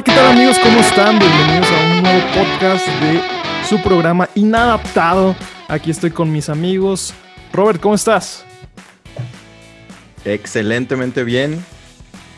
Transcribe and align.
Hola, 0.00 0.04
¿qué 0.06 0.18
tal 0.18 0.32
amigos? 0.32 0.58
¿Cómo 0.60 0.80
están? 0.80 1.18
Bienvenidos 1.18 1.70
a 1.70 1.92
un 1.92 2.02
nuevo 2.02 2.20
podcast 2.32 2.86
de 3.02 3.20
su 3.68 3.82
programa 3.82 4.30
Inadaptado. 4.34 5.36
Aquí 5.68 5.90
estoy 5.90 6.10
con 6.10 6.32
mis 6.32 6.48
amigos. 6.48 7.12
Robert, 7.52 7.82
¿cómo 7.82 7.96
estás? 7.96 8.46
Excelentemente 10.24 11.22
bien, 11.22 11.62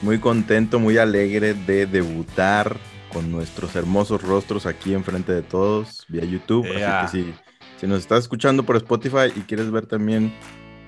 muy 0.01 0.19
contento, 0.19 0.81
muy 0.81 0.99
alegre 0.99 1.55
de 1.55 1.87
debutar 1.87 2.77
con 3.13 3.31
nuestros 3.31 3.77
hermosos 3.77 4.23
rostros 4.23 4.67
aquí 4.67 4.93
enfrente 4.93 5.33
de 5.33 5.43
todos 5.43 6.05
vía 6.09 6.25
YouTube. 6.25 6.67
Así 6.85 7.19
que 7.19 7.31
si, 7.31 7.35
si 7.83 7.87
nos 7.87 8.01
estás 8.01 8.23
escuchando 8.23 8.65
por 8.65 8.75
Spotify 8.75 9.33
y 9.37 9.43
quieres 9.43 9.71
ver 9.71 9.87
también 9.87 10.35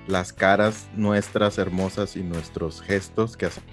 las 0.09 0.33
caras 0.33 0.89
nuestras 0.97 1.57
hermosas 1.57 2.17
y 2.17 2.25
nuestros 2.25 2.83
gestos 2.83 3.37
que 3.37 3.47
hacemos, 3.47 3.71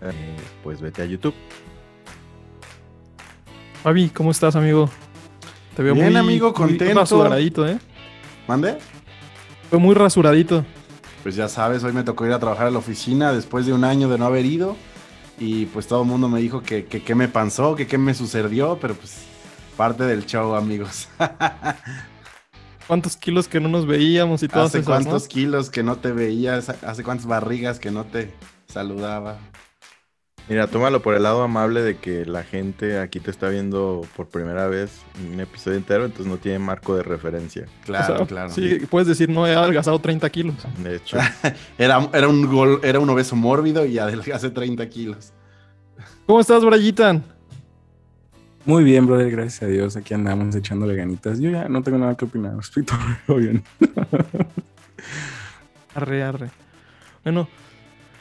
eh, 0.00 0.36
pues 0.62 0.80
vete 0.80 1.02
a 1.02 1.06
YouTube. 1.06 1.34
Fabi, 3.88 4.10
¿cómo 4.10 4.32
estás, 4.32 4.54
amigo? 4.54 4.90
Te 5.74 5.82
veo 5.82 5.94
Bien, 5.94 6.14
amigo, 6.18 6.52
contento. 6.52 6.84
Muy 6.84 6.92
rasuradito, 6.92 7.66
¿eh? 7.66 7.78
¿Mande? 8.46 8.76
Fue 9.70 9.78
muy 9.78 9.94
rasuradito. 9.94 10.62
Pues 11.22 11.36
ya 11.36 11.48
sabes, 11.48 11.82
hoy 11.84 11.94
me 11.94 12.02
tocó 12.02 12.26
ir 12.26 12.34
a 12.34 12.38
trabajar 12.38 12.66
a 12.66 12.70
la 12.70 12.80
oficina 12.80 13.32
después 13.32 13.64
de 13.64 13.72
un 13.72 13.84
año 13.84 14.10
de 14.10 14.18
no 14.18 14.26
haber 14.26 14.44
ido. 14.44 14.76
Y 15.38 15.64
pues 15.64 15.86
todo 15.86 16.02
el 16.02 16.06
mundo 16.06 16.28
me 16.28 16.38
dijo 16.38 16.62
que 16.62 16.84
qué 16.84 17.14
me 17.14 17.28
pasó, 17.28 17.76
que 17.76 17.86
qué 17.86 17.96
me 17.96 18.12
sucedió, 18.12 18.76
pero 18.78 18.92
pues 18.92 19.22
parte 19.74 20.04
del 20.04 20.26
show, 20.26 20.54
amigos. 20.54 21.08
¿Cuántos 22.86 23.16
kilos 23.16 23.48
que 23.48 23.58
no 23.58 23.70
nos 23.70 23.86
veíamos 23.86 24.42
y 24.42 24.48
todo 24.48 24.64
Hace 24.64 24.84
cuántos 24.84 25.28
kilos 25.28 25.70
que 25.70 25.82
no 25.82 25.96
te 25.96 26.12
veías, 26.12 26.68
hace 26.68 27.02
cuántas 27.02 27.24
barrigas 27.24 27.78
que 27.78 27.90
no 27.90 28.04
te 28.04 28.34
saludaba. 28.66 29.38
Mira, 30.48 30.66
tómalo 30.66 31.02
por 31.02 31.14
el 31.14 31.22
lado 31.22 31.42
amable 31.42 31.82
de 31.82 31.98
que 31.98 32.24
la 32.24 32.42
gente 32.42 32.98
aquí 32.98 33.20
te 33.20 33.30
está 33.30 33.50
viendo 33.50 34.06
por 34.16 34.28
primera 34.28 34.66
vez 34.66 35.02
un 35.30 35.38
episodio 35.40 35.76
entero, 35.76 36.06
entonces 36.06 36.26
no 36.26 36.38
tiene 36.38 36.58
marco 36.58 36.96
de 36.96 37.02
referencia. 37.02 37.66
Claro, 37.84 38.26
claro. 38.26 38.50
Sí, 38.50 38.78
puedes 38.90 39.08
decir, 39.08 39.28
no 39.28 39.46
he 39.46 39.54
adelgazado 39.54 39.98
30 39.98 40.30
kilos. 40.30 40.54
De 40.82 40.96
hecho. 40.96 41.18
era, 41.78 42.08
era, 42.14 42.28
un 42.28 42.46
gol, 42.46 42.80
era 42.82 42.98
un 42.98 43.10
obeso 43.10 43.36
mórbido 43.36 43.84
y 43.84 43.98
adelgazé 43.98 44.48
30 44.48 44.88
kilos. 44.88 45.34
¿Cómo 46.24 46.40
estás, 46.40 46.64
Brayitan? 46.64 47.22
Muy 48.64 48.84
bien, 48.84 49.06
brother, 49.06 49.30
gracias 49.30 49.62
a 49.62 49.66
Dios. 49.66 49.96
Aquí 49.96 50.14
andamos 50.14 50.54
echándole 50.54 50.94
ganitas. 50.94 51.40
Yo 51.40 51.50
ya 51.50 51.68
no 51.68 51.82
tengo 51.82 51.98
nada 51.98 52.16
que 52.16 52.24
opinar, 52.24 52.54
estoy 52.58 52.84
todo 52.84 53.36
bien. 53.36 53.62
arre, 55.94 56.22
arre. 56.22 56.50
Bueno, 57.22 57.48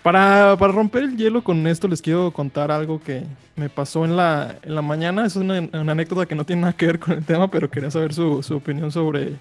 para, 0.07 0.55
romper 0.55 1.03
el 1.03 1.17
hielo 1.17 1.43
con 1.43 1.67
esto, 1.67 1.89
les 1.89 2.01
quiero 2.01 2.31
contar 2.31 2.71
algo 2.71 3.01
que 3.01 3.25
me 3.57 3.67
pasó 3.67 4.05
en 4.05 4.15
la, 4.15 4.57
en 4.61 4.73
la 4.73 4.81
mañana. 4.81 5.25
Es 5.25 5.35
una, 5.35 5.57
anécdota 5.73 6.25
que 6.25 6.33
no 6.33 6.45
tiene 6.45 6.61
nada 6.61 6.77
que 6.77 6.85
ver 6.85 6.97
con 6.97 7.11
el 7.11 7.25
tema, 7.25 7.51
pero 7.51 7.69
quería 7.69 7.91
saber 7.91 8.13
su, 8.13 8.39
opinión 8.55 8.89
sobre, 8.89 9.35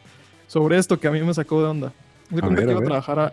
sobre 0.49 0.77
esto 0.77 0.99
que 0.99 1.07
a 1.07 1.13
mí 1.13 1.23
me 1.23 1.33
sacó 1.35 1.63
de 1.63 1.69
onda. 1.69 1.93
Yo 2.31 2.41
que 2.41 2.63
iba 2.63 2.81
a 2.81 2.85
trabajar, 2.85 3.33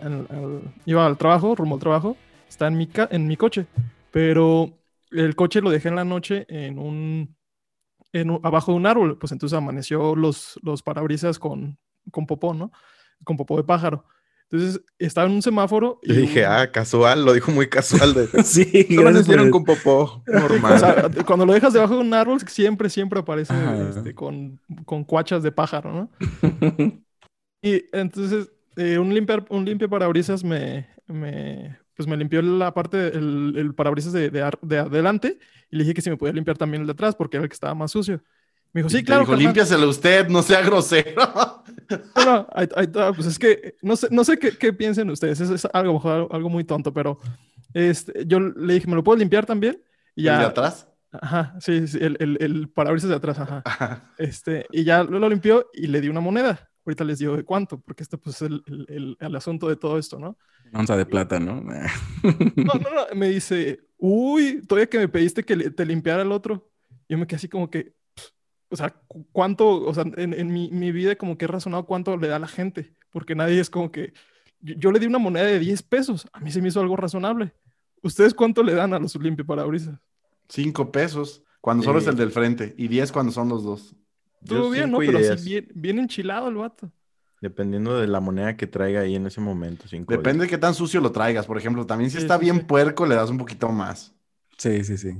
iba 0.86 1.04
al 1.04 1.18
trabajo, 1.18 1.56
rumbo 1.56 1.74
al 1.74 1.80
trabajo, 1.80 2.16
está 2.48 2.68
en 2.68 2.78
mi, 2.78 2.88
en 3.10 3.26
mi 3.26 3.36
coche, 3.36 3.66
pero 4.12 4.70
el 5.10 5.34
coche 5.34 5.60
lo 5.60 5.70
dejé 5.70 5.88
en 5.88 5.96
la 5.96 6.04
noche 6.04 6.46
en 6.48 6.78
un, 6.78 7.34
en 8.12 8.30
abajo 8.44 8.70
de 8.70 8.78
un 8.78 8.86
árbol, 8.86 9.18
pues 9.18 9.32
entonces 9.32 9.58
amaneció 9.58 10.14
los, 10.14 10.60
los 10.62 10.84
parabrisas 10.84 11.40
con, 11.40 11.78
con 12.12 12.26
popó, 12.28 12.54
¿no? 12.54 12.70
Con 13.24 13.36
popó 13.36 13.56
de 13.56 13.64
pájaro. 13.64 14.04
Entonces 14.54 14.82
estaba 15.00 15.26
en 15.26 15.32
un 15.32 15.42
semáforo. 15.42 15.98
Y 16.04 16.12
dije, 16.12 16.46
ah, 16.46 16.70
casual, 16.70 17.24
lo 17.24 17.32
dijo 17.32 17.50
muy 17.50 17.68
casual. 17.68 18.14
De... 18.14 18.28
sí, 18.44 18.86
gracias 18.88 19.26
con 19.50 19.64
popó 19.64 20.22
normal. 20.28 21.10
cuando 21.26 21.44
lo 21.44 21.52
dejas 21.52 21.72
debajo 21.72 21.94
de 21.94 22.00
un 22.02 22.14
árbol, 22.14 22.40
siempre, 22.46 22.88
siempre 22.88 23.18
aparece 23.18 23.52
este, 23.88 24.14
con, 24.14 24.60
con 24.84 25.02
cuachas 25.02 25.42
de 25.42 25.50
pájaro, 25.50 25.92
¿no? 25.92 26.10
y 27.62 27.82
entonces 27.92 28.52
eh, 28.76 28.96
un, 28.96 29.12
limpiar, 29.12 29.44
un 29.48 29.64
limpio 29.64 29.90
parabrisas 29.90 30.44
me, 30.44 30.86
me, 31.08 31.76
pues 31.96 32.06
me 32.06 32.16
limpió 32.16 32.40
la 32.40 32.72
parte, 32.72 33.08
el, 33.08 33.54
el 33.56 33.74
parabrisas 33.74 34.12
de, 34.12 34.30
de, 34.30 34.48
de, 34.62 34.78
adelante 34.78 35.36
y 35.68 35.76
le 35.78 35.82
dije 35.82 35.94
que 35.94 36.02
si 36.02 36.10
me 36.10 36.16
podía 36.16 36.32
limpiar 36.32 36.56
también 36.56 36.82
el 36.82 36.86
de 36.86 36.92
atrás 36.92 37.16
porque 37.16 37.38
era 37.38 37.42
el 37.42 37.48
que 37.48 37.54
estaba 37.54 37.74
más 37.74 37.90
sucio. 37.90 38.22
Me 38.72 38.82
dijo, 38.82 38.88
sí, 38.88 39.02
claro. 39.02 39.22
Dijo, 39.22 39.34
límpiaselo 39.34 39.88
usted, 39.88 40.28
no 40.28 40.42
sea 40.42 40.60
grosero. 40.62 41.63
No, 42.16 42.24
no, 42.24 42.48
ahí, 42.52 42.66
pues 43.14 43.26
es 43.26 43.38
que 43.38 43.76
no 43.82 43.96
sé, 43.96 44.08
no 44.10 44.24
sé 44.24 44.38
qué, 44.38 44.56
qué 44.56 44.72
piensen 44.72 45.10
ustedes, 45.10 45.40
es, 45.40 45.68
algo, 45.72 46.28
algo 46.30 46.48
muy 46.48 46.64
tonto, 46.64 46.92
pero 46.92 47.18
este, 47.72 48.24
yo 48.26 48.40
le 48.40 48.74
dije, 48.74 48.86
¿me 48.86 48.94
lo 48.94 49.04
puedo 49.04 49.18
limpiar 49.18 49.46
también? 49.46 49.82
Y 50.14 50.24
ya, 50.24 50.34
¿El 50.34 50.40
de 50.40 50.46
atrás? 50.46 50.88
Ajá, 51.12 51.54
sí, 51.60 51.86
sí 51.86 51.98
el, 52.00 52.16
el, 52.20 52.38
el 52.40 52.68
parabrisas 52.68 53.10
de 53.10 53.16
atrás, 53.16 53.38
ajá. 53.38 54.12
Este, 54.18 54.66
y 54.72 54.84
ya 54.84 55.04
lo, 55.04 55.18
lo, 55.18 55.28
limpió 55.28 55.70
y 55.72 55.86
le 55.86 56.00
di 56.00 56.08
una 56.08 56.20
moneda. 56.20 56.70
Ahorita 56.86 57.04
les 57.04 57.18
digo 57.18 57.36
de 57.36 57.44
cuánto, 57.44 57.80
porque 57.80 58.02
esto 58.02 58.18
pues 58.18 58.36
es 58.36 58.50
el, 58.50 58.62
el, 58.88 59.16
el 59.18 59.36
asunto 59.36 59.68
de 59.68 59.76
todo 59.76 59.98
esto, 59.98 60.18
¿no? 60.18 60.36
Onza 60.72 60.96
de 60.96 61.06
plata, 61.06 61.38
¿no? 61.38 61.60
no, 61.62 61.84
no, 62.56 62.90
no, 62.90 63.14
me 63.14 63.28
dice, 63.28 63.80
uy, 63.96 64.62
todavía 64.66 64.88
que 64.88 64.98
me 64.98 65.08
pediste 65.08 65.44
que 65.44 65.56
te 65.70 65.86
limpiara 65.86 66.22
el 66.22 66.32
otro. 66.32 66.70
Yo 67.08 67.16
me 67.16 67.26
quedé 67.26 67.36
así 67.36 67.48
como 67.48 67.70
que, 67.70 67.94
o 68.74 68.76
sea, 68.76 68.92
¿cuánto, 69.30 69.84
o 69.86 69.94
sea, 69.94 70.04
en, 70.16 70.52
mi, 70.52 70.68
mi, 70.72 70.90
vida 70.90 71.14
como 71.14 71.38
que 71.38 71.44
he 71.44 71.48
razonado 71.48 71.86
cuánto 71.86 72.16
le 72.16 72.26
da 72.26 72.36
a 72.36 72.40
la 72.40 72.48
gente? 72.48 72.92
Porque 73.12 73.36
nadie 73.36 73.60
es 73.60 73.70
como 73.70 73.92
que, 73.92 74.12
yo, 74.60 74.90
le 74.90 74.98
di 74.98 75.06
una 75.06 75.20
moneda 75.20 75.44
de 75.46 75.60
10 75.60 75.84
pesos, 75.84 76.26
a 76.32 76.40
mí 76.40 76.50
se 76.50 76.60
me 76.60 76.68
hizo 76.68 76.80
algo 76.80 76.96
razonable. 76.96 77.54
¿Ustedes 78.02 78.34
cuánto 78.34 78.64
le 78.64 78.74
dan 78.74 78.92
a 78.92 78.98
los 78.98 79.14
limpio 79.14 79.46
parabrisas? 79.46 79.96
5 80.48 80.90
pesos, 80.90 81.44
cuando 81.60 81.84
solo 81.84 82.00
es 82.00 82.08
el 82.08 82.16
del 82.16 82.32
frente, 82.32 82.74
y 82.76 82.88
10 82.88 83.12
cuando 83.12 83.30
son 83.30 83.48
los 83.48 83.62
dos. 83.62 83.94
Todo 84.44 84.70
bien, 84.70 84.90
¿no? 84.90 84.98
Pero 84.98 85.36
si 85.36 85.48
bien, 85.48 85.68
bien 85.72 86.00
enchilado 86.00 86.48
el 86.48 86.56
vato. 86.56 86.90
Dependiendo 87.40 87.96
de 87.96 88.08
la 88.08 88.18
moneda 88.18 88.56
que 88.56 88.66
traiga 88.66 89.02
ahí 89.02 89.14
en 89.14 89.28
ese 89.28 89.40
momento. 89.40 89.84
Depende 90.08 90.46
de 90.46 90.50
qué 90.50 90.58
tan 90.58 90.74
sucio 90.74 91.00
lo 91.00 91.12
traigas, 91.12 91.46
por 91.46 91.58
ejemplo. 91.58 91.86
También 91.86 92.10
si 92.10 92.18
está 92.18 92.38
bien 92.38 92.66
puerco, 92.66 93.06
le 93.06 93.14
das 93.14 93.30
un 93.30 93.38
poquito 93.38 93.68
más. 93.68 94.16
Sí, 94.58 94.82
sí, 94.82 94.98
sí. 94.98 95.16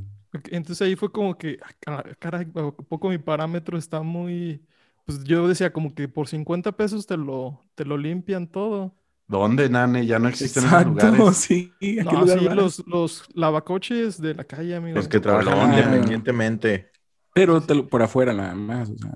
Entonces 0.51 0.83
ahí 0.83 0.97
fue 0.97 1.11
como 1.13 1.37
que, 1.37 1.59
ah, 1.87 2.05
caray, 2.19 2.47
poco 2.47 3.09
mi 3.09 3.19
parámetro 3.19 3.79
está 3.79 4.03
muy... 4.03 4.65
Pues 5.05 5.23
yo 5.25 5.47
decía 5.47 5.73
como 5.73 5.95
que 5.95 6.09
por 6.09 6.29
50 6.29 6.73
pesos 6.73 7.07
te 7.07 7.17
lo, 7.17 7.63
te 7.75 7.85
lo 7.85 7.99
limpian 7.99 8.47
todo. 8.47 8.95
¿Dónde, 9.27 9.69
Nane? 9.69 10.07
Ya 10.07 10.19
no 10.19 10.29
existen 10.29 10.65
esos 10.65 10.85
lugares. 10.85 11.21
Sí, 11.37 11.73
no, 12.05 12.27
sí, 12.27 12.49
los, 12.49 12.87
los 12.87 13.25
lavacoches 13.35 14.21
de 14.21 14.35
la 14.35 14.45
calle, 14.45 14.75
amigos. 14.77 14.97
Los 14.97 15.09
que 15.09 15.21
trabajan 15.21 15.73
independientemente. 15.73 16.91
Pero 17.35 17.61
por 17.89 18.03
afuera 18.03 18.33
nada 18.33 18.55
más, 18.55 18.91
o 18.91 18.97
sea. 18.97 19.13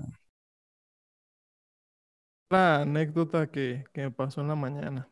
La 2.49 2.81
anécdota 2.81 3.51
que, 3.51 3.85
que 3.93 4.01
me 4.01 4.11
pasó 4.11 4.41
en 4.41 4.47
la 4.47 4.55
mañana. 4.55 5.07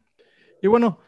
Y 0.62 0.68
bueno, 0.68 1.00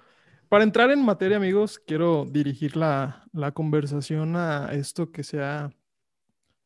para 0.50 0.64
entrar 0.64 0.90
en 0.90 1.06
materia, 1.06 1.38
amigos, 1.38 1.80
quiero 1.80 2.26
dirigir 2.28 2.76
la, 2.76 3.24
conversación 3.54 4.36
a 4.36 4.74
esto 4.74 5.12
que 5.12 5.24
sea, 5.24 5.70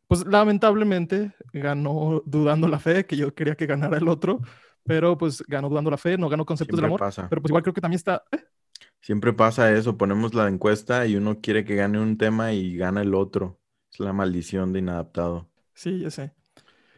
pues 0.07 0.25
lamentablemente 0.25 1.33
ganó 1.51 2.23
dudando 2.25 2.69
la 2.69 2.79
fe, 2.79 3.05
que 3.05 3.17
yo 3.17 3.35
quería 3.35 3.55
que 3.55 3.66
ganara 3.66 3.97
el 3.97 4.07
otro, 4.07 4.39
pero 4.85 5.17
pues 5.17 5.44
ganó 5.47 5.69
dudando 5.69 5.91
la 5.91 5.97
fe, 5.97 6.17
no 6.17 6.29
ganó 6.29 6.45
conceptos 6.45 6.77
del 6.77 6.85
amor. 6.85 6.99
Pasa. 6.99 7.27
Pero 7.29 7.41
pues 7.41 7.49
igual 7.49 7.63
creo 7.63 7.73
que 7.73 7.81
también 7.81 7.97
está... 7.97 8.23
¿eh? 8.31 8.39
Siempre 9.01 9.33
pasa 9.33 9.73
eso, 9.73 9.97
ponemos 9.97 10.33
la 10.33 10.47
encuesta 10.47 11.05
y 11.05 11.17
uno 11.17 11.41
quiere 11.41 11.65
que 11.65 11.75
gane 11.75 12.00
un 12.00 12.18
tema 12.18 12.53
y 12.53 12.77
gana 12.77 13.01
el 13.01 13.13
otro. 13.13 13.59
Es 13.91 14.00
la 14.00 14.13
maldición 14.13 14.71
de 14.71 14.80
inadaptado. 14.80 15.50
Sí, 15.74 16.00
ya 16.00 16.09
sé. 16.09 16.31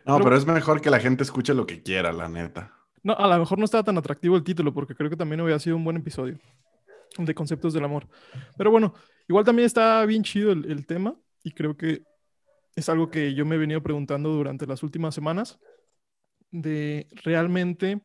No, 0.05 0.19
pero 0.19 0.37
es 0.37 0.45
mejor 0.45 0.81
que 0.81 0.91
la 0.91 0.99
gente 0.99 1.23
escuche 1.23 1.55
lo 1.55 1.65
que 1.65 1.81
quiera, 1.81 2.13
la 2.13 2.29
neta. 2.29 2.73
No, 3.01 3.13
a 3.13 3.27
lo 3.27 3.39
mejor 3.39 3.57
no 3.57 3.65
estaba 3.65 3.83
tan 3.83 3.97
atractivo 3.97 4.35
el 4.37 4.43
título 4.43 4.71
porque 4.71 4.93
creo 4.93 5.09
que 5.09 5.17
también 5.17 5.41
hubiera 5.41 5.57
sido 5.57 5.77
un 5.77 5.83
buen 5.83 5.97
episodio 5.97 6.37
de 7.17 7.35
conceptos 7.35 7.73
del 7.73 7.85
amor. 7.85 8.07
Pero 8.57 8.71
bueno, 8.71 8.93
igual 9.27 9.45
también 9.45 9.65
está 9.65 10.05
bien 10.05 10.23
chido 10.23 10.51
el, 10.51 10.85
tema 10.85 11.15
y 11.43 11.51
creo 11.51 11.77
que 11.77 12.03
es 12.75 12.89
algo 12.89 13.09
que 13.09 13.33
yo 13.33 13.45
me 13.45 13.55
he 13.55 13.59
venido 13.59 13.81
preguntando 13.81 14.29
durante 14.29 14.65
las 14.65 14.83
últimas 14.83 15.15
semanas 15.15 15.59
de 16.51 17.07
realmente, 17.23 18.01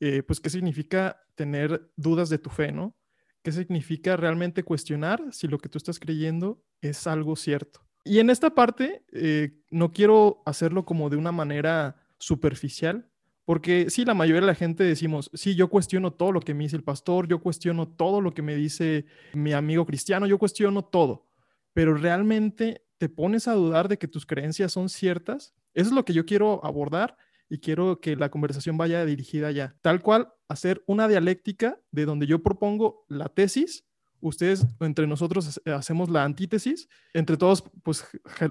eh, 0.00 0.22
pues, 0.22 0.40
qué 0.40 0.50
significa 0.50 1.20
tener 1.34 1.90
dudas 1.96 2.28
de 2.28 2.38
tu 2.38 2.50
fe, 2.50 2.72
¿no? 2.72 2.96
¿Qué 3.42 3.52
significa 3.52 4.16
realmente 4.16 4.64
cuestionar 4.64 5.22
si 5.32 5.46
lo 5.46 5.58
que 5.58 5.68
tú 5.68 5.78
estás 5.78 5.98
creyendo 5.98 6.62
es 6.80 7.06
algo 7.06 7.36
cierto? 7.36 7.86
Y 8.04 8.18
en 8.18 8.30
esta 8.30 8.54
parte, 8.54 9.04
eh, 9.12 9.58
no 9.70 9.92
quiero 9.92 10.42
hacerlo 10.46 10.84
como 10.84 11.10
de 11.10 11.16
una 11.16 11.32
manera 11.32 11.96
superficial, 12.18 13.10
porque 13.46 13.90
sí, 13.90 14.04
la 14.04 14.12
mayoría 14.12 14.40
de 14.40 14.48
la 14.48 14.56
gente 14.56 14.82
decimos, 14.82 15.30
sí, 15.32 15.54
yo 15.54 15.68
cuestiono 15.68 16.12
todo 16.12 16.32
lo 16.32 16.40
que 16.40 16.52
me 16.52 16.64
dice 16.64 16.74
el 16.74 16.82
pastor, 16.82 17.28
yo 17.28 17.40
cuestiono 17.40 17.86
todo 17.86 18.20
lo 18.20 18.34
que 18.34 18.42
me 18.42 18.56
dice 18.56 19.06
mi 19.34 19.52
amigo 19.52 19.86
cristiano, 19.86 20.26
yo 20.26 20.36
cuestiono 20.36 20.84
todo, 20.84 21.28
pero 21.72 21.94
realmente 21.94 22.84
te 22.98 23.08
pones 23.08 23.46
a 23.46 23.52
dudar 23.52 23.86
de 23.86 23.98
que 23.98 24.08
tus 24.08 24.26
creencias 24.26 24.72
son 24.72 24.88
ciertas. 24.88 25.54
Eso 25.74 25.90
es 25.90 25.94
lo 25.94 26.04
que 26.04 26.12
yo 26.12 26.26
quiero 26.26 26.64
abordar 26.64 27.16
y 27.48 27.58
quiero 27.58 28.00
que 28.00 28.16
la 28.16 28.30
conversación 28.30 28.76
vaya 28.76 29.04
dirigida 29.04 29.46
allá. 29.46 29.76
Tal 29.80 30.02
cual, 30.02 30.32
hacer 30.48 30.82
una 30.86 31.06
dialéctica 31.06 31.78
de 31.92 32.04
donde 32.04 32.26
yo 32.26 32.42
propongo 32.42 33.04
la 33.08 33.28
tesis, 33.28 33.84
ustedes 34.20 34.66
entre 34.80 35.06
nosotros 35.06 35.60
hacemos 35.66 36.10
la 36.10 36.24
antítesis, 36.24 36.88
entre 37.12 37.36
todos 37.36 37.62
pues 37.84 38.04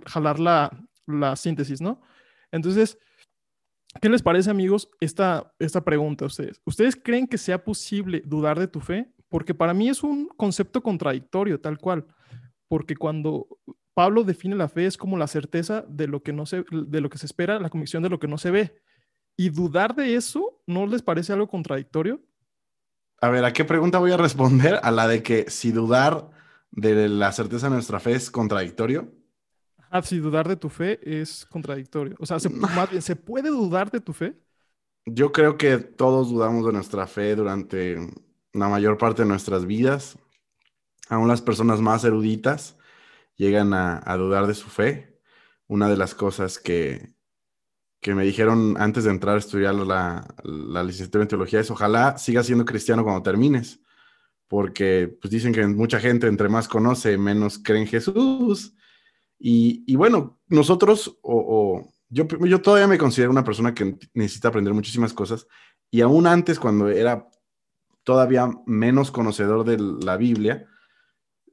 jalar 0.06 0.40
la, 0.40 0.88
la 1.06 1.36
síntesis, 1.36 1.82
¿no? 1.82 2.02
Entonces, 2.52 2.98
¿qué 4.02 4.10
les 4.10 4.22
parece 4.22 4.50
amigos 4.50 4.90
esta, 5.00 5.54
esta 5.60 5.84
pregunta 5.84 6.26
a 6.26 6.28
ustedes? 6.28 6.62
¿Ustedes 6.66 6.96
creen 6.96 7.28
que 7.28 7.38
sea 7.38 7.64
posible 7.64 8.22
dudar 8.26 8.60
de 8.60 8.68
tu 8.68 8.80
fe? 8.80 9.12
Porque 9.30 9.54
para 9.54 9.74
mí 9.74 9.90
es 9.90 10.04
un 10.04 10.28
concepto 10.38 10.82
contradictorio, 10.82 11.60
tal 11.60 11.78
cual, 11.78 12.06
porque 12.68 12.96
cuando 12.96 13.48
Pablo 13.94 14.24
define 14.24 14.56
la 14.56 14.68
fe 14.68 14.86
es 14.86 14.98
como 14.98 15.18
la 15.18 15.28
certeza 15.28 15.86
de 15.88 16.08
lo 16.08 16.22
que 16.22 16.34
no 16.34 16.46
se, 16.46 16.66
de 16.70 17.02
lo 17.02 17.10
que 17.10 17.18
se 17.18 17.26
espera, 17.26 17.60
la 17.60 17.70
convicción 17.70 18.04
de 18.04 18.10
lo 18.10 18.20
que 18.20 18.28
no 18.28 18.38
se 18.38 18.52
ve. 18.52 18.82
Y 19.38 19.50
dudar 19.50 19.96
de 19.96 20.16
eso, 20.16 20.62
¿no 20.68 20.86
les 20.86 21.02
parece 21.02 21.34
algo 21.34 21.48
contradictorio? 21.48 22.22
A 23.22 23.30
ver, 23.30 23.46
¿a 23.46 23.54
qué 23.54 23.66
pregunta 23.66 24.00
voy 24.00 24.12
a 24.12 24.18
responder? 24.18 24.80
A 24.84 24.92
la 24.92 25.08
de 25.08 25.24
que 25.24 25.50
si 25.50 25.72
dudar 25.72 26.30
de 26.72 27.08
la 27.08 27.32
certeza 27.32 27.68
de 27.68 27.76
nuestra 27.76 28.00
fe 28.00 28.14
es 28.14 28.30
contradictorio. 28.30 29.15
Ah, 29.98 30.02
si 30.02 30.20
dudar 30.20 30.46
de 30.46 30.58
tu 30.58 30.68
fe 30.68 31.00
es 31.02 31.46
contradictorio. 31.46 32.18
O 32.20 32.26
sea, 32.26 32.38
¿se, 32.38 32.50
más 32.50 32.90
bien, 32.90 33.02
¿se 33.02 33.16
puede 33.16 33.50
dudar 33.50 33.90
de 33.90 34.02
tu 34.02 34.12
fe? 34.12 34.36
Yo 35.06 35.32
creo 35.32 35.58
que 35.58 35.78
todos 35.78 36.30
dudamos 36.30 36.66
de 36.66 36.74
nuestra 36.74 37.08
fe 37.08 37.34
durante 37.36 37.96
la 38.52 38.68
mayor 38.68 38.98
parte 38.98 39.22
de 39.22 39.30
nuestras 39.30 39.66
vidas. 39.66 40.18
Aún 41.08 41.30
las 41.30 41.42
personas 41.42 41.80
más 41.80 42.04
eruditas 42.04 42.78
llegan 43.38 43.74
a, 43.74 44.02
a 44.06 44.18
dudar 44.18 44.48
de 44.48 44.56
su 44.56 44.70
fe. 44.70 45.22
Una 45.68 45.88
de 45.88 45.98
las 45.98 46.14
cosas 46.14 46.60
que, 46.60 47.14
que 48.02 48.16
me 48.16 48.26
dijeron 48.26 48.76
antes 48.80 49.06
de 49.06 49.12
entrar 49.12 49.36
a 49.36 49.40
estudiar 49.40 49.76
la, 49.76 50.28
la 50.44 50.84
licenciatura 50.84 51.24
en 51.24 51.30
teología 51.30 51.62
es 51.62 51.72
ojalá 51.72 52.18
sigas 52.18 52.48
siendo 52.48 52.66
cristiano 52.66 53.04
cuando 53.04 53.24
termines, 53.24 53.80
porque 54.48 55.18
pues 55.22 55.32
dicen 55.32 55.54
que 55.54 55.66
mucha 55.68 56.00
gente 56.00 56.28
entre 56.28 56.50
más 56.50 56.68
conoce, 56.68 57.18
menos 57.18 57.60
cree 57.60 57.82
en 57.82 57.88
Jesús. 57.88 58.76
Y, 59.38 59.96
bueno, 59.96 60.40
nosotros, 60.48 61.18
o, 61.22 61.88
yo, 62.10 62.28
yo 62.28 62.62
todavía 62.62 62.88
me 62.88 62.98
considero 62.98 63.32
una 63.32 63.44
persona 63.44 63.74
que 63.74 63.98
necesita 64.14 64.48
aprender 64.48 64.74
muchísimas 64.74 65.14
cosas, 65.14 65.48
y 65.92 66.02
aún 66.02 66.28
antes, 66.28 66.60
cuando 66.60 66.90
era 66.90 67.30
todavía 68.04 68.50
menos 68.66 69.12
conocedor 69.12 69.66
de 69.66 69.78
la 69.78 70.18
Biblia, 70.18 70.68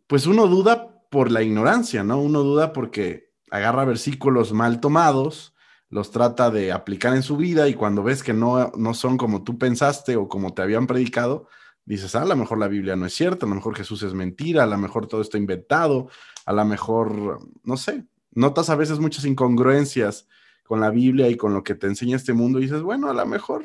pues 0.07 0.27
uno 0.27 0.47
duda 0.47 1.01
por 1.11 1.31
la 1.31 1.43
ignorancia, 1.43 2.05
¿no? 2.05 2.21
Uno 2.21 2.43
duda 2.43 2.73
porque 2.73 3.33
agarra 3.51 3.85
versículos 3.85 4.53
mal 4.53 4.81
tomados 4.81 5.53
los 5.93 6.11
trata 6.11 6.51
de 6.51 6.73
aplicar 6.73 7.15
en 7.15 7.23
su 7.23 7.37
vida 7.37 7.69
y 7.69 7.75
cuando 7.75 8.03
ves 8.03 8.23
que 8.23 8.33
no, 8.33 8.73
no 8.77 8.95
son 8.95 9.19
como 9.19 9.45
tú 9.45 9.59
pensaste 9.59 10.17
o 10.17 10.27
como 10.27 10.55
te 10.55 10.63
habían 10.63 10.87
predicado, 10.87 11.49
dices, 11.85 12.15
ah, 12.15 12.23
a 12.23 12.25
lo 12.25 12.35
mejor 12.35 12.59
la 12.59 12.67
Biblia 12.69 12.97
no 12.97 13.05
es 13.05 13.13
cierta, 13.13 13.45
a 13.45 13.49
lo 13.49 13.57
mejor 13.57 13.77
Jesús 13.77 14.03
es 14.03 14.15
mentira, 14.15 14.63
a 14.63 14.67
lo 14.67 14.79
mejor 14.79 15.07
todo 15.07 15.21
está 15.21 15.37
inventado, 15.37 16.09
a 16.45 16.53
lo 16.53 16.65
mejor, 16.65 17.39
no 17.63 17.77
sé, 17.77 18.07
notas 18.31 18.71
a 18.71 18.77
veces 18.77 18.99
muchas 18.99 19.25
incongruencias 19.25 20.29
con 20.65 20.81
la 20.81 20.91
Biblia 20.91 21.29
y 21.29 21.37
con 21.37 21.55
lo 21.55 21.63
que 21.63 21.75
te 21.75 21.87
enseña 21.87 22.17
este 22.17 22.33
mundo 22.33 22.59
y 22.59 22.63
dices, 22.63 22.83
bueno, 22.83 23.11
a 23.11 23.15
lo 23.15 23.27
mejor 23.27 23.65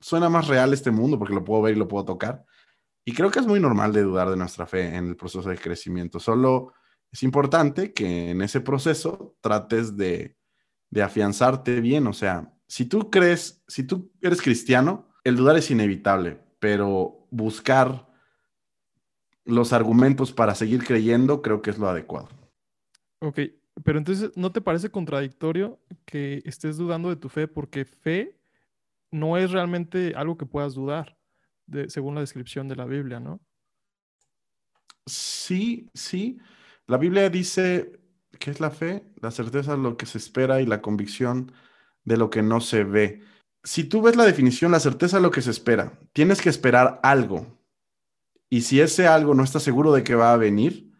suena 0.00 0.28
más 0.28 0.48
real 0.48 0.72
este 0.72 0.90
mundo 0.90 1.18
porque 1.18 1.34
lo 1.34 1.44
puedo 1.44 1.62
ver 1.62 1.76
y 1.76 1.78
lo 1.78 1.88
puedo 1.88 2.04
tocar. 2.04 2.44
Y 3.04 3.12
creo 3.12 3.30
que 3.30 3.38
es 3.38 3.46
muy 3.46 3.60
normal 3.60 3.92
de 3.92 4.02
dudar 4.02 4.30
de 4.30 4.36
nuestra 4.36 4.66
fe 4.66 4.96
en 4.96 5.08
el 5.08 5.16
proceso 5.16 5.48
de 5.48 5.58
crecimiento. 5.58 6.18
Solo 6.18 6.72
es 7.12 7.22
importante 7.22 7.92
que 7.92 8.30
en 8.30 8.42
ese 8.42 8.60
proceso 8.60 9.36
trates 9.40 9.96
de 9.96 10.36
de 10.90 11.02
afianzarte 11.02 11.80
bien. 11.80 12.06
O 12.06 12.12
sea, 12.12 12.52
si 12.66 12.86
tú 12.86 13.10
crees, 13.10 13.62
si 13.68 13.84
tú 13.84 14.12
eres 14.20 14.42
cristiano, 14.42 15.08
el 15.24 15.36
dudar 15.36 15.56
es 15.56 15.70
inevitable, 15.70 16.40
pero 16.58 17.26
buscar 17.30 18.05
los 19.46 19.72
argumentos 19.72 20.32
para 20.32 20.54
seguir 20.54 20.84
creyendo 20.84 21.40
creo 21.40 21.62
que 21.62 21.70
es 21.70 21.78
lo 21.78 21.88
adecuado. 21.88 22.28
Ok, 23.20 23.40
pero 23.82 23.98
entonces, 23.98 24.30
¿no 24.36 24.52
te 24.52 24.60
parece 24.60 24.90
contradictorio 24.90 25.80
que 26.04 26.42
estés 26.44 26.76
dudando 26.76 27.08
de 27.08 27.16
tu 27.16 27.28
fe? 27.28 27.48
Porque 27.48 27.84
fe 27.84 28.36
no 29.10 29.38
es 29.38 29.50
realmente 29.50 30.12
algo 30.14 30.36
que 30.36 30.46
puedas 30.46 30.74
dudar, 30.74 31.16
según 31.88 32.14
la 32.14 32.20
descripción 32.20 32.68
de 32.68 32.76
la 32.76 32.84
Biblia, 32.84 33.20
¿no? 33.20 33.40
Sí, 35.06 35.88
sí. 35.94 36.38
La 36.86 36.98
Biblia 36.98 37.30
dice, 37.30 37.92
¿Qué 38.38 38.50
es 38.50 38.60
la 38.60 38.70
fe? 38.70 39.04
La 39.20 39.30
certeza 39.30 39.72
de 39.72 39.82
lo 39.82 39.96
que 39.96 40.06
se 40.06 40.18
espera 40.18 40.60
y 40.60 40.66
la 40.66 40.82
convicción 40.82 41.52
de 42.04 42.16
lo 42.16 42.30
que 42.30 42.42
no 42.42 42.60
se 42.60 42.84
ve. 42.84 43.22
Si 43.62 43.84
tú 43.84 44.02
ves 44.02 44.16
la 44.16 44.24
definición, 44.24 44.72
la 44.72 44.80
certeza 44.80 45.16
de 45.16 45.22
lo 45.22 45.30
que 45.30 45.42
se 45.42 45.50
espera, 45.50 45.98
tienes 46.12 46.40
que 46.40 46.48
esperar 46.48 47.00
algo. 47.02 47.55
Y 48.48 48.62
si 48.62 48.80
ese 48.80 49.06
algo 49.06 49.34
no 49.34 49.44
está 49.44 49.60
seguro 49.60 49.92
de 49.92 50.02
que 50.02 50.14
va 50.14 50.32
a 50.32 50.36
venir, 50.36 50.90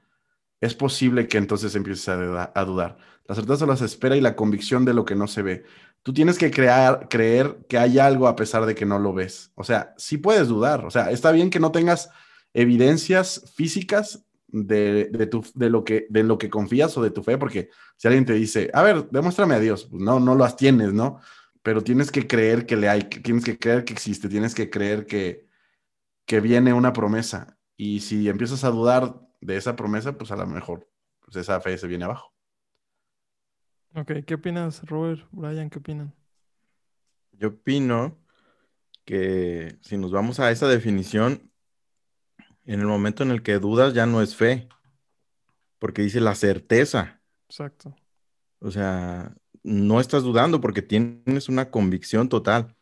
es 0.61 0.75
posible 0.75 1.29
que 1.29 1.39
entonces 1.39 1.75
empieces 1.75 2.09
a, 2.09 2.65
dudar. 2.65 2.99
La 3.27 3.35
certeza 3.35 3.77
se 3.77 3.85
espera 3.85 4.17
y 4.17 4.21
la 4.21 4.37
convicción 4.37 4.85
de 4.85 4.95
lo 4.95 5.05
que 5.05 5.15
no 5.15 5.27
se 5.27 5.43
ve. 5.43 5.65
Tú 6.03 6.13
tienes 6.13 6.39
que 6.39 6.51
crear, 6.51 7.09
creer 7.09 7.59
que 7.69 7.79
hay 7.79 7.99
algo 7.99 8.29
a 8.29 8.37
pesar 8.37 8.67
de 8.67 8.75
que 8.75 8.87
no 8.87 8.99
lo 8.99 9.13
ves. 9.13 9.53
O 9.55 9.65
sea, 9.65 9.95
sí 9.97 10.19
puedes 10.19 10.49
dudar. 10.49 10.85
O 10.85 10.91
sea, 10.91 11.11
está 11.11 11.33
bien 11.33 11.51
que 11.51 11.61
no 11.61 11.73
tengas 11.73 12.11
evidencias 12.55 13.53
físicas 13.55 14.25
de, 14.49 15.07
de, 15.13 15.27
tu, 15.27 15.45
de, 15.55 15.71
lo 15.71 15.85
que, 15.85 16.07
de 16.09 16.23
lo 16.23 16.39
que 16.39 16.49
confías 16.49 16.97
o 16.97 17.03
de 17.03 17.11
tu 17.11 17.23
fe, 17.23 17.37
porque 17.37 17.71
si 17.97 18.09
alguien 18.09 18.25
te 18.25 18.33
dice, 18.33 18.71
a 18.73 18.83
ver, 18.83 19.09
demuéstrame 19.11 19.55
a 19.55 19.61
Dios, 19.61 19.87
pues 19.91 20.03
no, 20.03 20.21
no 20.21 20.35
las 20.35 20.57
tienes, 20.57 20.93
¿no? 20.93 21.21
Pero 21.63 21.83
tienes 21.83 22.11
que 22.11 22.27
creer 22.27 22.65
que 22.65 22.77
le 22.77 22.89
hay, 22.89 23.03
tienes 23.03 23.45
que 23.45 23.59
creer 23.59 23.85
que 23.85 23.93
existe, 23.93 24.29
tienes 24.29 24.55
que 24.55 24.71
creer 24.71 25.05
que, 25.07 25.46
que 26.27 26.41
viene 26.41 26.73
una 26.73 26.93
promesa. 26.93 27.59
Y 27.77 28.01
si 28.01 28.29
empiezas 28.29 28.65
a 28.65 28.71
dudar 28.71 29.21
de 29.41 29.57
esa 29.57 29.77
promesa, 29.77 30.19
pues 30.19 30.31
a 30.31 30.37
lo 30.37 30.47
mejor 30.47 30.91
pues 31.21 31.37
esa 31.37 31.61
fe 31.61 31.79
se 31.79 31.87
viene 31.87 32.05
abajo. 32.05 32.33
Ok, 33.95 34.13
¿qué 34.27 34.35
opinas, 34.35 34.83
Robert? 34.85 35.27
Brian, 35.33 35.71
¿qué 35.71 35.79
opinan? 35.79 36.15
Yo 37.33 37.49
opino 37.49 38.19
que 39.05 39.79
si 39.81 39.97
nos 39.97 40.11
vamos 40.11 40.41
a 40.41 40.51
esa 40.51 40.69
definición, 40.69 41.51
en 42.65 42.81
el 42.81 42.87
momento 42.87 43.23
en 43.23 43.31
el 43.31 43.43
que 43.43 43.59
dudas 43.59 43.95
ya 43.95 44.07
no 44.07 44.21
es 44.21 44.37
fe, 44.37 44.69
porque 45.79 46.03
dice 46.03 46.21
la 46.21 46.35
certeza. 46.35 47.23
Exacto. 47.49 47.95
O 48.59 48.71
sea, 48.71 49.35
no 49.63 50.01
estás 50.01 50.23
dudando 50.23 50.61
porque 50.61 50.83
tienes 50.83 51.49
una 51.49 51.71
convicción 51.71 52.29
total 52.29 52.75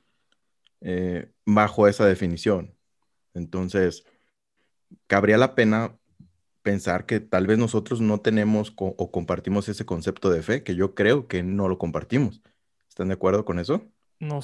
eh, 0.81 1.33
bajo 1.45 1.87
esa 1.89 2.07
definición. 2.07 2.75
Entonces, 3.35 4.05
cabría 5.07 5.39
la 5.39 5.55
pena 5.55 5.97
pensar 6.63 7.05
que 7.05 7.21
tal 7.21 7.47
vez 7.47 7.59
nosotros 7.59 8.01
no 8.01 8.21
tenemos 8.21 8.73
o 8.77 9.11
compartimos 9.11 9.69
ese 9.69 9.85
concepto 9.85 10.31
de 10.31 10.43
fe, 10.43 10.63
que 10.63 10.75
yo 10.75 10.95
creo 10.95 11.29
que 11.29 11.43
no 11.43 11.69
lo 11.69 11.79
compartimos. 11.79 12.43
¿Están 12.89 13.09
de 13.09 13.15
acuerdo 13.15 13.45
con 13.45 13.59
eso? 13.59 13.87
No, 14.21 14.41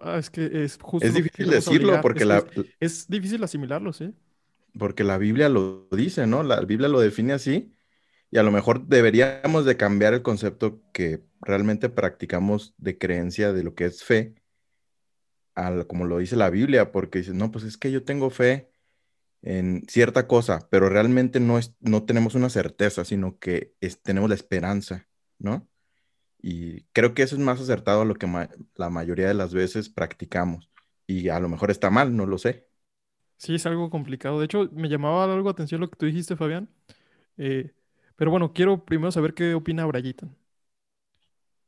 ah, 0.00 0.18
es 0.18 0.30
que 0.30 0.64
es 0.64 0.78
justo. 0.80 1.06
Es 1.06 1.14
difícil 1.14 1.50
decirlo 1.50 2.00
porque 2.00 2.24
la... 2.24 2.44
es 2.80 3.06
difícil 3.08 3.44
asimilarlo, 3.44 3.92
sí 3.92 4.12
porque 4.78 5.04
la 5.04 5.18
Biblia 5.18 5.48
lo 5.48 5.88
dice, 5.90 6.26
¿no? 6.26 6.42
La 6.42 6.60
Biblia 6.60 6.88
lo 6.88 7.00
define 7.00 7.32
así 7.32 7.74
y 8.30 8.38
a 8.38 8.42
lo 8.42 8.50
mejor 8.50 8.86
deberíamos 8.86 9.64
de 9.64 9.76
cambiar 9.76 10.14
el 10.14 10.22
concepto 10.22 10.82
que 10.92 11.24
realmente 11.40 11.88
practicamos 11.88 12.74
de 12.78 12.98
creencia 12.98 13.52
de 13.52 13.62
lo 13.62 13.74
que 13.74 13.86
es 13.86 14.04
fe, 14.04 14.34
al, 15.56 15.88
como 15.88 16.06
lo 16.06 16.18
dice 16.18 16.36
la 16.36 16.50
Biblia, 16.50 16.92
porque 16.92 17.20
dices, 17.20 17.34
no, 17.34 17.52
pues 17.52 17.64
es 17.64 17.78
que 17.78 17.92
yo 17.92 18.04
tengo 18.04 18.30
fe 18.30 18.70
en 19.42 19.84
cierta 19.88 20.28
cosa, 20.28 20.68
pero 20.70 20.88
realmente 20.90 21.40
no, 21.40 21.58
es, 21.58 21.74
no 21.80 22.04
tenemos 22.04 22.34
una 22.34 22.50
certeza, 22.50 23.04
sino 23.04 23.38
que 23.38 23.74
tenemos 24.02 24.28
la 24.30 24.34
esperanza, 24.36 25.08
¿no? 25.38 25.68
Y 26.42 26.82
creo 26.92 27.14
que 27.14 27.22
eso 27.24 27.36
es 27.36 27.42
más 27.42 27.60
acertado 27.60 28.02
a 28.02 28.04
lo 28.04 28.14
que 28.16 28.28
la 28.76 28.90
mayoría 28.90 29.28
de 29.28 29.34
las 29.34 29.54
veces 29.54 29.88
practicamos. 29.90 30.70
Y 31.06 31.28
a 31.30 31.40
lo 31.40 31.48
mejor 31.48 31.70
está 31.70 31.90
mal, 31.90 32.16
no 32.16 32.26
lo 32.26 32.38
sé. 32.38 32.66
Sí, 33.38 33.54
es 33.54 33.66
algo 33.66 33.90
complicado. 33.90 34.38
De 34.38 34.46
hecho, 34.46 34.68
me 34.72 34.88
llamaba 34.88 35.24
algo 35.24 35.50
atención 35.50 35.80
lo 35.80 35.90
que 35.90 35.96
tú 35.96 36.06
dijiste, 36.06 36.36
Fabián. 36.36 36.68
Eh, 37.38 37.72
pero 38.16 38.30
bueno, 38.32 38.52
quiero 38.54 38.84
primero 38.84 39.12
saber 39.12 39.34
qué 39.34 39.54
opina 39.54 39.86
Brayitan. 39.86 40.36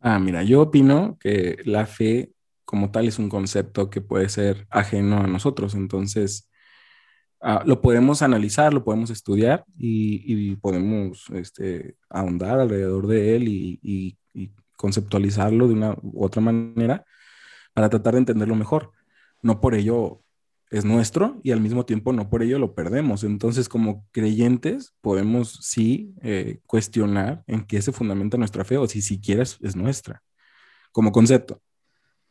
Ah, 0.00 0.18
mira, 0.20 0.42
yo 0.44 0.62
opino 0.62 1.18
que 1.18 1.56
la 1.64 1.86
fe 1.86 2.32
como 2.68 2.90
tal 2.90 3.08
es 3.08 3.18
un 3.18 3.30
concepto 3.30 3.88
que 3.88 4.02
puede 4.02 4.28
ser 4.28 4.66
ajeno 4.68 5.20
a 5.20 5.26
nosotros. 5.26 5.74
Entonces, 5.74 6.50
ah, 7.40 7.62
lo 7.64 7.80
podemos 7.80 8.20
analizar, 8.20 8.74
lo 8.74 8.84
podemos 8.84 9.08
estudiar 9.08 9.64
y, 9.78 10.54
podemos 10.56 11.24
este, 11.34 11.96
ahondar 12.10 12.60
alrededor 12.60 13.06
de 13.06 13.36
él 13.36 13.48
y, 13.48 14.18
conceptualizarlo 14.76 15.66
de 15.66 15.74
una 15.74 15.96
u 16.02 16.24
otra 16.24 16.40
manera 16.40 17.04
para 17.74 17.88
tratar 17.88 18.14
de 18.14 18.20
entenderlo 18.20 18.54
mejor. 18.54 18.92
No 19.42 19.60
por 19.60 19.74
ello 19.74 20.22
es 20.70 20.84
nuestro 20.84 21.40
y 21.42 21.52
al 21.52 21.60
mismo 21.60 21.86
tiempo 21.86 22.12
no 22.12 22.28
por 22.28 22.42
ello 22.42 22.58
lo 22.58 22.74
perdemos. 22.74 23.24
Entonces, 23.24 23.68
como 23.68 24.06
creyentes, 24.12 24.94
podemos 25.00 25.58
sí 25.62 26.14
eh, 26.22 26.60
cuestionar 26.66 27.44
en 27.46 27.64
qué 27.64 27.80
se 27.82 27.92
fundamenta 27.92 28.36
nuestra 28.36 28.64
fe 28.64 28.76
o 28.76 28.86
si 28.86 29.00
siquiera 29.02 29.42
es, 29.42 29.74
nuestra, 29.74 30.22
como 30.92 31.12
concepto. 31.12 31.62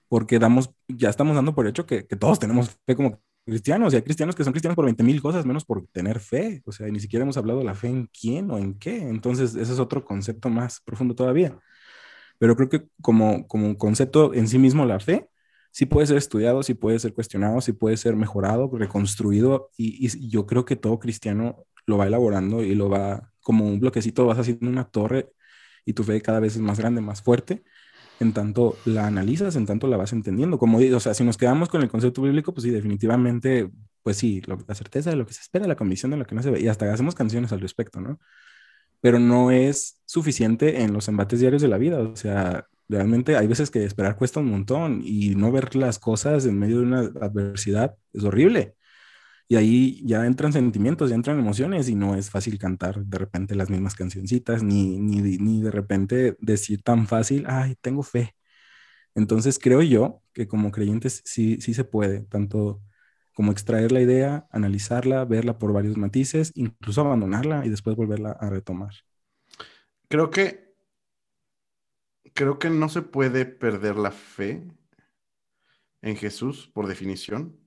Porque 0.10 0.40
damos, 0.40 0.70
ya 0.88 1.10
estamos 1.10 1.36
dando 1.36 1.54
por 1.56 1.68
hecho 1.68 1.86
que, 1.86 2.04
todos 2.04 2.40
tenemos 2.40 2.78
fe 2.86 2.96
como 2.96 3.22
cristianos, 3.46 3.94
y 3.94 3.98
hay 3.98 4.02
cristianos 4.04 4.36
que 4.36 4.44
son 4.44 4.54
cristianos 4.54 4.76
por 4.76 4.86
20 4.86 5.04
mil 5.04 5.22
cosas, 5.22 5.46
menos 5.46 5.66
por 5.66 5.88
tener 5.88 6.20
fe. 6.20 6.62
O 6.66 6.72
sea, 6.72 6.88
ni 6.88 7.00
siquiera 7.00 7.24
hemos 7.24 7.38
hablado 7.38 7.60
de 7.60 7.66
la 7.66 7.76
fe 7.76 7.88
en 7.88 8.08
quién 8.08 8.52
o 8.52 8.58
en 8.58 8.78
qué. 8.78 8.98
Entonces, 8.98 9.56
ese 9.56 9.74
es 9.74 9.80
otro 9.80 10.04
concepto 10.06 10.50
más 10.50 10.82
profundo 10.82 11.16
todavía. 11.16 11.58
Pero 12.40 12.56
creo 12.56 12.70
que 12.70 12.88
como, 13.02 13.48
como 13.48 13.68
un 13.68 13.76
concepto 13.76 14.34
en 14.34 14.48
sí 14.48 14.60
mismo, 14.60 14.86
la 14.86 15.00
fe 15.00 15.30
sí 15.72 15.86
puede 15.86 16.08
ser 16.08 16.18
estudiado, 16.18 16.64
sí 16.64 16.74
puede 16.74 17.00
ser 17.00 17.14
cuestionado, 17.14 17.62
sí 17.62 17.74
puede 17.74 17.98
ser 17.98 18.16
mejorado, 18.16 18.70
reconstruido, 18.74 19.70
y, 19.78 20.06
y 20.06 20.30
yo 20.30 20.46
creo 20.46 20.66
que 20.66 20.76
todo 20.76 21.00
cristiano 21.00 21.66
lo 21.86 21.98
va 21.98 22.08
elaborando 22.08 22.64
y 22.64 22.76
lo 22.76 22.90
va 22.90 23.32
como 23.42 23.66
un 23.66 23.80
bloquecito, 23.80 24.26
vas 24.26 24.40
haciendo 24.40 24.70
una 24.70 24.86
torre 24.90 25.32
y 25.86 25.94
tu 25.94 26.04
fe 26.04 26.22
cada 26.22 26.40
vez 26.40 26.56
es 26.56 26.62
más 26.62 26.80
grande, 26.80 27.02
más 27.02 27.22
fuerte, 27.22 27.64
en 28.20 28.34
tanto 28.34 28.78
la 28.86 29.08
analizas, 29.08 29.56
en 29.56 29.66
tanto 29.66 29.88
la 29.88 29.98
vas 29.98 30.14
entendiendo. 30.14 30.58
Como 30.58 30.80
o 30.80 31.00
sea, 31.00 31.14
si 31.14 31.24
nos 31.24 31.38
quedamos 31.38 31.70
con 31.70 31.82
el 31.82 31.90
concepto 31.90 32.22
bíblico, 32.22 32.54
pues 32.54 32.64
sí, 32.64 32.72
definitivamente, 32.72 33.70
pues 34.04 34.18
sí, 34.18 34.42
la 34.46 34.76
certeza 34.76 35.10
de 35.10 35.16
lo 35.16 35.26
que 35.26 35.34
se 35.34 35.42
espera, 35.42 35.68
la 35.68 35.76
convicción 35.76 36.12
de 36.12 36.18
lo 36.18 36.26
que 36.26 36.36
no 36.36 36.44
se 36.44 36.52
ve, 36.52 36.62
y 36.62 36.68
hasta 36.68 36.92
hacemos 36.92 37.16
canciones 37.16 37.52
al 37.52 37.62
respecto, 37.62 38.02
¿no? 38.02 38.20
Pero 39.02 39.20
no 39.20 39.52
es 39.52 40.02
suficiente 40.06 40.82
en 40.82 40.94
los 40.94 41.08
embates 41.08 41.40
diarios 41.40 41.62
de 41.62 41.68
la 41.68 41.78
vida, 41.78 42.00
o 42.00 42.16
sea, 42.16 42.66
realmente 42.90 43.38
hay 43.38 43.48
veces 43.48 43.70
que 43.70 43.84
esperar 43.84 44.18
cuesta 44.18 44.40
un 44.40 44.50
montón 44.50 45.02
y 45.04 45.36
no 45.36 45.52
ver 45.52 45.76
las 45.76 46.00
cosas 46.00 46.46
en 46.46 46.58
medio 46.58 46.80
de 46.80 46.84
una 46.84 47.00
adversidad 47.22 47.96
es 48.14 48.24
horrible. 48.24 48.76
Y 49.50 49.56
ahí 49.56 50.01
ya 50.06 50.25
entran 50.25 50.54
sentimientos, 50.54 51.10
ya 51.10 51.16
entran 51.16 51.39
emociones 51.39 51.89
y 51.89 51.96
no 51.96 52.16
es 52.16 52.30
fácil 52.30 52.58
cantar 52.60 53.06
de 53.06 53.18
repente 53.18 53.56
las 53.56 53.70
mismas 53.70 53.96
cancioncitas, 53.96 54.63
ni, 54.63 55.00
ni, 55.00 55.22
ni 55.38 55.62
de 55.62 55.72
repente 55.72 56.36
decir 56.39 56.82
tan 56.84 57.08
fácil, 57.08 57.46
ay, 57.48 57.75
tengo 57.82 58.04
fe. 58.04 58.36
Entonces 59.16 59.60
creo 59.60 59.82
yo 59.82 60.22
que 60.34 60.48
como 60.48 60.72
creyentes 60.72 61.22
sí, 61.25 61.60
sí 61.62 61.74
se 61.74 61.84
puede, 61.86 62.22
tanto 62.22 62.82
como 63.34 63.51
extraer 63.51 63.92
la 63.92 64.01
idea, 64.01 64.48
analizarla, 64.51 65.24
verla 65.25 65.60
por 65.60 65.74
varios 65.74 65.98
matices, 65.98 66.51
incluso 66.56 67.01
abandonarla 67.01 67.66
y 67.66 67.70
después 67.70 67.96
volverla 67.96 68.32
a 68.32 68.50
retomar. 68.50 68.94
Creo 70.10 70.30
que 70.30 70.74
creo 72.34 72.60
que 72.60 72.70
no 72.70 72.89
se 72.89 73.01
puede 73.01 73.46
perder 73.46 73.96
la 73.98 74.12
fe 74.12 74.63
en 76.01 76.16
Jesús 76.16 76.70
por 76.74 76.88
definición 76.88 77.67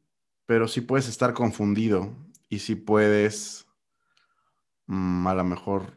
pero 0.50 0.66
sí 0.66 0.80
puedes 0.80 1.06
estar 1.06 1.32
confundido 1.32 2.12
y 2.48 2.58
sí 2.58 2.74
puedes 2.74 3.68
mm, 4.86 5.24
a 5.24 5.32
lo 5.32 5.44
mejor, 5.44 5.94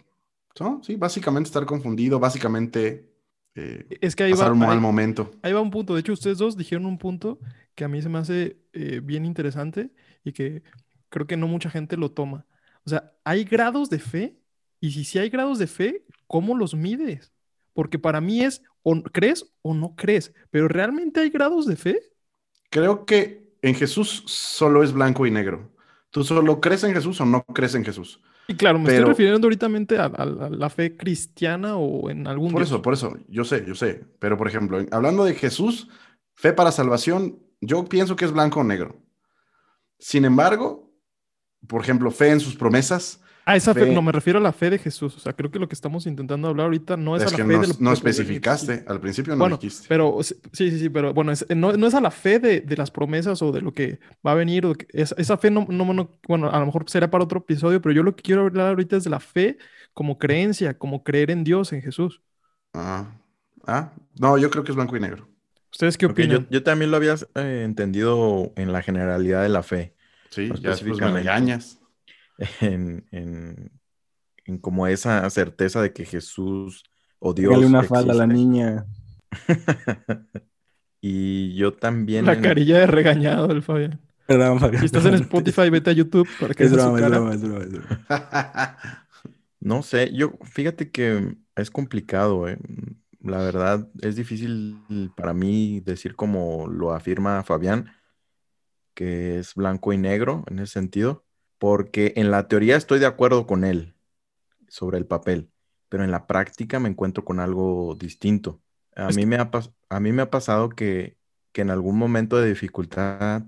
¿no? 0.60 0.80
Sí, 0.84 0.96
básicamente 0.96 1.48
estar 1.48 1.66
confundido, 1.66 2.20
básicamente 2.20 3.12
eh, 3.56 3.88
es 4.00 4.16
que 4.16 4.26
ahí 4.26 4.32
pasar 4.34 4.50
va, 4.50 4.54
un 4.54 4.60
mal 4.60 4.80
momento. 4.80 5.32
Ahí 5.42 5.54
va 5.54 5.60
un 5.60 5.72
punto. 5.72 5.96
De 5.96 6.02
hecho, 6.02 6.14
ustedes 6.14 6.38
dos 6.38 6.56
dijeron 6.56 6.86
un 6.86 7.00
punto 7.00 7.40
que 7.74 7.84
a 7.84 7.88
mí 7.88 8.00
se 8.04 8.10
me 8.10 8.20
hace 8.20 8.60
eh, 8.74 9.02
bien 9.04 9.26
interesante 9.26 9.90
y 10.24 10.34
que 10.34 10.62
creo 11.10 11.26
que 11.26 11.36
no 11.36 11.48
mucha 11.48 11.72
gente 11.72 11.98
lo 11.98 12.12
toma. 12.12 12.46
O 12.86 12.92
sea, 12.92 13.12
hay 13.24 13.46
grados 13.46 13.90
de 13.90 13.98
fe 13.98 14.38
y 14.80 14.92
si 14.92 15.04
sí 15.04 15.18
hay 15.18 15.32
grados 15.32 15.58
de 15.58 15.66
fe, 15.66 16.06
¿cómo 16.28 16.56
los 16.56 16.76
mides? 16.76 17.34
Porque 17.74 17.98
para 17.98 18.22
mí 18.22 18.42
es 18.42 18.62
o 18.84 19.02
crees 19.02 19.52
o 19.64 19.74
no 19.74 19.96
crees, 19.96 20.32
pero 20.52 20.68
realmente 20.68 21.22
hay 21.22 21.32
grados 21.32 21.66
de 21.66 21.76
fe. 21.76 22.00
Creo 22.70 23.08
que 23.08 23.43
en 23.64 23.74
Jesús 23.74 24.24
solo 24.28 24.84
es 24.84 24.92
blanco 24.92 25.26
y 25.26 25.32
negro. 25.32 25.72
¿Tú 26.12 26.24
solo 26.24 26.62
crees 26.62 26.84
en 26.84 26.94
Jesús 26.94 27.20
o 27.22 27.26
no 27.26 27.44
crees 27.46 27.74
en 27.74 27.84
Jesús? 27.84 28.22
Y 28.48 28.56
claro, 28.56 28.78
me 28.78 28.90
estoy 28.90 29.06
refiriendo 29.06 29.48
ahorita 29.48 29.68
a, 29.68 30.26
la 30.50 30.70
fe 30.70 30.98
cristiana 30.98 31.78
o 31.78 32.10
en 32.10 32.28
algún... 32.28 32.52
Por 32.52 32.62
eso, 32.62 32.82
por 32.82 32.94
eso, 32.94 33.18
yo 33.30 33.46
sé, 33.46 33.64
yo 33.66 33.74
sé. 33.74 34.06
Pero 34.20 34.38
por 34.38 34.50
ejemplo, 34.50 34.86
hablando 34.92 35.24
de 35.24 35.34
Jesús, 35.34 35.88
fe 36.36 36.52
para 36.52 36.74
salvación, 36.74 37.40
yo 37.62 37.86
pienso 37.86 38.18
que 38.18 38.26
es 38.26 38.34
blanco 38.34 38.60
o 38.60 38.64
negro. 38.66 39.02
Sin 39.98 40.26
embargo, 40.26 40.94
por 41.66 41.82
ejemplo, 41.82 42.12
fe 42.12 42.32
en 42.32 42.42
sus 42.42 42.58
promesas, 42.58 43.23
Ah, 43.46 43.58
esa 43.58 43.74
fe, 43.74 43.94
no 43.94 44.02
me 44.02 44.14
refiero 44.14 44.40
a 44.40 44.42
la 44.42 44.54
fe 44.54 44.70
de 44.70 44.78
Jesús. 44.78 45.18
O 45.18 45.20
sea, 45.20 45.34
creo 45.34 45.52
que 45.52 45.60
lo 45.60 45.68
que 45.68 45.76
estamos 45.76 46.06
intentando 46.06 46.48
hablar 46.48 46.66
ahorita 46.66 46.96
no 46.96 47.18
es, 47.18 47.24
a 47.24 47.26
la 47.26 47.38
fe 47.38 47.44
no, 47.44 47.62
de 47.62 47.74
no 47.78 47.92
especificaste, 47.92 48.86
al 48.88 49.02
principio 49.02 49.34
no 49.34 49.40
bueno, 49.40 49.58
dijiste. 49.58 49.86
Pero 49.90 50.18
sí, 50.24 50.36
sí, 50.54 50.80
sí, 50.80 50.90
pero 50.90 51.14
bueno, 51.14 51.34
no, 51.56 51.88
es 51.88 51.94
a 51.94 52.02
la 52.02 52.12
fe 52.12 52.40
de, 52.40 52.64
las 52.78 52.90
promesas 52.90 53.42
o 53.42 53.52
de 53.52 53.62
lo 53.62 53.74
que 53.74 54.00
va 54.26 54.32
a 54.32 54.36
venir. 54.36 54.66
esa, 54.94 55.38
fe 55.38 55.52
no, 55.52 55.66
no, 55.70 56.10
bueno, 56.28 56.50
a 56.50 56.60
lo 56.60 56.66
mejor 56.66 56.90
será 56.90 57.12
para 57.12 57.24
otro 57.24 57.40
episodio, 57.40 57.82
pero 57.82 57.94
yo 57.94 58.02
lo 58.02 58.16
que 58.16 58.24
quiero 58.24 58.46
hablar 58.46 58.70
ahorita 58.70 58.96
es 58.96 59.04
de 59.04 59.10
la 59.10 59.20
fe 59.20 59.58
como 59.94 60.18
creencia, 60.18 60.78
como 60.78 61.04
creer 61.04 61.30
en 61.30 61.44
Dios, 61.44 61.74
en 61.74 61.82
Jesús. 61.82 62.22
Ah, 62.74 63.12
ah, 63.68 63.92
no, 64.18 64.38
yo 64.38 64.50
creo 64.50 64.64
que 64.64 64.72
es 64.72 64.76
blanco 64.76 64.96
y 64.96 65.02
negro. 65.02 65.28
¿Ustedes 65.70 65.98
qué 65.98 66.06
opinan? 66.06 66.48
yo, 66.50 66.64
también 66.64 66.92
lo 66.92 66.98
había 66.98 67.16
eh, 67.36 67.64
entendido 67.66 68.54
en 68.56 68.72
la 68.72 68.82
generalidad 68.82 69.44
de 69.44 69.50
la 69.50 69.64
fe. 69.64 69.96
Sí, 70.30 70.50
ya 70.62 70.70
después 70.70 71.00
me 71.00 71.12
regañas. 71.12 71.80
en, 72.62 73.06
en, 73.12 73.72
en, 74.46 74.58
como 74.58 74.88
esa 74.88 75.30
certeza 75.30 75.82
de 75.82 75.94
que 75.94 76.06
Jesús 76.06 76.84
o 77.20 77.34
Dios. 77.34 77.54
Dale 77.54 77.66
una 77.66 77.84
falda 77.84 78.14
a 78.14 78.18
la 78.18 78.28
niña. 78.28 78.86
y 81.02 81.56
yo 81.56 81.74
también. 81.74 82.26
La 82.26 82.40
carilla 82.40 82.80
de 82.80 82.88
regañado 82.88 83.48
del 83.48 83.64
Fabián. 83.64 84.00
Si 84.28 84.86
estás 84.86 85.06
en 85.06 85.14
Spotify, 85.16 85.70
vete 85.70 85.90
a 85.90 85.94
YouTube 85.94 86.28
para 86.40 86.54
que 86.54 86.64
es 86.64 86.72
broma, 86.72 87.36
No 89.60 89.84
sé, 89.84 90.14
yo 90.14 90.34
fíjate 90.44 90.92
que 90.92 91.36
es 91.56 91.70
complicado, 91.70 92.48
eh. 92.48 92.58
La 93.20 93.38
verdad, 93.38 93.88
es 94.02 94.18
difícil 94.18 94.82
para 95.16 95.34
mí 95.34 95.80
decir 95.80 96.14
como 96.16 96.68
lo 96.68 96.92
afirma 96.92 97.42
Fabián, 97.44 97.90
que 98.94 99.40
es 99.40 99.56
blanco 99.56 99.94
y 99.94 99.98
negro 99.98 100.44
en 100.48 100.60
ese 100.60 100.74
sentido 100.74 101.24
porque 101.64 102.12
en 102.18 102.30
la 102.30 102.50
teoría 102.50 102.76
estoy 102.76 103.00
de 103.00 103.06
acuerdo 103.06 103.48
con 103.48 103.64
él 103.64 103.96
sobre 104.68 104.98
el 104.98 105.06
papel, 105.06 105.50
pero 105.88 106.04
en 106.04 106.12
la 106.12 106.28
práctica 106.28 106.78
me 106.78 106.90
encuentro 106.90 107.24
con 107.24 107.40
algo 107.40 107.96
distinto. 107.98 108.62
A, 108.98 109.08
mí, 109.12 109.26
me 109.26 109.38
ha, 109.38 109.50
a 109.88 110.00
mí 110.02 110.12
me 110.12 110.24
ha 110.24 110.30
pasado 110.30 110.68
que, 110.68 111.16
en 111.54 111.70
algún 111.70 111.98
momento 111.98 112.38
de 112.38 112.50
dificultad 112.50 113.44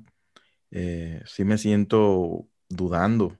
eh, 0.71 1.23
sí 1.25 1.43
me 1.43 1.57
siento 1.57 2.47
dudando. 2.69 3.37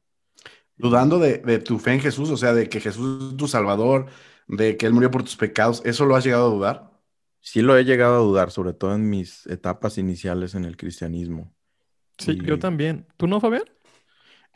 Dudando 0.75 1.19
de, 1.19 1.59
tu 1.59 1.79
fe 1.79 1.93
en 1.93 2.01
Jesús, 2.01 2.29
o 2.29 2.35
sea, 2.35 2.53
de 2.53 2.67
que 2.67 2.81
Jesús 2.81 3.31
es 3.31 3.37
tu 3.37 3.47
Salvador, 3.47 4.07
de 4.49 4.75
que 4.75 4.87
Él 4.87 4.93
murió 4.93 5.09
por 5.09 5.23
tus 5.23 5.37
pecados, 5.37 5.81
¿eso 5.85 6.05
lo 6.05 6.17
has 6.17 6.25
llegado 6.25 6.47
a 6.47 6.53
dudar? 6.53 6.91
Sí 7.39 7.61
lo 7.61 7.77
he 7.77 7.85
llegado 7.85 8.15
a 8.15 8.25
dudar, 8.25 8.51
sobre 8.51 8.73
todo 8.73 8.93
en 8.93 9.09
mis 9.09 9.47
etapas 9.47 9.97
iniciales 9.97 10.53
en 10.53 10.65
el 10.65 10.75
cristianismo. 10.75 11.55
Sí, 12.17 12.37
yo 12.43 12.59
también. 12.59 13.07
¿Tú 13.15 13.25
no, 13.25 13.39
Fabián? 13.39 13.63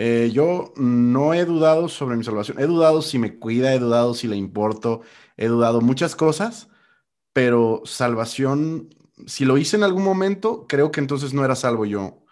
Eh, 0.01 0.31
yo 0.33 0.73
no 0.77 1.33
he 1.33 1.43
dudado 1.43 1.89
sobre 1.89 2.15
mi 2.15 2.23
salvación. 2.23 2.57
He 2.57 2.65
dudado 2.65 3.01
si 3.01 3.19
me 3.19 3.37
cuida, 3.37 3.73
he 3.75 3.79
dudado 3.79 4.13
si 4.13 4.29
le 4.29 4.37
importo, 4.37 5.01
he 5.35 5.47
dudado 5.47 5.81
muchas 5.81 6.15
cosas, 6.15 6.69
pero 7.33 7.81
salvación, 7.83 8.95
si 9.27 9.43
lo 9.43 9.57
hice 9.57 9.75
en 9.75 9.83
algún 9.83 10.03
momento, 10.03 10.65
creo 10.69 10.89
que 10.91 11.01
entonces 11.01 11.33
no 11.33 11.43
era 11.43 11.55
salvo 11.55 11.85
yo. 11.85 12.23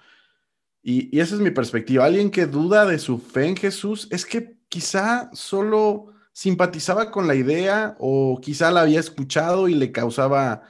Y, 0.81 1.15
y 1.15 1.19
esa 1.19 1.35
es 1.35 1.41
mi 1.41 1.51
perspectiva. 1.51 2.05
Alguien 2.05 2.31
que 2.31 2.45
duda 2.45 2.85
de 2.85 2.99
su 2.99 3.19
fe 3.19 3.47
en 3.47 3.57
Jesús 3.57 4.07
es 4.11 4.25
que 4.25 4.57
quizá 4.69 5.29
solo 5.33 6.13
simpatizaba 6.31 7.11
con 7.11 7.27
la 7.27 7.35
idea 7.35 7.97
o 7.99 8.39
quizá 8.41 8.71
la 8.71 8.81
había 8.81 9.01
escuchado 9.01 9.67
y 9.67 9.73
le 9.75 9.91
causaba 9.91 10.63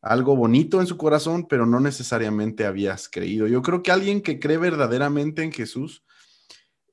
algo 0.00 0.36
bonito 0.36 0.80
en 0.80 0.86
su 0.86 0.96
corazón, 0.98 1.46
pero 1.48 1.66
no 1.66 1.80
necesariamente 1.80 2.64
habías 2.66 3.08
creído. 3.08 3.48
Yo 3.48 3.62
creo 3.62 3.82
que 3.82 3.90
alguien 3.90 4.20
que 4.20 4.38
cree 4.38 4.58
verdaderamente 4.58 5.42
en 5.42 5.50
Jesús, 5.50 6.04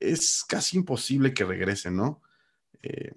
es 0.02 0.44
casi 0.44 0.78
imposible 0.78 1.34
que 1.34 1.46
regrese, 1.46 1.92
¿no? 1.92 2.22
Eh, 2.82 3.12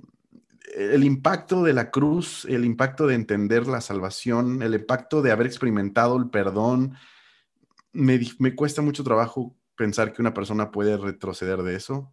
el 0.74 1.04
impacto 1.04 1.62
de 1.62 1.72
la 1.72 1.90
cruz, 1.90 2.44
el 2.46 2.64
impacto 2.64 3.06
de 3.06 3.14
entender 3.14 3.66
la 3.66 3.80
salvación, 3.80 4.62
el 4.62 4.74
impacto 4.74 5.22
de 5.22 5.32
haber 5.32 5.46
experimentado 5.46 6.16
el 6.16 6.30
perdón, 6.30 6.96
me, 7.92 8.54
cuesta 8.54 8.82
mucho 8.82 9.04
trabajo 9.04 9.56
pensar 9.76 10.12
que 10.12 10.20
una 10.20 10.34
persona 10.34 10.70
puede 10.70 10.96
retroceder 10.96 11.62
de 11.62 11.76
eso. 11.76 12.12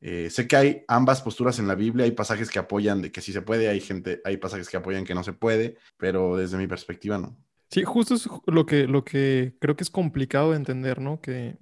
Eh, 0.00 0.30
sé 0.30 0.48
que 0.48 0.56
hay 0.56 0.84
ambas 0.88 1.22
posturas 1.22 1.60
en 1.60 1.68
la 1.68 1.76
Biblia, 1.76 2.04
hay 2.04 2.10
pasajes 2.10 2.50
que 2.50 2.58
apoyan 2.58 3.02
de 3.02 3.12
que 3.12 3.20
sí 3.20 3.32
se 3.32 3.42
puede, 3.42 3.68
hay 3.68 3.80
gente, 3.80 4.20
hay 4.24 4.36
pasajes 4.36 4.68
que 4.68 4.76
apoyan 4.76 5.04
que 5.04 5.14
no 5.14 5.22
se 5.22 5.32
puede, 5.32 5.76
pero 5.96 6.36
desde 6.36 6.58
mi 6.58 6.66
perspectiva 6.66 7.18
no. 7.18 7.36
Sí, 7.70 7.84
justo 7.84 8.14
es 8.14 8.28
lo 8.46 8.66
que, 8.66 8.88
lo 8.88 9.04
que 9.04 9.54
creo 9.60 9.76
que 9.76 9.84
es 9.84 9.90
complicado 9.90 10.50
de 10.50 10.56
entender, 10.56 11.00
¿no? 11.00 11.20
Que 11.20 11.56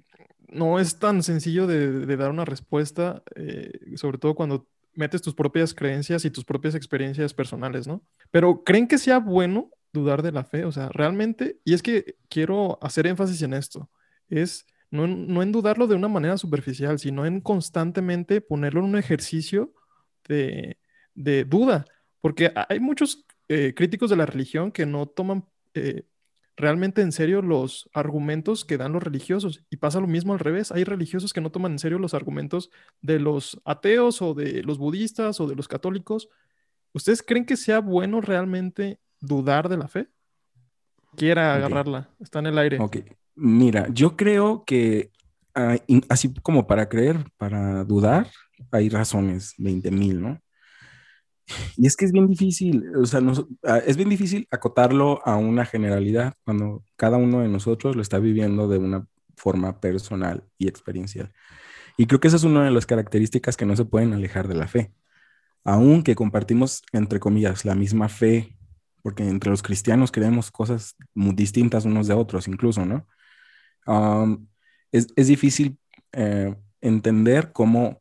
no 0.53 0.79
es 0.79 0.99
tan 0.99 1.23
sencillo 1.23 1.67
de, 1.67 2.17
dar 2.17 2.31
una 2.31 2.45
respuesta, 2.45 3.23
eh, 3.35 3.73
sobre 3.97 4.19
todo 4.19 4.35
cuando 4.35 4.67
metes 4.95 5.23
tus 5.23 5.35
propias 5.35 5.75
creencias 5.75 6.25
y 6.25 6.31
tus 6.31 6.45
propias 6.45 6.75
experiencias 6.75 7.33
personales, 7.33 7.87
¿no? 7.87 8.03
Pero 8.31 8.65
¿creen 8.65 8.89
que 8.89 8.99
sea 8.99 9.19
bueno 9.19 9.71
dudar 9.93 10.23
de 10.23 10.33
la 10.33 10.45
fe? 10.45 10.65
O 10.65 10.73
sea, 10.73 10.89
realmente, 10.89 11.59
y 11.65 11.75
es 11.75 11.83
que 11.83 12.17
quiero 12.29 12.79
hacer 12.83 13.07
énfasis 13.07 13.43
en 13.43 13.55
esto, 13.55 13.89
es 14.29 14.67
no, 14.91 15.05
en 15.05 15.53
dudarlo 15.53 15.87
de 15.87 15.95
una 15.95 16.09
manera 16.09 16.37
superficial, 16.37 16.99
sino 16.99 17.25
en 17.25 17.41
constantemente 17.41 18.41
ponerlo 18.41 18.81
en 18.81 18.87
un 18.87 18.99
ejercicio 18.99 19.73
de, 20.27 20.77
duda, 21.15 21.85
porque 22.21 22.53
hay 22.69 22.81
muchos 22.81 23.25
eh, 23.49 23.73
críticos 23.75 24.11
de 24.11 24.17
la 24.17 24.27
religión 24.27 24.73
que 24.73 24.87
no 24.87 25.07
toman... 25.07 25.45
Eh, 25.75 26.05
realmente 26.57 27.03
en 27.03 27.13
serio 27.13 27.43
los 27.43 27.89
argumentos 27.93 28.65
que 28.65 28.77
dan 28.77 28.93
los 28.93 29.03
religiosos. 29.03 29.65
Y 29.71 29.77
pasa 29.77 30.01
lo 30.01 30.07
mismo 30.07 30.33
al 30.33 30.39
revés. 30.39 30.73
Hay 30.73 30.85
religiosos 30.85 31.33
que 31.33 31.41
no 31.41 31.51
toman 31.51 31.73
en 31.73 31.79
serio 31.79 31.99
los 31.99 32.15
argumentos 32.15 32.71
de 33.01 33.19
los 33.19 33.61
ateos 33.65 34.23
o 34.23 34.35
de 34.35 34.63
los 34.63 34.79
budistas 34.79 35.41
o 35.41 35.47
de 35.47 35.57
los 35.57 35.69
católicos. 35.69 36.29
¿Ustedes 36.93 37.23
creen 37.23 37.47
que 37.47 37.57
sea 37.57 37.81
bueno 37.81 38.21
realmente 38.21 38.99
dudar 39.21 39.69
de 39.69 39.77
la 39.77 39.89
fe? 39.89 40.09
Quiera 41.17 41.55
agarrarla. 41.55 42.11
Está 42.21 42.41
en 42.41 42.47
el 42.47 42.59
aire. 42.59 42.79
Ok. 42.81 42.99
Mira, 43.35 43.89
yo 43.93 44.17
creo 44.17 44.65
que 44.65 45.11
ah, 45.55 45.77
así 46.09 46.33
como 46.43 46.67
para 46.67 46.89
creer, 46.89 47.25
para 47.37 47.85
dudar, 47.85 48.29
hay 48.71 48.89
razones, 48.89 49.55
20 49.59 49.91
mil, 49.91 50.21
¿no? 50.21 50.41
Y 51.77 51.87
es 51.87 51.97
que 51.97 52.05
es 52.05 52.13
bien 52.13 52.29
difícil, 52.29 52.85
o 52.97 53.07
sea, 53.07 53.21
ah, 53.65 53.79
es 53.79 53.97
bien 53.97 54.09
difícil 54.09 54.47
acotarlo 54.51 55.21
a 55.27 55.37
una 55.37 55.65
generalidad 55.65 56.35
cuando 56.45 56.85
cada 56.97 57.17
uno 57.17 57.41
de 57.41 57.49
nosotros 57.49 57.97
lo 57.97 58.03
está 58.03 58.19
viviendo 58.19 58.69
de 58.69 58.79
una 58.79 59.07
forma 59.37 59.81
personal 59.81 60.45
y 60.59 60.69
experiencial. 60.69 61.33
Y 61.97 62.07
creo 62.07 62.21
que 62.21 62.29
esa 62.29 62.37
es 62.37 62.45
una 62.45 62.65
de 62.65 62.71
las 62.71 62.87
características 62.87 63.57
que 63.57 63.67
no 63.67 63.77
se 63.77 63.85
pueden 63.85 64.13
alejar 64.13 64.49
de 64.49 64.55
la 64.55 64.69
fe. 64.69 64.93
Aunque 65.65 66.15
compartimos, 66.15 66.83
entre 66.93 67.21
comillas, 67.21 67.65
la 67.65 67.75
misma 67.75 68.09
fe, 68.09 68.57
porque 69.03 69.27
entre 69.27 69.51
los 69.51 69.63
cristianos 69.63 70.13
creemos 70.13 70.51
cosas 70.51 70.97
muy 71.15 71.35
distintas 71.35 71.85
unos 71.85 72.07
de 72.07 72.15
otros, 72.15 72.49
incluso, 72.49 72.87
¿no? 72.87 73.07
es, 74.93 75.09
es, 75.17 75.27
difícil 75.27 75.79
eh, 76.13 76.55
entender 76.81 77.53
cómo 77.53 78.01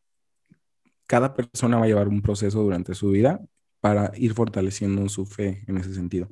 cada 1.10 1.34
persona 1.34 1.80
va 1.80 1.86
a 1.86 1.88
llevar 1.88 2.08
un 2.08 2.22
proceso 2.22 2.62
durante 2.62 2.94
su 2.94 3.10
vida 3.10 3.42
para 3.80 4.12
ir 4.16 4.36
fortaleciendo 4.36 5.10
su 5.10 5.25
fe 5.25 5.63
en 5.66 5.80
ese 5.80 5.96
sentido. 5.96 6.30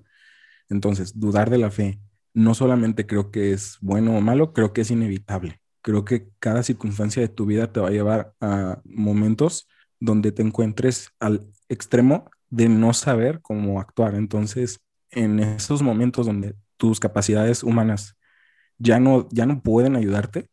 Entonces, 0.70 1.20
dudar 1.20 1.50
de 1.50 1.58
la 1.58 1.72
fe 1.72 2.00
no 2.36 2.54
solamente 2.54 3.08
creo 3.08 3.32
que 3.32 3.54
es 3.54 3.80
bueno 3.82 4.16
o 4.16 4.22
malo, 4.22 4.54
creo 4.54 4.74
que 4.74 4.82
es 4.82 4.92
inevitable. 4.92 5.60
Creo 5.82 6.06
que 6.06 6.30
cada 6.38 6.62
circunstancia 6.62 7.24
de 7.24 7.28
tu 7.28 7.48
vida 7.48 7.74
te 7.74 7.80
va 7.80 7.88
a 7.88 7.92
llevar 7.92 8.34
a 8.40 8.80
momentos 8.86 9.68
donde 10.00 10.32
te 10.32 10.44
encuentres 10.44 11.10
al 11.20 11.48
extremo 11.70 12.30
de 12.52 12.70
no 12.70 12.94
saber 12.94 13.42
cómo 13.42 13.80
actuar. 13.80 14.14
Entonces, 14.14 14.80
en 15.10 15.40
esos 15.40 15.82
momentos 15.82 16.28
donde 16.28 16.56
tus 16.78 17.00
capacidades 17.00 17.64
humanas 17.64 18.16
ya 18.78 19.00
no, 19.00 19.28
ya 19.32 19.48
no 19.48 19.64
pueden 19.64 19.96
ayudarte, 19.96 20.52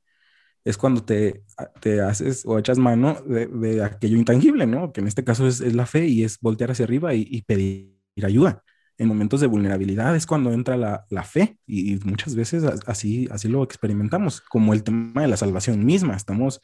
es 0.64 0.78
cuando 0.78 1.04
te, 1.04 1.44
te 1.80 2.00
haces 2.00 2.44
o 2.46 2.58
echas 2.58 2.78
mano 2.78 3.20
de, 3.26 3.82
aquello 3.84 4.16
intangible, 4.16 4.66
¿no? 4.66 4.92
Que 4.92 5.00
en 5.00 5.06
este 5.06 5.22
caso 5.22 5.46
es, 5.46 5.60
la 5.60 5.86
fe 5.86 6.06
y 6.06 6.24
es 6.24 6.40
voltear 6.40 6.70
hacia 6.70 6.84
arriba 6.84 7.14
y, 7.14 7.42
pedir 7.42 7.94
ayuda. 8.22 8.62
En 8.96 9.08
momentos 9.08 9.40
de 9.40 9.48
vulnerabilidad 9.48 10.16
es 10.16 10.26
cuando 10.26 10.52
entra 10.52 10.76
la, 10.76 11.24
fe 11.24 11.58
y, 11.66 11.96
muchas 12.04 12.34
veces 12.34 12.64
así, 12.86 13.28
así 13.30 13.48
lo 13.48 13.62
experimentamos, 13.62 14.40
como 14.40 14.72
el 14.72 14.82
tema 14.82 15.22
de 15.22 15.28
la 15.28 15.36
salvación 15.36 15.84
misma. 15.84 16.16
Estamos 16.16 16.60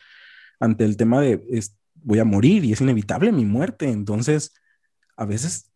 ante 0.59 0.85
el 0.85 0.97
tema 0.97 1.21
de 1.21 1.43
voy 2.03 2.19
a 2.19 2.25
morir 2.25 2.65
y 2.65 2.73
es 2.73 2.81
inevitable 2.81 3.33
mi 3.33 3.45
muerte. 3.45 3.89
Entonces, 3.91 4.55
a 5.17 5.27
veces 5.27 5.71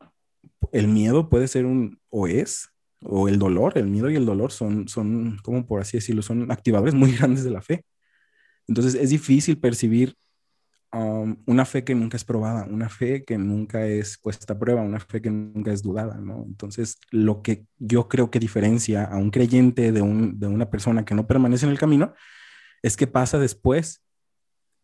el 0.72 0.88
miedo 0.88 1.28
puede 1.28 1.48
ser 1.48 1.66
un, 1.66 2.00
o 2.08 2.26
es, 2.26 2.70
o 3.02 3.28
el 3.28 3.38
dolor, 3.38 3.76
el 3.76 3.88
miedo 3.88 4.10
y 4.10 4.16
el 4.16 4.24
dolor 4.24 4.50
son, 4.52 4.88
son, 4.88 5.38
como 5.42 5.66
por 5.66 5.80
así 5.82 5.98
decirlo, 5.98 6.22
son 6.22 6.50
activadores 6.50 6.94
muy 6.94 7.12
grandes 7.16 7.44
de 7.44 7.50
la 7.50 7.60
fe. 7.62 7.84
Entonces 8.68 8.94
es 8.94 9.10
difícil 9.10 9.58
percibir 9.58 10.16
um, 10.92 11.36
una 11.46 11.64
fe 11.64 11.84
que 11.84 11.94
nunca 11.94 12.16
es 12.16 12.24
probada, 12.24 12.64
una 12.64 12.88
fe 12.88 13.24
que 13.24 13.38
nunca 13.38 13.86
es 13.86 14.18
puesta 14.18 14.54
a 14.54 14.58
prueba, 14.58 14.82
una 14.82 15.00
fe 15.00 15.20
que 15.20 15.30
nunca 15.30 15.72
es 15.72 15.82
dudada, 15.82 16.16
¿no? 16.16 16.44
Entonces 16.46 16.98
lo 17.10 17.42
que 17.42 17.66
yo 17.78 18.08
creo 18.08 18.30
que 18.30 18.40
diferencia 18.40 19.04
a 19.04 19.16
un 19.16 19.30
creyente 19.30 19.92
de, 19.92 20.02
un, 20.02 20.38
de 20.38 20.46
una 20.46 20.70
persona 20.70 21.04
que 21.04 21.14
no 21.14 21.26
permanece 21.26 21.66
en 21.66 21.72
el 21.72 21.78
camino 21.78 22.14
es 22.82 22.96
que 22.96 23.06
pasa 23.06 23.38
después 23.38 24.02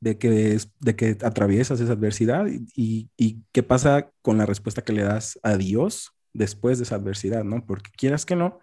de 0.00 0.16
que, 0.18 0.58
de 0.80 0.96
que 0.96 1.18
atraviesas 1.22 1.80
esa 1.80 1.92
adversidad 1.92 2.46
y, 2.46 3.10
y, 3.16 3.42
qué 3.52 3.62
pasa 3.62 4.10
con 4.22 4.38
la 4.38 4.46
respuesta 4.46 4.82
que 4.82 4.94
le 4.94 5.02
das 5.02 5.38
a 5.42 5.56
Dios 5.58 6.12
después 6.32 6.78
de 6.78 6.84
esa 6.84 6.94
adversidad, 6.94 7.44
¿no? 7.44 7.64
Porque 7.66 7.90
quieras 7.94 8.24
que 8.24 8.36
no, 8.36 8.60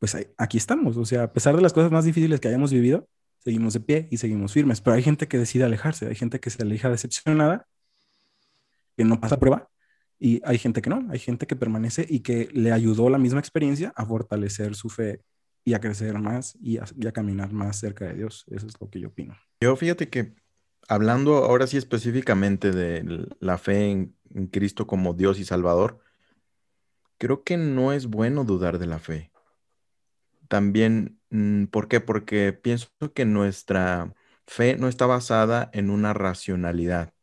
pues 0.00 0.16
aquí 0.36 0.58
estamos, 0.58 0.96
o 0.96 1.04
sea, 1.04 1.24
a 1.24 1.32
pesar 1.32 1.54
de 1.54 1.62
las 1.62 1.72
cosas 1.72 1.92
más 1.92 2.04
difíciles 2.04 2.40
que 2.40 2.48
hayamos 2.48 2.72
vivido, 2.72 3.08
seguimos 3.46 3.74
de 3.74 3.80
pie 3.80 4.08
y 4.10 4.16
seguimos 4.16 4.52
firmes. 4.52 4.80
Pero 4.80 4.96
hay 4.96 5.04
gente 5.04 5.28
que 5.28 5.38
decide 5.38 5.62
alejarse, 5.62 6.08
hay 6.08 6.16
gente 6.16 6.40
que 6.40 6.50
se 6.50 6.60
aleja 6.64 6.90
decepcionada, 6.90 7.68
que 8.96 9.04
no 9.04 9.20
pasa 9.20 9.38
prueba, 9.38 9.70
y 10.18 10.40
hay 10.44 10.58
gente 10.58 10.82
que 10.82 10.90
no, 10.90 11.06
hay 11.12 11.20
gente 11.20 11.46
que 11.46 11.54
permanece 11.54 12.04
y 12.08 12.20
que 12.20 12.48
le 12.52 12.72
ayudó 12.72 13.08
la 13.08 13.18
misma 13.18 13.38
experiencia 13.38 13.92
a 13.94 14.04
fortalecer 14.04 14.74
su 14.74 14.88
fe 14.88 15.22
y 15.64 15.74
a 15.74 15.80
crecer 15.80 16.18
más 16.18 16.58
y 16.60 16.78
a, 16.78 17.12
caminar 17.12 17.52
más 17.52 17.78
cerca 17.78 18.06
de 18.06 18.14
Dios. 18.14 18.44
Eso 18.50 18.66
es 18.66 18.80
lo 18.80 18.90
que 18.90 18.98
yo 18.98 19.08
opino. 19.08 19.36
Yo 19.60 19.76
fíjate 19.76 20.08
que 20.08 20.34
hablando 20.88 21.36
ahora 21.36 21.68
sí 21.68 21.76
específicamente 21.76 22.72
de 22.72 23.28
la 23.38 23.58
fe 23.58 23.90
en, 23.90 24.16
Cristo 24.50 24.88
como 24.88 25.14
Dios 25.14 25.38
y 25.38 25.44
Salvador, 25.44 26.00
creo 27.16 27.44
que 27.44 27.56
no 27.56 27.92
es 27.92 28.06
bueno 28.06 28.42
dudar 28.42 28.78
de 28.80 28.86
la 28.86 28.98
fe. 28.98 29.30
También 30.48 31.20
¿Por 31.70 31.88
qué? 31.88 32.00
Porque 32.00 32.52
pienso 32.52 32.88
que 33.14 33.24
nuestra 33.24 34.14
fe 34.46 34.76
no 34.76 34.88
está 34.88 35.06
basada 35.06 35.70
en 35.72 35.90
una 35.90 36.12
racionalidad, 36.14 37.14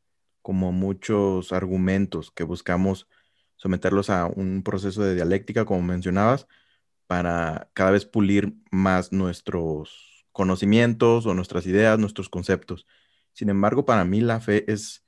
como 0.42 0.72
muchos 0.72 1.52
argumentos 1.54 2.32
que 2.32 2.44
buscamos 2.44 3.08
someterlos 3.56 4.10
a 4.10 4.28
un 4.28 4.64
proceso 4.64 5.04
de 5.04 5.16
dialéctica, 5.16 5.66
como 5.66 5.82
mencionabas, 5.84 6.48
para 7.08 7.72
cada 7.74 7.92
vez 7.92 8.06
pulir 8.06 8.56
más 8.72 9.14
nuestros 9.14 10.26
conocimientos 10.34 11.26
o 11.28 11.34
nuestras 11.36 11.66
ideas, 11.68 12.00
nuestros 12.00 12.30
conceptos. 12.30 12.88
Sin 13.34 13.50
embargo, 13.50 13.86
para 13.86 14.06
mí 14.06 14.22
la 14.22 14.42
fe 14.42 14.72
es 14.72 15.06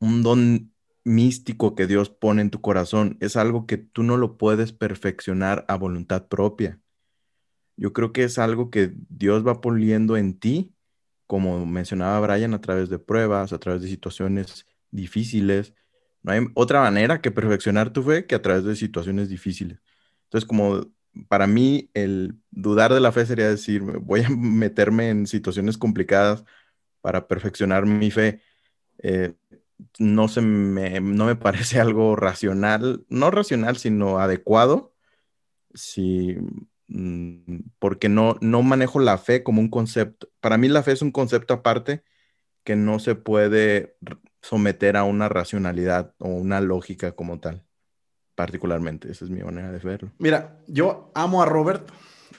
un 0.00 0.24
don 0.24 0.74
místico 1.04 1.76
que 1.76 1.88
Dios 1.88 2.10
pone 2.10 2.42
en 2.42 2.50
tu 2.50 2.62
corazón. 2.62 3.18
Es 3.22 3.36
algo 3.36 3.66
que 3.68 3.78
tú 3.78 4.04
no 4.04 4.18
lo 4.18 4.38
puedes 4.38 4.74
perfeccionar 4.74 5.66
a 5.68 5.76
voluntad 5.76 6.28
propia. 6.28 6.81
Yo 7.82 7.92
creo 7.92 8.12
que 8.12 8.22
es 8.22 8.38
algo 8.38 8.70
que 8.70 8.92
Dios 9.08 9.44
va 9.44 9.60
poniendo 9.60 10.16
en 10.16 10.38
ti, 10.38 10.72
como 11.26 11.66
mencionaba 11.66 12.20
Brian, 12.20 12.54
a 12.54 12.60
través 12.60 12.88
de 12.88 13.00
pruebas, 13.00 13.52
a 13.52 13.58
través 13.58 13.82
de 13.82 13.88
situaciones 13.88 14.68
difíciles. 14.92 15.74
No 16.22 16.30
hay 16.30 16.46
otra 16.54 16.80
manera 16.80 17.20
que 17.20 17.32
perfeccionar 17.32 17.92
tu 17.92 18.04
fe 18.04 18.24
que 18.28 18.36
a 18.36 18.42
través 18.42 18.62
de 18.62 18.76
situaciones 18.76 19.28
difíciles. 19.28 19.80
Entonces, 20.26 20.46
como 20.46 20.92
para 21.28 21.48
mí 21.48 21.90
el 21.92 22.36
dudar 22.52 22.94
de 22.94 23.00
la 23.00 23.10
fe 23.10 23.26
sería 23.26 23.48
decir, 23.48 23.82
voy 23.82 24.20
a 24.20 24.28
meterme 24.30 25.10
en 25.10 25.26
situaciones 25.26 25.76
complicadas 25.76 26.44
para 27.00 27.26
perfeccionar 27.26 27.84
mi 27.84 28.12
fe. 28.12 28.42
Eh, 28.98 29.34
no, 29.98 30.28
se 30.28 30.40
me, 30.40 31.00
no 31.00 31.26
me 31.26 31.34
parece 31.48 31.80
algo 31.80 32.14
racional, 32.14 33.04
no 33.08 33.32
racional, 33.32 33.76
sino 33.76 34.20
adecuado. 34.20 34.94
Si 35.74 36.36
porque 37.78 38.08
no, 38.08 38.36
no 38.40 38.62
manejo 38.62 39.00
la 39.00 39.18
fe 39.18 39.42
como 39.42 39.60
un 39.60 39.68
concepto. 39.68 40.28
Para 40.40 40.58
mí 40.58 40.68
la 40.68 40.82
fe 40.82 40.92
es 40.92 41.02
un 41.02 41.10
concepto 41.10 41.54
aparte 41.54 42.02
que 42.64 42.76
no 42.76 42.98
se 42.98 43.14
puede 43.14 43.96
someter 44.40 44.96
a 44.96 45.04
una 45.04 45.28
racionalidad 45.28 46.14
o 46.18 46.28
una 46.28 46.60
lógica 46.60 47.12
como 47.12 47.40
tal, 47.40 47.64
particularmente. 48.34 49.10
Esa 49.10 49.24
es 49.24 49.30
mi 49.30 49.42
manera 49.42 49.72
de 49.72 49.78
verlo. 49.78 50.10
Mira, 50.18 50.58
yo 50.66 51.10
amo 51.14 51.42
a 51.42 51.46
Robert 51.46 51.88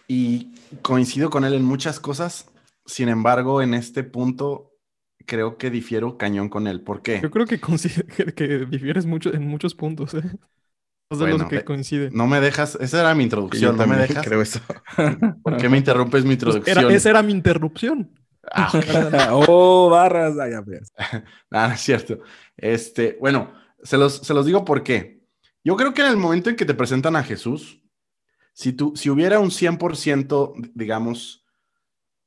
y 0.07 0.53
coincido 0.81 1.29
con 1.29 1.45
él 1.45 1.53
en 1.53 1.63
muchas 1.63 1.99
cosas. 1.99 2.49
Sin 2.85 3.09
embargo, 3.09 3.61
en 3.61 3.73
este 3.73 4.03
punto 4.03 4.73
creo 5.25 5.57
que 5.57 5.69
difiero 5.69 6.17
cañón 6.17 6.49
con 6.49 6.67
él. 6.67 6.81
¿Por 6.81 7.01
qué? 7.01 7.21
Yo 7.21 7.31
creo 7.31 7.45
que, 7.45 7.59
que 8.35 8.65
difieres 8.65 9.05
mucho 9.05 9.33
en 9.33 9.47
muchos 9.47 9.75
puntos. 9.75 10.13
¿eh? 10.13 10.21
De 11.19 11.47
que 11.47 11.63
coincide. 11.63 12.09
No 12.11 12.27
me 12.27 12.39
dejas, 12.39 12.77
esa 12.81 13.01
era 13.01 13.15
mi 13.15 13.23
introducción, 13.23 13.77
no 13.77 13.87
me 13.87 13.97
dejas. 13.97 14.25
Creo 14.25 14.41
eso. 14.41 14.59
¿Por 15.43 15.57
qué 15.57 15.69
me 15.69 15.77
interrumpes 15.77 16.23
mi 16.23 16.35
pues 16.35 16.55
introducción? 16.55 16.91
esa 16.91 17.09
era 17.09 17.23
mi 17.23 17.31
interrupción. 17.31 18.09
Ah, 18.51 18.71
oh, 19.47 19.89
barras, 19.89 20.37
allá 20.37 20.61
pues. 20.63 20.91
Nada, 21.49 21.73
es 21.73 21.81
cierto. 21.81 22.19
Este, 22.57 23.17
bueno, 23.19 23.53
se 23.83 23.97
los, 23.97 24.17
se 24.17 24.33
los 24.33 24.45
digo 24.45 24.65
por 24.65 24.83
qué. 24.83 25.23
Yo 25.63 25.75
creo 25.75 25.93
que 25.93 26.01
en 26.01 26.07
el 26.07 26.17
momento 26.17 26.49
en 26.49 26.55
que 26.55 26.65
te 26.65 26.73
presentan 26.73 27.15
a 27.15 27.23
Jesús, 27.23 27.81
si, 28.53 28.73
tú, 28.73 28.93
si 28.95 29.09
hubiera 29.09 29.39
un 29.39 29.49
100%, 29.49 30.71
digamos, 30.73 31.45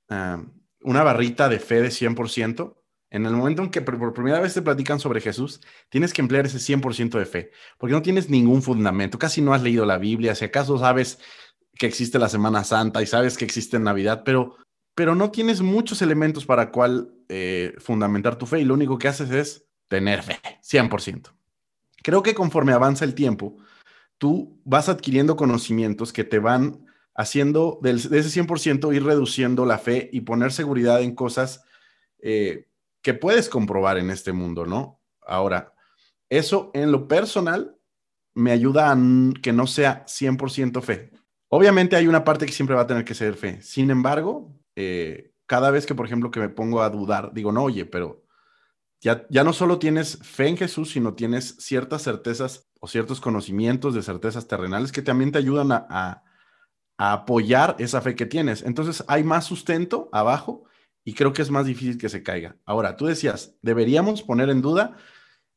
ah, 0.09 0.43
una 0.81 1.03
barrita 1.03 1.49
de 1.49 1.59
fe 1.59 1.83
de 1.83 1.89
100%, 1.89 2.77
en 3.17 3.27
el 3.27 3.33
momento 3.33 3.63
en 3.63 3.71
que 3.71 3.81
por 3.81 4.13
primera 4.13 4.41
vez 4.41 4.55
te 4.55 4.63
platican 4.63 5.01
sobre 5.01 5.21
Jesús, 5.21 5.61
tienes 5.89 6.13
que 6.13 6.21
emplear 6.21 6.47
ese 6.47 6.59
100% 6.59 7.19
de 7.19 7.25
fe, 7.25 7.51
porque 7.79 7.95
no 7.95 8.03
tienes 8.03 8.29
ningún 8.29 8.63
fundamento, 8.63 9.19
casi 9.19 9.41
no 9.41 9.55
has 9.55 9.63
leído 9.63 9.87
la 9.87 9.99
Biblia, 9.99 10.35
si 10.35 10.45
acaso 10.45 10.79
sabes 10.79 11.19
que 11.75 11.87
existe 11.87 12.19
la 12.19 12.29
Semana 12.29 12.63
Santa 12.63 13.03
y 13.03 13.07
sabes 13.07 13.39
que 13.39 13.45
existe 13.45 13.79
Navidad, 13.79 14.23
pero, 14.25 14.57
pero 14.95 15.15
no 15.15 15.31
tienes 15.31 15.63
muchos 15.63 16.03
elementos 16.03 16.45
para 16.45 16.71
cual 16.71 17.13
eh, 17.29 17.75
fundamentar 17.79 18.37
tu 18.37 18.47
fe 18.47 18.61
y 18.61 18.65
lo 18.65 18.75
único 18.75 18.99
que 18.99 19.09
haces 19.09 19.31
es 19.31 19.67
tener 19.89 20.23
fe, 20.23 20.39
100%. 20.63 21.33
Creo 22.03 22.23
que 22.23 22.35
conforme 22.35 22.73
avanza 22.73 23.05
el 23.05 23.15
tiempo, 23.15 23.57
tú 24.19 24.61
vas 24.65 24.89
adquiriendo 24.89 25.37
conocimientos 25.37 26.13
que 26.13 26.25
te 26.25 26.39
van 26.39 26.87
haciendo 27.15 27.79
de 27.83 27.93
ese 27.93 28.43
100% 28.43 28.95
ir 28.95 29.05
reduciendo 29.05 29.65
la 29.65 29.79
fe 29.79 30.11
y 30.13 30.21
poner 30.21 30.53
seguridad 30.53 31.01
en 31.01 31.15
cosas 31.15 31.65
eh, 32.19 32.66
que 33.07 33.15
puedes 33.15 33.49
comprobar 33.49 33.99
en 33.99 34.11
este 34.11 34.33
mundo, 34.33 34.67
¿no? 34.67 35.01
Ahora, 35.25 35.73
eso 36.29 36.73
en 36.75 36.91
lo 36.91 37.07
personal 37.07 37.79
me 38.35 38.51
ayuda 38.51 38.91
a 38.91 38.99
que 39.41 39.53
no 39.53 39.69
sea 39.69 40.05
100% 40.07 40.83
fe. 40.83 41.13
Obviamente 41.47 41.95
hay 41.95 42.09
una 42.09 42.25
parte 42.25 42.47
que 42.47 42.53
siempre 42.53 42.75
va 42.75 42.83
a 42.83 42.87
tener 42.89 43.05
que 43.05 43.15
ser 43.15 43.35
fe. 43.37 43.63
Sin 43.63 43.93
embargo, 43.93 44.53
eh, 44.75 45.31
cada 45.47 45.71
vez 45.71 45.87
que, 45.87 45.95
por 45.95 46.05
ejemplo, 46.05 46.33
que 46.33 46.41
me 46.41 46.49
pongo 46.49 46.83
a 46.83 46.91
dudar, 46.91 47.33
digo, 47.33 47.53
no, 47.53 47.63
oye, 47.63 47.85
pero 47.85 48.25
ya, 49.01 49.25
ya 49.31 49.45
no 49.45 49.53
solo 49.53 49.79
tienes 49.79 50.19
fe 50.25 50.49
en 50.49 50.57
Jesús, 50.57 50.91
sino 50.91 51.15
tienes 51.15 51.55
ciertas 51.61 52.03
certezas 52.03 52.67
o 52.81 52.89
ciertos 52.89 53.21
conocimientos 53.21 53.95
de 53.95 54.03
certezas 54.03 54.49
terrenales 54.49 54.91
que 54.91 55.03
también 55.03 55.31
te 55.31 55.39
ayudan 55.39 55.71
a, 55.71 55.87
a, 56.99 57.13
apoyar 57.13 57.77
esa 57.79 58.01
fe 58.01 58.17
que 58.17 58.27
tienes. 58.27 58.65
Entonces 58.65 59.05
hay 59.07 59.23
más 59.23 59.45
sustento 59.45 60.09
abajo 60.11 60.66
y 61.07 61.15
creo 61.15 61.33
que 61.33 61.41
es 61.41 61.53
más 61.53 61.67
difícil 61.67 61.99
que 61.99 62.09
se 62.09 62.25
caiga. 62.25 62.57
Ahora, 62.65 62.97
tú 62.97 63.07
decías, 63.07 63.55
deberíamos 63.63 64.25
poner 64.25 64.51
en 64.51 64.61
duda, 64.61 64.97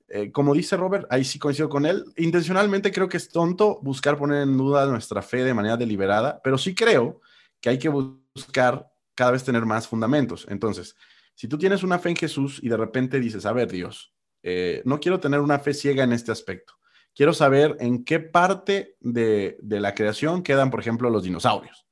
eh, 0.07 0.31
como 0.31 0.53
dice 0.53 0.77
Robert, 0.77 1.07
ahí 1.09 1.23
sí 1.23 1.39
coincido 1.39 1.69
con 1.69 1.87
él, 1.87 2.05
intencionalmente 2.17 2.91
creo 2.91 3.09
que 3.09 3.17
es 3.17 3.29
tonto 3.29 3.79
buscar 3.81 4.15
poner 4.15 4.43
en 4.43 4.55
duda 4.55 4.85
nuestra 4.85 5.23
fe 5.23 5.43
de 5.43 5.55
manera 5.55 5.75
deliberada, 5.75 6.39
pero 6.43 6.59
sí 6.59 6.75
creo 6.75 7.19
que 7.59 7.69
hay 7.69 7.79
que 7.79 7.89
buscar 7.89 8.91
cada 9.15 9.31
vez 9.31 9.43
tener 9.43 9.65
más 9.65 9.87
fundamentos. 9.87 10.45
Entonces, 10.49 10.95
si 11.33 11.47
tú 11.47 11.57
tienes 11.57 11.81
una 11.81 11.97
fe 11.97 12.09
en 12.09 12.15
Jesús 12.15 12.59
y 12.61 12.69
de 12.69 12.77
repente 12.77 13.19
dices, 13.19 13.47
a 13.47 13.51
ver, 13.51 13.71
Dios, 13.71 14.13
eh, 14.43 14.83
no 14.85 14.99
quiero 14.99 15.19
tener 15.19 15.39
una 15.39 15.57
fe 15.57 15.73
ciega 15.73 16.03
en 16.03 16.13
este 16.13 16.31
aspecto. 16.31 16.75
Quiero 17.15 17.33
saber 17.33 17.75
en 17.79 18.05
qué 18.05 18.19
parte 18.19 18.97
de, 18.99 19.57
la 19.63 19.95
creación 19.95 20.43
quedan, 20.43 20.69
por 20.69 20.79
ejemplo, 20.79 21.09
los 21.09 21.23
dinosaurios, 21.23 21.87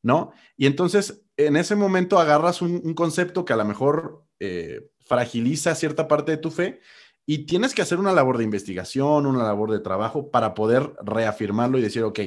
¿no? 0.00 0.30
Y 0.56 0.66
entonces, 0.66 1.24
en 1.46 1.56
ese 1.56 1.76
momento 1.76 2.18
agarras 2.18 2.62
un, 2.62 2.94
concepto 2.94 3.44
que 3.44 3.52
a 3.52 3.56
lo 3.56 3.64
mejor 3.64 4.24
eh, 4.38 4.90
fragiliza 5.00 5.74
cierta 5.74 6.08
parte 6.08 6.32
de 6.32 6.38
tu 6.38 6.50
fe 6.50 6.80
y 7.26 7.46
tienes 7.46 7.74
que 7.74 7.82
hacer 7.82 7.98
una 7.98 8.12
labor 8.12 8.38
de 8.38 8.44
investigación, 8.44 9.26
una 9.26 9.44
labor 9.44 9.70
de 9.70 9.80
trabajo 9.80 10.30
para 10.30 10.54
poder 10.54 10.92
reafirmarlo 11.02 11.78
y 11.78 11.82
decir, 11.82 12.02
ok, 12.02 12.18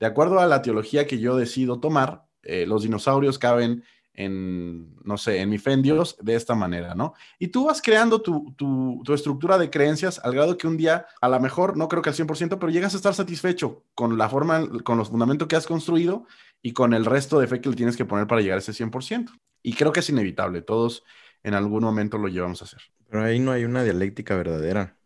de 0.00 0.06
acuerdo 0.06 0.40
a 0.40 0.46
la 0.46 0.62
teología 0.62 1.06
que 1.06 1.18
yo 1.18 1.36
decido 1.36 1.80
tomar, 1.80 2.24
eh, 2.42 2.66
los 2.66 2.82
dinosaurios 2.82 3.38
caben 3.38 3.84
en, 4.14 4.96
no 5.02 5.16
sé, 5.16 5.40
en 5.40 5.48
mi 5.48 5.58
fe 5.58 5.72
en 5.72 5.82
Dios 5.82 6.16
de 6.20 6.34
esta 6.34 6.54
manera, 6.54 6.94
¿no? 6.94 7.14
Y 7.38 7.48
tú 7.48 7.66
vas 7.66 7.80
creando 7.80 8.20
tu, 8.20 9.02
estructura 9.14 9.56
de 9.56 9.70
creencias 9.70 10.20
al 10.22 10.34
grado 10.34 10.58
que 10.58 10.66
un 10.66 10.76
día, 10.76 11.06
a 11.20 11.28
lo 11.28 11.40
mejor, 11.40 11.76
no 11.76 11.88
creo 11.88 12.02
que 12.02 12.10
al 12.10 12.16
100%, 12.16 12.58
pero 12.58 12.68
llegas 12.68 12.94
a 12.94 12.96
estar 12.96 13.14
satisfecho 13.14 13.84
con 13.94 14.18
la 14.18 14.28
forma, 14.28 14.68
con 14.84 14.98
los 14.98 15.08
fundamentos 15.08 15.48
que 15.48 15.56
has 15.56 15.66
construido 15.66 16.26
y 16.62 16.72
con 16.72 16.94
el 16.94 17.04
resto 17.04 17.40
de 17.40 17.46
fe 17.46 17.60
que 17.60 17.70
le 17.70 17.76
tienes 17.76 17.96
que 17.96 18.04
poner 18.04 18.26
para 18.26 18.40
llegar 18.40 18.56
a 18.56 18.60
ese 18.60 18.72
100%. 18.72 19.30
Y 19.62 19.74
creo 19.74 19.92
que 19.92 20.00
es 20.00 20.08
inevitable, 20.08 20.62
todos 20.62 21.04
en 21.42 21.54
algún 21.54 21.82
momento 21.82 22.18
lo 22.18 22.28
llevamos 22.28 22.62
a 22.62 22.64
hacer. 22.64 22.80
Pero 23.08 23.24
ahí 23.24 23.38
no 23.38 23.52
hay 23.52 23.64
una 23.64 23.82
dialéctica 23.82 24.36
verdadera 24.36 25.00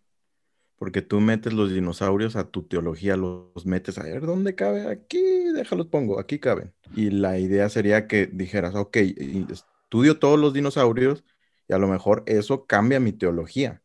porque 0.84 1.02
tú 1.02 1.20
metes 1.20 1.52
los 1.52 1.72
dinosaurios 1.72 2.36
a 2.36 2.44
tu 2.44 2.62
teología, 2.64 3.16
los 3.16 3.64
metes 3.64 3.98
a 3.98 4.02
ver 4.02 4.26
dónde 4.26 4.54
cabe, 4.54 4.86
aquí, 4.88 5.22
déjalos 5.54 5.86
pongo, 5.86 6.18
aquí 6.18 6.38
caben. 6.38 6.74
Y 6.94 7.10
la 7.10 7.38
idea 7.38 7.68
sería 7.68 8.06
que 8.06 8.26
dijeras, 8.26 8.74
ok, 8.74 8.96
estudio 9.50 10.18
todos 10.18 10.38
los 10.38 10.52
dinosaurios 10.52 11.24
y 11.68 11.72
a 11.72 11.78
lo 11.78 11.88
mejor 11.88 12.22
eso 12.26 12.66
cambia 12.66 13.00
mi 13.00 13.12
teología, 13.12 13.82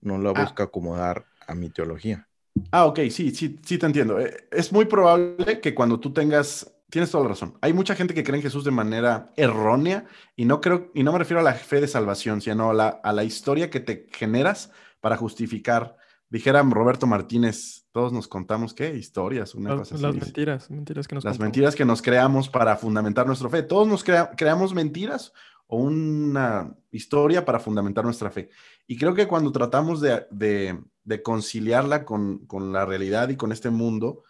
no 0.00 0.18
la 0.18 0.30
ah. 0.30 0.42
busca 0.42 0.64
acomodar 0.64 1.24
a 1.46 1.54
mi 1.54 1.70
teología. 1.70 2.28
Ah, 2.70 2.84
ok, 2.84 3.00
sí, 3.10 3.30
sí, 3.30 3.58
sí 3.64 3.78
te 3.78 3.86
entiendo. 3.86 4.20
Eh, 4.20 4.36
es 4.50 4.72
muy 4.72 4.84
probable 4.84 5.60
que 5.60 5.74
cuando 5.74 6.00
tú 6.00 6.12
tengas, 6.12 6.70
tienes 6.92 7.10
toda 7.10 7.24
la 7.24 7.30
razón. 7.30 7.56
Hay 7.62 7.72
mucha 7.72 7.96
gente 7.96 8.12
que 8.12 8.22
cree 8.22 8.36
en 8.36 8.42
Jesús 8.42 8.64
de 8.64 8.70
manera 8.70 9.32
errónea 9.36 10.04
y 10.36 10.44
no 10.44 10.60
creo, 10.60 10.92
y 10.94 11.02
no 11.02 11.12
me 11.12 11.18
refiero 11.18 11.40
a 11.40 11.42
la 11.42 11.54
fe 11.54 11.80
de 11.80 11.88
salvación, 11.88 12.42
sino 12.42 12.70
a 12.70 12.74
la, 12.74 12.88
a 12.88 13.12
la 13.14 13.24
historia 13.24 13.70
que 13.70 13.80
te 13.80 14.06
generas 14.12 14.70
para 15.00 15.16
justificar 15.16 15.96
dijera 16.32 16.62
Roberto 16.62 17.06
Martínez, 17.06 17.86
todos 17.92 18.10
nos 18.10 18.26
contamos 18.26 18.72
qué 18.72 18.96
historias, 18.96 19.54
una 19.54 19.76
las, 19.76 19.92
Las 19.92 20.14
mentiras, 20.14 20.70
mentiras 20.70 21.06
que 21.06 21.14
nos 21.14 21.24
Las 21.24 21.38
mentiras 21.38 21.76
que 21.76 21.84
nos 21.84 22.00
creamos 22.00 22.48
para 22.48 22.74
fundamentar 22.76 23.26
nuestra 23.26 23.50
fe. 23.50 23.62
Todos 23.62 23.86
nos 23.86 24.02
creamos 24.02 24.72
mentiras 24.72 25.34
o 25.66 25.76
una 25.76 26.74
historia 26.90 27.44
para 27.44 27.60
fundamentar 27.60 28.04
nuestra 28.04 28.30
fe. 28.30 28.48
Y 28.86 28.96
creo 28.96 29.14
que 29.14 29.28
cuando 29.28 29.52
tratamos 29.52 30.00
de, 30.00 30.78
conciliarla 31.22 32.06
con, 32.06 32.46
la 32.72 32.86
realidad 32.86 33.28
y 33.28 33.36
con 33.36 33.52
este 33.52 33.68
mundo, 33.68 34.22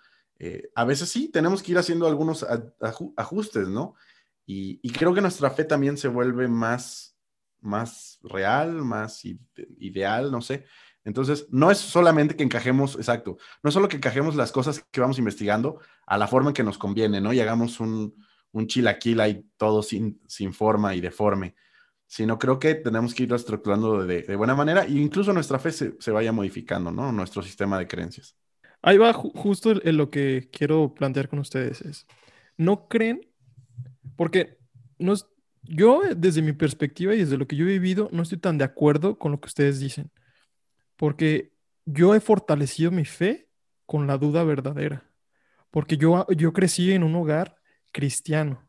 eh, 0.45 0.71
a 0.75 0.85
veces 0.85 1.09
sí, 1.09 1.29
tenemos 1.29 1.63
que 1.63 1.71
ir 1.71 1.79
haciendo 1.79 2.09
algunos 2.09 2.45
ajustes, 3.17 3.69
¿no? 3.69 3.95
Y, 4.45 4.81
y, 4.83 4.91
creo 4.91 5.15
que 5.15 5.21
nuestra 5.21 5.51
fe 5.51 5.63
también 5.63 5.97
se 5.97 6.09
vuelve 6.09 6.49
más, 6.49 7.17
más 7.61 8.19
real, 8.25 8.83
más 8.83 9.23
ideal, 9.79 10.33
no 10.33 10.43
sé. 10.43 10.65
Entonces, 11.05 11.47
no 11.51 11.71
es 11.71 11.79
solamente 11.79 12.35
que 12.35 12.43
encajemos, 12.43 12.97
exacto, 12.97 13.39
no 13.63 13.69
es 13.69 13.75
solo 13.75 13.89
que 13.89 13.99
encajemos 13.99 14.35
las 14.35 14.51
cosas 14.51 14.85
que 14.91 15.01
vamos 15.01 15.21
investigando 15.21 15.81
a 16.07 16.19
la 16.19 16.27
forma 16.27 16.51
en 16.51 16.55
que 16.55 16.65
nos 16.65 16.77
conviene, 16.77 17.21
¿no? 17.21 17.33
Y 17.33 17.39
hagamos 17.39 17.79
un, 17.79 18.13
un 18.51 18.67
chilaquil 18.67 19.21
ahí 19.21 19.47
todo 19.57 19.81
sin, 19.85 20.21
sin 20.27 20.53
forma 20.53 20.97
y 20.97 21.01
deforme, 21.01 21.55
sino 22.07 22.37
creo 22.37 22.59
que 22.59 22.75
tenemos 22.75 23.15
que 23.15 23.23
ir 23.23 23.33
estructurando 23.33 24.05
de, 24.05 24.35
buena 24.35 24.57
manera 24.57 24.87
e 24.87 24.91
incluso 24.91 25.33
nuestra 25.33 25.61
fe 25.61 25.71
se, 25.71 26.11
vaya 26.11 26.33
modificando, 26.33 26.91
¿no? 26.91 27.13
Nuestro 27.13 27.43
sistema 27.43 27.79
de 27.79 27.87
creencias. 27.87 28.37
Ahí 28.83 28.99
va 28.99 29.13
justo 29.13 29.73
en 29.83 29.97
lo 29.97 30.11
que 30.11 30.49
quiero 30.53 30.95
plantear 30.95 31.29
con 31.29 31.39
ustedes 31.39 31.81
es, 31.83 32.07
¿no 32.57 32.89
creen? 32.89 33.21
Porque 34.17 34.59
no 34.99 35.15
yo 35.63 36.03
desde 36.17 36.43
mi 36.43 36.53
perspectiva 36.53 37.15
y 37.15 37.19
desde 37.19 37.39
lo 37.39 37.47
que 37.47 37.55
yo 37.57 37.65
he 37.65 37.69
vivido, 37.69 38.09
no 38.13 38.23
estoy 38.23 38.39
tan 38.39 38.59
de 38.59 38.65
acuerdo 38.65 39.19
con 39.19 39.31
lo 39.33 39.41
que 39.41 39.47
ustedes 39.47 39.79
dicen 39.79 40.11
porque 41.03 41.53
yo 41.85 42.15
he 42.15 42.21
fortalecido 42.21 42.93
mi 42.93 43.05
fe 43.05 43.49
con 43.87 44.07
la 44.07 44.19
duda 44.19 44.45
verdadera, 44.45 45.11
porque 45.73 45.97
yo, 45.97 46.25
yo 46.29 46.53
crecí 46.53 46.93
en 46.93 47.03
un 47.03 47.17
hogar 47.17 47.57
cristiano, 47.91 48.69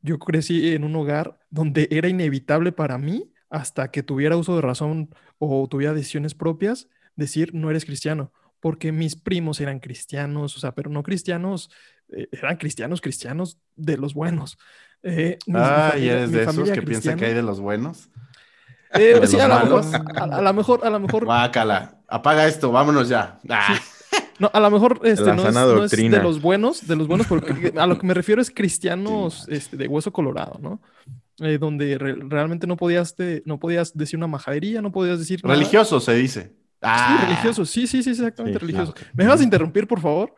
yo 0.00 0.20
crecí 0.20 0.74
en 0.74 0.84
un 0.84 0.94
hogar 0.94 1.40
donde 1.50 1.88
era 1.90 2.08
inevitable 2.08 2.70
para 2.70 2.98
mí, 2.98 3.32
hasta 3.50 3.90
que 3.90 4.04
tuviera 4.04 4.36
uso 4.36 4.54
de 4.54 4.62
razón 4.62 5.10
o 5.38 5.66
tuviera 5.66 5.92
decisiones 5.92 6.36
propias, 6.36 6.88
decir 7.16 7.52
no 7.52 7.68
eres 7.68 7.84
cristiano, 7.84 8.32
porque 8.60 8.92
mis 8.92 9.16
primos 9.16 9.60
eran 9.60 9.80
cristianos, 9.80 10.56
o 10.56 10.60
sea, 10.60 10.72
pero 10.72 10.90
no 10.90 11.02
cristianos, 11.02 11.70
eh, 12.08 12.28
eran 12.32 12.56
cristianos, 12.56 13.00
cristianos 13.00 13.58
de 13.74 13.96
los 13.96 14.14
buenos. 14.14 14.58
Eh, 15.02 15.38
ah, 15.54 15.94
¿y 15.96 16.08
eres 16.08 16.32
de 16.32 16.42
esos 16.42 16.70
que 16.70 16.82
piensa 16.82 17.14
que 17.16 17.26
hay 17.26 17.34
de 17.34 17.42
los 17.42 17.60
buenos? 17.60 18.10
Eh, 18.94 19.20
sí, 19.26 19.38
a, 19.38 19.48
lo 19.48 19.54
mejor, 19.64 19.84
a, 20.16 20.40
lo 20.40 20.52
mejor, 20.52 20.86
a 20.86 20.90
lo 20.90 21.00
mejor. 21.00 21.24
Guácala, 21.24 22.00
apaga 22.08 22.46
esto, 22.46 22.72
vámonos 22.72 23.08
ya. 23.08 23.38
Ah. 23.48 23.78
No, 24.38 24.50
a 24.52 24.60
lo 24.60 24.70
mejor 24.70 25.00
este, 25.04 25.32
no, 25.32 25.48
es, 25.84 25.90
de 25.90 26.22
los 26.22 26.42
buenos, 26.42 26.86
de 26.86 26.96
los 26.96 27.08
buenos, 27.08 27.26
porque 27.26 27.72
a 27.78 27.86
lo 27.86 27.98
que 27.98 28.06
me 28.06 28.14
refiero 28.14 28.42
es 28.42 28.50
cristianos 28.50 29.46
este, 29.48 29.76
de 29.76 29.88
hueso 29.88 30.12
colorado, 30.12 30.58
¿no? 30.60 30.80
Eh, 31.38 31.58
donde 31.58 31.96
realmente 31.98 32.66
no 32.66 32.76
podías, 32.76 33.14
no 33.44 33.58
podías 33.58 33.96
decir 33.96 34.18
una 34.18 34.26
majadería, 34.26 34.82
no 34.82 34.92
podías 34.92 35.18
decir. 35.18 35.40
Religioso 35.42 36.00
se 36.00 36.14
dice. 36.14 36.52
Ah. 36.82 37.18
Sí, 37.18 37.26
religioso, 37.26 37.64
sí, 37.64 37.86
sí, 37.86 38.02
sí, 38.02 38.10
exactamente 38.10 38.58
religioso. 38.58 38.94
¿Me 39.14 39.26
vas 39.26 39.40
a 39.40 39.44
interrumpir, 39.44 39.86
por 39.86 40.00
favor? 40.00 40.34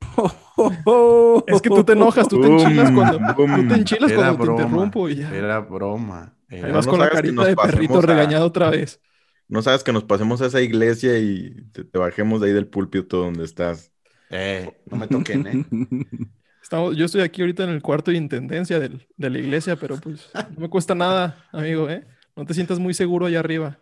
es 1.46 1.62
que 1.62 1.68
tú 1.68 1.84
te 1.84 1.92
enojas, 1.92 2.28
tú 2.28 2.40
te 2.40 2.46
enchilas 2.46 2.90
cuando, 2.92 3.18
tú 3.34 3.68
te, 3.68 3.74
enchilas 3.74 4.12
cuando 4.12 4.44
te 4.44 4.50
interrumpo 4.50 5.08
y 5.08 5.16
ya. 5.16 5.34
Era 5.34 5.60
broma. 5.60 6.36
Ahí 6.48 6.70
vas 6.70 6.86
con 6.86 6.98
la 6.98 7.10
carita 7.10 7.44
de 7.44 7.56
perrito 7.56 8.00
regañado 8.00 8.46
otra 8.46 8.70
vez. 8.70 9.00
No 9.48 9.60
sabes 9.62 9.84
que 9.84 9.92
nos 9.92 10.04
pasemos 10.04 10.40
a 10.40 10.46
esa 10.46 10.60
iglesia 10.60 11.18
y 11.18 11.66
te, 11.72 11.98
bajemos 11.98 12.40
de 12.40 12.48
ahí 12.48 12.52
del 12.52 12.66
púlpito 12.66 13.18
donde 13.18 13.44
estás. 13.44 13.92
Eh, 14.30 14.80
no 14.90 14.96
me 14.96 15.06
toquen, 15.06 15.46
¿eh? 15.46 15.66
Estamos, 16.62 16.96
yo 16.96 17.04
estoy 17.04 17.20
aquí 17.20 17.42
ahorita 17.42 17.64
en 17.64 17.70
el 17.70 17.82
cuarto 17.82 18.10
de 18.10 18.16
intendencia 18.16 18.80
del, 18.80 19.06
de 19.18 19.28
la 19.28 19.38
iglesia, 19.38 19.76
pero 19.76 19.98
pues 20.00 20.30
no 20.34 20.60
me 20.62 20.70
cuesta 20.70 20.94
nada, 20.94 21.44
amigo, 21.52 21.90
¿eh? 21.90 22.06
No 22.34 22.46
te 22.46 22.54
sientas 22.54 22.78
muy 22.78 22.94
seguro 22.94 23.26
allá 23.26 23.40
arriba. 23.40 23.78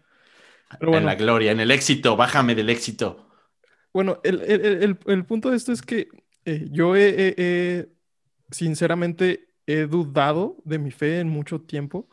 En 0.80 1.06
la 1.06 1.14
gloria, 1.14 1.52
en 1.52 1.60
el 1.60 1.70
éxito, 1.70 2.16
bájame 2.16 2.54
del 2.54 2.70
éxito. 2.70 3.28
Bueno, 3.92 4.20
el, 4.24 4.40
el, 4.42 4.98
el, 5.06 5.24
punto 5.24 5.50
de 5.50 5.56
esto 5.56 5.72
es 5.72 5.82
que 5.82 6.08
eh, 6.44 6.68
yo 6.70 6.96
he, 6.96 7.88
sinceramente, 8.50 9.48
he 9.66 9.82
dudado 9.86 10.56
de 10.64 10.78
mi 10.78 10.90
fe 10.90 11.20
en 11.20 11.28
mucho 11.28 11.60
tiempo. 11.60 12.08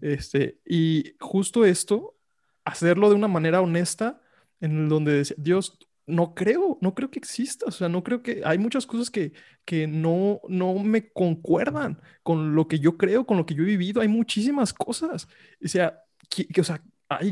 Este, 0.00 0.60
y 0.66 1.14
justo 1.20 1.64
esto, 1.64 2.16
hacerlo 2.64 3.08
de 3.08 3.14
una 3.14 3.28
manera 3.28 3.60
honesta, 3.60 4.20
en 4.60 4.88
donde 4.88 5.12
decía, 5.12 5.36
Dios, 5.38 5.78
no 6.06 6.34
creo, 6.34 6.78
no 6.80 6.94
creo 6.94 7.10
que 7.10 7.18
exista, 7.18 7.66
o 7.66 7.70
sea, 7.70 7.88
no 7.88 8.02
creo 8.02 8.22
que 8.22 8.42
hay 8.44 8.58
muchas 8.58 8.86
cosas 8.86 9.10
que, 9.10 9.32
que 9.64 9.86
no, 9.86 10.40
no 10.48 10.74
me 10.74 11.10
concuerdan 11.10 12.00
con 12.22 12.54
lo 12.54 12.68
que 12.68 12.78
yo 12.78 12.96
creo, 12.96 13.24
con 13.26 13.38
lo 13.38 13.46
que 13.46 13.54
yo 13.54 13.62
he 13.62 13.66
vivido, 13.66 14.00
hay 14.00 14.08
muchísimas 14.08 14.72
cosas, 14.72 15.28
o 15.64 15.68
sea, 15.68 16.02
que, 16.28 16.60
o 16.60 16.64
sea, 16.64 16.82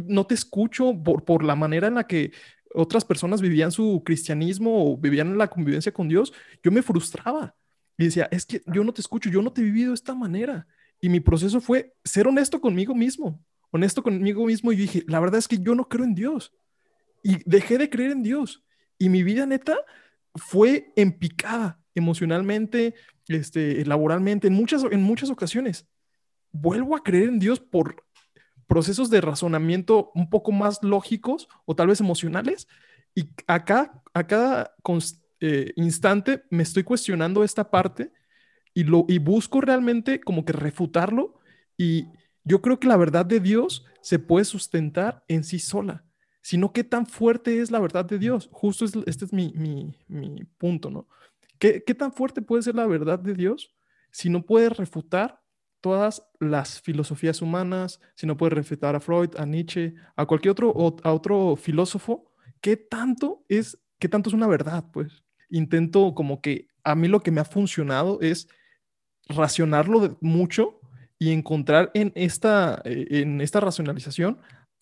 no 0.06 0.26
te 0.26 0.34
escucho 0.34 0.94
por, 1.02 1.24
por 1.24 1.44
la 1.44 1.54
manera 1.54 1.88
en 1.88 1.94
la 1.94 2.06
que 2.06 2.32
otras 2.74 3.04
personas 3.04 3.40
vivían 3.40 3.72
su 3.72 4.02
cristianismo 4.04 4.92
o 4.92 4.96
vivían 4.96 5.36
la 5.36 5.48
convivencia 5.48 5.92
con 5.92 6.08
Dios, 6.08 6.32
yo 6.62 6.70
me 6.70 6.82
frustraba. 6.82 7.54
y 7.98 8.04
decía, 8.06 8.28
es 8.30 8.46
que 8.46 8.62
yo 8.66 8.82
no 8.84 8.92
te 8.92 9.00
escucho, 9.00 9.30
yo 9.30 9.42
no 9.42 9.52
te 9.52 9.60
he 9.60 9.64
vivido 9.64 9.90
de 9.90 9.94
esta 9.94 10.14
manera. 10.14 10.66
Y 11.00 11.08
mi 11.08 11.20
proceso 11.20 11.60
fue 11.60 11.94
ser 12.04 12.26
honesto 12.26 12.60
conmigo 12.60 12.94
mismo, 12.94 13.40
honesto 13.70 14.02
conmigo 14.02 14.46
mismo 14.46 14.72
y 14.72 14.76
dije, 14.76 15.04
la 15.06 15.20
verdad 15.20 15.38
es 15.38 15.48
que 15.48 15.58
yo 15.58 15.74
no 15.74 15.88
creo 15.88 16.04
en 16.04 16.14
Dios. 16.14 16.52
Y 17.22 17.38
dejé 17.44 17.78
de 17.78 17.90
creer 17.90 18.12
en 18.12 18.22
Dios. 18.22 18.64
Y 18.98 19.08
mi 19.08 19.22
vida 19.22 19.46
neta 19.46 19.76
fue 20.34 20.92
en 20.96 21.12
picada 21.12 21.80
emocionalmente, 21.94 22.94
este, 23.28 23.84
laboralmente, 23.84 24.46
en 24.48 24.54
muchas, 24.54 24.84
en 24.90 25.02
muchas 25.02 25.30
ocasiones. 25.30 25.86
Vuelvo 26.50 26.96
a 26.96 27.02
creer 27.02 27.28
en 27.28 27.38
Dios 27.38 27.60
por 27.60 28.04
procesos 28.72 29.10
de 29.10 29.20
razonamiento 29.20 30.10
un 30.14 30.30
poco 30.30 30.50
más 30.50 30.82
lógicos 30.82 31.46
o 31.66 31.76
tal 31.76 31.88
vez 31.88 32.00
emocionales. 32.00 32.68
Y 33.14 33.28
acá, 33.46 34.02
a 34.14 34.26
cada 34.26 34.74
eh, 35.40 35.72
instante 35.76 36.44
me 36.48 36.62
estoy 36.62 36.82
cuestionando 36.82 37.44
esta 37.44 37.70
parte 37.70 38.12
y, 38.72 38.84
lo, 38.84 39.04
y 39.08 39.18
busco 39.18 39.60
realmente 39.60 40.20
como 40.20 40.46
que 40.46 40.54
refutarlo. 40.54 41.34
Y 41.76 42.06
yo 42.44 42.62
creo 42.62 42.80
que 42.80 42.88
la 42.88 42.96
verdad 42.96 43.26
de 43.26 43.40
Dios 43.40 43.84
se 44.00 44.18
puede 44.18 44.46
sustentar 44.46 45.22
en 45.28 45.44
sí 45.44 45.58
sola 45.58 46.04
sino 46.42 46.72
qué 46.72 46.82
tan 46.82 47.06
fuerte 47.06 47.60
es 47.60 47.70
la 47.70 47.78
verdad 47.78 48.04
de 48.04 48.18
Dios. 48.18 48.48
Justo 48.50 48.84
este 49.06 49.24
es 49.24 49.32
mi, 49.32 49.52
mi, 50.08 50.44
punto, 50.58 50.90
¿no? 50.90 51.06
¿Qué, 51.58 51.80
tan 51.94 52.12
fuerte 52.12 52.42
puede 52.42 52.64
ser 52.64 52.74
la 52.74 52.86
verdad 52.88 53.20
de 53.20 53.34
Dios 53.34 53.72
si 54.10 54.28
no 54.28 54.44
puede 54.44 54.68
refutar 54.68 55.40
todas 55.82 56.26
las 56.40 56.80
filosofías 56.80 57.42
humanas, 57.42 58.00
si 58.14 58.26
no 58.26 58.38
puede 58.38 58.54
refutar 58.54 58.96
a 58.96 59.00
Freud, 59.00 59.36
a 59.36 59.44
Nietzsche, 59.44 59.94
a 60.16 60.24
cualquier 60.24 60.52
otro, 60.52 60.96
a 61.02 61.12
otro 61.12 61.56
filósofo? 61.56 62.32
¿Qué 62.62 62.76
tanto 62.78 63.44
es, 63.48 63.78
qué 63.98 64.08
tanto 64.08 64.30
es 64.30 64.34
una 64.34 64.46
verdad? 64.46 64.86
Pues 64.92 65.24
intento 65.50 66.14
como 66.14 66.40
que 66.40 66.68
a 66.84 66.94
mí 66.94 67.08
lo 67.08 67.20
que 67.20 67.30
me 67.30 67.40
ha 67.40 67.44
funcionado 67.44 68.20
es 68.22 68.48
racionarlo 69.28 70.16
mucho 70.20 70.80
y 71.18 71.32
encontrar 71.32 71.90
en 71.94 72.12
esta, 72.14 72.80
eh, 72.84 73.06
en 73.10 73.40
esta 73.40 73.60
racionalización 73.60 74.38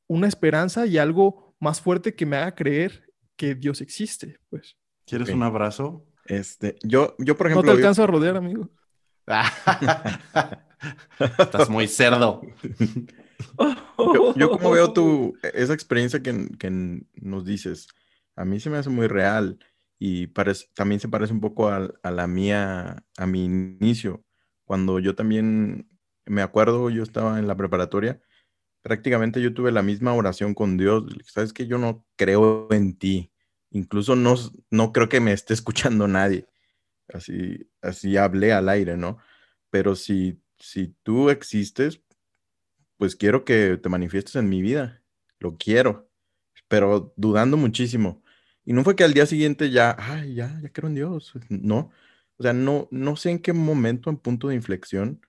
una 0.06 0.28
esperanza 0.28 0.86
y 0.86 0.98
algo 0.98 1.54
más 1.60 1.80
fuerte 1.80 2.14
que 2.14 2.26
me 2.26 2.36
haga 2.36 2.54
creer 2.54 3.10
que 3.36 3.54
Dios 3.54 3.80
existe, 3.80 4.38
pues. 4.48 4.76
¿Quieres 5.06 5.30
un 5.30 5.42
abrazo? 5.42 6.06
Este, 6.26 6.76
yo, 6.82 7.16
yo 7.18 7.36
por 7.36 7.46
ejemplo. 7.46 7.66
No 7.66 7.72
te 7.72 7.78
alcanzo 7.78 8.02
a 8.04 8.06
rodear, 8.06 8.36
amigo. 8.36 8.70
Estás 11.38 11.68
muy 11.68 11.86
cerdo. 11.88 12.40
yo, 14.36 14.50
como 14.50 14.70
veo 14.70 14.92
tu, 14.92 15.36
esa 15.54 15.74
experiencia 15.74 16.22
que, 16.22 17.02
nos 17.14 17.44
dices, 17.44 17.88
a 18.36 18.44
mí 18.44 18.60
se 18.60 18.70
me 18.70 18.78
hace 18.78 18.90
muy 18.90 19.06
real 19.06 19.58
y 19.98 20.28
parece, 20.28 20.66
también 20.74 21.00
se 21.00 21.08
parece 21.08 21.32
un 21.32 21.40
poco 21.40 21.68
a, 21.68 21.90
a, 22.02 22.10
la 22.10 22.26
mía, 22.26 23.04
a 23.16 23.26
mi 23.26 23.44
inicio. 23.44 24.24
Cuando 24.64 24.98
yo 24.98 25.14
también, 25.14 25.88
me 26.24 26.42
acuerdo, 26.42 26.90
yo 26.90 27.02
estaba 27.02 27.38
en 27.38 27.46
la 27.46 27.56
preparatoria 27.56 28.20
prácticamente 28.82 29.42
yo 29.42 29.54
tuve 29.54 29.72
la 29.72 29.82
misma 29.82 30.14
oración 30.14 30.54
con 30.54 30.76
Dios. 30.76 31.04
Sabes 31.26 31.52
que 31.52 31.66
yo 31.66 31.78
no 31.78 32.04
creo 32.16 32.68
en 32.70 32.96
ti. 32.96 33.32
Incluso 33.70 34.16
no, 34.16 34.34
no 34.70 34.92
creo 34.92 35.08
que 35.08 35.20
me 35.20 35.32
esté 35.32 35.54
escuchando 35.54 36.08
nadie. 36.08 36.46
Así, 37.12 37.70
así 37.82 38.16
hablé 38.16 38.52
al 38.52 38.68
aire, 38.68 38.96
¿no? 38.96 39.18
Pero 39.70 39.96
si, 39.96 40.42
si 40.58 40.88
tú 41.02 41.30
existes, 41.30 42.02
pues 42.98 43.16
quiero 43.16 43.44
que 43.44 43.78
te 43.78 43.88
manifiestes 43.88 44.36
en 44.36 44.48
mi 44.48 44.62
vida. 44.62 45.02
Lo 45.38 45.56
quiero, 45.56 46.10
pero 46.68 47.14
dudando 47.16 47.56
muchísimo. 47.56 48.22
Y 48.64 48.72
no 48.74 48.84
fue 48.84 48.96
que 48.96 49.04
al 49.04 49.14
día 49.14 49.26
siguiente 49.26 49.70
ya, 49.70 49.96
ay, 49.98 50.34
ya, 50.34 50.60
ya 50.62 50.70
creo 50.72 50.88
en 50.88 50.94
Dios. 50.96 51.32
No. 51.48 51.90
O 52.38 52.42
sea, 52.42 52.52
no, 52.52 52.88
no 52.90 53.16
sé 53.16 53.30
en 53.30 53.38
qué 53.40 53.52
momento, 53.52 54.10
en 54.10 54.16
punto 54.18 54.48
de 54.48 54.54
inflexión, 54.54 55.20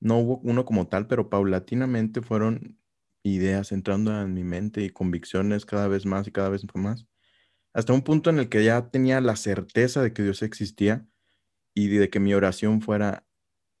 no 0.00 0.18
hubo 0.18 0.38
uno 0.38 0.64
como 0.64 0.88
tal, 0.88 1.06
pero 1.06 1.30
paulatinamente 1.30 2.22
fueron 2.22 2.78
ideas 3.22 3.72
entrando 3.72 4.20
en 4.20 4.34
mi 4.34 4.44
mente 4.44 4.82
y 4.82 4.90
convicciones 4.90 5.66
cada 5.66 5.88
vez 5.88 6.06
más 6.06 6.28
y 6.28 6.32
cada 6.32 6.48
vez 6.48 6.64
más, 6.74 7.06
hasta 7.76 7.92
un 7.92 8.00
punto 8.00 8.30
en 8.30 8.38
el 8.38 8.48
que 8.48 8.64
ya 8.64 8.88
tenía 8.88 9.20
la 9.20 9.36
certeza 9.36 10.02
de 10.02 10.14
que 10.14 10.22
Dios 10.22 10.40
existía 10.40 11.06
y 11.74 11.88
de 11.88 12.08
que 12.08 12.20
mi 12.20 12.32
oración 12.32 12.80
fuera, 12.80 13.26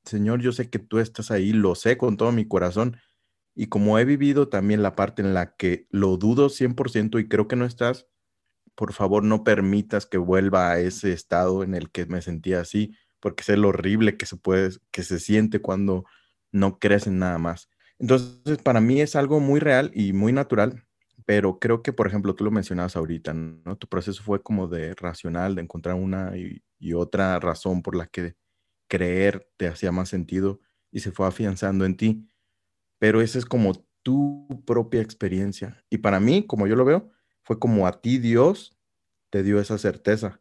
Señor, 0.04 0.42
yo 0.42 0.52
sé 0.52 0.68
que 0.68 0.78
tú 0.78 0.98
estás 0.98 1.30
ahí, 1.30 1.54
lo 1.54 1.74
sé 1.74 1.96
con 1.96 2.18
todo 2.18 2.30
mi 2.30 2.46
corazón, 2.46 2.98
y 3.54 3.68
como 3.68 3.98
he 3.98 4.04
vivido 4.04 4.50
también 4.50 4.82
la 4.82 4.96
parte 4.96 5.22
en 5.22 5.32
la 5.32 5.56
que 5.56 5.86
lo 5.90 6.18
dudo 6.18 6.50
100% 6.50 7.18
y 7.20 7.28
creo 7.28 7.48
que 7.48 7.56
no 7.56 7.64
estás, 7.64 8.06
por 8.74 8.92
favor 8.92 9.24
no 9.24 9.44
permitas 9.44 10.06
que 10.06 10.18
vuelva 10.18 10.72
a 10.72 10.80
ese 10.80 11.12
estado 11.12 11.64
en 11.64 11.74
el 11.74 11.90
que 11.90 12.06
me 12.06 12.22
sentía 12.22 12.60
así, 12.60 12.94
porque 13.20 13.44
sé 13.44 13.56
lo 13.56 13.68
horrible 13.68 14.18
que 14.18 14.26
se 14.26 14.36
puede, 14.36 14.70
que 14.90 15.04
se 15.04 15.20
siente 15.20 15.60
cuando 15.60 16.04
no 16.52 16.78
crees 16.78 17.06
en 17.06 17.18
nada 17.18 17.38
más. 17.38 17.70
Entonces, 17.98 18.58
para 18.62 18.82
mí 18.82 19.00
es 19.00 19.16
algo 19.16 19.40
muy 19.40 19.60
real 19.60 19.90
y 19.94 20.12
muy 20.12 20.32
natural, 20.32 20.85
pero 21.26 21.58
creo 21.58 21.82
que, 21.82 21.92
por 21.92 22.06
ejemplo, 22.06 22.34
tú 22.36 22.44
lo 22.44 22.52
mencionabas 22.52 22.96
ahorita, 22.96 23.34
¿no? 23.34 23.76
Tu 23.76 23.88
proceso 23.88 24.22
fue 24.22 24.42
como 24.42 24.68
de 24.68 24.94
racional, 24.94 25.56
de 25.56 25.62
encontrar 25.62 25.96
una 25.96 26.32
y, 26.36 26.62
otra 26.94 27.40
razón 27.40 27.82
por 27.82 27.96
la 27.96 28.06
que 28.06 28.36
creer 28.88 29.50
te 29.56 29.66
hacía 29.66 29.90
más 29.90 30.08
sentido 30.08 30.60
y 30.92 31.00
se 31.00 31.10
fue 31.10 31.26
afianzando 31.26 31.84
en 31.84 31.96
ti. 31.96 32.28
Pero 32.98 33.20
esa 33.20 33.38
es 33.38 33.44
como 33.44 33.74
tu 34.02 34.62
propia 34.64 35.00
experiencia. 35.00 35.84
Y 35.90 35.98
para 35.98 36.20
mí, 36.20 36.46
como 36.46 36.68
yo 36.68 36.76
lo 36.76 36.84
veo, 36.84 37.10
fue 37.42 37.58
como 37.58 37.88
a 37.88 38.00
ti 38.00 38.18
Dios 38.18 38.78
te 39.30 39.42
dio 39.42 39.60
esa 39.60 39.78
certeza. 39.78 40.40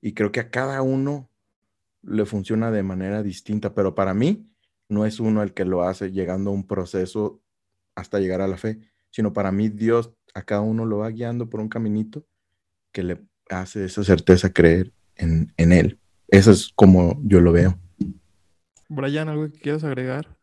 Y 0.00 0.14
creo 0.14 0.32
que 0.32 0.40
a 0.40 0.50
cada 0.50 0.80
uno 0.80 1.30
le 2.02 2.24
funciona 2.24 2.70
de 2.70 2.82
manera 2.82 3.22
distinta, 3.22 3.74
pero 3.74 3.94
para 3.94 4.14
mí 4.14 4.50
no 4.88 5.04
es 5.04 5.20
uno 5.20 5.42
el 5.42 5.52
que 5.52 5.66
lo 5.66 5.82
hace 5.82 6.12
llegando 6.12 6.50
a 6.50 6.54
un 6.54 6.66
proceso 6.66 7.42
hasta 7.94 8.20
llegar 8.20 8.40
a 8.40 8.48
la 8.48 8.56
fe, 8.56 8.80
sino 9.14 9.32
para 9.32 9.52
mí 9.52 9.68
Dios 9.68 10.10
a 10.34 10.42
cada 10.42 10.62
uno 10.62 10.84
lo 10.84 10.98
va 10.98 11.08
guiando 11.08 11.48
por 11.48 11.60
un 11.60 11.68
caminito 11.68 12.26
que 12.90 13.04
le 13.04 13.24
hace 13.48 13.84
esa 13.84 14.02
certeza 14.02 14.52
creer 14.52 14.92
en, 15.14 15.52
Él. 15.56 16.00
Eso 16.26 16.50
es 16.50 16.72
como 16.74 17.20
yo 17.22 17.40
lo 17.40 17.52
veo. 17.52 17.78
Brian, 18.88 19.28
¿algo 19.28 19.48
que 19.52 19.60
quieras 19.60 19.84
agregar? 19.84 20.36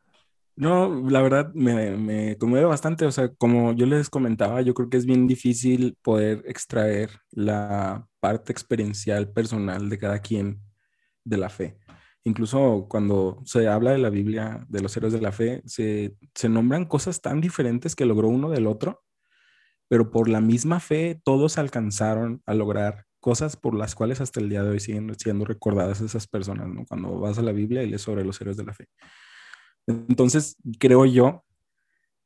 No, 0.55 1.09
la 1.09 1.21
verdad 1.21 1.53
me, 1.53 1.97
me 1.97 2.37
conmueve 2.37 2.65
bastante. 2.65 3.05
O 3.05 3.11
sea, 3.11 3.27
como 3.33 3.73
yo 3.73 3.85
les 3.85 4.09
comentaba, 4.09 4.61
yo 4.61 4.73
creo 4.73 4.89
que 4.89 4.95
es 4.95 5.05
bien 5.05 5.27
difícil 5.27 5.97
poder 6.01 6.41
extraer 6.45 7.09
la 7.31 8.07
parte 8.21 8.53
experiencial 8.53 9.33
personal 9.33 9.89
de 9.89 9.97
cada 9.97 10.19
quien 10.19 10.61
de 11.25 11.37
la 11.37 11.49
fe. 11.49 11.77
Incluso 12.23 12.85
cuando 12.87 13.41
se 13.45 13.67
habla 13.67 13.91
de 13.91 13.97
la 13.97 14.11
Biblia, 14.11 14.65
de 14.69 14.81
los 14.81 14.95
héroes 14.95 15.13
de 15.13 15.21
la 15.21 15.31
fe, 15.31 15.63
se, 15.65 16.15
nombran 16.47 16.85
cosas 16.85 17.21
tan 17.21 17.41
diferentes 17.41 17.95
que 17.95 18.05
logró 18.05 18.27
uno 18.27 18.49
del 18.49 18.67
otro, 18.67 19.03
pero 19.87 20.11
por 20.11 20.29
la 20.29 20.39
misma 20.39 20.79
fe 20.79 21.19
todos 21.23 21.57
alcanzaron 21.57 22.41
a 22.45 22.53
lograr 22.53 23.05
cosas 23.19 23.55
por 23.55 23.75
las 23.75 23.95
cuales 23.95 24.21
hasta 24.21 24.39
el 24.39 24.49
día 24.49 24.63
de 24.63 24.69
hoy 24.69 24.79
siguen 24.79 25.13
siendo 25.17 25.45
recordadas 25.45 26.01
esas 26.01 26.27
personas, 26.27 26.67
¿no? 26.67 26.85
Cuando 26.85 27.19
vas 27.19 27.39
a 27.39 27.43
la 27.43 27.51
Biblia 27.51 27.83
y 27.83 27.89
lees 27.89 28.01
sobre 28.01 28.23
los 28.23 28.39
héroes 28.39 28.57
de 28.57 28.65
la 28.65 28.73
fe. 28.73 28.87
Entonces, 29.87 30.57
creo 30.79 31.05
yo 31.05 31.43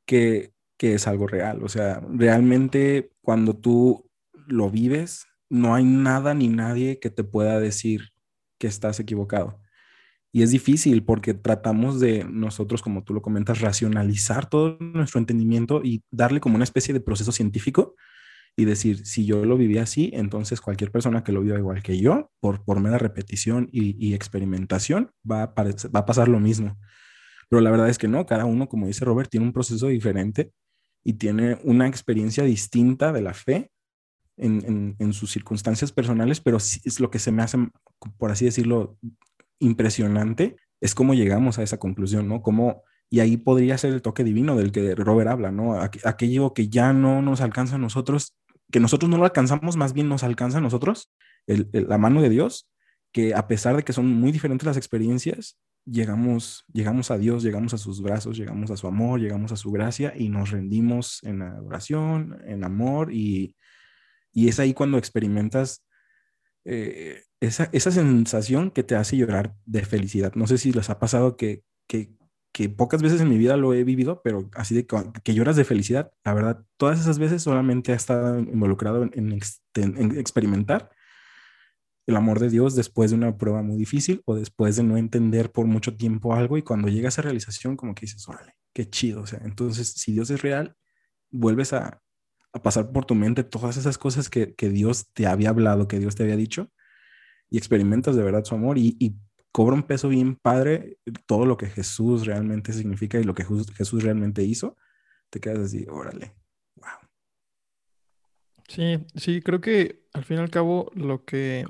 que, 0.06 0.52
que 0.78 0.96
es 0.96 1.08
algo 1.08 1.28
real. 1.28 1.64
O 1.64 1.70
sea, 1.70 2.02
realmente 2.10 3.12
cuando 3.22 3.56
tú 3.56 4.10
lo 4.48 4.70
vives, 4.70 5.26
no 5.50 5.74
hay 5.74 5.86
nada 5.86 6.34
ni 6.34 6.50
nadie 6.50 7.00
que 7.00 7.10
te 7.10 7.24
pueda 7.24 7.60
decir 7.60 8.10
que 8.58 8.68
estás 8.68 9.00
equivocado. 9.00 9.60
Y 10.36 10.44
es 10.44 10.52
difícil 10.52 11.06
porque 11.06 11.34
tratamos 11.34 12.02
de 12.02 12.26
nosotros, 12.26 12.82
como 12.82 13.06
tú 13.06 13.14
lo 13.14 13.22
comentas, 13.22 13.62
racionalizar 13.62 14.50
todo 14.50 14.76
nuestro 14.82 15.22
entendimiento 15.22 15.80
y 15.82 16.04
darle 16.12 16.42
como 16.42 16.56
una 16.56 16.66
especie 16.66 16.94
de 16.94 17.00
proceso 17.00 17.32
científico 17.32 17.96
y 18.58 18.66
decir, 18.66 19.06
si 19.06 19.26
yo 19.26 19.46
lo 19.46 19.56
viví 19.56 19.78
así, 19.78 20.12
entonces 20.14 20.60
cualquier 20.60 20.92
persona 20.92 21.24
que 21.24 21.32
lo 21.32 21.40
viva 21.40 21.58
igual 21.58 21.82
que 21.82 21.98
yo, 21.98 22.32
por, 22.42 22.66
por 22.66 22.82
mera 22.82 22.98
repetición 22.98 23.70
y, 23.72 24.14
experimentación, 24.14 25.10
va 25.24 25.44
a, 25.44 25.54
va 25.56 26.00
a 26.02 26.06
pasar 26.06 26.28
lo 26.28 26.42
mismo. 26.42 26.78
Pero 27.48 27.62
la 27.62 27.72
verdad 27.72 27.88
es 27.88 27.98
que 27.98 28.10
no, 28.10 28.26
cada 28.26 28.44
uno, 28.44 28.68
como 28.68 28.88
dice 28.88 29.06
Robert, 29.06 29.30
tiene 29.30 29.46
un 29.46 29.54
proceso 29.54 29.88
diferente 29.88 30.52
y 31.02 31.14
tiene 31.14 31.60
una 31.64 31.88
experiencia 31.88 32.44
distinta 32.44 33.14
de 33.14 33.22
la 33.22 33.34
fe 33.34 33.72
en, 34.36 34.98
en, 35.00 35.14
sus 35.14 35.32
circunstancias 35.32 35.94
personales, 35.94 36.42
pero 36.42 36.58
es 36.58 37.00
lo 37.00 37.10
que 37.10 37.20
se 37.20 37.32
me 37.32 37.42
hace, 37.42 37.58
por 38.18 38.32
así 38.32 38.44
decirlo, 38.44 38.98
impresionante 39.60 40.58
es 40.82 40.96
cómo 40.96 41.14
llegamos 41.14 41.58
a 41.60 41.64
esa 41.64 41.78
conclusión, 41.78 42.28
¿no? 42.28 42.42
Cómo, 42.42 42.84
y 43.10 43.20
ahí 43.20 43.38
podría 43.38 43.78
ser 43.78 43.94
el 43.94 44.02
toque 44.02 44.24
divino 44.24 44.56
del 44.56 44.72
que 44.72 44.96
Robert 44.96 45.30
habla, 45.30 45.52
¿no? 45.52 45.80
Aquello 46.04 46.54
que 46.54 46.70
ya 46.70 46.94
no 46.94 47.22
nos 47.22 47.42
alcanza 47.42 47.76
a 47.76 47.80
nosotros, 47.80 48.36
que 48.72 48.80
nosotros 48.80 49.10
no 49.10 49.18
lo 49.18 49.26
alcanzamos, 49.26 49.78
más 49.78 49.94
bien 49.94 50.10
nos 50.10 50.24
alcanza 50.24 50.58
a 50.58 50.62
nosotros, 50.62 51.12
la 51.48 51.98
mano 51.98 52.22
de 52.22 52.30
Dios, 52.30 52.70
que 53.12 53.34
a 53.34 53.48
pesar 53.48 53.78
de 53.78 53.84
que 53.84 53.94
son 53.94 54.08
muy 54.08 54.32
diferentes 54.32 54.66
las 54.66 54.78
experiencias, 54.78 55.58
llegamos, 55.86 56.66
llegamos 56.74 57.12
a 57.12 57.18
Dios, 57.18 57.44
llegamos 57.44 57.74
a 57.74 57.78
sus 57.78 58.02
brazos, 58.02 58.38
llegamos 58.38 58.72
a 58.72 58.78
su 58.78 58.88
amor, 58.88 59.20
llegamos 59.20 59.52
a 59.52 59.56
su 59.56 59.72
gracia 59.72 60.14
y 60.16 60.30
nos 60.30 60.52
rendimos 60.52 61.24
en 61.24 61.42
adoración, 61.42 62.42
en 62.46 62.64
amor 62.64 63.14
y, 63.14 63.56
y 64.34 64.50
es 64.50 64.60
ahí 64.60 64.74
cuando 64.74 64.98
experimentas 64.98 65.86
eh, 66.66 67.22
esa, 67.40 67.70
esa 67.74 67.92
sensación 67.92 68.72
que 68.72 68.84
te 68.84 68.96
hace 68.96 69.18
llorar 69.18 69.56
de 69.66 69.86
felicidad. 69.86 70.34
No 70.36 70.48
sé 70.48 70.58
si 70.58 70.72
les 70.72 70.90
ha 70.90 71.00
pasado 71.00 71.38
que, 71.38 71.64
que, 71.88 72.12
que 72.52 72.70
pocas 72.70 73.02
veces 73.02 73.22
en 73.22 73.30
mi 73.30 73.38
vida 73.38 73.58
lo 73.58 73.74
he 73.74 73.84
vivido, 73.84 74.22
pero 74.24 74.50
así 74.54 74.76
de 74.76 74.86
que, 74.86 75.34
lloras 75.34 75.56
de 75.56 75.66
felicidad. 75.66 76.12
La 76.24 76.34
verdad, 76.34 76.66
todas 76.78 77.00
esas 77.00 77.20
veces 77.20 77.44
solamente 77.44 77.92
ha 77.92 77.96
estado 77.96 78.40
involucrado 78.40 79.04
en, 79.04 79.40
en 79.76 80.18
experimentar 80.18 80.90
el 82.08 82.16
amor 82.16 82.40
de 82.40 82.50
Dios 82.50 82.76
después 82.76 83.12
de 83.12 83.18
una 83.18 83.38
prueba 83.38 83.62
muy 83.64 83.78
difícil 83.78 84.22
o 84.26 84.36
después 84.36 84.76
de 84.76 84.84
no 84.84 84.98
entender 84.98 85.52
por 85.52 85.66
mucho 85.66 85.96
tiempo 85.98 86.34
algo 86.36 86.58
y 86.58 86.62
cuando 86.62 86.88
llega 86.88 87.10
esa 87.10 87.24
realización 87.24 87.76
como 87.76 87.96
que 87.96 88.02
dices, 88.02 88.28
órale, 88.30 88.54
qué 88.74 88.90
chido. 88.90 89.22
O 89.22 89.28
sea, 89.28 89.42
entonces 89.44 89.94
si 89.94 90.14
Dios 90.14 90.30
es 90.30 90.42
real, 90.42 90.76
vuelves 91.32 91.74
a, 91.74 92.02
a 92.54 92.62
pasar 92.62 92.92
por 92.92 93.06
tu 93.06 93.16
mente 93.16 93.44
todas 93.44 93.78
esas 93.78 93.98
cosas 93.98 94.30
que, 94.30 94.54
que, 94.54 94.70
Dios 94.70 95.12
te 95.14 95.28
había 95.28 95.50
hablado, 95.50 95.88
que 95.88 96.00
Dios 96.00 96.16
te 96.16 96.24
había 96.24 96.38
dicho 96.38 96.72
experimentas 97.58 98.16
de 98.16 98.24
verdad 98.24 98.44
su 98.44 98.56
amor 98.56 98.78
y, 98.78 99.16
cobra 99.52 99.74
un 99.74 99.84
peso 99.84 100.10
bien 100.10 100.36
padre 100.36 100.98
todo 101.26 101.46
lo 101.46 101.56
que 101.56 101.68
Jesús 101.68 102.26
realmente 102.26 102.74
significa 102.74 103.18
y 103.18 103.24
lo 103.24 103.34
que 103.34 103.46
Jesús 103.46 104.04
realmente 104.04 104.44
hizo. 104.44 104.76
Te 105.30 105.40
quedas 105.40 105.60
así, 105.60 105.86
órale, 105.90 106.36
wow. 106.76 106.90
Sí, 108.68 109.00
sí, 109.16 109.42
creo 109.42 109.62
que 109.62 110.04
al 110.12 110.26
fin 110.26 110.40
y 110.40 110.40
al 110.42 110.50
cabo 110.50 110.92
lo 110.94 111.24
que 111.24 111.66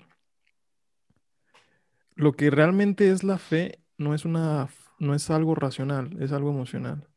lo 2.15 2.33
que 2.33 2.49
realmente 2.49 3.11
es 3.11 3.23
la 3.23 3.37
fe 3.37 3.83
no 3.99 4.15
es 4.15 4.25
una, 4.25 4.67
no 4.97 5.13
es 5.13 5.29
algo 5.29 5.53
racional, 5.53 6.17
es 6.19 6.31
algo 6.31 6.49
emocional. 6.49 7.07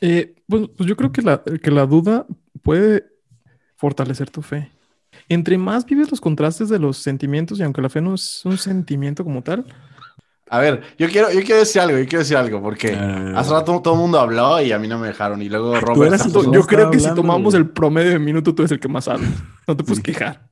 Eh, 0.00 0.36
pues, 0.46 0.68
pues, 0.76 0.88
yo 0.88 0.96
creo 0.96 1.10
que 1.10 1.22
que 1.60 1.70
la 1.72 1.86
duda 1.86 2.26
puede 2.62 3.04
fortalecer 3.74 4.30
tu 4.30 4.42
fe. 4.42 4.70
Entre 5.28 5.58
más 5.58 5.84
vives 5.86 6.10
los 6.10 6.20
contrastes 6.20 6.68
de 6.68 6.78
los 6.78 6.98
sentimientos, 6.98 7.58
y 7.58 7.62
aunque 7.62 7.82
la 7.82 7.88
fe 7.88 8.00
no 8.00 8.14
es 8.14 8.44
un 8.44 8.58
sentimiento 8.58 9.24
como 9.24 9.42
tal. 9.42 9.64
A 10.50 10.58
ver, 10.58 10.82
yo 10.98 11.08
quiero, 11.08 11.32
yo 11.32 11.40
quiero 11.40 11.58
decir 11.58 11.80
algo, 11.80 11.98
yo 11.98 12.04
quiero 12.04 12.18
decir 12.18 12.36
algo, 12.36 12.62
porque 12.62 12.94
ah. 12.94 13.32
hace 13.36 13.50
rato 13.50 13.80
todo 13.80 13.94
el 13.94 14.00
mundo 14.00 14.20
habló 14.20 14.60
y 14.60 14.72
a 14.72 14.78
mí 14.78 14.86
no 14.86 14.98
me 14.98 15.08
dejaron. 15.08 15.40
Y 15.42 15.48
luego 15.48 15.80
Robert. 15.80 16.22
yo 16.52 16.66
creo 16.66 16.90
que 16.90 17.00
si 17.00 17.12
tomamos 17.14 17.54
el 17.54 17.70
promedio 17.70 18.10
de 18.10 18.18
minuto, 18.18 18.54
tú 18.54 18.62
eres 18.62 18.72
el 18.72 18.80
que 18.80 18.88
más 18.88 19.08
habla. 19.08 19.26
No 19.66 19.76
te 19.76 19.82
puedes 19.82 20.02
quejar. 20.02 20.46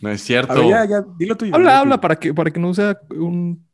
No 0.00 0.10
es 0.10 0.22
cierto. 0.22 0.68
ya, 0.68 0.84
ya, 0.84 1.04
dilo 1.18 1.36
tuyo. 1.36 1.54
Habla, 1.54 1.78
habla 1.80 2.00
para 2.00 2.16
que, 2.16 2.34
para 2.34 2.50
que 2.50 2.60
no 2.60 2.74
sea 2.74 2.98
un 3.10 3.66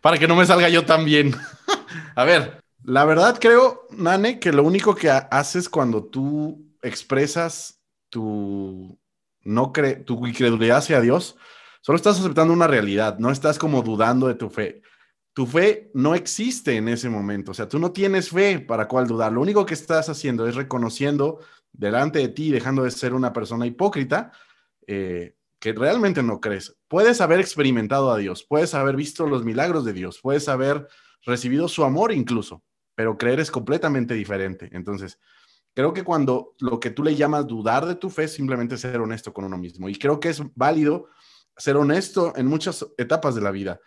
Para 0.00 0.18
que 0.18 0.28
no 0.28 0.36
me 0.36 0.46
salga 0.46 0.68
yo 0.68 0.84
también. 0.84 1.34
a 2.14 2.24
ver, 2.24 2.60
la 2.84 3.04
verdad 3.04 3.38
creo, 3.40 3.86
Nane, 3.90 4.38
que 4.38 4.52
lo 4.52 4.62
único 4.62 4.94
que 4.94 5.10
haces 5.10 5.68
cuando 5.68 6.04
tú 6.04 6.64
expresas 6.82 7.77
tu 8.08 8.98
no 9.44 9.72
cre 9.72 9.96
tu 9.96 10.26
incredulidad 10.26 10.78
hacia 10.78 11.00
Dios, 11.00 11.36
solo 11.80 11.96
estás 11.96 12.20
aceptando 12.20 12.52
una 12.52 12.66
realidad, 12.66 13.18
no 13.18 13.30
estás 13.30 13.58
como 13.58 13.82
dudando 13.82 14.28
de 14.28 14.34
tu 14.34 14.50
fe. 14.50 14.82
Tu 15.32 15.46
fe 15.46 15.90
no 15.94 16.14
existe 16.14 16.76
en 16.76 16.88
ese 16.88 17.08
momento, 17.08 17.52
o 17.52 17.54
sea, 17.54 17.68
tú 17.68 17.78
no 17.78 17.92
tienes 17.92 18.30
fe 18.30 18.58
para 18.58 18.88
cuál 18.88 19.06
dudar. 19.06 19.32
Lo 19.32 19.40
único 19.40 19.64
que 19.64 19.74
estás 19.74 20.08
haciendo 20.08 20.48
es 20.48 20.56
reconociendo 20.56 21.38
delante 21.72 22.18
de 22.18 22.28
ti, 22.28 22.50
dejando 22.50 22.82
de 22.82 22.90
ser 22.90 23.14
una 23.14 23.32
persona 23.32 23.66
hipócrita, 23.66 24.32
eh, 24.86 25.36
que 25.60 25.72
realmente 25.72 26.22
no 26.22 26.40
crees. 26.40 26.76
Puedes 26.88 27.20
haber 27.20 27.40
experimentado 27.40 28.10
a 28.10 28.18
Dios, 28.18 28.44
puedes 28.48 28.74
haber 28.74 28.96
visto 28.96 29.26
los 29.26 29.44
milagros 29.44 29.84
de 29.84 29.92
Dios, 29.92 30.20
puedes 30.20 30.48
haber 30.48 30.88
recibido 31.24 31.68
su 31.68 31.84
amor 31.84 32.12
incluso, 32.12 32.62
pero 32.94 33.18
creer 33.18 33.40
es 33.40 33.50
completamente 33.50 34.14
diferente. 34.14 34.70
Entonces, 34.72 35.18
creo 35.78 35.92
que 35.92 36.02
cuando 36.02 36.56
lo 36.58 36.80
que 36.80 36.90
tú 36.90 37.04
le 37.04 37.14
llamas 37.14 37.46
dudar 37.46 37.86
de 37.86 37.94
tu 37.94 38.10
fe 38.10 38.24
es 38.24 38.32
simplemente 38.32 38.76
ser 38.76 39.00
honesto 39.00 39.32
con 39.32 39.44
uno 39.44 39.56
mismo. 39.56 39.88
Y 39.88 39.94
creo 39.94 40.18
que 40.18 40.28
es 40.28 40.42
válido 40.56 41.06
ser 41.56 41.76
honesto 41.76 42.32
en 42.34 42.48
muchas 42.48 42.84
etapas 42.98 43.36
de 43.36 43.42
la 43.42 43.52
vida. 43.52 43.80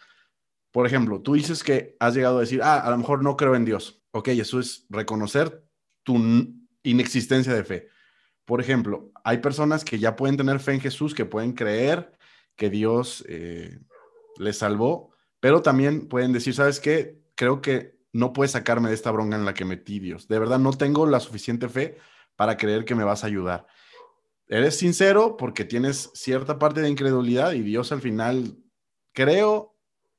Por 0.72 0.88
ejemplo, 0.88 1.22
tú 1.22 1.34
dices 1.34 1.66
que 1.66 1.98
has 2.00 2.16
llegado 2.16 2.38
a 2.38 2.40
decir, 2.40 2.62
ah, 2.64 2.80
a 2.80 2.90
lo 2.92 2.98
mejor 2.98 3.22
no 3.22 3.36
creo 3.36 3.56
en 3.56 3.66
Dios. 3.66 4.02
Ok, 4.12 4.30
eso 4.30 4.62
es 4.62 4.86
reconocer 4.90 5.66
tu 6.04 6.16
inexistencia 6.84 7.54
de 7.54 7.66
fe. 7.66 7.90
Por 8.46 8.62
ejemplo, 8.62 9.12
hay 9.26 9.40
personas 9.40 9.84
que 9.84 10.00
ya 10.00 10.16
pueden 10.16 10.38
tener 10.38 10.62
fe 10.62 10.76
en 10.76 10.80
Jesús, 10.80 11.14
que 11.14 11.26
pueden 11.26 11.52
creer 11.52 12.14
que 12.56 12.70
Dios 12.70 13.26
eh, 13.28 13.82
les 14.38 14.58
salvó, 14.58 15.14
pero 15.42 15.62
también 15.62 16.08
pueden 16.08 16.32
decir, 16.32 16.54
¿sabes 16.54 16.80
qué? 16.80 17.20
Creo 17.36 17.60
que 17.60 18.00
no 18.14 18.34
puedes 18.34 18.52
sacarme 18.52 18.90
de 18.90 18.96
esta 18.96 19.12
bronca 19.12 19.36
en 19.36 19.46
la 19.46 19.54
que 19.54 19.66
metí 19.66 20.00
Dios. 20.00 20.28
De 20.28 20.40
verdad, 20.40 20.60
no 20.60 20.74
tengo 20.74 21.06
la 21.06 21.20
suficiente 21.20 21.70
fe 21.70 21.98
para 22.36 22.58
creer 22.58 22.86
que 22.86 22.96
me 22.96 23.04
vas 23.04 23.24
a 23.24 23.28
ayudar. 23.28 23.68
Eres 24.48 24.78
sincero 24.78 25.38
porque 25.38 25.64
tienes 25.64 26.12
cierta 26.14 26.60
parte 26.60 26.82
de 26.82 26.90
incredulidad 26.90 27.54
y 27.54 27.62
Dios 27.62 27.92
al 27.92 28.02
final, 28.02 28.58
creo, 29.14 29.78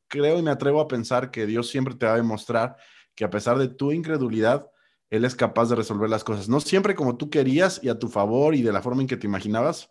creo 0.09 0.39
y 0.39 0.43
me 0.43 0.51
atrevo 0.51 0.81
a 0.81 0.89
pensar 0.89 1.31
que 1.31 1.47
Dios 1.47 1.69
siempre 1.69 1.95
te 1.95 2.07
va 2.07 2.15
a 2.15 2.17
demostrar 2.17 2.77
que 3.15 3.25
a 3.25 3.31
pesar 3.31 3.59
de 3.59 3.69
tu 3.69 3.93
incredulidad, 3.93 4.71
él 5.11 5.27
es 5.27 5.35
capaz 5.35 5.69
de 5.69 5.77
resolver 5.77 6.09
las 6.09 6.25
cosas. 6.25 6.49
No 6.49 6.61
siempre 6.61 6.95
como 6.95 7.19
tú 7.19 7.29
querías 7.29 7.79
y 7.83 7.91
a 7.91 7.99
tu 7.99 8.09
favor 8.09 8.55
y 8.55 8.63
de 8.63 8.73
la 8.73 8.81
forma 8.81 9.03
en 9.03 9.09
que 9.09 9.19
te 9.19 9.27
imaginabas, 9.27 9.91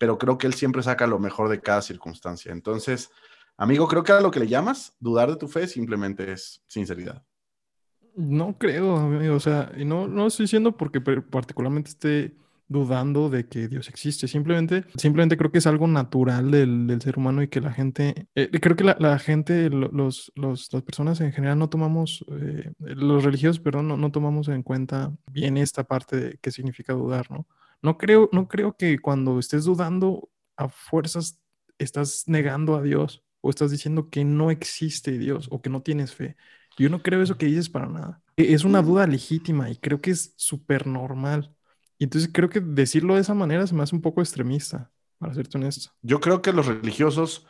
pero 0.00 0.18
creo 0.18 0.38
que 0.38 0.46
Él 0.46 0.54
siempre 0.54 0.82
saca 0.82 1.06
lo 1.06 1.18
mejor 1.18 1.48
de 1.50 1.60
cada 1.60 1.82
circunstancia. 1.82 2.50
Entonces, 2.52 3.10
amigo, 3.60 3.86
creo 3.86 4.02
que 4.02 4.12
a 4.12 4.20
lo 4.20 4.30
que 4.30 4.40
le 4.40 4.48
llamas 4.48 4.96
dudar 4.98 5.30
de 5.30 5.36
tu 5.36 5.46
fe 5.46 5.68
simplemente 5.68 6.32
es 6.32 6.62
sinceridad. 6.66 7.22
No 8.16 8.58
creo, 8.58 8.96
amigo. 8.96 9.36
O 9.36 9.40
sea, 9.40 9.70
y 9.76 9.84
no, 9.84 10.08
no 10.08 10.26
estoy 10.26 10.44
diciendo 10.44 10.76
porque 10.76 11.00
particularmente 11.00 11.90
esté 11.90 12.34
dudando 12.70 13.28
de 13.28 13.48
que 13.48 13.68
Dios 13.68 13.88
existe. 13.88 14.28
Simplemente, 14.28 14.84
simplemente 14.96 15.36
creo 15.36 15.50
que 15.50 15.58
es 15.58 15.66
algo 15.66 15.86
natural 15.88 16.50
del, 16.50 17.00
ser 17.02 17.18
humano 17.18 17.42
y 17.42 17.48
que 17.48 17.60
la 17.60 17.72
gente, 17.72 18.28
eh, 18.34 18.48
creo 18.60 18.76
que 18.76 18.84
la, 18.84 19.18
gente, 19.18 19.68
los, 19.70 20.32
los, 20.36 20.72
las 20.72 20.82
personas 20.82 21.20
en 21.20 21.32
general 21.32 21.58
no 21.58 21.68
tomamos, 21.68 22.24
eh, 22.30 22.72
los 22.78 23.24
religiosos, 23.24 23.60
perdón, 23.60 23.88
no, 23.88 23.96
no, 23.96 24.12
tomamos 24.12 24.48
en 24.48 24.62
cuenta 24.62 25.12
bien 25.30 25.56
esta 25.56 25.82
parte 25.84 26.16
de 26.16 26.38
qué 26.40 26.52
significa 26.52 26.92
dudar, 26.92 27.28
¿no? 27.30 27.46
No 27.82 27.98
creo, 27.98 28.28
no 28.32 28.46
creo 28.46 28.76
que 28.76 28.98
cuando 29.00 29.38
estés 29.40 29.64
dudando 29.64 30.30
a 30.56 30.68
fuerzas 30.68 31.40
estás 31.78 32.24
negando 32.26 32.76
a 32.76 32.82
Dios 32.82 33.24
o 33.40 33.50
estás 33.50 33.70
diciendo 33.70 34.10
que 34.10 34.24
no 34.24 34.50
existe 34.50 35.18
Dios 35.18 35.48
o 35.50 35.60
que 35.60 35.70
no 35.70 35.82
tienes 35.82 36.14
fe. 36.14 36.36
Yo 36.78 36.88
no 36.88 37.02
creo 37.02 37.22
eso 37.22 37.36
que 37.36 37.46
dices 37.46 37.68
para 37.68 37.86
nada. 37.86 38.22
Es 38.36 38.64
una 38.64 38.82
duda 38.82 39.06
legítima 39.06 39.70
y 39.70 39.76
creo 39.76 40.00
que 40.00 40.10
es 40.10 40.32
súper 40.36 40.86
normal. 40.86 41.54
Y 41.98 42.04
entonces 42.04 42.30
creo 42.32 42.48
que 42.48 42.60
decirlo 42.60 43.14
de 43.14 43.20
esa 43.20 43.34
manera 43.34 43.66
se 43.66 43.74
me 43.74 43.82
hace 43.82 43.94
un 43.94 44.00
poco 44.00 44.22
extremista, 44.22 44.90
para 45.18 45.34
serte 45.34 45.58
honesto. 45.58 45.90
Yo 46.00 46.20
creo 46.20 46.40
que 46.40 46.52
los 46.52 46.66
religiosos, 46.66 47.46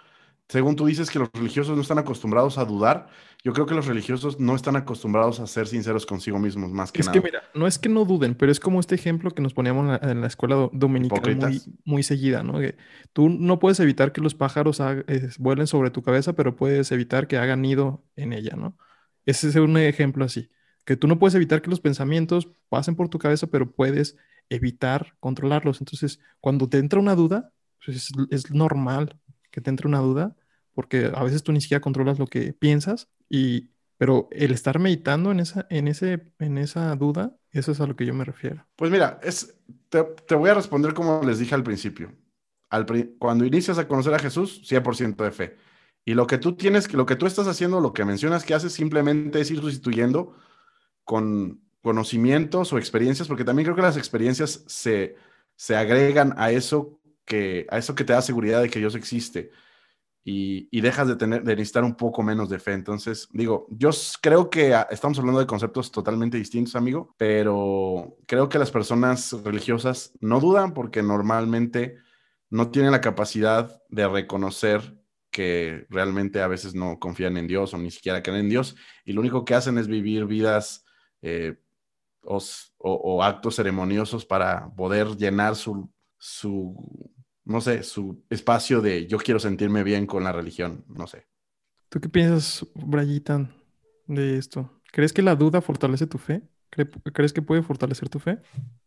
según 0.50 0.74
tú 0.74 0.86
dices 0.86 1.10
que 1.10 1.20
los 1.20 1.30
religiosos 1.32 1.76
no 1.76 1.82
están 1.82 1.98
acostumbrados 1.98 2.58
a 2.58 2.64
dudar, 2.64 3.08
yo 3.44 3.52
creo 3.52 3.66
que 3.66 3.74
los 3.74 3.86
religiosos 3.86 4.40
no 4.40 4.56
están 4.56 4.74
acostumbrados 4.74 5.38
a 5.38 5.46
ser 5.46 5.68
sinceros 5.68 6.06
consigo 6.06 6.38
mismos, 6.38 6.70
más 6.70 6.90
que 6.90 6.98
nada. 6.98 7.12
Es 7.12 7.14
que 7.14 7.24
mira, 7.24 7.42
no 7.54 7.66
es 7.66 7.78
que 7.78 7.88
no 7.88 8.04
duden, 8.04 8.34
pero 8.34 8.50
es 8.50 8.58
como 8.58 8.80
este 8.80 8.96
ejemplo 8.96 9.30
que 9.30 9.42
nos 9.42 9.54
poníamos 9.54 10.00
en 10.02 10.20
la, 10.20 10.26
escuela 10.26 10.68
dominical 10.72 11.36
muy, 11.36 11.62
muy, 11.84 12.02
seguida, 12.02 12.42
¿no? 12.42 12.58
Que 12.58 12.76
tú 13.12 13.28
no 13.28 13.60
puedes 13.60 13.78
evitar 13.78 14.12
que 14.12 14.20
los 14.20 14.34
pájaros 14.34 14.82
vuelen 15.38 15.68
sobre 15.68 15.90
tu 15.90 16.02
cabeza, 16.02 16.32
pero 16.34 16.56
puedes 16.56 16.90
evitar 16.90 17.28
que 17.28 17.38
hagan 17.38 17.62
nido 17.62 18.04
en 18.16 18.32
ella, 18.32 18.56
¿no? 18.56 18.76
Ese 19.26 19.48
es 19.48 19.54
un 19.54 19.76
ejemplo 19.78 20.24
así. 20.24 20.50
Que 20.84 20.96
tú 20.96 21.06
no 21.06 21.20
puedes 21.20 21.36
evitar 21.36 21.62
que 21.62 21.70
los 21.70 21.80
pensamientos 21.80 22.48
pasen 22.68 22.96
por 22.96 23.08
tu 23.08 23.18
cabeza, 23.18 23.46
pero 23.46 23.70
puedes 23.70 24.16
evitar 24.48 25.14
controlarlos. 25.20 25.80
Entonces, 25.80 26.18
cuando 26.40 26.68
te 26.68 26.78
entra 26.78 26.98
una 26.98 27.14
duda, 27.14 27.52
pues 27.84 28.10
es, 28.30 28.50
normal 28.50 29.16
que 29.50 29.60
te 29.60 29.70
entre 29.70 29.88
una 29.88 29.98
duda, 29.98 30.36
porque 30.80 31.12
a 31.14 31.22
veces 31.22 31.42
tú 31.42 31.52
ni 31.52 31.60
siquiera 31.60 31.82
controlas 31.82 32.18
lo 32.18 32.26
que 32.26 32.54
piensas, 32.54 33.10
y, 33.28 33.68
pero 33.98 34.30
el 34.30 34.50
estar 34.50 34.78
meditando 34.78 35.30
en 35.30 35.40
esa, 35.40 35.66
en, 35.68 35.88
ese, 35.88 36.32
en 36.38 36.56
esa 36.56 36.96
duda, 36.96 37.36
eso 37.50 37.72
es 37.72 37.82
a 37.82 37.86
lo 37.86 37.96
que 37.96 38.06
yo 38.06 38.14
me 38.14 38.24
refiero. 38.24 38.66
Pues 38.76 38.90
mira, 38.90 39.20
es, 39.22 39.58
te, 39.90 40.34
voy 40.34 40.48
a 40.48 40.54
responder 40.54 40.94
como 40.94 41.22
les 41.22 41.38
dije 41.38 41.54
al 41.54 41.62
principio. 41.62 42.14
Al, 42.70 42.86
cuando 43.18 43.44
inicias 43.44 43.76
a 43.76 43.86
conocer 43.86 44.14
a 44.14 44.18
Jesús, 44.18 44.62
100% 44.64 45.22
de 45.22 45.30
fe. 45.32 45.56
Y 46.06 46.14
lo 46.14 46.26
que 46.26 46.38
tú 46.38 46.56
tienes, 46.56 46.90
lo 46.94 47.04
que 47.04 47.16
tú 47.16 47.26
estás 47.26 47.46
haciendo, 47.46 47.78
lo 47.82 47.92
que 47.92 48.06
mencionas 48.06 48.44
que 48.44 48.54
haces, 48.54 48.72
simplemente 48.72 49.38
es 49.38 49.50
ir 49.50 49.60
sustituyendo 49.60 50.34
con 51.04 51.60
conocimientos 51.82 52.72
o 52.72 52.78
experiencias, 52.78 53.28
porque 53.28 53.44
también 53.44 53.66
creo 53.66 53.76
que 53.76 53.82
las 53.82 53.98
experiencias 53.98 54.64
se, 54.66 55.14
se 55.56 55.76
agregan 55.76 56.32
a 56.38 56.52
eso 56.52 57.02
que, 57.26 57.66
a 57.68 57.76
eso 57.76 57.94
que 57.94 58.04
te 58.04 58.14
da 58.14 58.22
seguridad 58.22 58.62
de 58.62 58.70
que 58.70 58.78
Dios 58.78 58.94
existe 58.94 59.50
y, 60.22 60.80
dejas 60.80 61.08
de, 61.08 61.16
tener, 61.16 61.42
de 61.42 61.56
necesitar 61.56 61.82
un 61.82 61.94
poco 61.94 62.22
menos 62.22 62.48
de 62.48 62.58
fe. 62.58 62.72
Entonces, 62.72 63.28
digo, 63.32 63.66
yo 63.70 63.90
creo 64.20 64.50
que 64.50 64.74
estamos 64.90 65.18
hablando 65.18 65.40
de 65.40 65.46
conceptos 65.46 65.90
totalmente 65.90 66.36
distintos, 66.36 66.76
amigo, 66.76 67.14
pero 67.16 68.16
creo 68.26 68.48
que 68.48 68.58
las 68.58 68.70
personas 68.70 69.32
religiosas 69.44 70.12
no 70.20 70.40
dudan 70.40 70.74
porque 70.74 71.02
normalmente 71.02 71.96
no 72.50 72.70
tienen 72.70 72.92
la 72.92 73.00
capacidad 73.00 73.80
de 73.88 74.08
reconocer 74.08 74.96
que 75.30 75.86
realmente 75.88 76.42
a 76.42 76.48
veces 76.48 76.74
no 76.74 76.98
confían 76.98 77.36
en 77.36 77.46
Dios 77.46 77.72
o 77.72 77.78
ni 77.78 77.90
siquiera 77.90 78.22
creen 78.22 78.40
en 78.40 78.48
Dios 78.48 78.76
y 79.04 79.12
lo 79.12 79.20
único 79.20 79.44
que 79.44 79.54
hacen 79.54 79.78
es 79.78 79.86
vivir 79.86 80.26
vidas 80.26 80.84
eh, 81.22 81.56
o, 82.22 83.22
actos 83.22 83.56
ceremoniosos 83.56 84.26
para 84.26 84.68
poder 84.74 85.16
llenar 85.16 85.56
su, 85.56 85.90
no 87.50 87.60
sé, 87.60 87.82
su 87.82 88.22
espacio 88.30 88.80
de 88.80 89.06
yo 89.06 89.18
quiero 89.18 89.40
sentirme 89.40 89.82
bien 89.82 90.06
con 90.06 90.22
la 90.22 90.32
religión, 90.32 90.84
no 90.88 91.06
sé. 91.08 91.26
¿Tú 91.88 92.00
qué 92.00 92.08
piensas, 92.08 92.64
Brayitan, 92.74 93.52
de 94.06 94.38
esto? 94.38 94.70
¿Crees 94.92 95.12
que 95.12 95.22
la 95.22 95.34
duda 95.34 95.60
fortalece 95.60 96.06
tu 96.06 96.18
fe? 96.18 96.42
¿Crees 96.70 97.32
que 97.32 97.42
puede 97.42 97.62
fortalecer 97.62 98.08
tu 98.08 98.20
fe? 98.20 98.38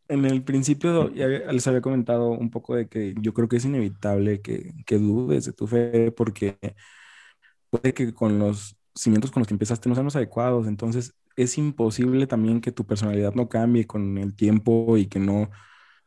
En 0.07 0.23
el 0.23 0.43
principio 0.43 1.13
ya 1.13 1.27
les 1.27 1.67
había 1.67 1.81
comentado 1.81 2.29
un 2.29 2.49
poco 2.49 2.75
de 2.75 2.87
que 2.87 3.13
yo 3.19 3.33
creo 3.33 3.49
que 3.49 3.57
es 3.57 3.65
inevitable 3.65 4.41
que, 4.41 4.73
que 4.85 4.97
dudes 4.97 5.43
de 5.43 5.51
tu 5.51 5.67
fe 5.67 6.11
porque 6.11 6.57
puede 7.69 7.93
que 7.93 8.13
con 8.13 8.39
los 8.39 8.77
cimientos 8.95 9.31
con 9.31 9.41
los 9.41 9.47
que 9.47 9.55
empezaste 9.55 9.89
no 9.89 9.95
sean 9.95 10.05
los 10.05 10.15
adecuados, 10.15 10.67
entonces 10.67 11.15
es 11.35 11.57
imposible 11.57 12.27
también 12.27 12.61
que 12.61 12.71
tu 12.71 12.85
personalidad 12.85 13.33
no 13.33 13.49
cambie 13.49 13.87
con 13.87 14.17
el 14.17 14.35
tiempo 14.35 14.97
y 14.97 15.07
que 15.07 15.19
no 15.19 15.49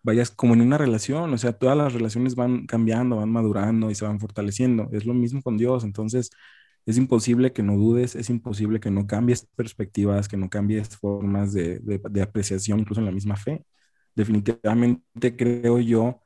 vayas 0.06 0.30
como 0.30 0.54
en 0.54 0.60
una 0.62 0.78
relación, 0.78 1.34
o 1.34 1.38
sea, 1.38 1.52
todas 1.54 1.76
las 1.76 1.92
relaciones 1.92 2.36
van 2.36 2.66
cambiando, 2.66 3.16
van 3.16 3.30
madurando 3.30 3.90
y 3.90 3.96
se 3.96 4.04
van 4.06 4.20
fortaleciendo. 4.20 4.88
Es 4.92 5.04
lo 5.04 5.14
mismo 5.14 5.42
con 5.42 5.58
Dios, 5.58 5.84
entonces 5.84 6.30
es 6.86 6.96
imposible 6.98 7.52
que 7.52 7.62
no 7.64 7.76
dudes, 7.76 8.14
es 8.16 8.30
imposible 8.30 8.80
que 8.80 8.90
no 8.90 9.06
cambies 9.08 9.48
perspectivas, 9.56 10.28
que 10.28 10.36
no 10.36 10.48
cambies 10.50 10.96
formas 10.96 11.52
de, 11.52 11.80
apreciación, 12.22 12.80
incluso 12.80 13.00
en 13.00 13.06
la 13.06 13.12
misma 13.12 13.36
fe. 13.36 13.64
Definitivamente 14.14 15.36
creo 15.36 15.80
yo 15.80 16.22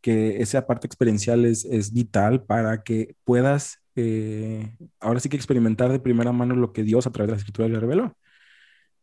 que 0.00 0.42
esa 0.42 0.66
parte 0.66 0.86
experiencial 0.86 1.44
es, 1.44 1.64
es 1.64 1.92
vital 1.92 2.44
para 2.44 2.82
que 2.84 3.16
puedas 3.24 3.82
eh, 3.96 4.74
ahora 5.00 5.20
sí 5.20 5.28
que 5.28 5.36
experimentar 5.36 5.90
de 5.92 6.00
primera 6.00 6.32
mano 6.32 6.56
lo 6.56 6.72
que 6.72 6.82
Dios 6.84 7.06
a 7.06 7.12
través 7.12 7.28
de 7.28 7.32
la 7.32 7.38
escritura 7.38 7.68
le 7.68 7.80
reveló. 7.80 8.16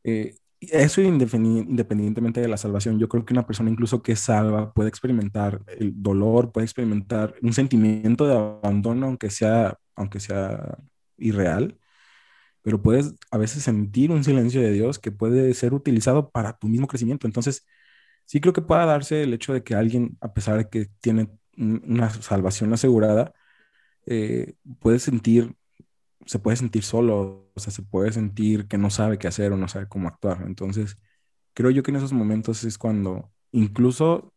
Eh, 0.04 0.38
eso 0.62 1.02
independientemente 1.02 2.42
de 2.42 2.48
la 2.48 2.58
salvación, 2.58 3.00
yo 3.00 3.08
creo 3.10 3.26
que 3.26 3.34
una 3.34 3.46
persona 3.46 3.70
incluso 3.70 4.04
que 4.04 4.16
salva 4.16 4.74
puede 4.74 4.90
experimentar 4.90 5.62
el 5.68 5.94
dolor, 6.02 6.52
puede 6.52 6.66
experimentar 6.66 7.36
un 7.42 7.54
sentimiento 7.54 8.28
de 8.28 8.36
abandono, 8.36 9.08
aunque 9.08 9.30
sea, 9.30 9.78
aunque 9.96 10.20
sea 10.20 10.78
irreal, 11.18 11.78
pero 12.62 12.82
puedes 12.82 13.16
a 13.32 13.38
veces 13.38 13.64
sentir 13.64 14.12
un 14.12 14.24
silencio 14.24 14.62
de 14.62 14.72
Dios 14.72 15.00
que 15.00 15.12
puede 15.12 15.54
ser 15.54 15.74
utilizado 15.74 16.30
para 16.32 16.54
tu 16.58 16.68
mismo 16.68 16.88
crecimiento. 16.88 17.28
Entonces, 17.28 17.66
sí 18.26 18.42
creo 18.42 18.54
que 18.54 18.62
pueda 18.62 18.86
darse 18.86 19.24
el 19.24 19.34
hecho 19.34 19.54
de 19.54 19.64
que 19.64 19.76
alguien, 19.76 20.18
a 20.22 20.34
pesar 20.34 20.58
de 20.58 20.70
que 20.70 20.88
tiene 21.02 21.30
una 21.58 22.10
salvación 22.10 22.74
asegurada, 22.74 23.34
eh, 24.06 24.56
puede 24.80 25.00
sentir 25.00 25.56
se 26.26 26.40
puede 26.40 26.58
sentir 26.58 26.84
solo, 26.84 27.52
o 27.56 27.60
sea, 27.60 27.72
se 27.72 27.82
puede 27.84 28.12
sentir 28.12 28.68
que 28.68 28.78
no 28.78 28.90
sabe 28.90 29.18
qué 29.18 29.28
hacer 29.28 29.52
o 29.52 29.58
no 29.58 29.68
sabe 29.68 29.88
cómo 29.88 30.08
actuar. 30.08 30.44
Entonces, 30.46 30.98
creo 31.54 31.72
yo 31.72 31.84
que 31.84 31.92
en 31.92 31.98
esos 31.98 32.14
momentos 32.14 32.64
es 32.64 32.78
cuando 32.78 33.32
incluso, 33.52 34.34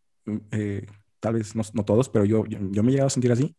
eh, 0.53 0.87
tal 1.21 1.35
vez 1.35 1.55
no, 1.55 1.85
todos, 1.85 2.09
pero 2.09 2.25
yo, 2.25 2.45
yo, 2.47 2.83
me 2.83 2.91
he 2.91 2.93
llegado 2.93 3.09
a 3.09 3.11
sentir 3.11 3.33
así. 3.33 3.57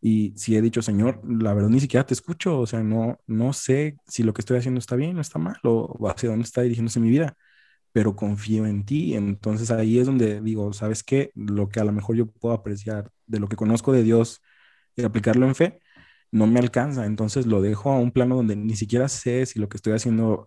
Y 0.00 0.34
si 0.36 0.56
he 0.56 0.62
dicho, 0.62 0.82
Señor, 0.82 1.20
la 1.26 1.54
verdad 1.54 1.70
ni 1.70 1.80
siquiera 1.80 2.04
te 2.06 2.14
escucho, 2.14 2.60
o 2.60 2.66
sea, 2.66 2.82
no, 2.82 3.18
no 3.26 3.52
sé 3.54 3.96
si 4.06 4.22
lo 4.22 4.34
que 4.34 4.42
estoy 4.42 4.58
haciendo 4.58 4.78
está 4.78 4.96
bien 4.96 5.16
o 5.18 5.20
está 5.20 5.38
mal, 5.38 5.56
o 5.64 6.08
hacia 6.08 6.28
dónde 6.28 6.44
está 6.44 6.62
dirigiéndose 6.62 7.00
mi 7.00 7.08
vida, 7.10 7.36
pero 7.92 8.16
confío 8.16 8.66
en 8.66 8.84
ti. 8.84 9.14
Entonces 9.14 9.70
ahí 9.70 9.98
es 9.98 10.06
donde 10.06 10.40
digo, 10.40 10.72
¿sabes 10.74 11.02
qué? 11.04 11.30
Lo 11.34 11.68
que 11.68 11.80
a 11.80 11.84
lo 11.84 11.92
mejor 11.92 12.16
yo 12.16 12.26
puedo 12.26 12.54
apreciar 12.54 13.10
de 13.26 13.40
lo 13.40 13.48
que 13.48 13.56
conozco 13.56 13.92
de 13.92 14.02
Dios 14.02 14.42
y 14.96 15.04
aplicarlo 15.04 15.46
en 15.46 15.54
fe, 15.54 15.80
no 16.34 16.46
me 16.48 16.60
alcanza. 16.60 17.06
Entonces 17.06 17.46
lo 17.46 17.62
dejo 17.62 17.92
a 17.92 17.98
un 17.98 18.10
plano 18.12 18.36
donde 18.36 18.56
ni 18.56 18.76
siquiera 18.76 19.08
sé 19.08 19.46
si 19.46 19.60
lo 19.60 19.68
que 19.68 19.76
estoy 19.78 19.94
haciendo 19.94 20.46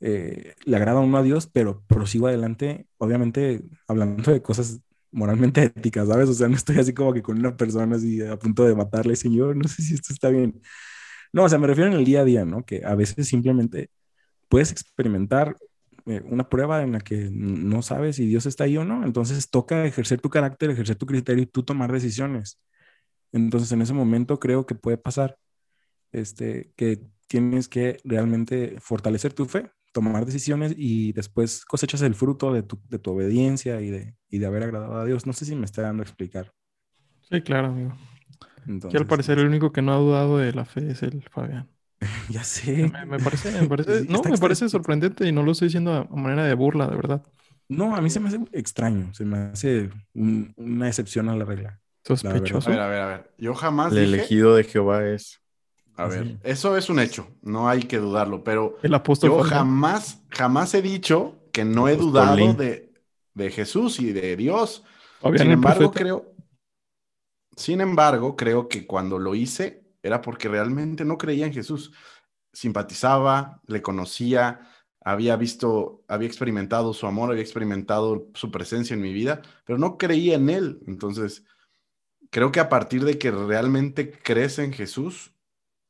eh, 0.00 0.54
le 0.64 0.76
agrada 0.76 1.00
o 1.00 1.06
no 1.06 1.18
a 1.18 1.22
Dios, 1.22 1.48
pero 1.52 1.82
prosigo 1.88 2.28
adelante, 2.28 2.86
obviamente 2.98 3.64
hablando 3.88 4.32
de 4.32 4.42
cosas 4.42 4.80
moralmente 5.12 5.62
éticas, 5.76 6.08
¿sabes? 6.08 6.28
O 6.28 6.34
sea, 6.34 6.48
no 6.48 6.56
estoy 6.56 6.78
así 6.78 6.94
como 6.94 7.12
que 7.12 7.22
con 7.22 7.38
una 7.38 7.56
persona 7.56 7.96
así 7.96 8.22
a 8.22 8.38
punto 8.38 8.64
de 8.64 8.74
matarle, 8.76 9.16
Señor, 9.16 9.56
no 9.56 9.68
sé 9.68 9.82
si 9.82 9.94
esto 9.94 10.12
está 10.12 10.28
bien. 10.30 10.60
No, 11.32 11.44
o 11.44 11.48
sea, 11.48 11.58
me 11.58 11.66
refiero 11.66 11.90
en 11.90 11.98
el 11.98 12.04
día 12.04 12.22
a 12.22 12.24
día, 12.24 12.44
¿no? 12.44 12.64
Que 12.64 12.84
a 12.84 12.94
veces 12.94 13.28
simplemente 13.28 13.90
puedes 14.48 14.72
experimentar 14.72 15.56
eh, 16.06 16.22
una 16.26 16.48
prueba 16.48 16.82
en 16.82 16.92
la 16.92 17.00
que 17.00 17.30
no 17.32 17.82
sabes 17.82 18.16
si 18.16 18.26
Dios 18.26 18.46
está 18.46 18.64
ahí 18.64 18.76
o 18.78 18.84
no, 18.84 19.04
entonces 19.04 19.50
toca 19.50 19.86
ejercer 19.86 20.20
tu 20.20 20.30
carácter, 20.30 20.70
ejercer 20.70 20.96
tu 20.96 21.06
criterio 21.06 21.44
y 21.44 21.46
tú 21.46 21.64
tomar 21.64 21.92
decisiones. 21.92 22.60
Entonces, 23.32 23.70
en 23.72 23.82
ese 23.82 23.92
momento 23.92 24.38
creo 24.38 24.66
que 24.66 24.74
puede 24.74 24.98
pasar 24.98 25.38
este, 26.12 26.72
que 26.76 27.00
tienes 27.28 27.68
que 27.68 27.98
realmente 28.04 28.76
fortalecer 28.80 29.32
tu 29.32 29.46
fe, 29.46 29.70
tomar 29.92 30.26
decisiones 30.26 30.74
y 30.76 31.12
después 31.12 31.64
cosechas 31.64 32.02
el 32.02 32.14
fruto 32.14 32.52
de 32.52 32.62
tu, 32.62 32.80
de 32.88 32.98
tu 32.98 33.12
obediencia 33.12 33.80
y 33.80 33.90
de, 33.90 34.14
y 34.28 34.38
de 34.38 34.46
haber 34.46 34.62
agradado 34.62 34.96
a 34.96 35.04
Dios. 35.04 35.26
No 35.26 35.32
sé 35.32 35.44
si 35.44 35.56
me 35.56 35.64
está 35.64 35.82
dando 35.82 36.02
a 36.02 36.06
explicar. 36.06 36.52
Sí, 37.22 37.40
claro, 37.42 37.68
amigo. 37.68 37.96
que 38.90 38.96
al 38.96 39.06
parecer 39.06 39.38
el 39.38 39.46
único 39.46 39.72
que 39.72 39.82
no 39.82 39.92
ha 39.92 39.96
dudado 39.96 40.38
de 40.38 40.52
la 40.52 40.64
fe 40.64 40.90
es 40.90 41.02
el 41.02 41.22
Fabián. 41.22 41.68
ya 42.28 42.44
sé. 42.44 42.90
Me, 43.06 43.18
parece, 43.18 43.60
me 43.60 43.68
parece, 43.68 44.04
no, 44.08 44.22
me 44.22 44.38
parece 44.38 44.68
sorprendente 44.68 45.26
y 45.26 45.32
no 45.32 45.42
lo 45.42 45.52
estoy 45.52 45.68
diciendo 45.68 45.92
a 45.92 46.16
manera 46.16 46.44
de 46.44 46.54
burla, 46.54 46.86
de 46.86 46.96
verdad. 46.96 47.22
No, 47.68 47.96
a 47.96 48.00
mí 48.00 48.10
se 48.10 48.20
me 48.20 48.28
hace 48.28 48.38
extraño, 48.52 49.12
se 49.12 49.24
me 49.24 49.38
hace 49.38 49.90
una 50.14 50.86
excepción 50.86 51.28
a 51.28 51.36
la 51.36 51.44
regla. 51.44 51.80
Sospechoso. 52.06 52.70
A 52.70 52.72
ver, 52.72 52.80
a 52.80 52.88
ver, 52.88 53.00
a 53.00 53.06
ver. 53.06 53.30
Yo 53.36 53.54
jamás. 53.54 53.92
El 53.92 53.98
elegido 54.14 54.54
de 54.54 54.64
Jehová 54.64 55.04
es. 55.04 55.40
A 55.96 56.06
ver, 56.06 56.36
eso 56.42 56.76
es 56.76 56.90
un 56.90 57.00
hecho, 57.00 57.26
no 57.40 57.70
hay 57.70 57.84
que 57.84 57.96
dudarlo, 57.96 58.44
pero 58.44 58.76
el 58.82 58.92
apóstol 58.92 59.30
yo 59.30 59.42
jamás, 59.42 60.20
jamás 60.28 60.74
he 60.74 60.82
dicho 60.82 61.36
que 61.52 61.64
no 61.64 61.88
he 61.88 61.96
dudado 61.96 62.52
de, 62.52 62.92
de, 63.32 63.50
Jesús 63.50 63.98
y 63.98 64.12
de 64.12 64.36
Dios. 64.36 64.84
sin 65.38 65.50
embargo, 65.50 65.90
creo, 65.92 66.34
sin 67.56 67.80
embargo, 67.80 68.36
creo 68.36 68.68
que 68.68 68.86
cuando 68.86 69.18
lo 69.18 69.34
hice 69.34 69.86
era 70.02 70.20
porque 70.20 70.48
realmente 70.48 71.06
no 71.06 71.16
creía 71.16 71.46
en 71.46 71.54
Jesús. 71.54 71.92
Simpatizaba, 72.52 73.62
le 73.66 73.80
conocía, 73.80 74.68
había 75.00 75.36
visto, 75.36 76.04
había 76.08 76.28
experimentado 76.28 76.92
su 76.92 77.06
amor, 77.06 77.30
había 77.30 77.42
experimentado 77.42 78.28
su 78.34 78.50
presencia 78.50 78.92
en 78.92 79.00
mi 79.00 79.14
vida, 79.14 79.40
pero 79.64 79.78
no 79.78 79.96
creía 79.96 80.34
en 80.34 80.50
él. 80.50 80.80
Entonces, 80.86 81.44
creo 82.30 82.52
que 82.52 82.60
a 82.60 82.68
partir 82.68 83.04
de 83.04 83.18
que 83.18 83.30
realmente 83.30 84.12
crees 84.12 84.58
en 84.58 84.72
Jesús, 84.72 85.32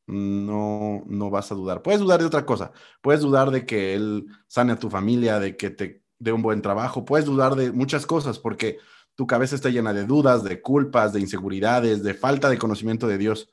no, 0.06 1.02
no 1.06 1.30
vas 1.30 1.50
a 1.50 1.54
dudar. 1.54 1.82
Puedes 1.82 2.00
dudar 2.00 2.20
de 2.20 2.26
otra 2.26 2.46
cosa. 2.46 2.72
Puedes 3.02 3.20
dudar 3.20 3.50
de 3.50 3.66
que 3.66 3.94
Él 3.94 4.26
sane 4.46 4.72
a 4.72 4.78
tu 4.78 4.88
familia, 4.88 5.40
de 5.40 5.56
que 5.56 5.70
te 5.70 6.02
dé 6.18 6.32
un 6.32 6.42
buen 6.42 6.62
trabajo. 6.62 7.04
Puedes 7.04 7.26
dudar 7.26 7.56
de 7.56 7.72
muchas 7.72 8.06
cosas 8.06 8.38
porque 8.38 8.78
tu 9.16 9.26
cabeza 9.26 9.56
está 9.56 9.70
llena 9.70 9.92
de 9.92 10.06
dudas, 10.06 10.44
de 10.44 10.60
culpas, 10.60 11.12
de 11.12 11.20
inseguridades, 11.20 12.02
de 12.02 12.14
falta 12.14 12.48
de 12.48 12.58
conocimiento 12.58 13.08
de 13.08 13.18
Dios. 13.18 13.50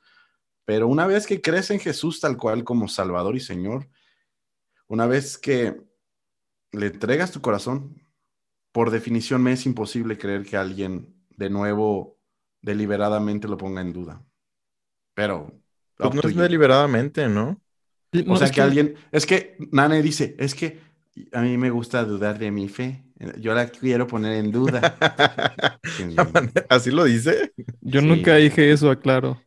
Pero 0.65 0.88
una 0.88 1.07
vez 1.07 1.25
que 1.25 1.41
crees 1.41 1.71
en 1.71 1.79
Jesús 1.79 2.19
tal 2.19 2.38
cual 2.38 2.63
como 2.63 2.88
Salvador 2.88 3.36
y 3.36 3.39
Señor, 3.39 3.89
una 4.88 5.07
vez 5.07 5.38
que 5.38 5.81
le 6.71 6.88
entregas 6.88 7.31
tu 7.31 7.41
corazón, 7.41 8.01
por 8.71 8.91
definición 8.91 9.41
me 9.41 9.53
es 9.53 9.65
imposible 9.65 10.17
creer 10.17 10.45
que 10.45 10.57
alguien 10.57 11.15
de 11.29 11.49
nuevo 11.49 12.19
deliberadamente 12.64 13.47
lo 13.47 13.57
ponga 13.57 13.82
en 13.82 13.93
duda. 13.93 14.24
Pero. 15.14 15.53
Pues 15.95 16.16
no 16.16 16.22
es 16.28 16.36
deliberadamente, 16.36 17.30
¿no? 17.30 17.61
o 18.28 18.38
sea 18.38 18.49
que, 18.49 18.61
alguien. 18.61 18.95
Es 19.11 19.28
que 19.28 19.57
Nane 19.72 20.01
dice, 20.01 20.36
es 20.39 20.55
que 20.55 20.80
a 21.32 21.41
mí 21.41 21.55
me 21.57 21.70
gusta 21.70 22.03
dudar 22.03 22.39
de 22.39 22.49
mi 22.49 22.68
fe. 22.68 23.03
Yo 23.39 23.53
la 23.53 23.68
quiero 23.68 24.07
poner 24.07 24.34
en 24.34 24.51
duda. 24.51 24.97
¿Así 26.70 26.89
lo 26.89 27.03
dice? 27.03 27.53
Yo 27.82 28.01
nunca 28.01 28.36
dije 28.36 28.72
eso, 28.72 28.89
aclaro. 28.89 29.39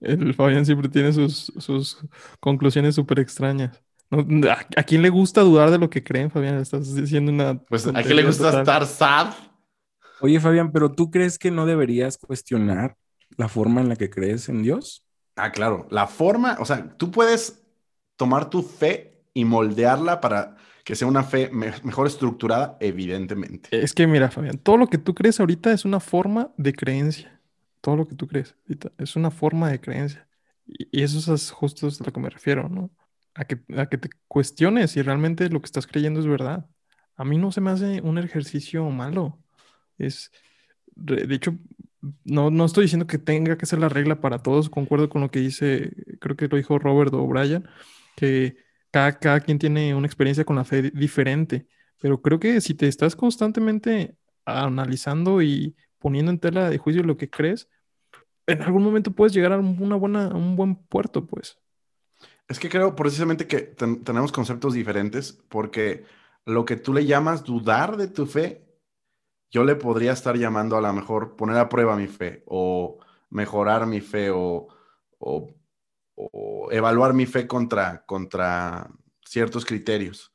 el 0.00 0.34
Fabián 0.34 0.64
siempre 0.64 0.88
tiene 0.88 1.12
sus, 1.12 1.52
sus 1.58 1.98
conclusiones 2.40 2.94
súper 2.94 3.20
extrañas. 3.20 3.82
¿A, 4.10 4.82
quién 4.82 5.02
le 5.02 5.10
gusta 5.10 5.42
dudar 5.42 5.70
de 5.70 5.78
lo 5.78 5.90
que 5.90 6.02
creen, 6.02 6.30
Fabián? 6.30 6.58
Estás 6.58 6.92
diciendo 6.94 7.30
una. 7.30 7.62
Pues 7.62 7.86
a 7.86 8.02
quién 8.02 8.16
le 8.16 8.24
gusta 8.24 8.58
estar 8.60 8.84
sad 8.86 9.34
Oye, 10.20 10.40
Fabián, 10.40 10.72
pero 10.72 10.92
¿tú 10.92 11.10
crees 11.10 11.38
que 11.38 11.50
no 11.50 11.66
deberías 11.66 12.18
cuestionar 12.18 12.96
la 13.36 13.48
forma 13.48 13.80
en 13.80 13.88
la 13.88 13.96
que 13.96 14.10
crees 14.10 14.48
en 14.48 14.62
Dios? 14.62 15.04
Ah, 15.36 15.50
claro. 15.50 15.86
La 15.90 16.06
forma, 16.06 16.56
o 16.60 16.64
sea, 16.64 16.96
tú 16.96 17.10
puedes 17.10 17.62
tomar 18.16 18.50
tu 18.50 18.62
fe 18.62 19.22
y 19.32 19.44
moldearla 19.44 20.20
para 20.20 20.56
que 20.84 20.96
sea 20.96 21.08
una 21.08 21.22
fe 21.22 21.50
mejor 21.50 22.06
estructurada, 22.06 22.76
evidentemente. 22.80 23.68
Es 23.72 23.94
que 23.94 24.06
mira, 24.06 24.30
Fabián, 24.30 24.58
todo 24.58 24.76
lo 24.76 24.88
que 24.88 24.98
tú 24.98 25.14
crees 25.14 25.40
ahorita 25.40 25.72
es 25.72 25.84
una 25.84 26.00
forma 26.00 26.50
de 26.56 26.72
creencia. 26.72 27.40
Todo 27.80 27.96
lo 27.96 28.08
que 28.08 28.14
tú 28.14 28.26
crees 28.26 28.56
ahorita 28.66 28.92
es 28.98 29.16
una 29.16 29.30
forma 29.30 29.70
de 29.70 29.80
creencia. 29.80 30.26
Y 30.66 31.02
eso 31.02 31.34
es 31.34 31.50
justo 31.50 31.86
a 31.86 32.04
lo 32.04 32.12
que 32.12 32.20
me 32.20 32.30
refiero, 32.30 32.68
¿no? 32.68 32.90
A 33.34 33.44
que, 33.44 33.60
a 33.76 33.86
que 33.86 33.98
te 33.98 34.10
cuestiones 34.28 34.92
si 34.92 35.02
realmente 35.02 35.48
lo 35.48 35.60
que 35.60 35.66
estás 35.66 35.86
creyendo 35.86 36.20
es 36.20 36.26
verdad. 36.26 36.68
A 37.16 37.24
mí 37.24 37.38
no 37.38 37.52
se 37.52 37.60
me 37.60 37.70
hace 37.70 38.00
un 38.02 38.18
ejercicio 38.18 38.88
malo. 38.90 39.38
Es, 40.06 40.32
de 40.94 41.34
hecho, 41.34 41.56
no, 42.24 42.50
no 42.50 42.64
estoy 42.64 42.84
diciendo 42.84 43.06
que 43.06 43.18
tenga 43.18 43.58
que 43.58 43.66
ser 43.66 43.78
la 43.78 43.88
regla 43.88 44.20
para 44.20 44.38
todos, 44.42 44.70
concuerdo 44.70 45.08
con 45.08 45.20
lo 45.20 45.30
que 45.30 45.40
dice, 45.40 45.92
creo 46.20 46.36
que 46.36 46.48
lo 46.48 46.56
dijo 46.56 46.78
Robert 46.78 47.12
o 47.14 47.26
Brian, 47.26 47.68
que 48.16 48.56
cada, 48.90 49.18
cada 49.18 49.40
quien 49.40 49.58
tiene 49.58 49.94
una 49.94 50.06
experiencia 50.06 50.44
con 50.44 50.56
la 50.56 50.64
fe 50.64 50.90
diferente, 50.90 51.66
pero 52.00 52.20
creo 52.22 52.40
que 52.40 52.60
si 52.60 52.74
te 52.74 52.88
estás 52.88 53.16
constantemente 53.16 54.16
analizando 54.44 55.42
y 55.42 55.76
poniendo 55.98 56.30
en 56.30 56.38
tela 56.38 56.70
de 56.70 56.78
juicio 56.78 57.02
lo 57.02 57.16
que 57.16 57.28
crees, 57.28 57.68
en 58.46 58.62
algún 58.62 58.82
momento 58.82 59.12
puedes 59.12 59.32
llegar 59.32 59.52
a, 59.52 59.58
una 59.58 59.96
buena, 59.96 60.28
un 60.28 60.56
buen 60.56 60.74
puerto, 60.74 61.26
pues. 61.26 61.58
Es 62.48 62.58
que 62.58 62.68
creo 62.68 62.96
precisamente 62.96 63.46
que 63.46 63.60
tenemos 64.02 64.32
conceptos 64.32 64.74
diferentes 64.74 65.38
porque 65.48 66.04
lo 66.46 66.64
que 66.64 66.76
tú 66.76 66.92
le 66.92 67.06
llamas 67.06 67.44
dudar 67.44 67.96
de 67.96 68.08
tu 68.08 68.26
fe, 68.26 68.64
yo 69.50 69.64
le 69.64 69.74
podría 69.74 70.12
estar 70.12 70.36
llamando 70.36 70.76
a 70.76 70.80
lo 70.80 70.92
mejor 70.92 71.36
poner 71.36 71.56
a 71.56 71.68
prueba 71.68 71.96
mi 71.96 72.06
fe 72.06 72.44
o 72.46 72.98
mejorar 73.30 73.86
mi 73.86 74.00
fe 74.00 74.30
o, 74.30 74.68
evaluar 76.70 77.14
mi 77.14 77.26
fe 77.26 77.46
contra, 77.46 78.04
contra 78.04 78.90
ciertos 79.24 79.64
criterios. 79.64 80.32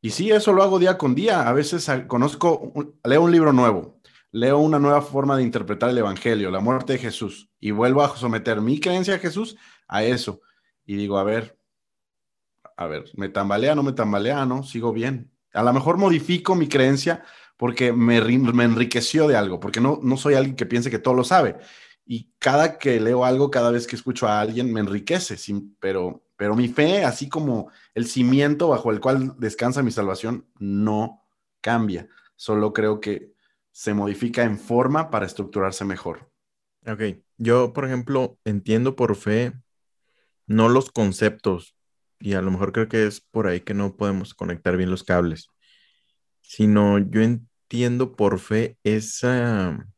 Y 0.00 0.10
sí, 0.10 0.30
eso 0.30 0.52
lo 0.52 0.62
hago 0.62 0.78
día 0.78 0.98
con 0.98 1.14
día. 1.14 1.48
A 1.48 1.52
veces 1.52 1.88
conozco, 2.08 2.72
leo 3.04 3.22
un 3.22 3.30
libro 3.30 3.52
nuevo, 3.52 4.00
leo 4.32 4.58
una 4.58 4.78
nueva 4.78 5.00
forma 5.00 5.36
de 5.36 5.44
interpretar 5.44 5.90
el 5.90 5.98
Evangelio, 5.98 6.50
la 6.50 6.60
muerte 6.60 6.94
de 6.94 6.98
Jesús, 6.98 7.50
y 7.60 7.70
vuelvo 7.70 8.02
a 8.02 8.16
someter 8.16 8.60
mi 8.60 8.80
creencia 8.80 9.14
a 9.14 9.18
Jesús 9.18 9.56
a 9.86 10.02
eso. 10.02 10.40
Y 10.84 10.96
digo, 10.96 11.18
a 11.18 11.24
ver, 11.24 11.56
a 12.76 12.86
ver, 12.86 13.04
¿me 13.14 13.28
tambalea, 13.28 13.74
no 13.74 13.82
me 13.82 13.92
tambalea, 13.92 14.44
no? 14.44 14.64
Sigo 14.64 14.92
bien. 14.92 15.30
A 15.54 15.62
lo 15.62 15.72
mejor 15.72 15.98
modifico 15.98 16.54
mi 16.54 16.66
creencia 16.66 17.22
porque 17.62 17.92
me, 17.92 18.20
me 18.20 18.64
enriqueció 18.64 19.28
de 19.28 19.36
algo, 19.36 19.60
porque 19.60 19.80
no, 19.80 20.00
no 20.02 20.16
soy 20.16 20.34
alguien 20.34 20.56
que 20.56 20.66
piense 20.66 20.90
que 20.90 20.98
todo 20.98 21.14
lo 21.14 21.22
sabe. 21.22 21.58
Y 22.04 22.32
cada 22.40 22.76
que 22.76 22.98
leo 22.98 23.24
algo, 23.24 23.52
cada 23.52 23.70
vez 23.70 23.86
que 23.86 23.94
escucho 23.94 24.26
a 24.26 24.40
alguien, 24.40 24.72
me 24.72 24.80
enriquece, 24.80 25.36
pero, 25.78 26.24
pero 26.34 26.56
mi 26.56 26.66
fe, 26.66 27.04
así 27.04 27.28
como 27.28 27.70
el 27.94 28.08
cimiento 28.08 28.66
bajo 28.66 28.90
el 28.90 28.98
cual 28.98 29.36
descansa 29.38 29.84
mi 29.84 29.92
salvación, 29.92 30.44
no 30.58 31.22
cambia. 31.60 32.08
Solo 32.34 32.72
creo 32.72 32.98
que 32.98 33.30
se 33.70 33.94
modifica 33.94 34.42
en 34.42 34.58
forma 34.58 35.08
para 35.08 35.26
estructurarse 35.26 35.84
mejor. 35.84 36.32
Ok, 36.84 37.22
yo, 37.36 37.72
por 37.72 37.84
ejemplo, 37.84 38.40
entiendo 38.44 38.96
por 38.96 39.14
fe 39.14 39.52
no 40.48 40.68
los 40.68 40.90
conceptos, 40.90 41.76
y 42.18 42.32
a 42.32 42.42
lo 42.42 42.50
mejor 42.50 42.72
creo 42.72 42.88
que 42.88 43.06
es 43.06 43.20
por 43.20 43.46
ahí 43.46 43.60
que 43.60 43.72
no 43.72 43.96
podemos 43.96 44.34
conectar 44.34 44.76
bien 44.76 44.90
los 44.90 45.04
cables, 45.04 45.46
sino 46.40 46.98
yo 46.98 47.22
entiendo 47.72 48.16
por 48.16 48.38
fe 48.38 48.76
esa, 48.84 49.88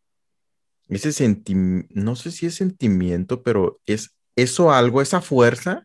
ese 0.88 1.10
sentimiento, 1.10 1.88
no 1.90 2.14
sé 2.14 2.30
si 2.30 2.46
es 2.46 2.54
sentimiento, 2.54 3.42
pero 3.42 3.80
es 3.84 4.16
eso 4.36 4.70
algo, 4.70 5.02
esa 5.02 5.20
fuerza 5.20 5.84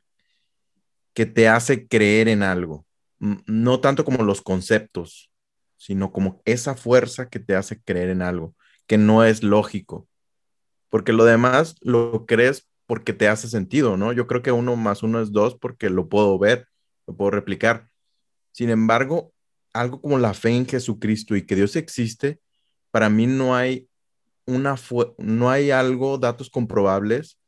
que 1.16 1.26
te 1.26 1.48
hace 1.48 1.88
creer 1.88 2.28
en 2.28 2.44
algo, 2.44 2.86
no 3.18 3.80
tanto 3.80 4.06
como 4.06 4.24
los 4.24 4.44
conceptos, 4.44 5.32
sino 5.78 6.12
como 6.12 6.44
esa 6.46 6.76
fuerza 6.76 7.28
que 7.28 7.40
te 7.40 7.56
hace 7.56 7.82
creer 7.82 8.10
en 8.10 8.22
algo, 8.22 8.54
que 8.86 9.00
no 9.00 9.24
es 9.24 9.42
lógico, 9.42 10.08
porque 10.90 11.12
lo 11.12 11.26
demás 11.26 11.76
lo 11.82 12.28
crees 12.28 12.70
porque 12.86 13.14
te 13.14 13.28
hace 13.28 13.48
sentido, 13.48 13.98
¿no? 13.98 14.14
Yo 14.14 14.28
creo 14.28 14.44
que 14.44 14.52
uno 14.52 14.76
más 14.76 15.02
uno 15.02 15.22
es 15.22 15.32
dos 15.32 15.58
porque 15.58 15.90
lo 15.90 16.08
puedo 16.08 16.38
ver, 16.38 16.68
lo 17.08 17.16
puedo 17.16 17.32
replicar. 17.32 17.90
Sin 18.52 18.70
embargo, 18.70 19.34
algo 19.74 20.02
como 20.02 20.18
la 20.18 20.34
fe 20.34 20.52
en 20.52 20.66
Jesucristo 20.68 21.36
y 21.36 21.46
que 21.46 21.56
Dios 21.56 21.76
existe, 21.76 22.40
para 22.92 23.10
mí 23.10 23.28
no 23.28 23.56
hay 23.56 23.88
una 24.46 24.76
no 25.18 25.50
hay 25.50 25.72
algo, 25.72 26.18
datos 26.18 26.50
comprobables 26.50 27.40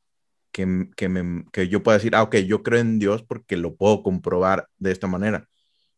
que, 0.52 0.90
que, 0.96 1.68
yo 1.68 1.84
pueda 1.84 1.98
decir, 1.98 2.16
ah, 2.16 2.24
ok, 2.24 2.38
yo 2.38 2.62
creo 2.64 2.80
en 2.80 3.00
Dios 3.00 3.24
porque 3.24 3.58
lo 3.58 3.76
puedo 3.76 4.04
comprobar 4.04 4.68
de 4.78 4.92
esta 4.92 5.08
manera, 5.08 5.48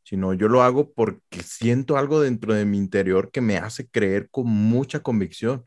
sino 0.04 0.34
yo 0.34 0.48
lo 0.48 0.64
hago 0.64 0.94
porque 0.94 1.42
siento 1.44 1.98
algo 1.98 2.22
dentro 2.22 2.54
de 2.54 2.66
mi 2.66 2.78
interior 2.78 3.32
que 3.32 3.42
me 3.42 3.58
hace 3.58 3.88
creer 3.90 4.30
con 4.30 4.48
mucha 4.48 5.02
convicción. 5.02 5.64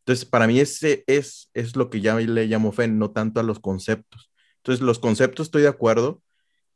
Entonces, 0.00 0.24
para 0.24 0.46
mí 0.46 0.60
ese 0.60 1.02
es, 1.06 1.50
es 1.54 1.76
lo 1.76 1.90
que 1.90 2.00
ya 2.00 2.16
le 2.16 2.46
llamo 2.46 2.72
fe, 2.72 2.88
no 2.88 3.10
tanto 3.10 3.40
a 3.40 3.42
los 3.42 3.58
conceptos. 3.58 4.30
Entonces, 4.58 4.84
los 4.84 4.98
conceptos 4.98 5.48
estoy 5.48 5.62
de 5.62 5.68
acuerdo 5.68 6.22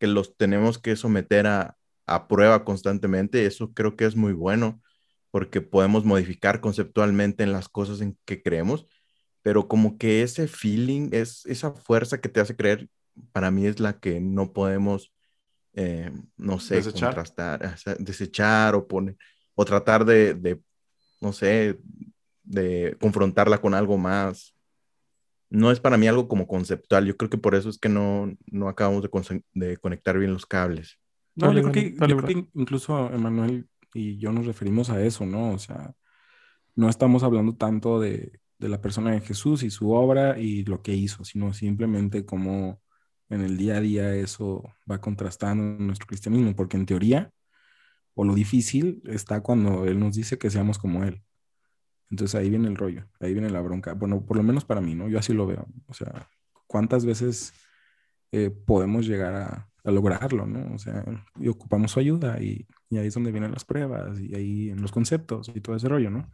que 0.01 0.07
los 0.07 0.37
tenemos 0.37 0.79
que 0.79 0.97
someter 0.97 1.47
a, 1.47 1.77
a 2.11 2.29
prueba 2.29 2.65
constantemente. 2.65 3.47
Eso 3.47 3.73
creo 3.73 3.97
que 3.97 4.05
es 4.05 4.17
muy 4.17 4.33
bueno 4.33 4.81
porque 5.31 5.61
podemos 5.61 6.05
modificar 6.05 6.61
conceptualmente 6.61 7.45
en 7.45 7.53
las 7.53 7.69
cosas 7.69 8.01
en 8.01 8.19
que 8.25 8.43
creemos, 8.43 8.87
pero 9.43 9.69
como 9.69 9.97
que 9.97 10.23
ese 10.23 10.49
feeling, 10.49 11.11
es, 11.13 11.47
esa 11.47 11.73
fuerza 11.73 12.21
que 12.21 12.29
te 12.29 12.41
hace 12.41 12.57
creer, 12.57 12.89
para 13.33 13.51
mí 13.51 13.67
es 13.67 13.81
la 13.81 13.99
que 13.99 14.21
no 14.21 14.53
podemos, 14.53 15.13
eh, 15.75 16.11
no 16.37 16.59
sé, 16.59 16.77
desechar. 16.77 17.15
contrastar, 17.15 17.77
desechar 17.99 18.75
o 18.75 18.89
poner, 18.89 19.17
o 19.55 19.65
tratar 19.65 20.05
de, 20.05 20.35
de, 20.35 20.61
no 21.21 21.33
sé, 21.33 21.79
de 22.43 22.97
confrontarla 23.01 23.61
con 23.61 23.75
algo 23.75 23.97
más. 23.97 24.55
No 25.49 25.71
es 25.71 25.81
para 25.81 25.97
mí 25.97 26.07
algo 26.07 26.29
como 26.29 26.47
conceptual. 26.47 27.07
Yo 27.07 27.17
creo 27.17 27.31
que 27.31 27.39
por 27.39 27.55
eso 27.55 27.69
es 27.69 27.79
que 27.79 27.89
no, 27.89 28.33
no 28.47 28.69
acabamos 28.69 29.03
de, 29.03 29.43
de 29.53 29.77
conectar 29.79 30.19
bien 30.19 30.33
los 30.33 30.47
cables. 30.47 31.00
No, 31.37 31.53
yo, 31.53 31.71
creo 31.71 32.25
que, 32.25 32.49
incluso 32.55 33.13
Emanuel 33.13 33.69
y 33.95 34.19
yo 34.19 34.33
nos 34.33 34.47
referimos 34.47 34.91
a 34.91 35.03
eso, 35.03 35.25
¿no? 35.27 35.53
O 35.53 35.59
sea, 35.59 35.95
no 36.75 36.89
estamos 36.89 37.23
hablando 37.23 37.55
tanto 37.55 38.01
de, 38.01 38.41
de 38.59 38.69
la 38.69 38.81
persona 38.81 39.13
de 39.13 39.21
Jesús 39.21 39.63
y 39.63 39.71
su 39.71 39.91
obra 39.93 40.39
y 40.39 40.65
lo 40.65 40.83
que 40.83 40.95
hizo, 40.95 41.25
sino 41.25 41.53
simplemente 41.55 42.27
como 42.27 42.81
en 43.31 43.43
el 43.43 43.57
día 43.57 43.77
a 43.77 43.81
día 43.81 44.15
eso 44.15 44.63
va 44.91 45.01
contrastando 45.01 45.83
nuestro 45.83 46.07
cristianismo, 46.07 46.55
porque 46.55 46.77
en 46.77 46.85
teoría, 46.87 47.33
o 48.15 48.25
lo 48.25 48.35
difícil 48.35 49.03
está 49.07 49.41
cuando 49.41 49.87
Él 49.87 49.99
nos 49.99 50.17
dice 50.17 50.37
que 50.37 50.51
seamos 50.51 50.79
como 50.79 51.05
Él. 51.05 51.23
Entonces 52.11 52.35
ahí 52.35 52.51
viene 52.51 52.69
el 52.69 52.77
rollo, 52.77 53.07
ahí 53.21 53.33
viene 53.33 53.51
la 53.51 53.61
bronca. 53.61 53.95
Bueno, 53.95 54.27
por 54.27 54.37
lo 54.37 54.43
menos 54.43 54.65
para 54.65 54.81
mí, 54.81 54.95
¿no? 54.95 55.09
Yo 55.09 55.19
así 55.19 55.33
lo 55.33 55.47
veo. 55.47 55.67
O 55.87 55.95
sea, 55.95 56.29
¿cuántas 56.67 57.07
veces 57.07 57.55
eh, 58.33 58.51
podemos 58.51 59.07
llegar 59.07 59.35
a, 59.35 59.70
lograrlo, 59.85 60.47
¿no? 60.47 60.75
O 60.75 60.79
sea, 60.79 61.05
y 61.39 61.49
ocupamos 61.49 61.93
su 61.93 62.01
ayuda 62.01 62.41
y, 62.41 62.67
ahí 62.91 63.07
es 63.07 63.15
donde 63.15 63.33
vienen 63.33 63.53
las 63.53 63.65
pruebas 63.65 64.21
y 64.21 64.35
ahí 64.35 64.71
en 64.71 64.83
los 64.83 64.93
conceptos 64.93 65.51
y 65.55 65.61
todo 65.61 65.77
ese 65.77 65.89
rollo, 65.89 66.11
¿no? 66.11 66.31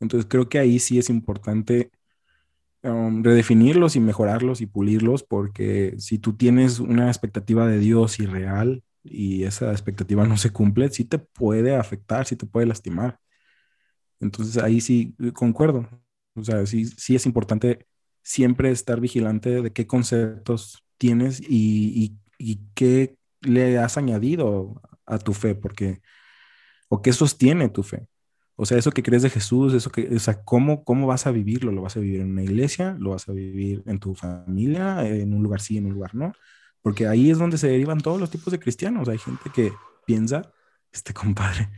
Entonces 0.00 0.26
creo 0.30 0.48
que 0.48 0.58
ahí 0.58 0.78
sí 0.78 0.98
es 0.98 1.10
importante 1.10 1.90
um, 2.82 3.22
redefinirlos 3.22 3.96
y 3.96 4.00
mejorarlos 4.00 4.60
y 4.60 4.66
pulirlos 4.66 5.22
porque 5.24 5.94
si 5.98 6.18
tú 6.18 6.36
tienes 6.36 6.80
una 6.80 7.08
expectativa 7.08 7.66
de 7.66 7.78
Dios 7.78 8.20
irreal 8.20 8.82
y 9.04 9.44
esa 9.44 9.70
expectativa 9.72 10.26
no 10.26 10.36
se 10.36 10.50
cumple, 10.52 10.90
sí 10.90 11.04
te 11.04 11.18
puede 11.18 11.76
afectar, 11.76 12.26
sí 12.26 12.36
te 12.36 12.46
puede 12.46 12.66
lastimar. 12.66 13.18
Entonces 14.20 14.62
ahí 14.62 14.80
sí 14.80 15.14
eh, 15.20 15.32
concuerdo. 15.32 15.88
O 16.34 16.44
sea, 16.44 16.66
sí, 16.66 16.86
sí 16.86 17.16
es 17.16 17.26
importante 17.26 17.86
siempre 18.22 18.70
estar 18.70 19.00
vigilante 19.00 19.62
de 19.62 19.72
qué 19.72 19.86
conceptos 19.86 20.84
tienes 20.98 21.40
y, 21.40 22.16
qué 22.74 23.16
le 23.40 23.78
has 23.78 23.96
añadido 23.96 24.80
a 25.06 25.18
tu 25.18 25.32
fe, 25.32 25.54
porque, 25.54 26.00
o 26.88 27.02
qué 27.02 27.12
sostiene 27.12 27.68
tu 27.68 27.82
fe. 27.82 28.06
O 28.56 28.66
sea, 28.66 28.76
eso 28.76 28.90
que 28.90 29.02
crees 29.02 29.22
de 29.22 29.30
Jesús, 29.30 29.72
eso 29.72 29.90
que, 29.90 30.14
o 30.14 30.18
sea, 30.18 30.42
¿cómo, 30.44 30.84
¿cómo 30.84 31.06
vas 31.06 31.26
a 31.26 31.30
vivirlo? 31.30 31.72
¿Lo 31.72 31.82
vas 31.82 31.96
a 31.96 32.00
vivir 32.00 32.20
en 32.20 32.32
una 32.32 32.42
iglesia? 32.42 32.94
¿Lo 32.98 33.10
vas 33.10 33.28
a 33.28 33.32
vivir 33.32 33.82
en 33.86 33.98
tu 33.98 34.14
familia? 34.14 35.06
¿En 35.06 35.32
un 35.32 35.42
lugar 35.42 35.62
sí, 35.62 35.78
en 35.78 35.86
un 35.86 35.94
lugar 35.94 36.14
no? 36.14 36.32
Porque 36.82 37.06
ahí 37.06 37.30
es 37.30 37.38
donde 37.38 37.56
se 37.56 37.68
derivan 37.68 38.00
todos 38.00 38.20
los 38.20 38.30
tipos 38.30 38.50
de 38.52 38.58
cristianos. 38.58 39.08
Hay 39.08 39.18
gente 39.18 39.50
que 39.54 39.72
piensa 40.06 40.52
este 40.92 41.14
compadre. 41.14 41.70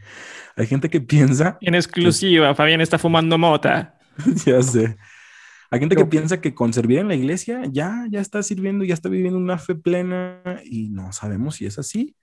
Hay 0.56 0.66
gente 0.66 0.90
que 0.90 1.00
piensa. 1.00 1.58
En 1.60 1.74
exclusiva, 1.74 2.54
Fabián 2.54 2.80
está 2.80 2.98
fumando 2.98 3.38
mota. 3.38 3.98
ya 4.44 4.62
sé. 4.62 4.96
Hay 5.72 5.80
gente 5.80 5.96
que 5.96 6.04
piensa 6.04 6.38
que 6.42 6.54
con 6.54 6.74
servir 6.74 6.98
en 6.98 7.08
la 7.08 7.14
iglesia 7.14 7.62
ya, 7.64 8.06
ya 8.10 8.20
está 8.20 8.42
sirviendo, 8.42 8.84
ya 8.84 8.92
está 8.92 9.08
viviendo 9.08 9.38
una 9.38 9.56
fe 9.56 9.74
plena 9.74 10.42
y 10.66 10.90
no 10.90 11.14
sabemos 11.14 11.56
si 11.56 11.64
es 11.64 11.78
así. 11.78 12.14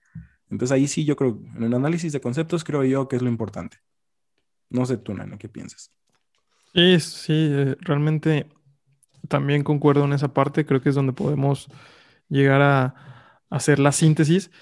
Entonces 0.48 0.72
ahí 0.72 0.86
sí 0.86 1.04
yo 1.04 1.16
creo, 1.16 1.42
en 1.56 1.64
el 1.64 1.74
análisis 1.74 2.12
de 2.12 2.20
conceptos 2.20 2.62
creo 2.62 2.84
yo 2.84 3.08
que 3.08 3.16
es 3.16 3.22
lo 3.22 3.28
importante. 3.28 3.78
No 4.68 4.86
sé 4.86 4.98
tú, 4.98 5.14
Nana, 5.14 5.36
¿qué 5.36 5.48
piensas? 5.48 5.92
Sí, 6.72 7.00
sí, 7.00 7.32
eh, 7.50 7.76
realmente 7.80 8.46
también 9.26 9.64
concuerdo 9.64 10.04
en 10.04 10.12
esa 10.12 10.32
parte. 10.32 10.64
Creo 10.64 10.80
que 10.80 10.90
es 10.90 10.94
donde 10.94 11.12
podemos 11.12 11.66
llegar 12.28 12.62
a 12.62 12.94
hacer 13.50 13.80
la 13.80 13.90
síntesis 13.90 14.52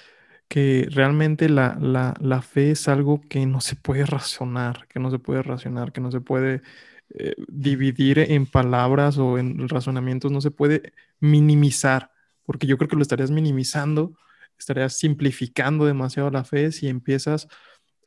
que 0.48 0.88
realmente 0.90 1.50
la, 1.50 1.76
la, 1.78 2.40
fe 2.40 2.70
es 2.70 2.88
algo 2.88 3.20
que 3.28 3.44
no 3.44 3.60
se 3.60 3.76
puede 3.76 4.06
razonar, 4.06 4.86
que 4.88 4.98
no 4.98 5.10
se 5.10 5.18
puede 5.18 5.42
racionar, 5.42 5.92
que 5.92 6.00
no 6.00 6.10
se 6.10 6.22
puede 6.22 6.62
eh, 7.10 7.34
dividir 7.48 8.18
en 8.18 8.46
palabras 8.46 9.18
o 9.18 9.38
en 9.38 9.68
razonamientos, 9.68 10.30
no 10.30 10.40
se 10.40 10.50
puede 10.50 10.92
minimizar, 11.20 12.10
porque 12.44 12.66
yo 12.66 12.76
creo 12.76 12.88
que 12.88 12.96
lo 12.96 13.02
estarías 13.02 13.30
minimizando, 13.30 14.14
estarías 14.58 14.98
simplificando 14.98 15.86
demasiado 15.86 16.30
la 16.30 16.44
fe 16.44 16.72
si 16.72 16.88
empiezas 16.88 17.48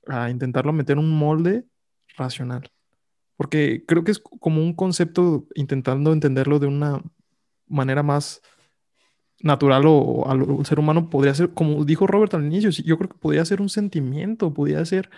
a 0.08 0.30
intentarlo 0.30 0.74
meter 0.74 0.98
un 0.98 1.10
molde 1.18 1.66
racional. 2.18 2.72
Porque 3.38 3.86
creo 3.88 4.04
que 4.04 4.12
es 4.12 4.20
como 4.20 4.62
un 4.62 4.74
concepto 4.74 5.48
intentando 5.56 6.14
entenderlo 6.14 6.60
de 6.60 6.68
una 6.68 7.02
manera 7.68 8.04
más 8.04 8.42
natural 9.40 9.84
o 9.88 10.28
al 10.28 10.66
ser 10.66 10.80
humano 10.80 11.10
podría 11.10 11.34
ser, 11.34 11.52
como 11.54 11.84
dijo 11.86 12.06
Robert 12.06 12.34
al 12.36 12.46
inicio, 12.46 12.70
yo 12.70 12.98
creo 12.98 13.10
que 13.10 13.18
podría 13.18 13.44
ser 13.46 13.62
un 13.62 13.70
sentimiento, 13.70 14.54
podría 14.54 14.86
ser 14.86 15.10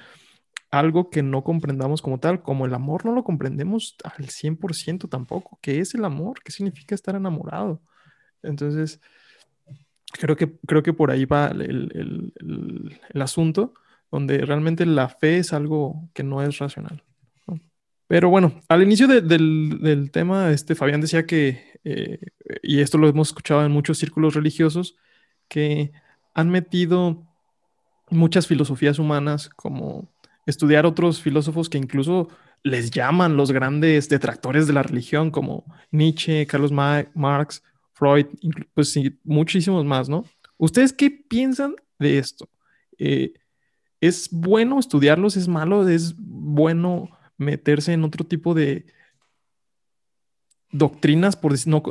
algo 0.73 1.11
que 1.11 1.21
no 1.21 1.43
comprendamos 1.43 2.01
como 2.01 2.19
tal, 2.19 2.41
como 2.41 2.65
el 2.65 2.73
amor 2.73 3.05
no 3.05 3.13
lo 3.13 3.23
comprendemos 3.23 3.95
al 4.03 4.25
100% 4.29 5.07
tampoco. 5.07 5.59
¿Qué 5.61 5.79
es 5.79 5.93
el 5.93 6.03
amor? 6.03 6.41
¿Qué 6.43 6.51
significa 6.51 6.95
estar 6.95 7.15
enamorado? 7.15 7.79
Entonces, 8.41 8.99
creo 10.13 10.35
que, 10.35 10.57
creo 10.65 10.81
que 10.81 10.91
por 10.91 11.11
ahí 11.11 11.25
va 11.25 11.49
el, 11.49 12.33
asunto, 13.21 13.75
donde 14.11 14.39
realmente 14.39 14.87
la 14.87 15.09
fe 15.09 15.37
es 15.37 15.53
algo 15.53 16.09
que 16.11 16.23
no 16.23 16.41
es 16.41 16.57
racional. 16.57 17.03
Pero 18.07 18.29
bueno, 18.29 18.59
al 18.67 18.81
inicio 18.81 19.07
del, 19.07 20.09
tema, 20.11 20.49
este, 20.49 20.73
Fabián 20.73 21.01
decía 21.01 21.27
que, 21.27 21.79
eh, 21.83 22.19
y 22.63 22.79
esto 22.79 22.97
lo 22.97 23.07
hemos 23.07 23.27
escuchado 23.27 23.63
en 23.63 23.71
muchos 23.71 23.99
círculos 23.99 24.33
religiosos, 24.33 24.95
que 25.47 25.91
han 26.33 26.49
metido 26.49 27.27
muchas 28.09 28.47
filosofías 28.47 28.97
humanas 28.97 29.49
como 29.49 30.12
estudiar 30.45 30.85
otros 30.85 31.21
filósofos 31.21 31.69
que 31.69 31.77
incluso 31.77 32.29
les 32.63 32.91
llaman 32.91 33.35
los 33.35 33.51
grandes 33.51 34.09
detractores 34.09 34.67
de 34.67 34.73
la 34.73 34.83
religión, 34.83 35.31
como 35.31 35.65
Nietzsche, 35.91 36.47
Carlos 36.47 36.71
Marx, 36.71 37.61
Freud, 37.93 38.27
pues 38.73 38.89
sí, 38.89 39.19
muchísimos 39.23 39.85
más, 39.85 40.09
¿no? 40.09 40.23
¿Ustedes 40.57 40.93
qué 40.93 41.11
piensan 41.11 41.75
de 41.99 42.17
esto? 42.17 42.49
Eh, 42.97 43.33
¿Es 43.99 44.29
bueno 44.31 44.79
estudiarlos? 44.79 45.37
¿Es 45.37 45.47
malo? 45.47 45.87
¿Es 45.87 46.15
bueno 46.17 47.09
meterse 47.37 47.93
en 47.93 48.03
otro 48.03 48.25
tipo 48.25 48.53
de 48.53 48.85
doctrinas, 50.71 51.35
por 51.35 51.51
decir, 51.51 51.71
no, 51.71 51.81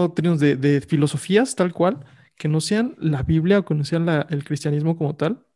doctrinas, 0.00 0.40
de, 0.40 0.80
filosofías 0.86 1.54
tal 1.54 1.72
cual, 1.72 2.04
que 2.36 2.48
no 2.48 2.60
sean 2.60 2.94
la 2.98 3.22
Biblia 3.22 3.60
o 3.60 3.64
que 3.64 3.74
no 3.74 3.84
sean 3.84 4.08
el 4.28 4.44
cristianismo 4.44 4.96
como 4.96 5.14
tal? 5.16 5.46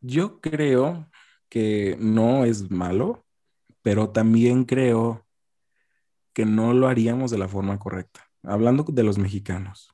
Yo 0.00 0.40
creo 0.40 1.10
que 1.48 1.96
no 2.00 2.44
es 2.44 2.70
malo, 2.70 3.26
pero 3.82 4.10
también 4.10 4.64
creo 4.64 5.26
que 6.32 6.46
no 6.46 6.72
lo 6.74 6.88
haríamos 6.88 7.30
de 7.30 7.38
la 7.38 7.48
forma 7.48 7.78
correcta. 7.78 8.26
Hablando 8.42 8.84
de 8.84 9.02
los 9.02 9.18
mexicanos. 9.18 9.90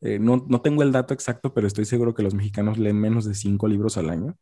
Eh, 0.00 0.18
no, 0.18 0.40
tengo 0.62 0.82
el 0.82 0.92
dato 0.92 1.14
exacto, 1.14 1.54
pero 1.54 1.66
estoy 1.66 1.86
seguro 1.86 2.14
que 2.14 2.22
los 2.22 2.34
mexicanos 2.34 2.78
leen 2.78 3.00
menos 3.00 3.24
de 3.24 3.34
cinco 3.34 3.66
libros 3.68 3.96
al 3.96 4.10
año. 4.10 4.36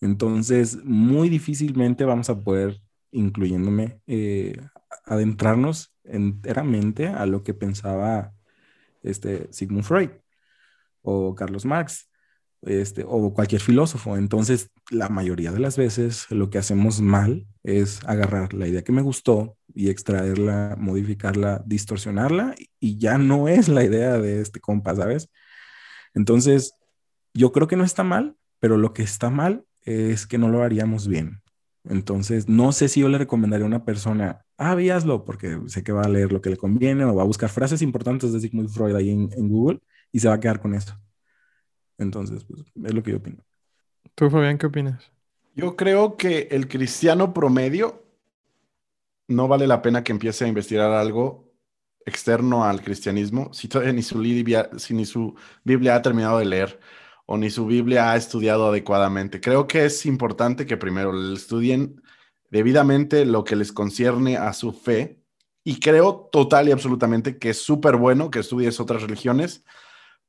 Entonces, 0.00 0.78
muy 0.84 1.28
difícilmente 1.28 2.04
vamos 2.04 2.30
a 2.30 2.40
poder, 2.42 2.80
incluyéndome, 3.12 4.00
eh, 4.06 4.60
adentrarnos 5.04 5.94
enteramente 6.04 7.08
a 7.08 7.26
lo 7.26 7.44
que 7.44 7.54
pensaba 7.54 8.34
este 9.02 9.52
Sigmund 9.52 9.84
Freud 9.84 10.10
o 11.02 11.34
Carlos 11.34 11.64
Marx 11.64 12.09
este, 12.62 13.04
o 13.06 13.32
cualquier 13.32 13.60
filósofo. 13.60 14.16
Entonces, 14.16 14.70
la 14.90 15.08
mayoría 15.08 15.52
de 15.52 15.60
las 15.60 15.76
veces 15.76 16.26
lo 16.30 16.50
que 16.50 16.58
hacemos 16.58 17.00
mal 17.00 17.46
es 17.62 18.00
agarrar 18.06 18.54
la 18.54 18.68
idea 18.68 18.82
que 18.82 18.92
me 18.92 19.02
gustó 19.02 19.56
y 19.74 19.88
extraerla, 19.90 20.76
modificarla, 20.78 21.62
distorsionarla 21.66 22.54
y 22.78 22.98
ya 22.98 23.18
no 23.18 23.48
es 23.48 23.68
la 23.68 23.84
idea 23.84 24.18
de 24.18 24.40
este 24.40 24.60
compa, 24.60 24.94
¿sabes? 24.94 25.30
Entonces, 26.14 26.74
yo 27.34 27.52
creo 27.52 27.68
que 27.68 27.76
no 27.76 27.84
está 27.84 28.04
mal, 28.04 28.36
pero 28.58 28.76
lo 28.76 28.92
que 28.92 29.02
está 29.02 29.30
mal 29.30 29.64
es 29.82 30.26
que 30.26 30.38
no 30.38 30.48
lo 30.48 30.62
haríamos 30.62 31.08
bien. 31.08 31.42
Entonces, 31.84 32.48
no 32.48 32.72
sé 32.72 32.88
si 32.88 33.00
yo 33.00 33.08
le 33.08 33.18
recomendaría 33.18 33.64
a 33.64 33.68
una 33.68 33.84
persona, 33.84 34.44
ah, 34.58 34.74
víaslo, 34.74 35.24
porque 35.24 35.58
sé 35.68 35.82
que 35.82 35.92
va 35.92 36.02
a 36.02 36.08
leer 36.08 36.32
lo 36.32 36.42
que 36.42 36.50
le 36.50 36.56
conviene 36.58 37.04
o 37.04 37.14
va 37.14 37.22
a 37.22 37.26
buscar 37.26 37.48
frases 37.48 37.80
importantes 37.80 38.32
de 38.32 38.40
Sigmund 38.40 38.68
Freud 38.68 38.94
ahí 38.94 39.10
en 39.10 39.48
Google 39.48 39.80
y 40.12 40.20
se 40.20 40.28
va 40.28 40.34
a 40.34 40.40
quedar 40.40 40.60
con 40.60 40.74
eso. 40.74 40.98
Entonces, 42.00 42.44
pues 42.44 42.62
es 42.62 42.94
lo 42.94 43.02
que 43.02 43.12
yo 43.12 43.18
opino. 43.18 43.44
¿Tú, 44.14 44.28
Fabián, 44.30 44.58
qué 44.58 44.66
opinas? 44.66 45.12
Yo 45.54 45.76
creo 45.76 46.16
que 46.16 46.48
el 46.50 46.66
cristiano 46.66 47.32
promedio 47.34 48.02
no 49.28 49.46
vale 49.46 49.66
la 49.66 49.82
pena 49.82 50.02
que 50.02 50.12
empiece 50.12 50.44
a 50.44 50.48
investigar 50.48 50.90
algo 50.90 51.52
externo 52.06 52.64
al 52.64 52.82
cristianismo 52.82 53.52
si 53.52 53.68
todavía 53.68 53.92
ni 53.92 54.02
su, 54.02 54.18
Biblia, 54.18 54.70
si 54.78 54.94
ni 54.94 55.04
su 55.04 55.34
Biblia 55.62 55.94
ha 55.94 56.02
terminado 56.02 56.38
de 56.38 56.46
leer 56.46 56.80
o 57.26 57.36
ni 57.36 57.50
su 57.50 57.66
Biblia 57.66 58.10
ha 58.10 58.16
estudiado 58.16 58.68
adecuadamente. 58.68 59.40
Creo 59.40 59.66
que 59.66 59.84
es 59.84 60.06
importante 60.06 60.66
que 60.66 60.78
primero 60.78 61.12
estudien 61.34 62.02
debidamente 62.50 63.24
lo 63.26 63.44
que 63.44 63.56
les 63.56 63.72
concierne 63.72 64.38
a 64.38 64.52
su 64.54 64.72
fe 64.72 65.20
y 65.62 65.78
creo 65.78 66.28
total 66.32 66.68
y 66.68 66.72
absolutamente 66.72 67.38
que 67.38 67.50
es 67.50 67.62
súper 67.62 67.96
bueno 67.96 68.30
que 68.30 68.40
estudies 68.40 68.80
otras 68.80 69.02
religiones 69.02 69.64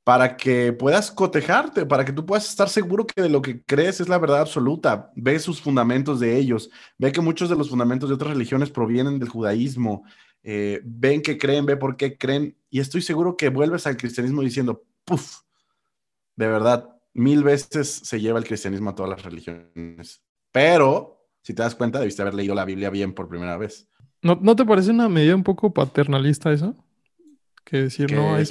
para 0.04 0.36
que 0.36 0.74
puedas 0.74 1.12
cotejarte, 1.12 1.86
para 1.86 2.04
que 2.04 2.12
tú 2.12 2.26
puedas 2.26 2.50
estar 2.50 2.70
seguro 2.70 3.06
que 3.06 3.22
de 3.22 3.30
lo 3.30 3.42
que 3.42 3.62
crees 3.64 4.02
es 4.02 4.10
la 4.10 4.18
verdad 4.18 4.42
absoluta. 4.42 5.12
Ve 5.16 5.38
sus 5.40 5.62
fundamentos 5.62 6.20
de 6.20 6.38
ellos, 6.38 6.72
ve 6.98 7.12
que 7.12 7.22
muchos 7.22 7.50
de 7.50 7.56
los 7.56 7.70
fundamentos 7.70 8.10
de 8.10 8.16
otras 8.16 8.32
religiones 8.32 8.72
provienen 8.72 9.20
del 9.20 9.30
judaísmo, 9.30 10.04
eh, 10.44 10.82
ven 10.84 11.22
que 11.22 11.38
creen, 11.38 11.66
ve 11.66 11.78
por 11.78 11.98
qué 11.98 12.18
creen, 12.18 12.58
y 12.70 12.80
estoy 12.80 13.02
seguro 13.02 13.38
que 13.38 13.50
vuelves 13.50 13.86
al 13.86 13.98
cristianismo 13.98 14.42
diciendo, 14.42 14.84
puff, 15.06 15.42
de 16.36 16.48
verdad, 16.48 16.90
mil 17.14 17.44
veces 17.44 17.90
se 18.04 18.20
lleva 18.20 18.40
el 18.40 18.46
cristianismo 18.46 18.90
a 18.90 18.96
todas 18.96 19.12
las 19.12 19.24
religiones. 19.24 20.24
Pero, 20.52 21.28
si 21.44 21.54
te 21.54 21.62
das 21.62 21.76
cuenta, 21.76 22.00
debiste 22.00 22.24
haber 22.24 22.34
leído 22.34 22.56
la 22.56 22.66
Biblia 22.66 22.90
bien 22.90 23.14
por 23.14 23.30
primera 23.30 23.56
vez. 23.58 23.88
¿No, 24.24 24.40
¿no 24.42 24.56
te 24.56 24.66
parece 24.66 24.92
una 24.92 25.10
medida 25.10 25.36
un 25.36 25.44
poco 25.44 25.74
paternalista 25.74 26.52
eso? 26.52 26.76
Que 27.64 27.84
decir, 27.84 28.12
no, 28.12 28.36
hay, 28.36 28.46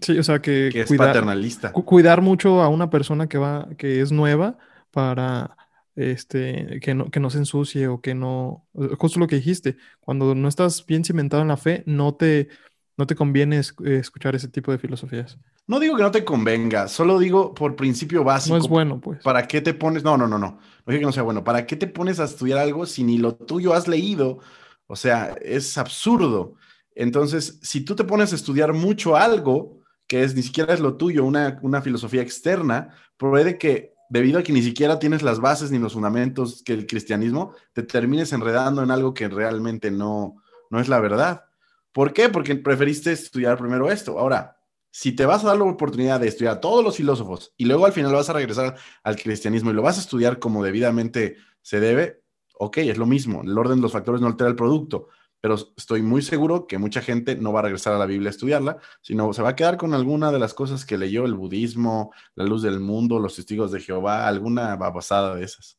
Sí, 0.00 0.18
o 0.18 0.22
sea 0.22 0.40
que, 0.40 0.68
es 0.68 0.86
cuidar, 0.86 1.08
paternalista. 1.08 1.72
cuidar 1.72 2.20
mucho 2.22 2.62
a 2.62 2.68
una 2.68 2.90
persona 2.90 3.28
que 3.28 3.38
va, 3.38 3.68
que 3.76 4.00
es 4.00 4.12
nueva 4.12 4.58
para 4.90 5.56
este, 5.96 6.80
que 6.80 6.94
no, 6.94 7.10
que 7.10 7.20
no 7.20 7.30
se 7.30 7.38
ensucie 7.38 7.88
o 7.88 8.00
que 8.00 8.14
no, 8.14 8.66
justo 8.98 9.20
lo 9.20 9.26
que 9.26 9.36
dijiste, 9.36 9.76
cuando 10.00 10.34
no 10.34 10.48
estás 10.48 10.84
bien 10.86 11.04
cimentado 11.04 11.42
en 11.42 11.48
la 11.48 11.56
fe, 11.56 11.82
no 11.86 12.14
te, 12.14 12.48
no 12.96 13.06
te 13.06 13.14
conviene 13.14 13.58
escuchar 13.58 14.34
ese 14.34 14.48
tipo 14.48 14.72
de 14.72 14.78
filosofías. 14.78 15.38
No 15.66 15.80
digo 15.80 15.96
que 15.96 16.02
no 16.02 16.10
te 16.10 16.24
convenga, 16.24 16.88
solo 16.88 17.18
digo 17.18 17.54
por 17.54 17.74
principio 17.74 18.22
básico. 18.22 18.56
No 18.56 18.62
es 18.62 18.68
bueno, 18.68 19.00
pues. 19.00 19.22
¿Para 19.22 19.46
qué 19.46 19.60
te 19.62 19.72
pones? 19.72 20.04
No, 20.04 20.18
no, 20.18 20.26
no, 20.26 20.38
no. 20.38 20.58
No 20.86 20.92
digo 20.92 21.00
que 21.00 21.06
no 21.06 21.12
sea 21.12 21.22
bueno. 21.22 21.42
¿Para 21.42 21.66
qué 21.66 21.76
te 21.76 21.86
pones 21.86 22.20
a 22.20 22.24
estudiar 22.24 22.58
algo 22.58 22.84
si 22.84 23.02
ni 23.02 23.16
lo 23.16 23.34
tuyo 23.34 23.72
has 23.72 23.88
leído? 23.88 24.40
O 24.86 24.96
sea, 24.96 25.34
es 25.40 25.78
absurdo. 25.78 26.56
Entonces, 26.94 27.58
si 27.62 27.80
tú 27.80 27.96
te 27.96 28.04
pones 28.04 28.32
a 28.32 28.36
estudiar 28.36 28.74
mucho 28.74 29.16
algo, 29.16 29.80
que 30.06 30.22
es 30.22 30.34
ni 30.34 30.42
siquiera 30.42 30.74
es 30.74 30.80
lo 30.80 30.96
tuyo, 30.96 31.24
una, 31.24 31.58
una 31.62 31.82
filosofía 31.82 32.22
externa, 32.22 32.94
puede 33.16 33.58
que 33.58 33.94
debido 34.08 34.38
a 34.38 34.42
que 34.42 34.52
ni 34.52 34.62
siquiera 34.62 34.98
tienes 34.98 35.22
las 35.22 35.40
bases 35.40 35.70
ni 35.70 35.78
los 35.78 35.94
fundamentos 35.94 36.62
que 36.62 36.72
el 36.72 36.86
cristianismo, 36.86 37.54
te 37.72 37.82
termines 37.82 38.32
enredando 38.32 38.82
en 38.82 38.90
algo 38.90 39.14
que 39.14 39.28
realmente 39.28 39.90
no, 39.90 40.36
no 40.70 40.80
es 40.80 40.88
la 40.88 41.00
verdad. 41.00 41.44
¿Por 41.92 42.12
qué? 42.12 42.28
Porque 42.28 42.54
preferiste 42.56 43.12
estudiar 43.12 43.58
primero 43.58 43.90
esto. 43.90 44.18
Ahora, 44.18 44.58
si 44.90 45.12
te 45.12 45.26
vas 45.26 45.42
a 45.42 45.48
dar 45.48 45.58
la 45.58 45.64
oportunidad 45.64 46.20
de 46.20 46.28
estudiar 46.28 46.54
a 46.54 46.60
todos 46.60 46.84
los 46.84 46.96
filósofos 46.96 47.52
y 47.56 47.64
luego 47.64 47.86
al 47.86 47.92
final 47.92 48.12
vas 48.12 48.30
a 48.30 48.34
regresar 48.34 48.76
al 49.02 49.16
cristianismo 49.16 49.70
y 49.70 49.74
lo 49.74 49.82
vas 49.82 49.98
a 49.98 50.02
estudiar 50.02 50.38
como 50.38 50.62
debidamente 50.62 51.36
se 51.62 51.80
debe, 51.80 52.22
ok, 52.58 52.78
es 52.78 52.98
lo 52.98 53.06
mismo. 53.06 53.42
El 53.42 53.58
orden 53.58 53.76
de 53.76 53.82
los 53.82 53.92
factores 53.92 54.20
no 54.20 54.28
altera 54.28 54.50
el 54.50 54.56
producto 54.56 55.08
pero 55.44 55.56
estoy 55.76 56.00
muy 56.00 56.22
seguro 56.22 56.66
que 56.66 56.78
mucha 56.78 57.02
gente 57.02 57.36
no 57.36 57.52
va 57.52 57.60
a 57.60 57.64
regresar 57.64 57.92
a 57.92 57.98
la 57.98 58.06
Biblia 58.06 58.30
a 58.30 58.30
estudiarla, 58.30 58.78
sino 59.02 59.30
se 59.34 59.42
va 59.42 59.50
a 59.50 59.54
quedar 59.54 59.76
con 59.76 59.92
alguna 59.92 60.32
de 60.32 60.38
las 60.38 60.54
cosas 60.54 60.86
que 60.86 60.96
leyó 60.96 61.26
el 61.26 61.34
budismo, 61.34 62.14
la 62.34 62.46
luz 62.46 62.62
del 62.62 62.80
mundo, 62.80 63.18
los 63.18 63.36
testigos 63.36 63.70
de 63.70 63.80
Jehová, 63.80 64.26
alguna 64.26 64.74
babosada 64.76 65.34
de 65.34 65.44
esas. 65.44 65.78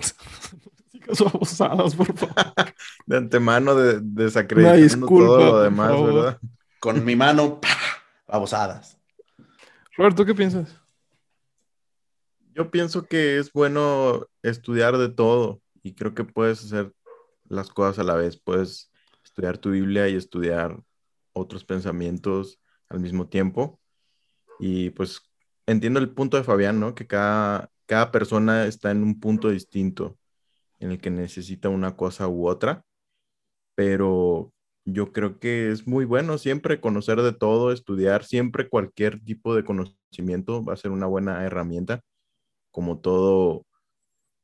babosadas, 1.32 1.94
por 1.94 2.12
favor. 2.12 2.34
De 3.06 3.18
antemano 3.18 3.76
de, 3.76 4.00
desacreditando 4.02 5.06
todo 5.06 5.38
lo 5.38 5.62
demás, 5.62 6.02
¿verdad? 6.02 6.40
Con 6.80 7.04
mi 7.04 7.14
mano, 7.14 7.60
babosadas. 8.26 8.98
Robert, 9.96 10.16
¿tú 10.16 10.26
qué 10.26 10.34
piensas? 10.34 10.76
Yo 12.52 12.68
pienso 12.68 13.04
que 13.04 13.38
es 13.38 13.52
bueno 13.52 14.26
estudiar 14.42 14.98
de 14.98 15.08
todo 15.08 15.62
y 15.84 15.94
creo 15.94 16.14
que 16.14 16.24
puedes 16.24 16.64
hacer 16.64 16.92
las 17.48 17.70
cosas 17.70 17.98
a 17.98 18.04
la 18.04 18.14
vez. 18.14 18.36
Puedes 18.38 18.90
estudiar 19.24 19.58
tu 19.58 19.70
Biblia 19.70 20.08
y 20.08 20.16
estudiar 20.16 20.82
otros 21.32 21.64
pensamientos 21.64 22.60
al 22.88 23.00
mismo 23.00 23.28
tiempo. 23.28 23.80
Y 24.58 24.90
pues 24.90 25.22
entiendo 25.66 26.00
el 26.00 26.10
punto 26.14 26.36
de 26.36 26.44
Fabián, 26.44 26.80
¿no? 26.80 26.94
Que 26.94 27.06
cada, 27.06 27.70
cada 27.86 28.10
persona 28.10 28.66
está 28.66 28.90
en 28.90 29.02
un 29.02 29.20
punto 29.20 29.50
distinto 29.50 30.18
en 30.78 30.92
el 30.92 31.00
que 31.00 31.10
necesita 31.10 31.68
una 31.68 31.96
cosa 31.96 32.28
u 32.28 32.48
otra, 32.48 32.84
pero 33.74 34.52
yo 34.84 35.12
creo 35.12 35.38
que 35.38 35.70
es 35.70 35.86
muy 35.86 36.04
bueno 36.04 36.38
siempre 36.38 36.80
conocer 36.80 37.22
de 37.22 37.32
todo, 37.32 37.72
estudiar 37.72 38.24
siempre 38.24 38.68
cualquier 38.68 39.22
tipo 39.22 39.54
de 39.54 39.64
conocimiento 39.64 40.64
va 40.64 40.74
a 40.74 40.76
ser 40.76 40.90
una 40.90 41.06
buena 41.06 41.44
herramienta, 41.44 42.00
como 42.70 43.00
todo 43.00 43.66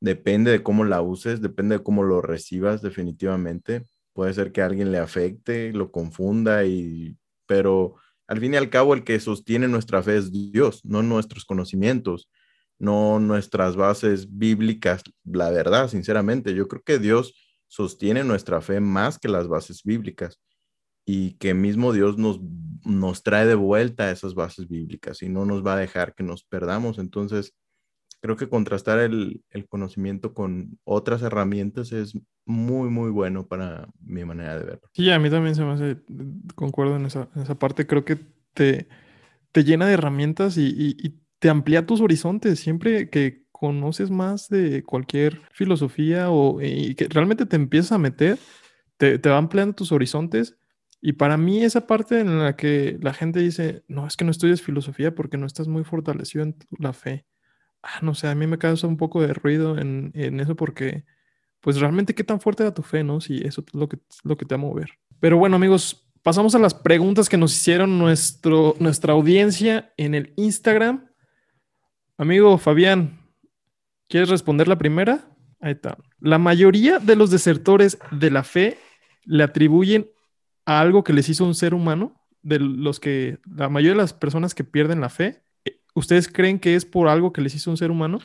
Depende 0.00 0.50
de 0.52 0.62
cómo 0.62 0.84
la 0.84 1.02
uses, 1.02 1.40
depende 1.40 1.78
de 1.78 1.82
cómo 1.82 2.02
lo 2.04 2.22
recibas 2.22 2.82
definitivamente. 2.82 3.84
Puede 4.12 4.34
ser 4.34 4.52
que 4.52 4.62
alguien 4.62 4.92
le 4.92 4.98
afecte, 4.98 5.72
lo 5.72 5.90
confunda, 5.90 6.64
y, 6.64 7.16
pero 7.46 7.96
al 8.28 8.40
fin 8.40 8.54
y 8.54 8.56
al 8.56 8.70
cabo 8.70 8.94
el 8.94 9.04
que 9.04 9.18
sostiene 9.20 9.68
nuestra 9.68 10.02
fe 10.02 10.18
es 10.18 10.30
Dios, 10.32 10.84
no 10.84 11.02
nuestros 11.02 11.44
conocimientos. 11.44 12.28
no 12.78 13.18
nuestras 13.20 13.76
bases 13.76 14.38
bíblicas, 14.38 15.02
la 15.24 15.50
verdad, 15.50 15.88
sinceramente. 15.88 16.54
Yo 16.54 16.68
creo 16.68 16.82
que 16.84 16.98
Dios 16.98 17.34
sostiene 17.66 18.24
nuestra 18.24 18.60
fe 18.60 18.80
más 18.80 19.18
que 19.18 19.28
las 19.28 19.48
bases 19.48 19.82
bíblicas 19.84 20.40
y 21.06 21.32
que 21.38 21.54
mismo 21.54 21.92
Dios 21.92 22.18
nos, 22.18 22.40
nos 22.84 23.22
trae 23.22 23.46
de 23.46 23.54
vuelta 23.56 24.10
esas 24.10 24.34
bases 24.34 24.68
bíblicas 24.68 25.22
y 25.22 25.28
no 25.28 25.44
nos 25.44 25.66
va 25.66 25.74
a 25.74 25.78
dejar 25.78 26.14
que 26.14 26.22
nos 26.22 26.44
perdamos. 26.44 26.98
Entonces, 26.98 27.54
creo 28.20 28.36
que 28.36 28.48
contrastar 28.48 28.98
el, 28.98 29.42
conocimiento 29.68 30.34
con 30.34 30.78
otras 30.84 31.22
herramientas 31.22 31.92
es 31.92 32.14
muy, 32.44 32.88
muy 32.88 33.10
bueno 33.10 33.46
para 33.46 33.88
mi 34.00 34.24
manera 34.24 34.58
de 34.58 34.64
verlo. 34.64 34.88
Sí, 34.94 35.10
a 35.10 35.18
mí 35.18 35.30
también 35.30 35.54
se 35.54 35.64
me 35.64 35.72
hace, 35.72 35.98
concuerdo 36.54 36.96
en 36.96 37.06
esa, 37.06 37.28
parte, 37.58 37.86
creo 37.86 38.04
que 38.04 38.18
te, 38.54 38.88
te 39.52 39.64
llena 39.64 39.86
de 39.86 39.94
herramientas 39.94 40.56
y, 40.58 41.20
te 41.40 41.50
amplía 41.50 41.86
tus 41.86 42.00
horizontes. 42.00 42.58
Siempre 42.58 43.10
que 43.10 43.44
conoces 43.52 44.10
más 44.10 44.48
de 44.48 44.82
cualquier 44.82 45.40
filosofía 45.52 46.30
o 46.30 46.60
y 46.60 46.96
que 46.96 47.06
realmente 47.08 47.46
te 47.46 47.54
empiezas 47.54 47.92
a 47.92 47.98
meter, 47.98 48.40
te, 48.96 49.20
te 49.20 49.28
va 49.30 49.38
ampliando 49.38 49.76
tus 49.76 49.92
horizontes 49.92 50.58
y 51.00 51.12
para 51.12 51.36
mí 51.36 51.62
esa 51.62 51.86
parte 51.86 52.20
en 52.20 52.38
la 52.40 52.56
que 52.56 52.98
la 53.00 53.14
gente 53.14 53.40
dice, 53.40 53.84
no, 53.86 54.06
es 54.06 54.16
que 54.16 54.24
no 54.24 54.30
estudias 54.30 54.62
filosofía 54.62 55.14
porque 55.14 55.36
no 55.36 55.46
estás 55.46 55.68
muy 55.68 55.84
fortalecido 55.84 56.44
en 56.44 56.56
la 56.78 56.92
fe. 56.92 57.24
Ah, 57.90 58.00
no 58.02 58.14
sé, 58.14 58.28
a 58.28 58.34
mí 58.34 58.46
me 58.46 58.58
causa 58.58 58.86
un 58.86 58.98
poco 58.98 59.22
de 59.22 59.32
ruido 59.32 59.78
en, 59.78 60.12
eso 60.14 60.54
porque, 60.54 61.04
pues 61.60 61.80
realmente 61.80 62.14
qué 62.14 62.22
tan 62.22 62.38
fuerte 62.38 62.62
era 62.62 62.74
tu 62.74 62.82
fe, 62.82 63.02
¿no? 63.02 63.22
Si 63.22 63.38
eso 63.38 63.64
es 63.66 63.74
lo 63.74 63.88
que, 63.88 63.98
lo 64.24 64.36
que 64.36 64.44
te 64.44 64.54
va 64.54 64.60
a 64.60 64.66
mover. 64.66 64.90
Pero 65.20 65.38
bueno, 65.38 65.56
amigos, 65.56 66.06
pasamos 66.22 66.54
a 66.54 66.58
las 66.58 66.74
preguntas 66.74 67.30
que 67.30 67.38
nos 67.38 67.54
hicieron 67.54 67.98
nuestro, 67.98 68.76
nuestra 68.78 69.14
audiencia 69.14 69.94
en 69.96 70.14
el 70.14 70.34
Instagram. 70.36 71.08
Amigo 72.18 72.58
Fabián, 72.58 73.20
¿quieres 74.06 74.28
responder 74.28 74.68
la 74.68 74.76
primera? 74.76 75.24
Ahí 75.58 75.72
está. 75.72 75.96
La 76.20 76.36
mayoría 76.36 76.98
de 76.98 77.16
los 77.16 77.30
desertores 77.30 77.98
de 78.10 78.30
la 78.30 78.44
fe 78.44 78.76
le 79.24 79.44
atribuyen 79.44 80.10
a 80.66 80.80
algo 80.80 81.04
que 81.04 81.14
les 81.14 81.30
hizo 81.30 81.46
un 81.46 81.54
ser 81.54 81.72
humano, 81.72 82.20
de 82.42 82.58
los 82.58 83.00
que 83.00 83.38
la 83.46 83.70
mayoría 83.70 83.92
de 83.92 84.02
las 84.02 84.12
personas 84.12 84.54
que 84.54 84.64
pierden 84.64 85.00
la 85.00 85.08
fe, 85.08 85.42
¿ustedes 85.98 86.28
creen 86.28 86.58
que 86.58 86.74
es 86.74 86.84
por 86.84 87.08
algo 87.08 87.32
que 87.32 87.40
les 87.40 87.54
hizo 87.54 87.70
un 87.70 87.76
ser 87.76 87.90
humano? 87.90 88.20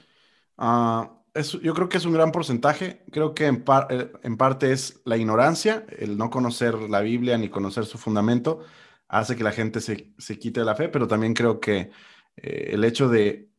Ah, 0.57 1.23
yo 1.61 1.73
creo 1.73 1.89
que 1.89 1.97
es 1.97 2.05
un 2.05 2.13
gran 2.13 2.31
porcentaje. 2.31 3.03
Creo 3.11 3.33
que 3.33 3.47
en, 3.47 3.63
eh, 3.89 4.11
en, 4.23 4.37
parte 4.37 4.71
es 4.71 5.01
la 5.05 5.17
ignorancia, 5.17 5.85
el 5.97 6.17
no 6.17 6.29
conocer 6.29 6.75
la 6.75 7.01
Biblia 7.01 7.37
ni 7.37 7.49
conocer 7.49 7.85
su 7.85 7.97
fundamento, 7.97 8.63
hace 9.07 9.35
que 9.35 9.43
la 9.43 9.51
gente 9.51 9.81
se, 9.81 10.13
se 10.17 10.39
quite 10.39 10.63
la 10.63 10.75
fe, 10.75 10.89
pero 10.89 11.07
también 11.07 11.33
creo 11.33 11.59
que 11.59 11.91
eh, 12.37 12.69
el 12.71 12.83
hecho 12.83 13.09
de, 13.09 13.49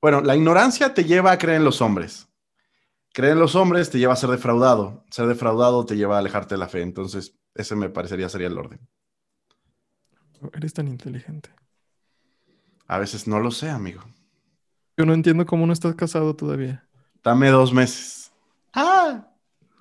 bueno, 0.00 0.20
la 0.20 0.36
ignorancia 0.36 0.94
te 0.94 1.04
lleva 1.04 1.32
a 1.32 1.38
creer 1.38 1.58
en 1.58 1.64
los 1.64 1.80
hombres. 1.82 2.28
Creer 3.12 3.34
en 3.34 3.38
los 3.38 3.54
hombres 3.54 3.90
te 3.90 3.98
lleva 3.98 4.14
a 4.14 4.16
ser 4.16 4.30
defraudado. 4.30 5.04
Ser 5.10 5.26
defraudado 5.26 5.84
te 5.86 5.96
lleva 5.96 6.16
a 6.16 6.18
alejarte 6.18 6.54
de 6.54 6.58
la 6.58 6.68
fe. 6.68 6.82
Entonces, 6.82 7.38
ese 7.54 7.76
me 7.76 7.88
parecería 7.88 8.28
sería 8.28 8.48
el 8.48 8.58
orden. 8.58 8.80
Eres 10.52 10.74
tan 10.74 10.88
inteligente. 10.88 11.50
A 12.94 12.98
veces 12.98 13.26
no 13.26 13.40
lo 13.40 13.50
sé, 13.50 13.68
amigo. 13.68 14.02
Yo 14.96 15.04
no 15.04 15.14
entiendo 15.14 15.44
cómo 15.46 15.66
no 15.66 15.72
estás 15.72 15.96
casado 15.96 16.36
todavía. 16.36 16.88
Dame 17.24 17.50
dos 17.50 17.72
meses. 17.72 18.32
¡Ah! 18.72 19.26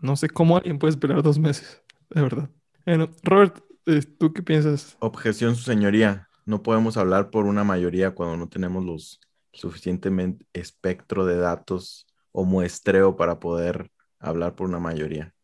No 0.01 0.15
sé 0.15 0.27
cómo 0.27 0.57
alguien 0.57 0.79
puede 0.79 0.93
esperar 0.93 1.21
dos 1.21 1.37
meses, 1.37 1.79
de 2.09 2.21
verdad. 2.23 2.49
Bueno, 2.87 3.11
Robert, 3.21 3.63
eh, 3.85 4.01
¿tú 4.01 4.33
qué 4.33 4.41
piensas? 4.41 4.97
Objeción, 4.99 5.55
su 5.55 5.61
señoría. 5.61 6.27
No 6.47 6.63
podemos 6.63 6.97
hablar 6.97 7.29
por 7.29 7.45
una 7.45 7.63
mayoría 7.63 8.15
cuando 8.15 8.35
no 8.35 8.49
tenemos 8.49 8.83
los 8.83 9.21
suficientemente 9.51 10.47
espectro 10.51 11.23
de 11.23 11.37
datos 11.37 12.07
o 12.31 12.45
muestreo 12.45 13.15
para 13.15 13.39
poder 13.39 13.91
hablar 14.17 14.55
por 14.55 14.67
una 14.67 14.79
mayoría. 14.79 15.35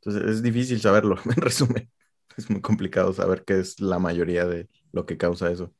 Entonces 0.00 0.36
es 0.36 0.42
difícil 0.42 0.80
saberlo, 0.80 1.18
en 1.26 1.32
resumen. 1.32 1.90
Es 2.34 2.48
muy 2.48 2.62
complicado 2.62 3.12
saber 3.12 3.44
qué 3.44 3.60
es 3.60 3.78
la 3.78 3.98
mayoría 3.98 4.46
de 4.46 4.70
lo 4.90 5.04
que 5.04 5.18
causa 5.18 5.50
eso. 5.50 5.70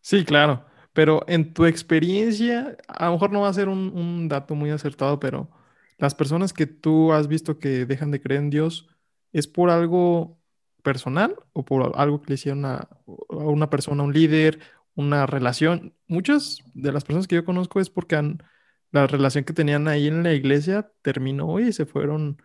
Sí, 0.00 0.24
claro. 0.24 0.64
Pero 0.92 1.22
en 1.28 1.52
tu 1.54 1.66
experiencia, 1.66 2.76
a 2.88 3.06
lo 3.06 3.12
mejor 3.12 3.32
no 3.32 3.42
va 3.42 3.48
a 3.48 3.54
ser 3.54 3.68
un, 3.68 4.28
dato 4.28 4.54
muy 4.54 4.70
acertado, 4.70 5.20
pero 5.20 5.50
las 5.98 6.14
personas 6.14 6.52
que 6.52 6.66
tú 6.66 7.12
has 7.12 7.28
visto 7.28 7.58
que 7.58 7.86
dejan 7.86 8.10
de 8.10 8.20
creer 8.20 8.40
en 8.42 8.50
Dios, 8.50 8.88
¿es 9.32 9.46
por 9.46 9.70
algo 9.70 10.38
personal 10.82 11.36
o 11.52 11.64
por 11.64 11.92
algo 11.96 12.22
que 12.22 12.30
le 12.30 12.34
hicieron 12.34 12.64
a, 12.64 12.88
una 13.28 13.70
persona, 13.70 14.02
un 14.02 14.12
líder, 14.12 14.60
una 14.94 15.26
relación? 15.26 15.94
Muchas 16.08 16.58
de 16.74 16.92
las 16.92 17.04
personas 17.04 17.28
que 17.28 17.36
yo 17.36 17.44
conozco 17.44 17.80
es 17.80 17.90
porque 17.90 18.16
han, 18.16 18.42
la 18.90 19.06
relación 19.06 19.44
que 19.44 19.52
tenían 19.52 19.88
ahí 19.88 20.08
en 20.08 20.22
la 20.22 20.32
iglesia 20.34 20.90
terminó 21.02 21.60
y 21.60 21.72
se 21.72 21.86
fueron 21.86 22.42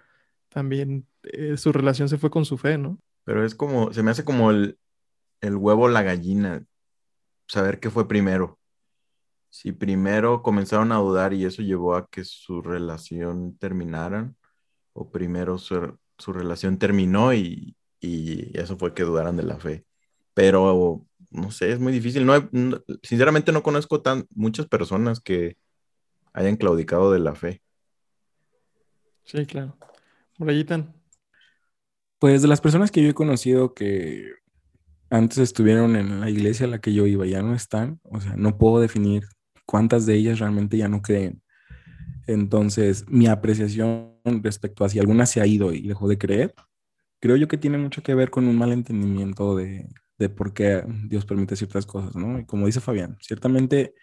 también 0.49 1.07
eh, 1.23 1.57
su 1.57 1.71
relación 1.71 2.09
se 2.09 2.17
fue 2.17 2.29
con 2.29 2.45
su 2.45 2.57
fe, 2.57 2.77
¿no? 2.77 2.99
Pero 3.23 3.43
es 3.43 3.55
como, 3.55 3.91
se 3.91 4.03
me 4.03 4.11
hace 4.11 4.23
como 4.23 4.51
el, 4.51 4.77
el 5.41 5.55
huevo 5.55 5.87
la 5.89 6.03
gallina, 6.03 6.63
saber 7.47 7.79
qué 7.79 7.89
fue 7.89 8.07
primero. 8.07 8.59
Si 9.49 9.71
primero 9.71 10.41
comenzaron 10.41 10.91
a 10.91 10.97
dudar 10.97 11.33
y 11.33 11.45
eso 11.45 11.61
llevó 11.61 11.95
a 11.95 12.09
que 12.09 12.25
su 12.25 12.61
relación 12.61 13.57
terminara, 13.57 14.33
o 14.93 15.11
primero 15.11 15.57
su, 15.57 15.97
relación 16.27 16.77
terminó 16.77 17.33
y, 17.33 17.75
eso 18.01 18.77
fue 18.77 18.93
que 18.93 19.03
dudaran 19.03 19.35
de 19.37 19.43
la 19.43 19.57
fe. 19.59 19.85
Pero 20.33 21.05
no 21.31 21.51
sé, 21.51 21.71
es 21.71 21.79
muy 21.79 21.91
difícil. 21.91 22.25
No, 22.25 22.49
sinceramente 23.01 23.51
no 23.51 23.63
conozco 23.63 24.01
tan 24.01 24.27
muchas 24.31 24.67
personas 24.67 25.19
que 25.19 25.57
hayan 26.33 26.55
claudicado 26.55 27.11
de 27.11 27.19
la 27.19 27.35
fe. 27.35 27.61
Sí, 29.23 29.45
claro. 29.45 29.77
Brayitan. 30.37 30.93
Pues 32.19 32.41
de 32.41 32.47
las 32.47 32.61
personas 32.61 32.91
que 32.91 33.01
yo 33.01 33.09
he 33.09 33.13
conocido 33.13 33.73
que 33.73 34.33
antes 35.09 35.37
estuvieron 35.37 35.95
en 35.95 36.19
la 36.19 36.29
iglesia 36.29 36.65
a 36.65 36.69
la 36.69 36.79
que 36.79 36.93
yo 36.93 37.05
iba, 37.05 37.25
ya 37.25 37.41
no 37.41 37.53
están, 37.53 37.99
o 38.03 38.19
sea, 38.19 38.35
no 38.35 38.57
puedo 38.57 38.79
definir 38.79 39.23
cuántas 39.65 40.05
de 40.05 40.15
ellas 40.15 40.39
realmente 40.39 40.77
ya 40.77 40.87
no 40.87 41.01
creen. 41.01 41.41
Entonces, 42.27 43.05
mi 43.07 43.27
apreciación 43.27 44.15
respecto 44.23 44.83
a 44.83 44.89
si 44.89 44.99
alguna 44.99 45.25
se 45.25 45.41
ha 45.41 45.45
ido 45.45 45.73
y 45.73 45.87
dejó 45.87 46.07
de 46.07 46.17
creer, 46.17 46.53
creo 47.19 47.35
yo 47.35 47.47
que 47.47 47.57
tiene 47.57 47.77
mucho 47.77 48.01
que 48.03 48.15
ver 48.15 48.31
con 48.31 48.47
un 48.47 48.57
mal 48.57 48.71
entendimiento 48.71 49.55
de, 49.55 49.87
de 50.17 50.29
por 50.29 50.53
qué 50.53 50.83
Dios 51.05 51.25
permite 51.25 51.55
ciertas 51.55 51.85
cosas, 51.85 52.15
¿no? 52.15 52.39
Y 52.39 52.45
como 52.45 52.65
dice 52.65 52.81
Fabián, 52.81 53.17
ciertamente, 53.21 53.93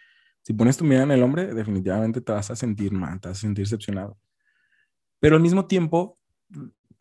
si 0.42 0.52
pones 0.52 0.76
tu 0.76 0.84
mirada 0.84 1.04
en 1.04 1.10
el 1.12 1.22
hombre, 1.22 1.52
definitivamente 1.54 2.20
te 2.20 2.32
vas 2.32 2.50
a 2.50 2.56
sentir 2.56 2.92
mal, 2.92 3.20
te 3.20 3.28
vas 3.28 3.38
a 3.38 3.40
sentir 3.40 3.64
decepcionado. 3.64 4.18
Pero 5.20 5.36
al 5.36 5.42
mismo 5.42 5.66
tiempo, 5.66 6.18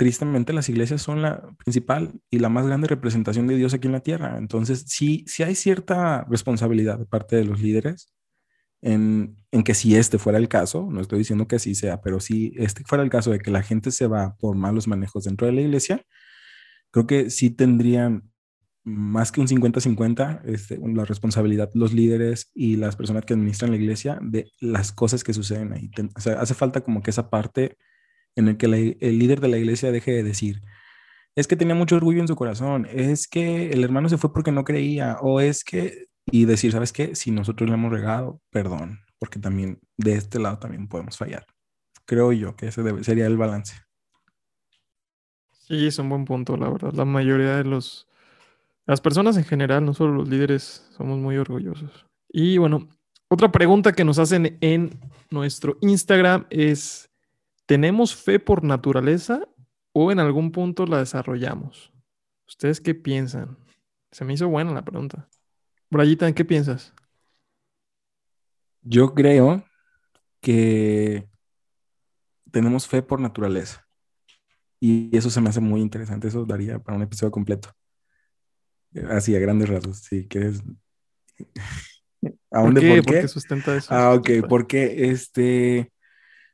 tristemente 0.02 0.52
las 0.52 0.68
iglesias 0.68 0.99
son 0.99 1.22
la 1.22 1.56
principal 1.64 2.20
y 2.32 2.39
la 2.39 2.49
más 2.49 2.66
grande 2.66 2.88
representación 2.88 3.45
de 3.45 3.56
Dios 3.56 3.76
aquí 3.76 3.86
en 3.86 3.93
la 3.93 3.99
tierra. 3.99 4.39
Entonces, 4.39 4.84
sí, 4.88 5.24
sí 5.28 5.43
hay 5.43 5.54
cierta 5.54 6.26
responsabilidad 6.28 6.97
de 6.97 7.06
parte 7.06 7.36
de 7.36 7.45
los 7.45 7.62
líderes 7.62 8.12
en, 8.82 9.38
en, 9.52 9.62
que 9.62 9.76
si 9.76 9.95
este 9.95 10.18
fuera 10.18 10.39
el 10.39 10.47
caso, 10.47 10.88
no 10.89 11.02
estoy 11.02 11.20
diciendo 11.20 11.47
que 11.47 11.58
así 11.58 11.76
sea, 11.76 12.02
pero 12.02 12.20
si 12.20 12.52
este 12.56 12.84
fuera 12.84 13.04
el 13.04 13.12
caso 13.12 13.30
de 13.30 13.38
que 13.38 13.52
la 13.52 13.62
gente 13.62 13.91
se 13.91 14.08
va 14.08 14.36
por 14.39 14.56
malos 14.56 14.88
manejos 14.88 15.26
dentro 15.26 15.45
de 15.45 15.54
la 15.54 15.62
iglesia, 15.62 16.04
creo 16.89 17.06
que 17.06 17.30
sí 17.30 17.52
tendrían 17.52 18.24
más 18.84 19.32
que 19.32 19.39
un 19.39 19.47
50-50 19.47 20.41
este, 20.45 20.80
la 20.84 21.06
responsabilidad 21.06 21.70
los 21.76 21.93
líderes 21.93 22.49
y 22.56 22.78
las 22.78 22.95
personas 22.95 23.24
que 23.24 23.36
administran 23.36 23.70
la 23.70 23.78
iglesia 23.78 24.18
de 24.20 24.52
las 24.62 24.91
cosas 24.91 25.24
que 25.24 25.36
suceden 25.36 25.74
ahí. 25.74 25.91
o 26.16 26.20
sea, 26.20 26.41
hace 26.41 26.56
falta 26.56 26.82
como 26.82 27.04
que 27.04 27.12
esa 27.12 27.30
parte 27.30 27.78
en 28.36 28.47
el 28.47 28.57
que 28.57 28.65
el 28.65 29.19
líder 29.19 29.41
de 29.41 29.47
la 29.47 29.57
iglesia 29.57 29.91
deje 29.91 30.11
de 30.11 30.23
decir, 30.23 30.61
es 31.36 31.47
que 31.47 31.55
tenía 31.55 31.75
mucho 31.75 31.95
orgullo 31.95 32.21
en 32.21 32.27
su 32.27 32.36
corazón, 32.36 32.88
es 32.91 33.27
que 33.27 33.71
el 33.71 33.84
hermano 33.84 34.09
se 34.09 34.17
fue 34.17 34.34
porque 34.34 34.51
no 34.51 34.63
creía, 34.63 35.17
o 35.21 35.39
es 35.39 35.63
que, 35.63 36.07
y 36.25 36.45
decir, 36.45 36.71
¿sabes 36.71 36.91
qué? 36.91 37.15
Si 37.15 37.32
nosotros 37.32 37.69
le 37.69 37.75
hemos 37.75 37.91
regado, 37.91 38.41
perdón, 38.49 38.99
porque 39.19 39.39
también 39.39 39.79
de 39.97 40.13
este 40.13 40.39
lado 40.39 40.59
también 40.59 40.88
podemos 40.88 41.17
fallar. 41.17 41.45
Creo 42.05 42.34
yo 42.34 42.55
que 42.55 42.67
ese 42.67 43.03
sería 43.03 43.27
el 43.27 43.38
balance. 43.38 43.75
Sí, 45.51 45.88
es 45.88 45.99
un 45.99 46.09
buen 46.09 46.25
punto, 46.25 46.57
la 46.57 46.69
verdad. 46.69 46.91
La 46.93 47.05
mayoría 47.05 47.55
de 47.57 47.63
los, 47.63 48.07
las 48.86 48.99
personas 48.99 49.38
en 49.38 49.45
general, 49.45 49.86
no 49.86 49.93
solo 49.93 50.13
los 50.13 50.27
líderes, 50.27 50.89
somos 50.97 51.17
muy 51.19 51.38
orgullosos. 51.38 52.05
Y 52.27 52.57
bueno, 52.57 52.89
otra 53.29 53.51
pregunta 53.51 53.93
que 53.93 54.03
nos 54.03 54.19
hacen 54.19 54.57
en 54.59 54.99
nuestro 55.29 55.77
Instagram 55.82 56.47
es, 56.49 57.11
¿Tenemos 57.72 58.13
fe 58.13 58.38
por 58.38 58.65
naturaleza 58.65 59.47
o 59.93 60.11
en 60.11 60.19
algún 60.19 60.51
punto 60.51 60.86
la 60.86 60.97
desarrollamos? 60.97 61.93
¿Ustedes 62.45 62.82
qué 62.82 62.93
piensan? 62.93 63.57
Se 64.11 64.26
me 64.26 64.34
hizo 64.34 64.49
buena 64.49 64.74
la 64.74 64.84
pregunta. 64.84 65.30
Brayita, 65.89 66.28
¿en 66.28 66.34
qué 66.34 66.43
piensas? 66.43 66.93
Yo 68.82 69.13
creo 69.13 69.63
que 70.41 71.30
tenemos 72.51 72.89
fe 72.89 73.01
por 73.01 73.22
naturaleza. 73.22 73.88
Y 74.82 75.15
eso 75.15 75.30
se 75.30 75.39
me 75.39 75.47
hace 75.47 75.61
muy 75.61 75.80
interesante. 75.80 76.28
Eso 76.28 76.43
daría 76.43 76.78
para 76.78 76.97
un 76.97 77.03
episodio 77.03 77.32
completo. 77.32 77.69
Así, 79.11 79.34
a 79.34 79.39
grandes 79.39 79.69
rasgos. 79.69 79.99
Si 79.99 80.28
quieres. 80.28 80.61
¿Aún 82.51 82.74
¿Por 82.74 82.74
de 82.74 82.82
qué? 82.82 82.88
por 82.97 83.05
¿Por 83.05 83.22
qué? 83.22 83.28
sustenta 83.30 83.78
eso? 83.78 83.93
Ah, 83.93 84.13
ok, 84.13 84.30
porque 84.49 85.09
este, 85.09 85.93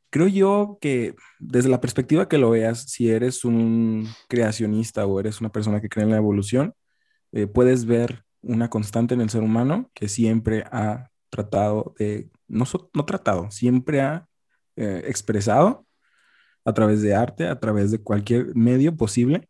creo 0.09 0.27
yo 0.27 0.77
que 0.81 1.15
desde 1.39 1.69
la 1.69 1.81
perspectiva 1.81 2.27
que 2.27 2.37
lo 2.37 2.51
veas, 2.51 2.83
si 2.83 3.09
eres 3.09 3.45
un 3.45 4.07
creacionista 4.27 5.05
o 5.05 5.19
eres 5.19 5.41
una 5.41 5.51
persona 5.51 5.81
que 5.81 5.89
cree 5.89 6.05
en 6.05 6.11
la 6.11 6.17
evolución, 6.17 6.73
eh, 7.31 7.47
puedes 7.47 7.85
ver 7.85 8.23
una 8.41 8.69
constante 8.69 9.13
en 9.13 9.21
el 9.21 9.29
ser 9.29 9.43
humano 9.43 9.91
que 9.93 10.07
siempre 10.07 10.63
ha 10.71 11.09
tratado 11.29 11.93
de, 11.99 12.29
no, 12.47 12.65
no 12.93 13.05
tratado, 13.05 13.51
siempre 13.51 14.01
ha 14.01 14.27
eh, 14.75 15.03
expresado 15.07 15.85
a 16.65 16.73
través 16.73 17.01
de 17.01 17.15
arte, 17.15 17.47
a 17.47 17.59
través 17.59 17.91
de 17.91 18.01
cualquier 18.01 18.55
medio 18.55 18.95
posible, 18.95 19.49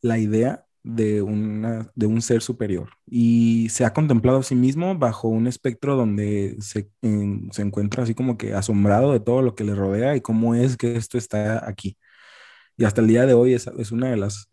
la 0.00 0.18
idea 0.18 0.66
de, 0.84 1.22
una, 1.22 1.90
de 1.96 2.06
un 2.06 2.22
ser 2.22 2.42
superior. 2.42 2.90
Y 3.06 3.68
se 3.70 3.86
ha 3.86 3.94
contemplado 3.94 4.40
a 4.40 4.44
sí 4.44 4.56
mismo 4.56 4.96
bajo 4.98 5.28
un 5.28 5.48
espectro 5.48 5.96
donde 5.96 6.56
se, 6.60 6.90
en- 7.02 7.50
se 7.52 7.62
encuentra 7.62 8.04
así 8.04 8.14
como 8.14 8.38
que 8.38 8.54
asombrado 8.54 9.12
de 9.12 9.20
todo 9.20 9.42
lo 9.42 9.56
que 9.56 9.64
le 9.64 9.74
rodea 9.76 10.16
y 10.16 10.22
cómo 10.22 10.54
es 10.56 10.76
que 10.78 10.96
esto 10.96 11.18
está 11.18 11.68
aquí. 11.68 11.98
Y 12.76 12.84
hasta 12.84 13.00
el 13.02 13.08
día 13.08 13.26
de 13.26 13.34
hoy 13.34 13.54
es, 13.54 13.66
es 13.78 13.92
una 13.92 14.10
de 14.10 14.16
las 14.18 14.48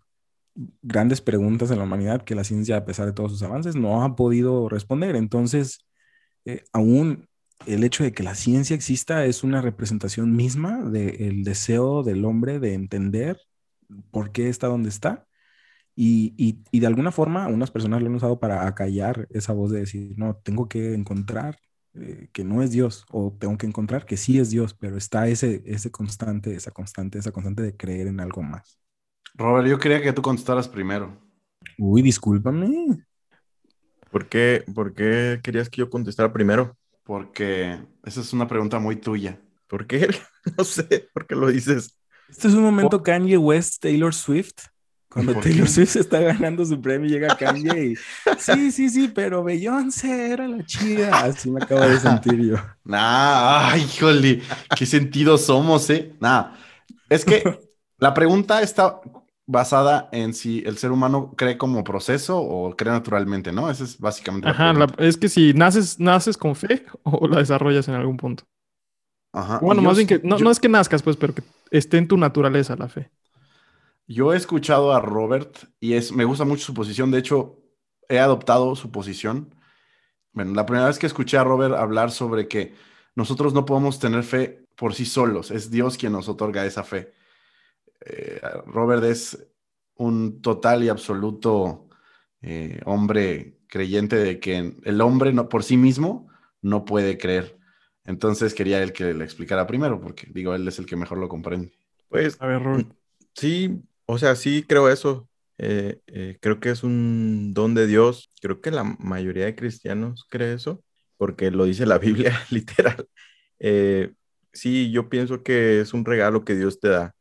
grandes 0.82 1.22
preguntas 1.22 1.70
de 1.70 1.76
la 1.78 1.84
humanidad 1.84 2.24
que 2.24 2.36
la 2.36 2.44
ciencia, 2.44 2.78
a 2.78 2.86
pesar 2.86 3.06
de 3.08 3.14
todos 3.14 3.32
sus 3.32 3.44
avances, 3.44 3.76
no 3.76 4.04
ha 4.04 4.16
podido 4.16 4.70
responder. 4.70 5.16
Entonces, 5.16 5.86
eh, 6.46 6.64
aún 6.74 7.28
el 7.68 7.84
hecho 7.84 8.04
de 8.04 8.14
que 8.14 8.24
la 8.24 8.36
ciencia 8.36 8.76
exista 8.76 9.26
es 9.26 9.44
una 9.44 9.62
representación 9.62 10.36
misma 10.36 10.84
del 10.84 11.44
deseo 11.44 12.04
del 12.04 12.26
hombre 12.26 12.60
de 12.60 12.74
entender 12.74 13.40
por 14.12 14.32
qué 14.32 14.50
está 14.50 14.68
donde 14.68 14.90
está. 14.90 15.28
Y, 16.04 16.34
y- 16.38 16.64
y 16.72 16.80
de 16.80 16.88
alguna 16.88 17.12
forma, 17.12 17.48
unas 17.48 17.70
personas 17.72 18.02
lo 18.02 18.08
han 18.08 18.16
usado 18.16 18.40
para 18.40 18.66
acallar 18.68 19.28
esa 19.32 19.54
voz 19.54 19.72
de 19.72 19.80
decir, 19.82 20.14
no, 20.18 20.36
tengo 20.38 20.68
que 20.68 20.94
encontrar 20.96 21.60
eh, 21.94 22.30
que 22.34 22.44
no 22.44 22.64
es 22.64 22.72
Dios, 22.72 23.06
o 23.12 23.36
tengo 23.40 23.58
que 23.58 23.68
encontrar 23.68 24.06
que 24.06 24.18
sí 24.18 24.40
es 24.40 24.50
Dios, 24.50 24.74
pero 24.74 24.98
está 24.98 25.28
ese, 25.28 25.62
ese 25.66 25.92
constante, 25.92 26.56
esa 26.56 26.72
constante, 26.72 27.20
esa 27.20 27.32
constante 27.32 27.62
de 27.64 27.76
creer 27.78 28.08
en 28.08 28.20
algo 28.22 28.42
más. 28.44 28.80
Robert, 29.36 29.68
yo 29.68 29.78
quería 29.78 30.02
que 30.02 30.14
tú 30.14 30.22
contestaras 30.22 30.70
primero. 30.70 31.12
Uy, 31.78 32.02
discúlpame. 32.02 33.04
¿Por 34.10 34.28
qué, 34.28 34.64
por 34.74 34.94
qué 34.94 35.40
querías 35.44 35.70
que 35.70 35.78
yo 35.78 35.90
contestara 35.90 36.34
primero? 36.34 36.78
Porque 37.04 37.80
esa 38.04 38.22
es 38.22 38.34
una 38.34 38.48
pregunta 38.48 38.80
muy 38.80 38.98
tuya. 38.98 39.40
¿Por 39.68 39.88
qué? 39.88 40.10
No 40.58 40.64
sé, 40.64 41.10
¿por 41.14 41.28
qué 41.28 41.36
lo 41.36 41.48
dices? 41.50 41.98
Este 42.28 42.48
es 42.48 42.54
un 42.56 42.64
momento 42.64 43.04
Kanye 43.04 43.38
West, 43.38 43.82
Taylor 43.82 44.14
Swift. 44.14 44.64
Cuando 45.12 45.36
¿Por 45.36 45.40
Taylor 45.40 45.68
qué? 45.68 45.68
Swift 45.68 45.98
está 45.98 46.20
ganando 46.22 46.66
su 46.66 46.82
premio, 46.82 47.10
llega 47.10 47.36
Kanye 47.36 47.86
y 47.86 48.00
sí, 48.36 48.72
sí, 48.72 48.90
sí, 48.90 49.08
pero 49.10 49.44
Beyoncé 49.44 50.32
era 50.32 50.48
la 50.48 50.64
chida. 50.66 51.24
Así 51.26 51.52
me 51.52 51.60
acabo 51.62 51.88
de 51.90 52.00
sentir 52.00 52.40
yo. 52.42 52.56
Nah, 52.84 53.70
ay, 53.72 53.82
híjole, 53.84 54.42
qué 54.74 54.86
sentido 54.86 55.38
somos, 55.38 55.90
¿eh? 55.92 56.16
Nah, 56.20 56.54
es 57.10 57.26
que 57.26 57.60
la 57.98 58.14
pregunta 58.14 58.62
está 58.62 59.02
basada 59.46 60.10
en 60.12 60.34
si 60.34 60.64
el 60.66 60.78
ser 60.78 60.92
humano 60.92 61.34
cree 61.38 61.58
como 61.58 61.84
proceso 61.84 62.40
o 62.40 62.76
cree 62.76 62.92
naturalmente, 62.94 63.52
¿no? 63.52 63.70
Esa 63.70 63.84
es 63.84 64.00
básicamente 64.00 64.48
la 64.48 64.54
Ajá, 64.54 64.74
la- 64.74 64.88
es 64.98 65.18
que 65.18 65.30
si 65.30 65.54
naces, 65.54 66.00
naces 66.00 66.38
con 66.38 66.56
fe 66.56 66.86
o 67.04 67.28
la 67.28 67.40
desarrollas 67.40 67.88
en 67.88 67.96
algún 67.96 68.18
punto. 68.18 68.44
Ajá. 69.34 69.60
Bueno, 69.60 69.82
y 69.82 69.84
yo- 69.84 69.90
más 69.90 69.96
bien 69.98 70.08
que 70.08 70.20
no, 70.24 70.40
yo- 70.40 70.46
no 70.46 70.52
es 70.52 70.60
que 70.60 70.70
nazcas, 70.70 71.04
pues, 71.04 71.18
pero 71.18 71.36
que 71.36 71.44
esté 71.72 71.98
en 71.98 72.08
tu 72.08 72.18
naturaleza 72.18 72.76
la 72.76 72.90
fe. 72.90 73.12
Yo 74.14 74.34
he 74.34 74.38
escuchado 74.38 74.94
a 74.94 75.00
Robert 75.00 75.58
y 75.80 75.94
es, 75.94 76.12
me 76.12 76.26
gusta 76.26 76.44
mucho 76.44 76.66
su 76.66 76.74
posición. 76.74 77.12
De 77.12 77.20
hecho, 77.20 77.64
he 78.10 78.20
adoptado 78.20 78.76
su 78.76 78.92
posición. 78.92 79.56
Bueno, 80.34 80.54
la 80.54 80.66
primera 80.66 80.88
vez 80.88 81.00
que 81.00 81.08
escuché 81.08 81.38
a 81.38 81.44
Robert 81.44 81.76
hablar 81.76 82.12
sobre 82.12 82.48
que 82.48 82.76
nosotros 83.16 83.54
no 83.54 83.66
podemos 83.66 84.00
tener 84.00 84.24
fe 84.24 84.66
por 84.76 84.94
sí 84.94 85.06
solos, 85.06 85.52
es 85.52 85.72
Dios 85.72 85.98
quien 85.98 86.14
nos 86.14 86.28
otorga 86.28 86.66
esa 86.66 86.84
fe. 86.84 87.14
Eh, 88.06 88.42
Robert 88.66 89.04
es 89.04 89.48
un 89.96 90.42
total 90.42 90.84
y 90.84 90.90
absoluto 90.90 91.88
eh, 92.42 92.82
hombre 92.86 93.60
creyente 93.68 94.18
de 94.18 94.40
que 94.40 94.76
el 94.84 95.02
hombre 95.02 95.34
no, 95.34 95.48
por 95.48 95.64
sí 95.64 95.78
mismo 95.78 96.28
no 96.62 96.84
puede 96.86 97.18
creer. 97.18 97.58
Entonces 98.06 98.54
quería 98.54 98.82
él 98.82 98.94
que 98.94 99.14
le 99.14 99.24
explicara 99.24 99.68
primero, 99.68 100.02
porque 100.02 100.28
digo, 100.32 100.54
él 100.56 100.68
es 100.68 100.80
el 100.80 100.86
que 100.86 100.96
mejor 100.96 101.20
lo 101.20 101.30
comprende. 101.30 101.72
Pues 102.10 102.42
A 102.42 102.48
ver, 102.48 102.62
Robert. 102.64 102.94
sí, 103.36 103.82
o 104.12 104.18
sea, 104.18 104.36
sí 104.36 104.64
creo 104.68 104.90
eso. 104.90 105.30
Eh, 105.58 106.02
eh, 106.08 106.38
creo 106.42 106.60
que 106.60 106.70
es 106.72 106.84
un 106.84 107.54
don 107.54 107.74
de 107.76 107.88
Dios. 107.88 108.30
Creo 108.42 108.60
que 108.62 108.72
la 108.72 108.84
mayoría 108.84 109.46
de 109.46 109.56
cristianos 109.56 110.26
cree 110.30 110.54
eso, 110.54 110.84
porque 111.18 111.50
lo 111.52 111.66
dice 111.66 111.86
la 111.86 111.98
Biblia, 112.00 112.38
literal. 112.50 113.08
Eh, 113.60 114.12
sí, 114.54 114.92
yo 114.92 115.10
pienso 115.10 115.44
que 115.44 115.82
es 115.82 115.94
un 115.94 116.06
regalo 116.06 116.44
que 116.46 116.56
Dios 116.56 116.80
te 116.80 116.90
da. 116.90 117.16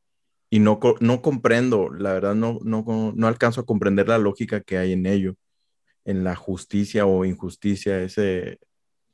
Y 0.51 0.61
no, 0.61 0.80
no 1.01 1.22
comprendo, 1.22 1.91
la 1.91 2.12
verdad, 2.14 2.34
no, 2.34 2.59
no, 2.64 2.84
no 3.16 3.26
alcanzo 3.28 3.61
a 3.62 3.66
comprender 3.66 4.09
la 4.09 4.18
lógica 4.18 4.61
que 4.62 4.78
hay 4.78 4.93
en 4.95 5.07
ello, 5.07 5.36
en 6.05 6.24
la 6.24 6.36
justicia 6.36 7.07
o 7.07 7.24
injusticia, 7.24 8.03
ese, 8.03 8.59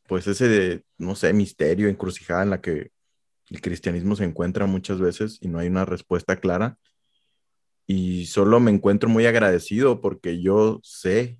pues 0.08 0.26
ese, 0.28 0.84
no 0.98 1.16
sé, 1.16 1.32
misterio, 1.34 1.88
encrucijada 1.88 2.42
en 2.44 2.50
la 2.50 2.60
que 2.62 2.90
el 3.50 3.60
cristianismo 3.60 4.16
se 4.16 4.24
encuentra 4.24 4.66
muchas 4.66 5.00
veces 5.00 5.38
y 5.42 5.48
no 5.48 5.58
hay 5.58 5.68
una 5.68 5.84
respuesta 5.84 6.36
clara. 6.36 6.78
Y 7.86 8.26
solo 8.26 8.60
me 8.60 8.70
encuentro 8.70 9.08
muy 9.08 9.26
agradecido 9.26 10.00
porque 10.00 10.42
yo 10.42 10.80
sé, 10.82 11.38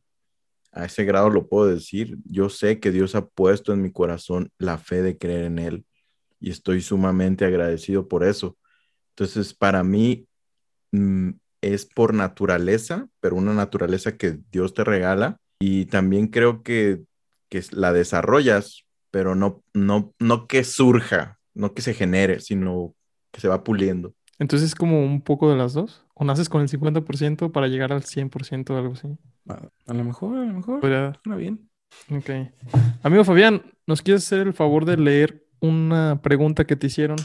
a 0.72 0.84
ese 0.84 1.04
grado 1.04 1.30
lo 1.30 1.48
puedo 1.48 1.66
decir, 1.66 2.18
yo 2.24 2.48
sé 2.50 2.80
que 2.80 2.92
Dios 2.92 3.14
ha 3.14 3.26
puesto 3.26 3.72
en 3.72 3.82
mi 3.82 3.90
corazón 3.90 4.50
la 4.58 4.78
fe 4.78 5.02
de 5.02 5.18
creer 5.18 5.44
en 5.44 5.58
Él 5.58 5.86
y 6.40 6.50
estoy 6.50 6.80
sumamente 6.80 7.44
agradecido 7.44 8.08
por 8.08 8.24
eso. 8.24 8.56
Entonces, 9.10 9.54
para 9.54 9.82
mí 9.82 10.28
mm, 10.92 11.30
es 11.62 11.86
por 11.86 12.14
naturaleza, 12.14 13.08
pero 13.20 13.36
una 13.36 13.54
naturaleza 13.54 14.16
que 14.16 14.38
Dios 14.50 14.74
te 14.74 14.84
regala 14.84 15.38
y 15.58 15.86
también 15.86 16.28
creo 16.28 16.62
que, 16.62 17.02
que 17.48 17.62
la 17.70 17.92
desarrollas, 17.92 18.84
pero 19.10 19.34
no, 19.34 19.62
no, 19.72 20.14
no 20.18 20.46
que 20.46 20.64
surja, 20.64 21.38
no 21.54 21.74
que 21.74 21.82
se 21.82 21.94
genere, 21.94 22.40
sino 22.40 22.94
que 23.32 23.40
se 23.40 23.48
va 23.48 23.64
puliendo. 23.64 24.14
Entonces 24.38 24.68
es 24.70 24.74
como 24.74 25.02
un 25.04 25.20
poco 25.22 25.50
de 25.50 25.56
las 25.56 25.72
dos. 25.72 26.04
O 26.14 26.24
naces 26.24 26.48
con 26.48 26.60
el 26.62 26.68
50% 26.68 27.52
para 27.52 27.68
llegar 27.68 27.92
al 27.92 28.02
100% 28.02 28.70
o 28.70 28.76
algo 28.78 28.92
así. 28.94 29.08
A, 29.48 29.68
a 29.90 29.94
lo 29.94 30.04
mejor, 30.04 30.36
a 30.38 30.44
lo 30.44 30.52
mejor. 30.54 30.80
Podría- 30.80 31.12
bien. 31.36 31.68
Ok. 32.10 32.30
Amigo 33.02 33.24
Fabián, 33.24 33.62
¿nos 33.86 34.02
quieres 34.02 34.24
hacer 34.24 34.46
el 34.46 34.52
favor 34.54 34.84
de 34.84 34.96
leer 34.96 35.46
una 35.60 36.20
pregunta 36.22 36.64
que 36.64 36.76
te 36.76 36.86
hicieron? 36.88 37.16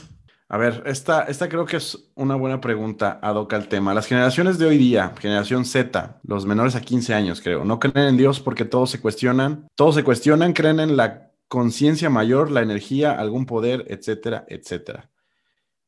A 0.49 0.57
ver, 0.57 0.83
esta, 0.85 1.23
esta 1.23 1.47
creo 1.47 1.65
que 1.65 1.77
es 1.77 2.11
una 2.15 2.35
buena 2.35 2.59
pregunta 2.59 3.19
ad 3.21 3.35
hoc 3.35 3.53
al 3.53 3.67
tema. 3.69 3.93
Las 3.93 4.07
generaciones 4.07 4.57
de 4.59 4.65
hoy 4.65 4.77
día, 4.77 5.13
generación 5.19 5.63
Z, 5.63 6.19
los 6.23 6.45
menores 6.45 6.75
a 6.75 6.81
15 6.81 7.13
años, 7.13 7.41
creo, 7.41 7.63
no 7.63 7.79
creen 7.79 8.07
en 8.09 8.17
Dios 8.17 8.41
porque 8.41 8.65
todos 8.65 8.89
se 8.89 8.99
cuestionan, 8.99 9.67
todos 9.75 9.95
se 9.95 10.03
cuestionan, 10.03 10.51
creen 10.53 10.79
en 10.81 10.97
la 10.97 11.31
conciencia 11.47 12.09
mayor, 12.09 12.51
la 12.51 12.61
energía, 12.61 13.11
algún 13.13 13.45
poder, 13.45 13.85
etcétera, 13.89 14.45
etcétera. 14.49 15.09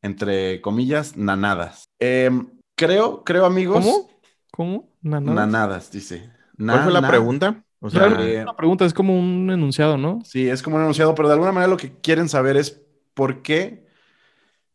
Entre 0.04 0.62
comillas, 0.62 1.18
nanadas. 1.18 1.86
Em, 1.98 2.48
creo, 2.76 3.24
creo, 3.24 3.46
amigos. 3.46 3.84
¿Cómo? 3.84 4.10
¿Cómo? 4.52 4.90
¿Nanadas? 5.02 5.36
Nanadas, 5.36 5.92
dice. 5.92 6.30
¿Cuál 6.58 6.84
fue 6.84 6.92
la 6.92 7.08
pregunta? 7.08 7.64
O 7.80 7.90
sea, 7.90 8.06
Eh, 8.20 8.42
una 8.44 8.56
pregunta, 8.56 8.86
es 8.86 8.94
como 8.94 9.18
un 9.18 9.50
enunciado, 9.50 9.98
¿no? 9.98 10.22
Sí, 10.24 10.48
es 10.48 10.62
como 10.62 10.76
un 10.76 10.84
enunciado, 10.84 11.16
pero 11.16 11.28
de 11.30 11.34
alguna 11.34 11.52
manera 11.52 11.70
lo 11.72 11.78
que 11.78 11.94
quieren 12.00 12.30
saber 12.30 12.56
es 12.58 12.82
por 13.14 13.42
qué, 13.42 13.86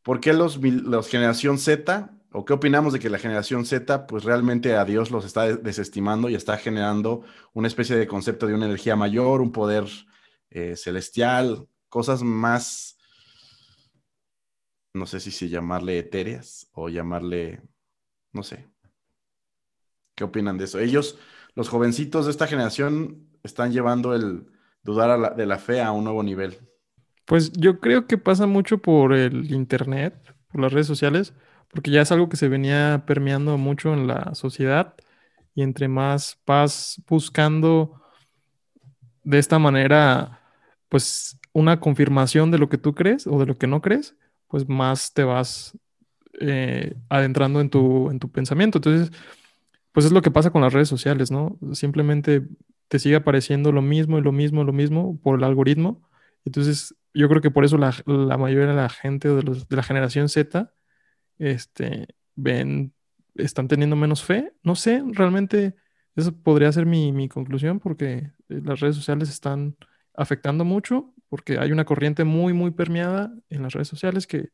por 0.02 0.20
qué 0.20 0.32
los, 0.32 0.58
mil- 0.60 0.82
los 0.84 1.08
generación 1.08 1.58
Z, 1.58 2.10
o 2.32 2.44
qué 2.44 2.52
opinamos 2.54 2.92
de 2.92 2.98
que 2.98 3.08
la 3.10 3.18
generación 3.18 3.64
Z, 3.64 4.06
pues 4.06 4.24
realmente 4.24 4.76
a 4.76 4.84
Dios 4.84 5.10
los 5.10 5.24
está 5.24 5.44
de- 5.44 5.56
desestimando 5.56 6.28
y 6.28 6.34
está 6.34 6.56
generando 6.58 7.22
una 7.54 7.68
especie 7.68 7.96
de 7.96 8.06
concepto 8.06 8.46
de 8.46 8.54
una 8.54 8.66
energía 8.66 8.96
mayor, 8.96 9.40
un 9.40 9.52
poder 9.52 9.84
eh, 10.50 10.74
celestial, 10.76 11.66
cosas 11.88 12.22
más, 12.22 12.97
no 14.98 15.06
sé 15.06 15.20
si, 15.20 15.48
llamarle 15.48 15.98
etéreas 15.98 16.68
o 16.72 16.88
llamarle, 16.88 17.62
no 18.32 18.42
sé. 18.42 18.66
¿Qué 20.14 20.24
opinan 20.24 20.58
de 20.58 20.64
eso? 20.64 20.78
Ellos, 20.78 21.18
los 21.54 21.68
jovencitos 21.68 22.26
de 22.26 22.32
esta 22.32 22.46
generación, 22.46 23.28
están 23.42 23.72
llevando 23.72 24.14
el 24.14 24.46
dudar 24.82 25.36
de 25.36 25.46
la 25.46 25.58
fe 25.58 25.80
a 25.80 25.92
un 25.92 26.04
nuevo 26.04 26.22
nivel. 26.22 26.58
Pues 27.24 27.52
yo 27.52 27.78
creo 27.80 28.06
que 28.06 28.18
pasa 28.18 28.46
mucho 28.46 28.78
por 28.78 29.12
el 29.12 29.52
internet, 29.52 30.14
por 30.50 30.60
las 30.60 30.72
redes 30.72 30.86
sociales, 30.86 31.34
porque 31.70 31.90
ya 31.90 32.02
es 32.02 32.10
algo 32.10 32.28
que 32.28 32.36
se 32.36 32.48
venía 32.48 33.04
permeando 33.06 33.58
mucho 33.58 33.92
en 33.92 34.06
la 34.06 34.34
sociedad 34.34 34.94
y 35.54 35.62
entre 35.62 35.88
más 35.88 36.40
vas 36.46 37.02
buscando 37.08 38.00
de 39.24 39.38
esta 39.38 39.58
manera, 39.58 40.40
pues 40.88 41.38
una 41.52 41.80
confirmación 41.80 42.50
de 42.50 42.58
lo 42.58 42.68
que 42.68 42.78
tú 42.78 42.94
crees 42.94 43.26
o 43.26 43.38
de 43.38 43.46
lo 43.46 43.58
que 43.58 43.66
no 43.66 43.82
crees, 43.82 44.16
pues 44.48 44.68
más 44.68 45.12
te 45.12 45.24
vas 45.24 45.76
eh, 46.40 46.94
adentrando 47.08 47.60
en 47.60 47.70
tu, 47.70 48.10
en 48.10 48.18
tu 48.18 48.30
pensamiento. 48.30 48.78
Entonces, 48.78 49.10
pues 49.92 50.06
es 50.06 50.12
lo 50.12 50.22
que 50.22 50.30
pasa 50.30 50.50
con 50.50 50.62
las 50.62 50.72
redes 50.72 50.88
sociales, 50.88 51.30
¿no? 51.30 51.58
Simplemente 51.72 52.42
te 52.88 52.98
sigue 52.98 53.16
apareciendo 53.16 53.72
lo 53.72 53.82
mismo 53.82 54.18
y 54.18 54.22
lo 54.22 54.32
mismo 54.32 54.64
lo 54.64 54.72
mismo 54.72 55.18
por 55.20 55.38
el 55.38 55.44
algoritmo. 55.44 56.02
Entonces, 56.44 56.94
yo 57.14 57.28
creo 57.28 57.42
que 57.42 57.50
por 57.50 57.64
eso 57.64 57.78
la, 57.78 57.92
mayoría 58.38 58.66
de 58.66 58.74
la 58.74 58.88
gente 58.88 59.28
de, 59.28 59.42
de, 59.42 59.76
la 59.76 59.82
generación 59.82 60.28
Z 60.28 60.72
este, 61.38 62.08
ven, 62.36 62.92
están 63.34 63.68
teniendo 63.68 63.96
menos 63.96 64.24
fe. 64.24 64.52
No 64.62 64.74
sé, 64.74 65.02
realmente 65.12 65.74
eso 66.16 66.32
podría 66.32 66.72
ser 66.72 66.86
mi, 66.86 67.12
mi 67.12 67.28
conclusión 67.28 67.80
porque 67.80 68.32
eh, 68.48 68.60
las 68.64 68.80
redes 68.80 68.96
sociales 68.96 69.28
están 69.28 69.76
afectando 70.18 70.64
mucho 70.64 71.14
porque 71.28 71.58
hay 71.58 71.72
una 71.72 71.84
corriente 71.84 72.24
muy, 72.24 72.52
muy 72.52 72.72
permeada 72.72 73.32
en 73.48 73.62
las 73.62 73.72
redes 73.72 73.88
sociales 73.88 74.26
que, 74.26 74.50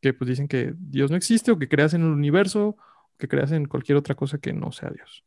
que 0.00 0.12
pues 0.12 0.28
dicen 0.28 0.48
que 0.48 0.74
Dios 0.76 1.10
no 1.10 1.16
existe 1.16 1.50
o 1.50 1.58
que 1.58 1.68
creas 1.68 1.94
en 1.94 2.02
el 2.02 2.08
universo, 2.08 2.68
o 2.68 3.16
que 3.18 3.28
creas 3.28 3.52
en 3.52 3.66
cualquier 3.66 3.96
otra 3.96 4.14
cosa 4.14 4.38
que 4.38 4.52
no 4.52 4.70
sea 4.70 4.90
Dios. 4.90 5.24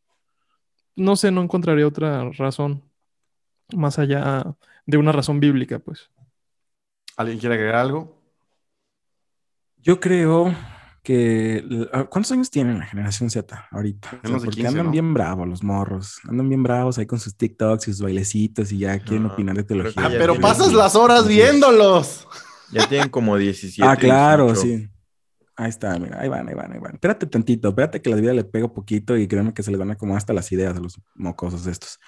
No 0.95 1.15
sé, 1.15 1.31
no 1.31 1.41
encontraría 1.41 1.87
otra 1.87 2.29
razón 2.31 2.83
más 3.75 3.97
allá 3.99 4.55
de 4.85 4.97
una 4.97 5.11
razón 5.11 5.39
bíblica, 5.39 5.79
pues. 5.79 6.09
¿Alguien 7.17 7.39
quiere 7.39 7.55
agregar 7.55 7.75
algo? 7.75 8.21
Yo 9.77 9.99
creo 9.99 10.53
que... 11.03 11.87
Ah, 11.93 12.05
¿Cuántos 12.05 12.31
años 12.31 12.49
tienen 12.49 12.79
la 12.79 12.85
generación 12.85 13.29
Z 13.29 13.67
ahorita? 13.71 14.19
porque 14.43 14.67
andan 14.67 14.91
bien 14.91 15.13
bravos 15.13 15.47
los 15.47 15.63
morros. 15.63 16.19
Andan 16.27 16.47
bien 16.47 16.63
bravos 16.63 16.97
ahí 16.97 17.05
con 17.05 17.19
sus 17.19 17.35
TikToks 17.35 17.87
y 17.87 17.91
sus 17.91 18.01
bailecitos 18.01 18.71
y 18.71 18.79
ya 18.79 18.99
quieren 18.99 19.25
opinar 19.25 19.55
de 19.55 19.63
teología. 19.63 20.05
Ah, 20.05 20.09
pero 20.09 20.39
pasas 20.39 20.73
las 20.73 20.95
horas 20.95 21.27
viéndolos. 21.27 22.27
Ya 22.71 22.87
tienen 22.87 23.09
como 23.09 23.37
17. 23.37 23.87
Ah, 23.87 23.95
claro, 23.95 24.55
sí. 24.55 24.87
Ahí 25.55 25.69
está, 25.69 25.99
mira, 25.99 26.19
ahí 26.19 26.29
van, 26.29 26.47
ahí 26.47 26.55
van, 26.55 26.71
ahí 26.71 26.79
van. 26.79 26.93
Espérate 26.93 27.27
tantito, 27.27 27.69
espérate 27.69 28.01
que 28.01 28.09
la 28.09 28.15
vida 28.15 28.33
le 28.33 28.43
pega 28.43 28.67
poquito 28.73 29.17
y 29.17 29.27
créeme 29.27 29.53
que 29.53 29.61
se 29.61 29.69
les 29.69 29.79
van 29.79 29.91
a 29.91 29.95
como 29.95 30.15
hasta 30.15 30.33
las 30.33 30.51
ideas 30.51 30.75
a 30.75 30.79
los 30.79 30.99
mocosos 31.13 31.67
estos. 31.67 31.99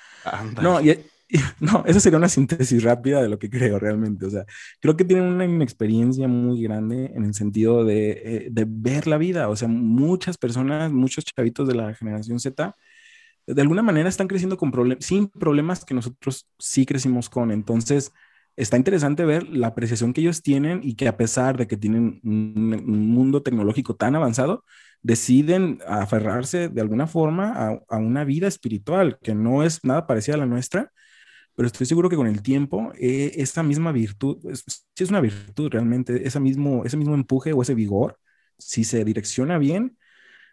No, 0.61 0.81
y, 0.81 1.05
no, 1.59 1.83
esa 1.85 1.99
sería 1.99 2.17
una 2.17 2.29
síntesis 2.29 2.83
rápida 2.83 3.21
de 3.21 3.29
lo 3.29 3.39
que 3.39 3.49
creo 3.49 3.79
realmente. 3.79 4.25
O 4.25 4.29
sea, 4.29 4.45
creo 4.79 4.95
que 4.95 5.05
tienen 5.05 5.25
una 5.25 5.45
inexperiencia 5.45 6.27
muy 6.27 6.61
grande 6.61 7.11
en 7.15 7.25
el 7.25 7.33
sentido 7.33 7.83
de, 7.85 8.11
eh, 8.11 8.47
de 8.51 8.65
ver 8.67 9.07
la 9.07 9.17
vida. 9.17 9.49
O 9.49 9.55
sea, 9.55 9.67
muchas 9.67 10.37
personas, 10.37 10.91
muchos 10.91 11.25
chavitos 11.25 11.67
de 11.67 11.75
la 11.75 11.93
generación 11.95 12.39
Z, 12.39 12.75
de 13.47 13.61
alguna 13.61 13.81
manera 13.83 14.09
están 14.09 14.27
creciendo 14.27 14.57
con 14.57 14.71
problemas, 14.71 15.05
sin 15.05 15.27
problemas 15.27 15.85
que 15.85 15.93
nosotros 15.93 16.47
sí 16.59 16.85
crecimos 16.85 17.29
con. 17.29 17.51
Entonces, 17.51 18.11
está 18.55 18.77
interesante 18.77 19.25
ver 19.25 19.47
la 19.49 19.67
apreciación 19.67 20.13
que 20.13 20.21
ellos 20.21 20.41
tienen 20.43 20.81
y 20.83 20.95
que 20.95 21.07
a 21.07 21.17
pesar 21.17 21.57
de 21.57 21.67
que 21.67 21.77
tienen 21.77 22.21
un, 22.23 22.73
un 22.85 23.07
mundo 23.09 23.41
tecnológico 23.43 23.95
tan 23.95 24.15
avanzado, 24.15 24.63
deciden 25.01 25.79
aferrarse 25.87 26.69
de 26.69 26.81
alguna 26.81 27.07
forma 27.07 27.51
a, 27.53 27.79
a, 27.89 27.97
una 27.97 28.23
vida 28.23 28.47
espiritual 28.47 29.19
que 29.21 29.35
no 29.35 29.63
es 29.63 29.83
nada 29.83 30.07
parecida 30.07 30.35
a 30.35 30.39
la 30.39 30.45
nuestra 30.45 30.91
pero 31.55 31.67
estoy 31.67 31.85
seguro 31.85 32.09
que 32.09 32.15
con 32.15 32.27
el 32.27 32.41
tiempo 32.41 32.91
eh, 32.99 33.31
esa 33.35 33.63
misma 33.63 33.91
virtud, 33.91 34.39
si 34.95 35.03
es 35.03 35.09
una 35.09 35.21
virtud 35.21 35.69
realmente, 35.71 36.27
ese 36.27 36.39
mismo, 36.39 36.85
ese 36.85 36.97
mismo 36.97 37.13
empuje 37.15 37.53
o 37.53 37.61
ese 37.61 37.75
vigor, 37.75 38.19
si 38.57 38.83
se 38.83 39.03
direcciona 39.05 39.57
bien, 39.57 39.97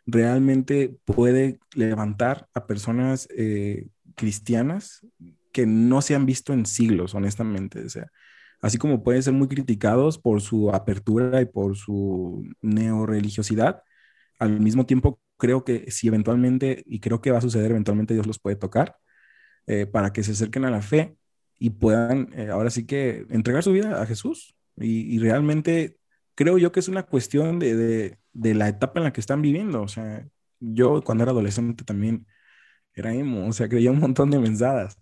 realmente 0.07 0.97
puede 1.05 1.61
levantar 1.75 2.49
a 2.55 2.67
personas 2.67 3.29
eh, 3.37 3.89
cristianas 4.17 5.07
que 5.53 5.67
no 5.67 6.03
se 6.03 6.15
han 6.15 6.27
visto 6.27 6.53
en 6.53 6.67
siglos, 6.67 7.15
honestamente. 7.15 7.85
O 7.85 7.89
sea, 7.89 8.07
así 8.61 8.79
como 8.79 9.03
pueden 9.03 9.23
ser 9.23 9.33
muy 9.35 9.49
criticados 9.49 10.19
por 10.19 10.41
su 10.41 10.71
apertura 10.71 11.41
y 11.41 11.47
por 11.47 11.77
su 11.77 12.45
neoreligiosidad, 12.61 13.83
al 14.39 14.61
mismo 14.61 14.87
tiempo 14.87 15.21
creo 15.39 15.65
que 15.65 15.91
si 15.91 16.09
eventualmente, 16.09 16.83
y 16.87 17.01
creo 17.01 17.21
que 17.21 17.31
va 17.31 17.39
a 17.39 17.41
suceder, 17.43 17.71
eventualmente 17.71 18.15
Dios 18.15 18.27
los 18.27 18.39
puede 18.39 18.57
tocar, 18.57 18.97
eh, 19.71 19.87
para 19.87 20.13
que 20.13 20.25
se 20.25 20.33
acerquen 20.33 20.65
a 20.65 20.71
la 20.71 20.83
fe 20.83 21.17
y 21.61 21.71
puedan 21.71 22.33
eh, 22.35 22.49
ahora 22.51 22.71
sí 22.71 22.87
que 22.87 23.25
entregar 23.31 23.63
su 23.63 23.71
vida 23.71 24.03
a 24.03 24.07
Jesús. 24.07 24.57
Y, 24.77 25.19
realmente 25.21 25.97
creo 26.35 26.59
yo 26.59 26.73
que 26.73 26.81
es 26.81 26.89
una 26.89 27.05
cuestión 27.05 27.61
de, 27.61 28.19
de, 28.33 28.55
la 28.55 28.69
etapa 28.69 28.99
en 28.99 29.05
la 29.05 29.13
que 29.13 29.21
están 29.21 29.43
viviendo. 29.43 29.83
O 29.83 29.87
sea, 29.87 30.27
yo 30.59 31.03
cuando 31.03 31.23
era 31.23 31.31
adolescente 31.31 31.85
también 31.85 32.27
era 32.95 33.15
emo, 33.15 33.47
o 33.47 33.53
sea, 33.53 33.69
creía 33.69 33.93
un 33.93 34.01
montón 34.01 34.31
de 34.33 34.41
mensadas. 34.41 34.99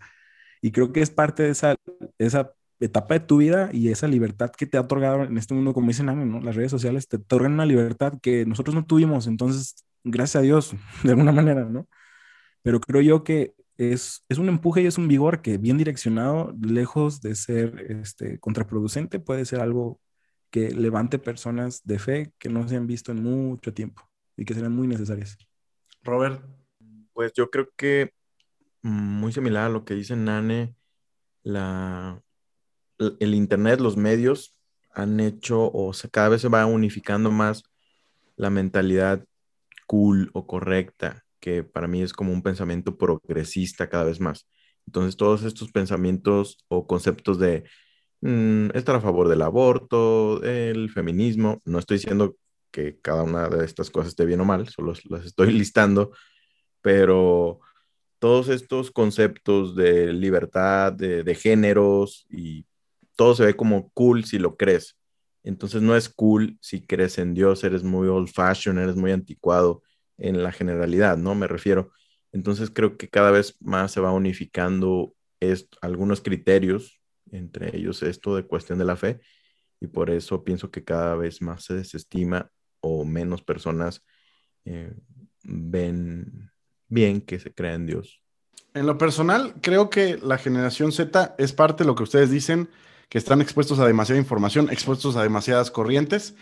Y 0.61 0.73
creo 0.73 0.93
que 0.93 1.01
es 1.01 1.11
parte 1.11 1.45
de 1.45 1.51
esa, 1.51 1.77
esa 2.19 2.53
etapa 2.81 3.15
de 3.15 3.21
tu 3.21 3.39
vida 3.39 3.71
y 3.73 3.91
esa 3.91 4.07
libertad 4.09 4.51
que 4.51 4.67
te 4.67 4.77
ha 4.77 4.83
otorgado 4.83 5.25
en 5.25 5.39
este 5.39 5.55
mundo, 5.55 5.73
como 5.75 5.89
dicen, 5.89 6.07
¿no? 6.07 6.41
las 6.41 6.57
redes 6.57 6.71
sociales 6.73 7.09
te 7.09 7.17
otorgan 7.17 7.55
una 7.55 7.67
libertad 7.67 8.19
que 8.21 8.45
nosotros 8.47 8.75
no 8.75 8.85
tuvimos. 8.87 9.27
Entonces, 9.29 9.77
gracias 10.05 10.37
a 10.37 10.43
Dios, 10.43 10.75
de 11.05 11.11
alguna 11.11 11.33
manera, 11.33 11.65
¿no? 11.65 11.89
Pero 12.63 12.81
creo 12.81 13.01
yo 13.03 13.25
que 13.25 13.55
es, 13.79 14.25
un 14.37 14.49
empuje 14.49 14.83
y 14.83 14.87
es 14.87 14.99
un 14.99 15.07
vigor 15.07 15.41
que 15.41 15.57
bien 15.57 15.79
direccionado, 15.79 16.55
lejos 16.61 17.21
de 17.21 17.37
ser 17.37 17.87
este, 17.89 18.39
contraproducente, 18.41 19.21
puede 19.21 19.45
ser 19.45 19.61
algo 19.61 20.01
que 20.51 20.71
levante 20.73 21.19
personas 21.19 21.83
de 21.85 21.99
fe 21.99 22.33
que 22.39 22.49
no 22.49 22.67
se 22.69 22.77
han 22.77 22.87
visto 22.87 23.13
en 23.13 23.23
mucho 23.23 23.73
tiempo 23.73 24.03
y 24.37 24.45
que 24.45 24.55
serán 24.55 24.75
muy 24.75 24.89
necesarias. 24.89 25.39
Robert. 26.03 26.43
Pues 27.13 27.33
yo 27.33 27.51
creo 27.51 27.69
que 27.77 28.13
muy 28.83 29.33
similar 29.33 29.67
a 29.67 29.69
lo 29.69 29.85
que 29.85 29.95
dice 29.95 30.15
Nane, 30.15 30.75
la, 31.43 32.23
el 32.99 33.35
Internet, 33.35 33.81
los 33.81 33.97
medios 33.97 34.57
han 34.91 35.19
hecho 35.21 35.65
o 35.65 35.93
cada 36.11 36.29
vez 36.29 36.43
se 36.43 36.49
va 36.49 36.67
unificando 36.67 37.31
más 37.31 37.65
la 38.37 38.51
mentalidad 38.51 39.25
cool 39.87 40.31
o 40.33 40.47
correcta 40.47 41.28
que 41.41 41.65
para 41.65 41.89
mí 41.89 42.03
es 42.03 42.13
como 42.13 42.33
un 42.33 42.43
pensamiento 42.43 42.97
progresista 42.97 43.89
cada 43.89 44.05
vez 44.05 44.21
más. 44.21 44.49
Entonces, 44.87 45.17
todos 45.17 45.45
estos 45.45 45.71
pensamientos 45.71 46.59
o 46.69 46.87
conceptos 46.87 47.39
de 47.39 47.65
mm, 48.21 48.71
estar 48.75 48.97
a 48.97 49.01
favor 49.01 49.29
del 49.29 49.43
aborto, 49.43 50.43
el 50.43 50.91
feminismo, 50.91 51.61
no 51.65 51.79
estoy 51.79 51.99
diciendo 51.99 52.37
que 52.71 52.99
cada 53.01 53.23
una 53.23 53.49
de 53.49 53.65
estas 53.65 53.91
cosas 53.91 54.11
esté 54.11 54.25
bien 54.25 54.41
o 54.41 54.45
mal, 54.45 54.69
solo 54.69 54.95
las 55.11 55.25
estoy 55.27 55.53
listando, 55.53 56.13
pero 56.83 57.61
todos 58.19 58.49
estos 58.49 58.91
conceptos 58.91 59.77
de 59.77 60.13
libertad, 60.13 60.93
de, 60.93 61.23
de 61.23 61.35
géneros 61.35 62.27
y 62.31 62.67
todo 63.17 63.35
se 63.35 63.45
ve 63.45 63.57
como 63.57 63.91
cool 63.91 64.25
si 64.25 64.39
lo 64.39 64.57
crees. 64.57 64.97
Entonces 65.43 65.83
no 65.83 65.97
es 65.97 66.09
cool 66.09 66.59
si 66.61 66.85
crees 66.87 67.19
en 67.19 67.35
Dios, 67.35 67.65
eres 67.65 67.83
muy 67.83 68.09
old 68.09 68.29
fashioned, 68.29 68.83
eres 68.83 68.97
muy 68.97 69.13
anticuado 69.13 69.83
en 70.19 70.43
la 70.43 70.53
generalidad, 70.53 71.17
¿no? 71.17 71.35
Me 71.35 71.47
refiero. 71.47 71.93
Entonces 72.33 72.71
creo 72.71 72.97
que 72.97 73.09
cada 73.09 73.31
vez 73.31 73.57
más 73.61 73.93
se 73.93 74.01
va 74.01 74.13
unificando 74.13 75.15
algunos 75.81 76.21
criterios, 76.21 77.01
entre 77.31 77.77
ellos 77.77 78.03
esto 78.03 78.37
de 78.37 78.45
cuestión 78.45 78.79
de 78.79 78.85
la 78.85 78.97
fe, 78.97 79.21
y 79.81 79.87
por 79.87 80.11
eso 80.11 80.45
pienso 80.45 80.71
que 80.71 80.85
cada 80.85 81.15
vez 81.15 81.41
más 81.41 81.65
se 81.65 81.75
desestima 81.75 82.51
o 82.81 83.05
menos 83.05 83.43
personas 83.43 84.05
eh, 84.65 84.93
ven 85.45 86.51
bien 86.89 87.21
que 87.21 87.39
se 87.39 87.53
crea 87.55 87.75
en 87.75 87.87
Dios. 87.87 88.21
En 88.75 88.87
lo 88.87 88.99
personal, 88.99 89.55
creo 89.63 89.91
que 89.91 90.19
la 90.19 90.39
generación 90.39 90.93
Z 90.93 91.35
es 91.39 91.53
parte 91.53 91.85
de 91.85 91.89
lo 91.89 91.95
que 91.95 92.03
ustedes 92.03 92.31
dicen, 92.31 92.69
que 93.09 93.19
están 93.19 93.41
expuestos 93.41 93.79
a 93.79 93.87
demasiada 93.87 94.21
información, 94.21 94.69
expuestos 94.71 95.17
a 95.17 95.23
demasiadas 95.23 95.71
corrientes 95.71 96.35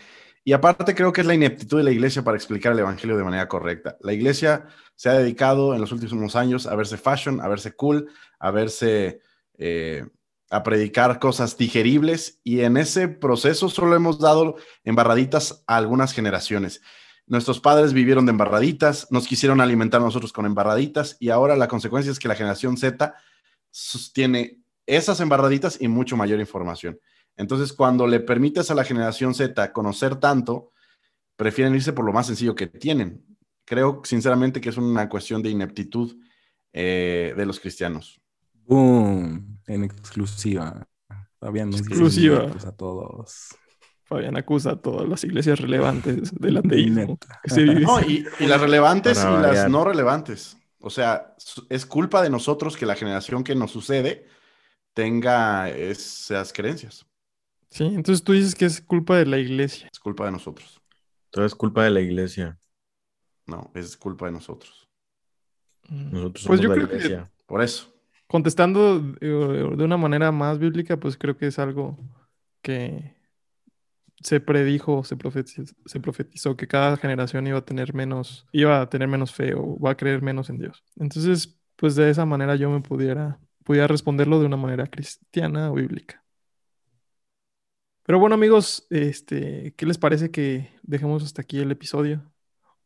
y 0.43 0.53
aparte 0.53 0.95
creo 0.95 1.11
que 1.11 1.21
es 1.21 1.27
la 1.27 1.33
ineptitud 1.33 1.77
de 1.77 1.83
la 1.83 1.91
iglesia 1.91 2.23
para 2.23 2.37
explicar 2.37 2.73
el 2.73 2.79
evangelio 2.79 3.17
de 3.17 3.23
manera 3.23 3.47
correcta. 3.47 3.97
La 4.01 4.13
iglesia 4.13 4.65
se 4.95 5.09
ha 5.09 5.13
dedicado 5.13 5.73
en 5.73 5.81
los 5.81 5.91
últimos 5.91 6.35
años 6.35 6.67
a 6.67 6.75
verse 6.75 6.97
fashion, 6.97 7.41
a 7.41 7.47
verse 7.47 7.73
cool, 7.73 8.09
a 8.39 8.51
verse 8.51 9.21
eh, 9.57 10.05
a 10.49 10.63
predicar 10.63 11.19
cosas 11.19 11.57
digeribles 11.57 12.39
y 12.43 12.61
en 12.61 12.77
ese 12.77 13.07
proceso 13.07 13.69
solo 13.69 13.95
hemos 13.95 14.19
dado 14.19 14.55
embarraditas 14.83 15.63
a 15.67 15.75
algunas 15.75 16.13
generaciones. 16.13 16.81
Nuestros 17.25 17.59
padres 17.59 17.91
vivieron 17.91 18.25
de 18.25 18.31
embarraditas, 18.31 19.07
nos 19.11 19.27
quisieron 19.27 19.59
alimentar 19.59 19.99
nosotros 19.99 20.31
con 20.31 20.45
embarraditas 20.45 21.17
y 21.19 21.29
ahora 21.29 21.57
la 21.57 21.67
consecuencia 21.67 22.11
es 22.11 22.19
que 22.19 22.29
la 22.29 22.35
generación 22.35 22.77
Z 22.77 23.13
sostiene 23.69 24.61
esas 24.85 25.19
embarraditas 25.19 25.81
y 25.81 25.89
mucho 25.89 26.15
mayor 26.15 26.39
información. 26.39 26.99
Entonces, 27.37 27.71
cuando 27.71 28.07
le 28.07 28.19
permites 28.19 28.69
a 28.71 28.75
la 28.75 28.83
generación 28.83 29.33
Z 29.33 29.71
conocer 29.71 30.15
tanto, 30.15 30.71
prefieren 31.35 31.75
irse 31.75 31.93
por 31.93 32.03
lo 32.03 32.11
más 32.11 32.27
sencillo 32.27 32.55
que 32.55 32.67
tienen. 32.67 33.23
Creo 33.63 34.01
sinceramente 34.03 34.59
que 34.59 34.69
es 34.69 34.77
una 34.77 35.07
cuestión 35.07 35.41
de 35.43 35.51
ineptitud 35.51 36.17
eh, 36.73 37.33
de 37.37 37.45
los 37.45 37.59
cristianos. 37.59 38.19
Boom, 38.53 39.59
en 39.67 39.83
exclusiva. 39.83 40.85
Fabián 41.39 41.69
exclusiva 41.69 42.51
a 42.65 42.71
todos. 42.71 43.55
Fabián 44.03 44.35
acusa 44.37 44.71
a 44.71 44.75
todas 44.81 45.07
las 45.07 45.23
iglesias 45.23 45.59
relevantes 45.59 46.33
del 46.33 46.57
ateísmo. 46.57 47.19
y, 48.07 48.25
y, 48.39 48.47
las 48.47 48.59
relevantes 48.59 49.19
y 49.19 49.41
las 49.41 49.69
no 49.69 49.83
relevantes. 49.83 50.57
O 50.79 50.89
sea, 50.89 51.35
es 51.69 51.85
culpa 51.85 52.21
de 52.21 52.29
nosotros 52.29 52.77
que 52.77 52.85
la 52.85 52.95
generación 52.95 53.43
que 53.43 53.53
nos 53.53 53.71
sucede 53.71 54.25
tenga 54.93 55.69
esas 55.69 56.53
creencias. 56.53 57.05
Sí, 57.69 57.85
entonces 57.85 58.23
tú 58.23 58.33
dices 58.33 58.55
que 58.55 58.65
es 58.65 58.81
culpa 58.81 59.17
de 59.17 59.25
la 59.25 59.37
iglesia. 59.37 59.89
Es 59.91 59.99
culpa 59.99 60.25
de 60.25 60.31
nosotros. 60.31 60.81
Todo 61.29 61.45
es 61.45 61.55
culpa 61.55 61.83
de 61.83 61.91
la 61.91 62.01
iglesia. 62.01 62.57
No, 63.45 63.71
es 63.73 63.97
culpa 63.97 64.27
de 64.27 64.33
nosotros. 64.33 64.87
Mm. 65.89 66.11
Nosotros 66.11 66.45
pues 66.47 66.61
somos 66.61 66.77
la 66.77 66.83
iglesia. 66.83 67.31
Por 67.45 67.61
eso. 67.61 67.93
contestando 68.27 68.99
de 68.99 69.83
una 69.83 69.95
manera 69.95 70.31
más 70.31 70.59
bíblica, 70.59 70.97
pues 70.97 71.17
creo 71.17 71.37
que 71.37 71.47
es 71.47 71.59
algo 71.59 71.97
que 72.61 73.15
se 74.21 74.39
predijo, 74.39 75.03
se 75.03 75.15
profetizó, 75.15 75.63
se 75.85 75.99
profetizó 75.99 76.57
que 76.57 76.67
cada 76.67 76.97
generación 76.97 77.47
iba 77.47 77.59
a 77.59 77.65
tener 77.65 77.93
menos, 77.93 78.47
iba 78.51 78.81
a 78.81 78.89
tener 78.89 79.07
menos 79.07 79.33
fe 79.33 79.53
o 79.53 79.79
va 79.79 79.91
a 79.91 79.97
creer 79.97 80.21
menos 80.21 80.49
en 80.49 80.57
Dios. 80.57 80.83
Entonces, 80.97 81.57
pues 81.75 81.95
de 81.95 82.09
esa 82.09 82.25
manera 82.25 82.55
yo 82.55 82.69
me 82.69 82.81
pudiera, 82.81 83.39
pudiera 83.63 83.87
responderlo 83.87 84.39
de 84.39 84.47
una 84.47 84.57
manera 84.57 84.87
cristiana 84.87 85.71
o 85.71 85.75
bíblica. 85.75 86.25
Pero 88.07 88.19
bueno, 88.19 88.35
amigos, 88.35 88.87
este, 88.89 89.73
¿qué 89.75 89.85
les 89.85 89.97
parece 89.97 90.31
que 90.31 90.69
dejemos 90.81 91.25
hasta 91.25 91.41
aquí 91.41 91.59
el 91.59 91.71
episodio? 91.71 92.23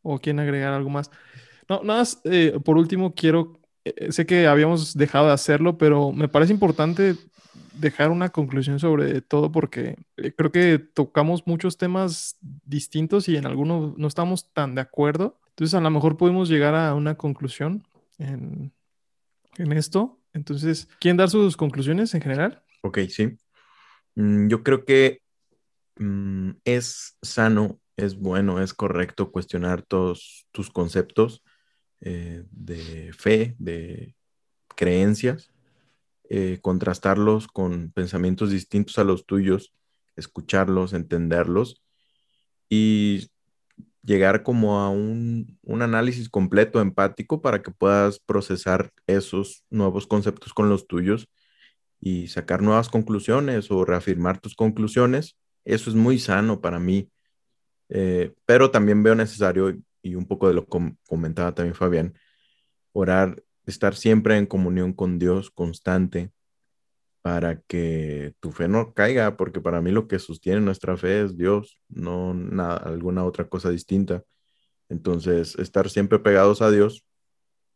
¿O 0.02 0.18
quieren 0.18 0.40
agregar 0.40 0.72
algo 0.72 0.90
más? 0.90 1.12
No, 1.68 1.80
nada 1.84 2.00
más, 2.00 2.20
eh, 2.24 2.58
por 2.64 2.76
último, 2.76 3.14
quiero, 3.14 3.60
eh, 3.84 4.10
sé 4.10 4.26
que 4.26 4.48
habíamos 4.48 4.96
dejado 4.96 5.28
de 5.28 5.32
hacerlo, 5.32 5.78
pero 5.78 6.10
me 6.10 6.26
parece 6.26 6.52
importante 6.52 7.14
dejar 7.78 8.10
una 8.10 8.30
conclusión 8.30 8.80
sobre 8.80 9.20
todo 9.20 9.52
porque 9.52 9.94
eh, 10.16 10.32
creo 10.36 10.50
que 10.50 10.80
tocamos 10.80 11.46
muchos 11.46 11.78
temas 11.78 12.36
distintos 12.40 13.28
y 13.28 13.36
en 13.36 13.46
algunos 13.46 13.96
no 13.96 14.08
estamos 14.08 14.52
tan 14.52 14.74
de 14.74 14.80
acuerdo. 14.80 15.38
Entonces, 15.50 15.74
a 15.74 15.80
lo 15.80 15.90
mejor 15.90 16.16
podemos 16.16 16.48
llegar 16.48 16.74
a 16.74 16.94
una 16.94 17.14
conclusión 17.14 17.86
en, 18.18 18.72
en 19.56 19.72
esto. 19.72 20.18
Entonces, 20.32 20.88
¿quieren 20.98 21.16
dar 21.16 21.30
sus 21.30 21.56
conclusiones 21.56 22.12
en 22.12 22.22
general? 22.22 22.64
Ok, 22.82 22.98
sí. 23.08 23.38
Mm, 24.14 24.48
yo 24.48 24.62
creo 24.62 24.84
que 24.84 25.20
mm, 25.96 26.52
es 26.64 27.16
sano, 27.22 27.80
es 27.96 28.16
bueno, 28.16 28.62
es 28.62 28.74
correcto 28.74 29.32
cuestionar 29.32 29.82
todos 29.82 30.46
tus 30.52 30.70
conceptos 30.70 31.42
eh, 32.00 32.44
de 32.50 33.12
fe, 33.14 33.56
de 33.58 34.16
creencias, 34.76 35.52
eh, 36.30 36.58
contrastarlos 36.62 37.48
con 37.48 37.92
pensamientos 37.92 38.50
distintos 38.50 38.98
a 38.98 39.04
los 39.04 39.26
tuyos, 39.26 39.74
escucharlos, 40.16 40.94
entenderlos 40.94 41.82
y 42.68 43.30
llegar 44.02 44.42
como 44.42 44.80
a 44.80 44.90
un, 44.90 45.58
un, 45.62 45.82
análisis 45.82 46.28
completo, 46.28 46.80
empático, 46.80 47.42
para 47.42 47.62
que 47.62 47.70
puedas 47.70 48.18
procesar 48.20 48.92
esos 49.06 49.64
nuevos 49.70 50.06
conceptos 50.06 50.54
con 50.54 50.68
los 50.68 50.86
tuyos 50.86 51.28
y 52.04 52.26
sacar 52.26 52.62
nuevas 52.62 52.88
conclusiones 52.88 53.70
o 53.70 53.84
reafirmar 53.84 54.40
tus 54.40 54.56
conclusiones. 54.56 55.36
Eso 55.64 55.88
es 55.88 55.94
muy 55.94 56.18
sano 56.18 56.60
para 56.60 56.80
mí, 56.80 57.08
eh, 57.88 58.34
pero 58.44 58.72
también 58.72 59.04
veo 59.04 59.14
necesario, 59.14 59.78
y 60.02 60.16
un 60.16 60.26
poco 60.26 60.48
de 60.48 60.54
lo 60.54 60.66
que 60.66 60.96
comentaba 61.06 61.54
también 61.54 61.76
Fabián, 61.76 62.14
orar, 62.92 63.40
estar 63.66 63.94
siempre 63.94 64.36
en 64.36 64.46
comunión 64.46 64.92
con 64.92 65.20
Dios 65.20 65.52
constante 65.52 66.32
para 67.22 67.60
que 67.60 68.34
tu 68.40 68.50
fe 68.50 68.66
no 68.66 68.94
caiga, 68.94 69.36
porque 69.36 69.60
para 69.60 69.80
mí 69.80 69.92
lo 69.92 70.08
que 70.08 70.18
sostiene 70.18 70.60
nuestra 70.60 70.96
fe 70.96 71.22
es 71.22 71.36
Dios, 71.36 71.78
no 71.88 72.34
nada, 72.34 72.78
alguna 72.78 73.24
otra 73.24 73.48
cosa 73.48 73.70
distinta. 73.70 74.24
Entonces, 74.88 75.56
estar 75.56 75.88
siempre 75.88 76.18
pegados 76.18 76.62
a 76.62 76.70
Dios, 76.72 77.04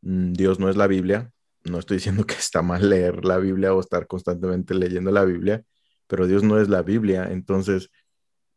mm, 0.03 0.33
Dios 0.33 0.59
no 0.59 0.69
es 0.69 0.77
la 0.77 0.89
Biblia, 0.89 1.33
no 1.71 1.79
estoy 1.79 1.99
diciendo 1.99 2.25
que 2.25 2.35
está 2.35 2.63
mal 2.63 2.89
leer 2.89 3.25
la 3.25 3.39
Biblia 3.39 3.75
o 3.75 3.81
estar 3.81 4.07
constantemente 4.07 4.75
leyendo 4.75 5.11
la 5.11 5.25
Biblia, 5.25 5.63
pero 6.07 6.27
Dios 6.27 6.43
no 6.43 6.61
es 6.61 6.69
la 6.69 6.83
Biblia, 6.83 7.29
entonces 7.31 7.91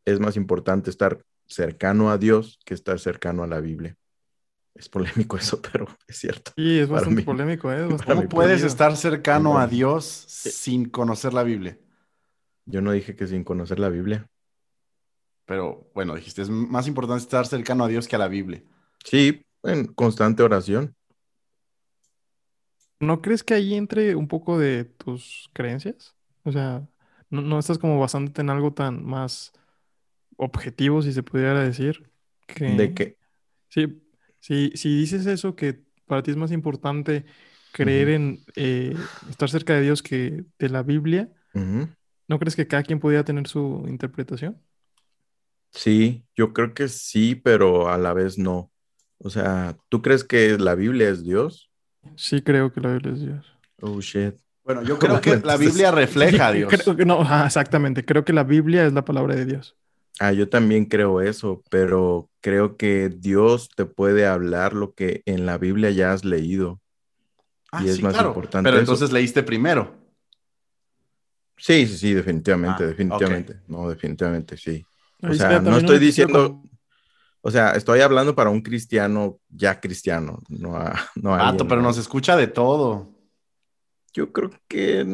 es 0.06 0.20
más 0.20 0.36
importante 0.36 0.90
estar 0.90 1.24
cercano 1.48 2.12
a 2.12 2.18
Dios 2.18 2.60
que 2.66 2.74
estar 2.74 3.00
cercano 3.00 3.44
a 3.44 3.48
la 3.48 3.60
Biblia. 3.60 3.96
Es 4.76 4.88
polémico 4.88 5.38
eso, 5.38 5.62
pero 5.74 5.88
es 6.08 6.18
cierto. 6.18 6.52
Sí, 6.56 6.80
es 6.80 6.90
bastante 6.90 7.24
polémico. 7.24 7.72
¿eh? 7.72 7.88
¿Cómo 8.06 8.30
puedes 8.30 8.64
estar 8.64 8.96
cercano 8.96 9.60
a 9.60 9.68
Dios 9.68 10.06
sin 10.06 10.90
conocer 10.90 11.34
la 11.34 11.44
Biblia? 11.44 11.78
Yo 12.66 12.82
no 12.82 12.92
dije 12.92 13.16
que 13.16 13.28
sin 13.28 13.44
conocer 13.44 13.80
la 13.80 13.90
Biblia. 13.90 14.28
Pero 15.46 15.90
bueno, 15.96 16.14
dijiste, 16.14 16.44
es 16.44 16.50
más 16.50 16.88
importante 16.88 17.24
estar 17.24 17.48
cercano 17.48 17.84
a 17.84 17.88
Dios 17.88 18.08
que 18.08 18.16
a 18.16 18.20
la 18.20 18.28
Biblia. 18.28 18.64
Sí, 19.04 19.44
en 19.64 19.88
constante 19.88 20.44
oración. 20.44 20.96
¿No 23.00 23.22
crees 23.22 23.44
que 23.44 23.54
ahí 23.54 23.76
entre 23.76 24.16
un 24.16 24.28
poco 24.28 24.60
de 24.60 24.86
tus 24.86 25.50
creencias? 25.54 26.16
O 26.44 26.52
sea, 26.52 26.88
no, 27.30 27.60
estás 27.60 27.78
como 27.78 28.00
basándote 28.00 28.42
en 28.42 28.50
algo 28.50 28.74
tan 28.74 29.06
más 29.06 29.54
objetivo, 30.38 31.02
si 31.02 31.14
se 31.14 31.24
pudiera 31.24 31.60
decir. 31.64 32.10
¿De 32.58 32.94
qué? 32.94 33.18
Sí, 33.70 34.02
si 34.40 34.98
dices 34.98 35.26
eso, 35.26 35.56
que 35.56 35.82
para 36.08 36.24
ti 36.24 36.32
es 36.32 36.38
más 36.38 36.52
importante 36.52 37.26
creer 37.72 38.10
en 38.10 38.44
eh, 38.56 38.96
estar 39.30 39.50
cerca 39.50 39.74
de 39.76 39.82
Dios 39.82 40.02
que 40.02 40.44
de 40.58 40.70
la 40.70 40.84
Biblia, 40.84 41.32
¿no 42.28 42.40
crees 42.40 42.56
que 42.56 42.68
cada 42.68 42.84
quien 42.84 43.00
podría 43.00 43.24
tener 43.24 43.48
su 43.48 43.86
interpretación? 43.88 44.62
Sí, 45.72 46.26
yo 46.36 46.54
creo 46.54 46.74
que 46.74 46.88
sí, 46.88 47.36
pero 47.36 47.90
a 47.90 47.98
la 47.98 48.14
vez 48.14 48.38
no. 48.38 48.72
O 49.20 49.30
sea, 49.30 49.78
¿tú 49.90 50.02
crees 50.02 50.24
que 50.24 50.58
la 50.58 50.76
Biblia 50.76 51.10
es 51.10 51.24
Dios? 51.24 51.69
Sí, 52.16 52.42
creo 52.42 52.72
que 52.72 52.82
la 52.82 52.94
Biblia 52.94 53.14
es 53.14 53.22
Dios. 53.22 53.58
Oh, 53.82 54.00
shit. 54.02 54.36
Bueno, 54.64 54.84
yo 54.84 55.00
creo 55.00 55.22
que 55.22 55.38
la 55.38 55.58
Biblia 55.58 55.92
refleja 55.92 56.48
a 56.48 56.52
Dios. 56.52 56.72
no, 57.06 57.22
exactamente. 57.46 58.06
Creo 58.06 58.26
que 58.26 58.34
la 58.34 58.44
Biblia 58.44 58.86
es 58.86 58.94
la 58.94 59.06
palabra 59.06 59.36
de 59.36 59.46
Dios. 59.46 59.76
Ah, 60.20 60.34
yo 60.34 60.50
también 60.50 60.86
creo 60.86 61.22
eso, 61.22 61.64
pero 61.70 62.30
creo 62.42 62.76
que 62.76 63.10
Dios 63.10 63.70
te 63.70 63.86
puede 63.86 64.28
hablar 64.28 64.74
lo 64.74 64.94
que 64.94 65.24
en 65.26 65.46
la 65.46 65.58
Biblia 65.58 65.92
ya 65.92 66.12
has 66.12 66.26
leído. 66.26 66.82
Ah, 67.72 67.84
y 67.86 67.90
es 67.90 68.02
más 68.02 68.20
importante. 68.20 68.70
Pero 68.70 68.80
entonces 68.80 69.12
leíste 69.12 69.44
primero. 69.44 69.96
Sí, 71.56 71.86
sí, 71.88 71.98
sí, 71.98 72.14
definitivamente, 72.14 72.84
ah, 72.84 72.88
definitivamente. 72.88 73.60
No, 73.68 73.90
definitivamente, 73.90 74.58
sí. 74.58 74.84
O 75.22 75.34
sea, 75.34 75.60
no 75.62 75.78
estoy 75.78 76.00
diciendo, 76.00 76.62
o 77.42 77.52
sea, 77.52 77.72
estoy 77.72 78.02
hablando 78.02 78.36
para 78.36 78.50
un 78.50 78.62
cristiano 78.62 79.40
ya 79.50 79.80
cristiano, 79.80 80.40
no 80.50 80.76
a, 80.76 80.94
no 81.16 81.68
pero 81.68 81.82
nos 81.82 81.98
escucha 81.98 82.36
de 82.36 82.48
todo. 82.48 83.16
Yo 84.14 84.32
creo 84.34 84.52
que 84.68 85.06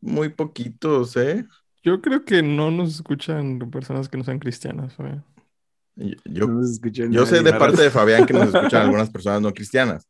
muy 0.00 0.28
poquitos, 0.28 1.16
¿eh? 1.16 1.46
Yo 1.82 2.00
creo 2.00 2.24
que 2.24 2.42
no 2.42 2.70
nos 2.70 2.96
escuchan 2.96 3.58
personas 3.70 4.08
que 4.08 4.18
no 4.18 4.24
sean 4.24 4.38
cristianas. 4.38 4.94
Yo, 6.24 6.46
yo, 7.10 7.26
sé 7.26 7.42
de 7.42 7.52
parte 7.54 7.82
de 7.82 7.90
Fabián 7.90 8.26
que 8.26 8.34
nos 8.34 8.48
escuchan 8.54 8.82
algunas 8.82 9.08
personas 9.08 9.40
no 9.40 9.52
cristianas, 9.54 10.08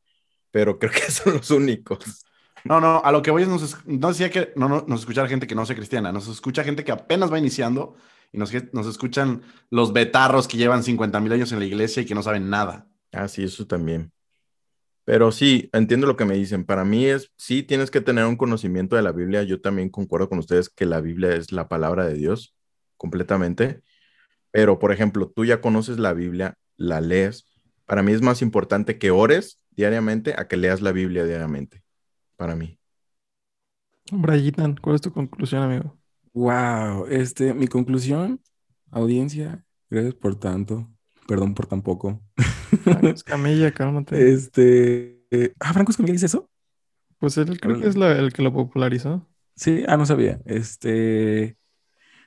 pero 0.51 0.79
creo 0.79 0.91
que 0.91 1.01
son 1.11 1.35
los 1.35 1.51
únicos. 1.51 2.25
No, 2.65 2.81
no, 2.81 3.01
a 3.03 3.13
lo 3.13 3.23
que 3.23 3.31
voy 3.31 3.43
es, 3.43 3.49
nos, 3.49 3.87
no 3.87 4.09
decía 4.09 4.31
que 4.31 4.53
no, 4.57 4.69
no, 4.69 4.85
nos 4.87 5.01
escucha 5.01 5.27
gente 5.29 5.47
que 5.47 5.55
no 5.55 5.65
sea 5.65 5.77
cristiana, 5.77 6.13
nos 6.13 6.29
escucha 6.29 6.65
gente 6.65 6.85
que 6.85 6.93
apenas 6.93 7.33
va 7.33 7.39
iniciando 7.39 7.97
y 8.33 8.39
nos, 8.39 8.53
nos 8.73 8.87
escuchan 8.87 9.43
los 9.71 9.93
betarros 9.93 10.49
que 10.49 10.57
llevan 10.57 10.83
50 10.83 11.21
mil 11.21 11.33
años 11.33 11.53
en 11.53 11.59
la 11.59 11.65
iglesia 11.65 12.03
y 12.03 12.07
que 12.07 12.15
no 12.15 12.23
saben 12.23 12.51
nada. 12.51 12.89
Ah, 13.13 13.29
sí, 13.29 13.43
eso 13.43 13.67
también. 13.67 14.13
Pero 15.05 15.33
sí, 15.33 15.69
entiendo 15.73 16.07
lo 16.07 16.17
que 16.17 16.25
me 16.25 16.37
dicen. 16.37 16.65
Para 16.65 16.85
mí 16.85 17.07
es, 17.07 17.33
sí, 17.37 17.63
tienes 17.63 17.91
que 17.91 18.01
tener 18.01 18.27
un 18.27 18.37
conocimiento 18.37 18.97
de 18.97 19.03
la 19.03 19.13
Biblia. 19.13 19.43
Yo 19.43 19.61
también 19.61 19.89
concuerdo 19.89 20.29
con 20.29 20.39
ustedes 20.39 20.69
que 20.69 20.87
la 20.87 21.01
Biblia 21.01 21.35
es 21.35 21.51
la 21.51 21.69
palabra 21.69 22.07
de 22.07 22.15
Dios 22.15 22.55
completamente. 22.97 23.83
Pero, 24.53 24.79
por 24.79 24.93
ejemplo, 24.93 25.33
tú 25.35 25.45
ya 25.45 25.61
conoces 25.61 25.99
la 25.99 26.13
Biblia, 26.13 26.57
la 26.77 27.01
lees. 27.01 27.47
Para 27.87 28.03
mí 28.03 28.13
es 28.13 28.23
más 28.23 28.43
importante 28.43 28.99
que 28.99 29.11
ores 29.11 29.59
diariamente 29.71 30.35
a 30.37 30.47
que 30.47 30.57
leas 30.57 30.81
la 30.81 30.93
Biblia 30.93 31.25
diariamente. 31.25 31.83
Para 32.37 32.55
mí. 32.55 32.79
Brayitan, 34.13 34.77
¿cuál 34.77 34.97
es 34.97 35.03
tu 35.03 35.13
conclusión, 35.13 35.63
amigo? 35.63 36.00
Wow, 36.33 37.07
este, 37.09 37.55
mi 37.55 37.67
conclusión, 37.67 38.41
audiencia, 38.91 39.65
gracias 39.89 40.15
por 40.15 40.37
tanto, 40.37 40.89
perdón 41.27 41.55
por 41.55 41.67
tan 41.67 41.83
poco. 41.83 42.23
Franco 42.83 43.09
Escamilla, 43.09 43.73
cálmate. 43.73 44.33
Este, 44.33 45.25
ah, 45.59 45.73
Franco 45.73 45.91
Escamilla 45.91 46.13
dice 46.13 46.27
eso. 46.27 46.49
Pues 47.19 47.37
él 47.37 47.61
creo 47.61 47.81
que 47.81 47.89
es 47.89 47.97
el 47.97 48.33
que 48.33 48.43
lo 48.43 48.53
popularizó. 48.53 49.29
Sí, 49.55 49.85
ah, 49.89 49.97
no 49.97 50.07
sabía. 50.07 50.41
Este, 50.47 51.59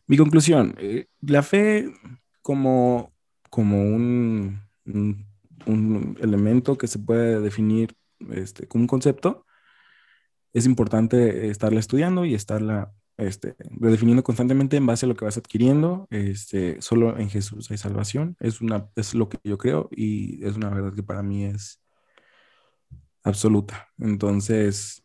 mi 0.06 0.18
conclusión, 0.18 0.76
eh, 0.78 1.08
la 1.22 1.42
fe 1.42 1.92
como, 2.42 3.14
como 3.50 3.82
un, 3.82 4.62
un, 4.86 6.18
elemento 6.22 6.78
que 6.78 6.88
se 6.88 7.00
puede 7.00 7.40
definir 7.40 7.96
este, 8.32 8.68
como 8.68 8.84
un 8.84 8.88
concepto, 8.88 9.46
es 10.52 10.66
importante 10.66 11.50
estarla 11.50 11.80
estudiando 11.80 12.26
y 12.26 12.36
estarla 12.36 12.94
este, 13.18 13.56
redefiniendo 13.80 14.24
constantemente 14.24 14.78
en 14.78 14.86
base 14.86 15.06
a 15.06 15.10
lo 15.10 15.16
que 15.16 15.26
vas 15.26 15.38
adquiriendo. 15.38 16.08
Este, 16.10 16.82
solo 16.82 17.18
en 17.18 17.30
Jesús 17.30 17.70
hay 17.72 17.78
salvación. 17.78 18.36
Es, 18.40 18.62
una, 18.62 18.90
es 18.96 19.14
lo 19.14 19.30
que 19.30 19.40
yo 19.44 19.58
creo 19.58 19.90
y 19.92 20.46
es 20.46 20.56
una 20.56 20.70
verdad 20.70 20.94
que 20.94 21.04
para 21.04 21.24
mí 21.24 21.46
es 21.46 21.82
absoluta. 23.24 23.90
Entonces, 23.98 25.04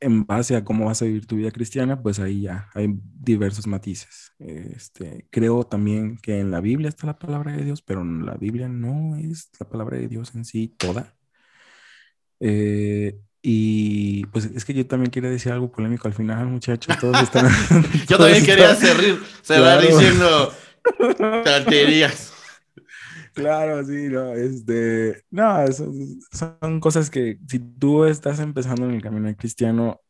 en 0.00 0.26
base 0.26 0.56
a 0.56 0.64
cómo 0.64 0.86
vas 0.86 1.02
a 1.02 1.04
vivir 1.06 1.26
tu 1.26 1.36
vida 1.36 1.50
cristiana, 1.52 2.02
pues 2.02 2.18
ahí 2.18 2.42
ya 2.42 2.68
hay 2.74 2.88
diversos 2.92 3.66
matices. 3.66 4.32
Este, 4.38 5.26
creo 5.30 5.64
también 5.64 6.18
que 6.18 6.40
en 6.40 6.50
la 6.50 6.60
Biblia 6.60 6.88
está 6.88 7.06
la 7.06 7.18
palabra 7.18 7.52
de 7.52 7.64
Dios, 7.64 7.82
pero 7.82 8.04
la 8.04 8.34
Biblia 8.34 8.68
no 8.68 9.16
es 9.16 9.50
la 9.60 9.68
palabra 9.68 9.98
de 9.98 10.08
Dios 10.08 10.34
en 10.34 10.44
sí 10.44 10.68
toda. 10.76 11.14
Eh, 12.40 13.20
Y 13.44 14.24
pues 14.26 14.44
es 14.44 14.64
que 14.64 14.72
yo 14.72 14.86
también 14.86 15.10
quería 15.10 15.28
decir 15.28 15.50
algo 15.50 15.70
polémico 15.70 16.06
al 16.06 16.14
final, 16.14 16.46
muchachos. 16.46 16.96
Todos 17.00 17.20
están. 17.20 17.48
yo 18.08 18.16
también 18.16 18.44
quería 18.44 18.74
cerrar, 18.76 19.18
cerrar 19.42 19.82
diciendo 19.82 20.52
tonterías. 21.44 22.32
Claro, 23.34 23.82
sí, 23.84 24.08
no, 24.08 24.34
este, 24.34 25.24
no, 25.30 25.64
son, 26.30 26.80
cosas 26.80 27.08
que 27.08 27.38
si 27.48 27.58
tú 27.58 28.04
estás 28.04 28.38
empezando 28.40 28.84
en 28.84 28.92
el 28.92 29.02
camino 29.02 29.34
cristiano, 29.34 30.02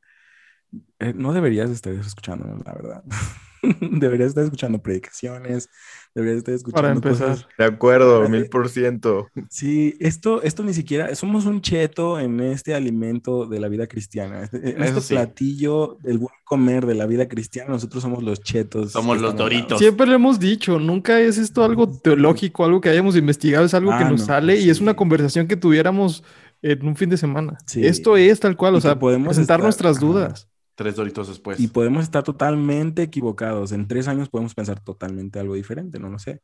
eh, 0.99 1.13
no 1.15 1.33
deberías 1.33 1.71
estar 1.71 1.93
escuchando, 1.93 2.45
la 2.65 2.73
verdad. 2.75 3.05
deberías 3.81 4.31
estar 4.31 4.45
escuchando 4.45 4.83
predicaciones, 4.83 5.69
deberías 6.15 6.39
estar 6.39 6.55
escuchando 6.55 6.83
Para 6.83 6.95
empezar. 6.95 7.49
De 7.57 7.65
acuerdo, 7.65 8.29
mil 8.29 8.47
por 8.47 8.69
ciento. 8.69 9.29
Sí, 9.49 9.97
esto, 10.01 10.43
esto 10.43 10.63
ni 10.63 10.75
siquiera, 10.75 11.15
somos 11.15 11.47
un 11.47 11.61
cheto 11.61 12.19
en 12.19 12.41
este 12.41 12.75
alimento 12.75 13.47
de 13.47 13.61
la 13.61 13.69
vida 13.69 13.87
cristiana. 13.87 14.49
En 14.53 14.83
este 14.83 15.15
platillo 15.15 15.99
del 16.03 16.19
buen 16.19 16.35
comer 16.45 16.87
de 16.87 16.95
la 16.95 17.07
vida 17.07 17.29
cristiana, 17.29 17.71
nosotros 17.71 18.03
somos 18.03 18.23
los 18.23 18.43
chetos. 18.43 18.93
Somos 18.93 19.21
los 19.21 19.37
doritos. 19.37 19.79
Siempre 19.79 20.07
lo 20.07 20.15
hemos 20.15 20.41
dicho, 20.41 20.79
nunca 20.79 21.21
es 21.21 21.39
esto 21.39 21.65
algo 21.65 21.89
teológico, 21.89 22.65
algo 22.65 22.81
que 22.81 22.89
hayamos 22.89 23.17
investigado, 23.17 23.65
es 23.65 23.75
algo 23.75 23.91
que 23.91 24.05
ah, 24.05 24.11
nos 24.11 24.23
sale 24.23 24.59
y 24.59 24.71
es 24.71 24.81
una 24.81 24.95
conversación 24.95 25.47
que 25.47 25.57
tuviéramos 25.57 26.25
en 26.63 26.87
un 26.87 26.97
fin 26.97 27.11
de 27.11 27.17
semana. 27.17 27.59
Esto 27.75 28.17
es 28.17 28.41
tal 28.41 28.57
cual, 28.57 28.75
o 28.75 28.81
sea, 28.81 28.99
podemos 28.99 29.29
presentar 29.29 29.61
nuestras 29.61 29.99
dudas. 29.99 30.49
Tres 30.75 30.97
doritos 30.97 31.29
después. 31.29 31.61
Y 31.61 31.69
podemos 31.69 32.03
estar 32.03 32.23
totalmente 32.23 33.03
equivocados. 33.03 33.73
En 33.73 33.87
tres 33.87 34.09
años 34.09 34.29
podemos 34.29 34.55
pensar 34.55 34.81
totalmente 34.81 35.39
algo 35.39 35.55
diferente, 35.55 35.99
no 35.99 36.09
lo 36.09 36.19
sé. 36.19 36.43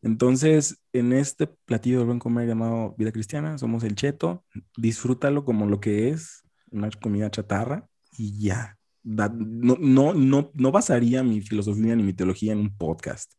Entonces, 0.00 0.82
en 0.92 1.12
este 1.12 1.46
platillo 1.46 2.00
de 2.00 2.04
buen 2.06 2.18
comer 2.18 2.48
llamado 2.48 2.94
vida 2.98 3.12
cristiana, 3.12 3.56
somos 3.58 3.84
el 3.84 3.94
cheto. 3.94 4.44
Disfrútalo 4.76 5.44
como 5.44 5.66
lo 5.66 5.80
que 5.80 6.08
es, 6.08 6.42
una 6.70 6.90
comida 6.90 7.30
chatarra 7.30 7.86
y 8.18 8.38
ya. 8.38 8.78
no, 9.04 9.76
no, 9.78 10.14
no, 10.14 10.50
no 10.54 10.72
basaría 10.72 11.22
mi 11.22 11.40
filosofía 11.40 11.94
ni 11.94 12.02
mi 12.02 12.14
teología 12.14 12.52
en 12.52 12.58
un 12.58 12.76
podcast. 12.76 13.32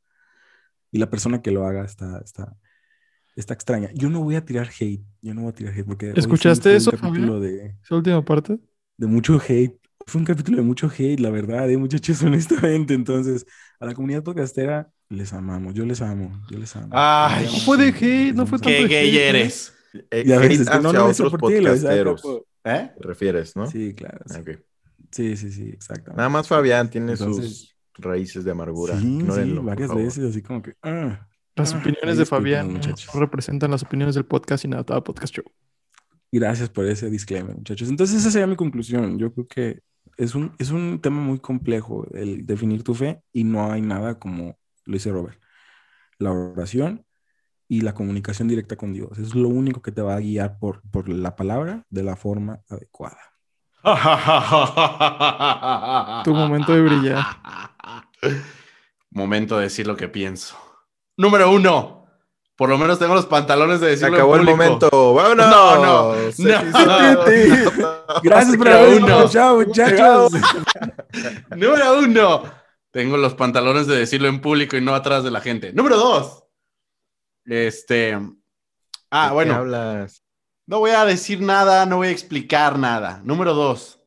Y 0.92 1.00
la 1.00 1.10
persona 1.10 1.42
que 1.42 1.52
lo 1.52 1.66
haga 1.66 1.84
está, 1.84 2.20
está, 2.24 2.56
está 3.36 3.54
extraña. 3.54 3.90
Yo 3.94 4.10
no 4.10 4.22
voy 4.22 4.36
a 4.36 4.46
tirar 4.46 4.70
hate. 4.80 5.04
Yo 5.22 5.34
no 5.34 5.42
voy 5.42 5.50
a 5.50 5.56
tirar 5.56 5.74
hate 5.74 5.86
porque. 5.86 6.14
¿Escuchaste 6.16 6.76
eso, 6.76 6.92
De, 6.92 7.76
¿Esa 7.84 7.96
última 7.96 8.24
parte? 8.24 8.60
De 8.96 9.08
mucho 9.08 9.42
hate 9.42 9.83
fue 10.06 10.20
un 10.20 10.26
capítulo 10.26 10.58
de 10.58 10.64
mucho 10.64 10.90
hate, 10.90 11.20
la 11.20 11.30
verdad, 11.30 11.70
¿eh? 11.70 11.78
muchachos, 11.78 12.22
honestamente. 12.24 12.94
Entonces, 12.94 13.46
a 13.80 13.86
la 13.86 13.94
comunidad 13.94 14.24
podcastera 14.24 14.90
les 15.10 15.34
amamos, 15.34 15.74
yo 15.74 15.86
les 15.86 16.02
amo, 16.02 16.42
yo 16.50 16.58
les 16.58 16.76
amo. 16.76 16.90
Ay, 16.92 17.46
no 17.46 17.60
fue 17.60 17.78
de 17.78 17.90
hate, 17.90 18.36
no 18.36 18.46
fue 18.46 18.60
tanto 18.60 18.70
Qué 18.70 18.88
gay 18.88 19.18
eres. 19.18 19.74
Eh, 20.10 20.24
ya 20.26 20.40
ves, 20.40 20.62
es 20.62 20.70
que 20.70 20.80
no 20.80 20.92
lo 20.92 21.06
otros 21.06 21.34
podcasteros. 21.34 22.24
¿Eh? 22.64 22.92
¿Te 22.98 23.08
refieres, 23.08 23.56
no? 23.56 23.68
Sí, 23.68 23.94
claro. 23.94 24.20
Sí, 25.12 25.38
sí, 25.38 25.52
sí, 25.52 25.70
exactamente. 25.72 26.18
Nada 26.18 26.30
más 26.30 26.48
Fabián 26.48 26.90
tiene 26.90 27.16
sus 27.16 27.76
raíces 27.96 28.44
de 28.44 28.52
amargura. 28.52 29.00
Sí, 29.00 29.20
sí 29.22 29.54
varias 29.62 29.94
veces, 29.94 30.30
así 30.30 30.42
como 30.42 30.62
que. 30.62 30.74
Ah, 30.82 31.28
las 31.56 31.74
ah, 31.74 31.78
opiniones 31.78 32.18
de 32.18 32.26
Fabián 32.26 32.80
representan 33.14 33.70
las 33.70 33.84
opiniones 33.84 34.16
del 34.16 34.26
podcast 34.26 34.66
y 34.66 34.70
nada, 34.70 34.84
todo 34.84 35.04
podcast 35.04 35.36
show. 35.36 35.46
Gracias 36.32 36.70
por 36.70 36.88
ese 36.88 37.12
disclaimer, 37.12 37.56
muchachos. 37.56 37.90
Entonces, 37.90 38.22
esa 38.22 38.32
sería 38.32 38.48
mi 38.48 38.56
conclusión. 38.56 39.20
Yo 39.20 39.32
creo 39.32 39.48
que 39.48 39.82
es 40.18 40.36
un, 40.36 40.54
es 40.60 40.72
un 40.72 41.00
tema 41.02 41.22
muy 41.22 41.40
complejo 41.40 42.06
el 42.14 42.46
definir 42.46 42.84
tu 42.84 42.94
fe 42.94 43.22
y 43.32 43.44
no 43.44 43.72
hay 43.72 43.82
nada 43.82 44.20
como 44.20 44.58
lo 44.86 44.94
dice 44.94 45.12
Robert. 45.12 45.40
La 46.18 46.32
oración 46.32 47.06
y 47.68 47.82
la 47.82 47.94
comunicación 47.94 48.48
directa 48.48 48.76
con 48.76 48.94
Dios. 48.94 49.18
Es 49.18 49.36
lo 49.36 49.50
único 49.50 49.82
que 49.82 49.92
te 49.92 50.02
va 50.02 50.16
a 50.16 50.20
guiar 50.20 50.60
por, 50.60 50.82
por 50.92 51.10
la 51.10 51.36
palabra 51.36 51.86
de 51.90 52.04
la 52.04 52.16
forma 52.16 52.62
adecuada. 52.70 53.20
tu 56.24 56.34
momento 56.34 56.74
de 56.74 56.82
brillar. 56.82 57.26
Momento 59.10 59.58
de 59.58 59.64
decir 59.64 59.88
lo 59.88 59.98
que 59.98 60.08
pienso. 60.08 60.56
Número 61.18 61.52
uno. 61.52 62.03
Por 62.56 62.70
lo 62.70 62.78
menos 62.78 63.00
tengo 63.00 63.16
los 63.16 63.26
pantalones 63.26 63.80
de 63.80 63.88
decirlo. 63.90 64.10
Se 64.10 64.16
acabó 64.16 64.36
el 64.36 64.44
momento. 64.44 65.14
¡Vámonos! 65.14 65.48
No, 65.50 65.84
no. 65.84 66.16
no. 66.16 67.24
Gracias 68.22 68.58
por 68.58 68.68
uno. 68.68 69.30
Chao, 69.30 69.58
muchachos. 69.58 70.32
Número 71.50 72.00
uno. 72.00 72.44
Tengo 72.92 73.18
los 73.18 73.34
pantalones 73.34 73.88
de 73.88 73.98
decirlo 73.98 74.28
en 74.28 74.40
público 74.40 74.78
y 74.78 74.82
no 74.82 74.94
atrás 74.94 75.24
de 75.24 75.32
la 75.32 75.42
gente. 75.42 75.74
Número 75.74 75.98
dos. 75.98 76.44
Este. 77.46 78.20
Ah, 79.10 79.32
bueno. 79.34 79.56
hablas? 79.56 80.24
No 80.68 80.80
voy 80.80 80.92
a 80.92 81.04
decir 81.06 81.42
nada, 81.42 81.88
no 81.88 81.98
voy 81.98 82.08
a 82.10 82.12
explicar 82.12 82.78
nada. 82.78 83.20
Número 83.24 83.56
dos. 83.56 84.00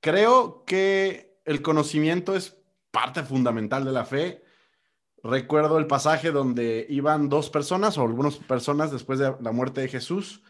Creo 0.00 0.64
que 0.66 1.38
el 1.44 1.62
conocimiento 1.62 2.34
es 2.34 2.56
parte 2.90 3.22
fundamental 3.22 3.84
de 3.84 3.92
la 3.92 4.04
fe 4.04 4.43
Recuerdo 5.24 5.78
el 5.78 5.86
pasaje 5.86 6.32
donde 6.32 6.86
iban 6.90 7.30
dos 7.30 7.48
personas 7.48 7.96
o 7.96 8.02
algunas 8.02 8.36
personas 8.36 8.92
después 8.92 9.18
de 9.18 9.34
la 9.40 9.52
muerte 9.52 9.80
de 9.80 9.88
Jesús 9.88 10.42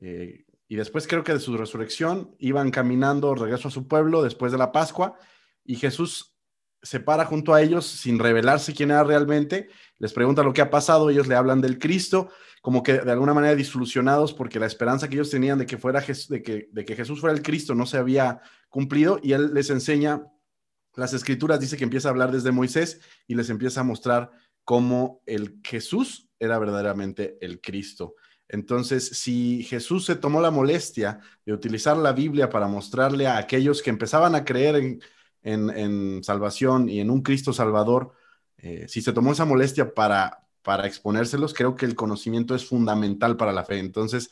eh, 0.00 0.46
y 0.66 0.76
después 0.76 1.06
creo 1.06 1.22
que 1.22 1.34
de 1.34 1.40
su 1.40 1.54
resurrección 1.58 2.34
iban 2.38 2.70
caminando 2.70 3.34
regreso 3.34 3.68
a 3.68 3.70
su 3.70 3.86
pueblo 3.86 4.22
después 4.22 4.50
de 4.50 4.56
la 4.56 4.72
Pascua 4.72 5.18
y 5.62 5.76
Jesús 5.76 6.34
se 6.82 7.00
para 7.00 7.26
junto 7.26 7.52
a 7.52 7.60
ellos 7.60 7.84
sin 7.84 8.18
revelarse 8.18 8.72
quién 8.72 8.92
era 8.92 9.04
realmente, 9.04 9.68
les 9.98 10.14
pregunta 10.14 10.42
lo 10.42 10.54
que 10.54 10.62
ha 10.62 10.70
pasado, 10.70 11.10
ellos 11.10 11.26
le 11.26 11.34
hablan 11.34 11.60
del 11.60 11.78
Cristo, 11.78 12.30
como 12.62 12.82
que 12.82 13.00
de 13.00 13.12
alguna 13.12 13.34
manera 13.34 13.54
disolucionados 13.54 14.32
porque 14.32 14.58
la 14.58 14.66
esperanza 14.66 15.06
que 15.06 15.16
ellos 15.16 15.30
tenían 15.30 15.58
de 15.58 15.66
que, 15.66 15.76
fuera, 15.76 16.00
de 16.00 16.42
que, 16.42 16.68
de 16.72 16.84
que 16.86 16.96
Jesús 16.96 17.20
fuera 17.20 17.36
el 17.36 17.42
Cristo 17.42 17.74
no 17.74 17.84
se 17.84 17.98
había 17.98 18.40
cumplido 18.70 19.20
y 19.22 19.32
él 19.32 19.52
les 19.52 19.68
enseña 19.68 20.22
las 20.96 21.12
escrituras 21.12 21.60
dice 21.60 21.76
que 21.76 21.84
empieza 21.84 22.08
a 22.08 22.12
hablar 22.12 22.30
desde 22.30 22.52
Moisés 22.52 23.00
y 23.26 23.34
les 23.34 23.50
empieza 23.50 23.80
a 23.80 23.84
mostrar 23.84 24.30
cómo 24.64 25.22
el 25.26 25.60
Jesús 25.62 26.28
era 26.38 26.58
verdaderamente 26.58 27.38
el 27.40 27.60
Cristo. 27.60 28.14
Entonces, 28.48 29.08
si 29.08 29.62
Jesús 29.64 30.04
se 30.04 30.16
tomó 30.16 30.40
la 30.40 30.50
molestia 30.50 31.20
de 31.44 31.52
utilizar 31.52 31.96
la 31.96 32.12
Biblia 32.12 32.50
para 32.50 32.68
mostrarle 32.68 33.26
a 33.26 33.38
aquellos 33.38 33.82
que 33.82 33.90
empezaban 33.90 34.34
a 34.34 34.44
creer 34.44 34.98
en, 35.42 36.22
salvación 36.22 36.88
y 36.88 37.00
en 37.00 37.10
un 37.10 37.22
Cristo 37.22 37.52
Salvador, 37.52 38.12
eh, 38.58 38.86
si 38.88 39.02
se 39.02 39.12
tomó 39.12 39.32
esa 39.32 39.44
molestia 39.44 39.92
para, 39.94 40.46
para 40.62 40.86
exponérselos, 40.86 41.54
creo 41.54 41.74
que 41.74 41.86
el 41.86 41.94
conocimiento 41.94 42.54
es 42.54 42.66
fundamental 42.66 43.36
para 43.36 43.52
la 43.52 43.64
fe. 43.64 43.78
Entonces, 43.78 44.30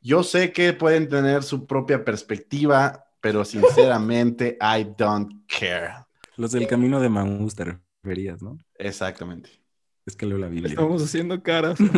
yo 0.00 0.22
sé 0.22 0.52
que 0.52 0.72
pueden 0.72 1.08
tener 1.08 1.42
su 1.42 1.66
propia 1.66 2.04
perspectiva 2.04 3.09
pero 3.20 3.44
sinceramente, 3.44 4.56
I 4.60 4.94
don't 4.96 5.44
care. 5.46 5.94
Los 6.36 6.52
del 6.52 6.66
camino 6.66 7.00
de 7.00 7.08
Maús 7.08 7.54
te 7.54 7.78
referías, 8.02 8.42
¿no? 8.42 8.58
Exactamente. 8.78 9.50
Es 10.06 10.16
que 10.16 10.26
leo 10.26 10.38
la 10.38 10.48
Biblia. 10.48 10.70
Estamos 10.70 11.02
haciendo 11.02 11.42
caras. 11.42 11.78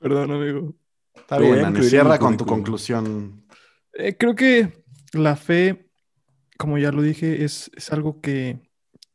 Perdón, 0.00 0.30
amigo. 0.30 0.74
Está 1.14 1.38
bien, 1.38 1.82
Cierra 1.82 2.18
con 2.18 2.36
tu 2.36 2.46
conclusión. 2.46 3.44
Eh, 3.92 4.16
creo 4.16 4.36
que 4.36 4.84
la 5.12 5.34
fe, 5.34 5.90
como 6.56 6.78
ya 6.78 6.92
lo 6.92 7.02
dije, 7.02 7.44
es, 7.44 7.70
es 7.74 7.92
algo 7.92 8.20
que 8.20 8.60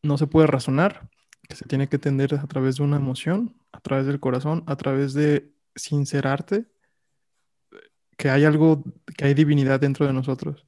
no 0.02 0.18
se 0.18 0.28
puede 0.28 0.48
razonar, 0.48 1.10
que 1.48 1.56
se 1.56 1.66
tiene 1.66 1.88
que 1.88 1.96
entender 1.96 2.36
a 2.36 2.48
través 2.48 2.76
de 2.76 2.84
una 2.84 2.98
emoción, 2.98 3.56
a 3.72 3.80
través 3.80 4.06
del 4.06 4.20
corazón, 4.20 4.64
a 4.68 4.76
través 4.76 5.14
de 5.14 5.54
sincerarte 5.76 6.66
que 8.24 8.30
hay 8.30 8.46
algo, 8.46 8.82
que 9.18 9.26
hay 9.26 9.34
divinidad 9.34 9.82
dentro 9.82 10.08
de 10.08 10.14
nosotros. 10.14 10.66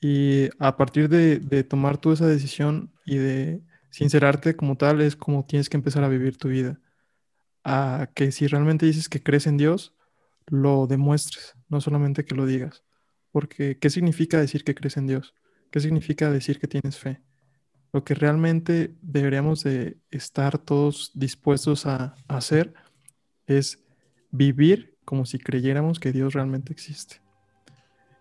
Y 0.00 0.48
a 0.60 0.76
partir 0.76 1.08
de, 1.08 1.64
tomar 1.64 1.98
tú 1.98 2.12
esa 2.12 2.28
decisión 2.28 2.92
y 3.04 3.16
de 3.16 3.62
sincerarte 3.90 4.54
como 4.54 4.76
tal, 4.76 5.00
es 5.00 5.16
como 5.16 5.44
tienes 5.44 5.68
que 5.68 5.76
empezar 5.76 6.04
a 6.04 6.08
vivir 6.08 6.36
tu 6.36 6.46
vida. 6.46 6.78
A 7.64 8.10
que 8.14 8.30
si 8.30 8.46
realmente 8.46 8.86
dices 8.86 9.08
que 9.08 9.20
crees 9.20 9.48
en 9.48 9.56
Dios, 9.56 9.96
lo 10.46 10.86
demuestres, 10.86 11.56
no 11.68 11.80
solamente 11.80 12.24
que 12.24 12.36
lo 12.36 12.46
digas. 12.46 12.84
Porque, 13.32 13.76
¿qué 13.80 13.90
significa 13.90 14.38
decir 14.38 14.62
que 14.62 14.76
crees 14.76 14.96
en 14.98 15.08
Dios? 15.08 15.34
¿Qué 15.72 15.80
significa 15.80 16.30
decir 16.30 16.60
que 16.60 16.68
tienes 16.68 16.96
fe? 16.96 17.20
Lo 17.92 18.04
que 18.04 18.14
realmente 18.14 18.94
deberíamos 19.02 19.64
de 19.64 19.98
estar 20.12 20.58
todos 20.58 21.10
dispuestos 21.12 21.86
a 21.86 22.14
hacer 22.28 22.72
es 23.48 23.84
vivir 24.30 24.97
como 25.08 25.24
si 25.24 25.38
creyéramos 25.38 25.98
que 25.98 26.12
Dios 26.12 26.34
realmente 26.34 26.70
existe. 26.70 27.16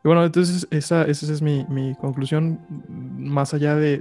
Y 0.05 0.07
bueno, 0.07 0.23
entonces 0.23 0.65
esa, 0.71 1.03
esa 1.03 1.33
es 1.33 1.41
mi, 1.41 1.65
mi 1.65 1.95
conclusión, 1.95 2.61
más 3.17 3.53
allá 3.53 3.75
de, 3.75 3.97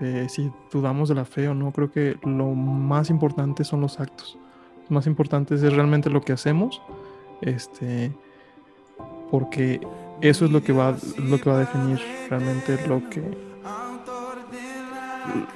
de, 0.00 0.28
si 0.28 0.50
dudamos 0.72 1.08
de 1.08 1.14
la 1.14 1.24
fe 1.24 1.46
o 1.46 1.54
no, 1.54 1.70
creo 1.70 1.92
que 1.92 2.16
lo 2.24 2.46
más 2.48 3.10
importante 3.10 3.62
son 3.62 3.80
los 3.80 4.00
actos. 4.00 4.36
Lo 4.88 4.94
más 4.96 5.06
importante 5.06 5.54
es 5.54 5.62
realmente 5.72 6.10
lo 6.10 6.20
que 6.20 6.32
hacemos, 6.32 6.82
este, 7.42 8.12
porque 9.30 9.80
eso 10.20 10.44
es 10.44 10.50
lo 10.50 10.64
que 10.64 10.72
va, 10.72 10.96
lo 11.16 11.40
que 11.40 11.48
va 11.48 11.58
a 11.58 11.60
definir 11.60 12.00
realmente 12.28 12.88
lo 12.88 13.08
que, 13.08 13.22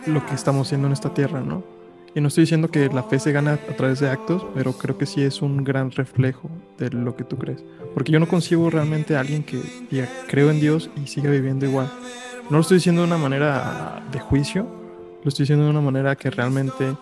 lo 0.06 0.24
que 0.24 0.34
estamos 0.36 0.68
haciendo 0.68 0.86
en 0.86 0.92
esta 0.92 1.12
tierra, 1.12 1.40
¿no? 1.40 1.75
Y 2.16 2.22
no 2.22 2.28
estoy 2.28 2.44
diciendo 2.44 2.70
que 2.70 2.88
la 2.88 3.02
fe 3.02 3.18
se 3.18 3.30
gana 3.30 3.52
a 3.52 3.76
través 3.76 4.00
de 4.00 4.08
actos, 4.08 4.42
pero 4.54 4.72
creo 4.72 4.96
que 4.96 5.04
sí 5.04 5.22
es 5.22 5.42
un 5.42 5.62
gran 5.64 5.90
reflejo 5.90 6.48
de 6.78 6.88
lo 6.88 7.14
que 7.14 7.24
tú 7.24 7.36
crees. 7.36 7.62
Porque 7.92 8.10
yo 8.10 8.18
no 8.18 8.26
concibo 8.26 8.70
realmente 8.70 9.14
a 9.14 9.20
alguien 9.20 9.44
que 9.44 9.60
diga, 9.90 10.08
creo 10.26 10.50
en 10.50 10.58
Dios 10.58 10.88
y 10.96 11.08
siga 11.08 11.30
viviendo 11.30 11.66
igual. 11.66 11.92
No 12.48 12.56
lo 12.56 12.60
estoy 12.62 12.78
diciendo 12.78 13.02
de 13.02 13.08
una 13.08 13.18
manera 13.18 14.02
de 14.10 14.18
juicio, 14.18 14.66
lo 15.22 15.28
estoy 15.28 15.42
diciendo 15.42 15.66
de 15.66 15.70
una 15.70 15.82
manera 15.82 16.16
que 16.16 16.30
realmente 16.30 16.96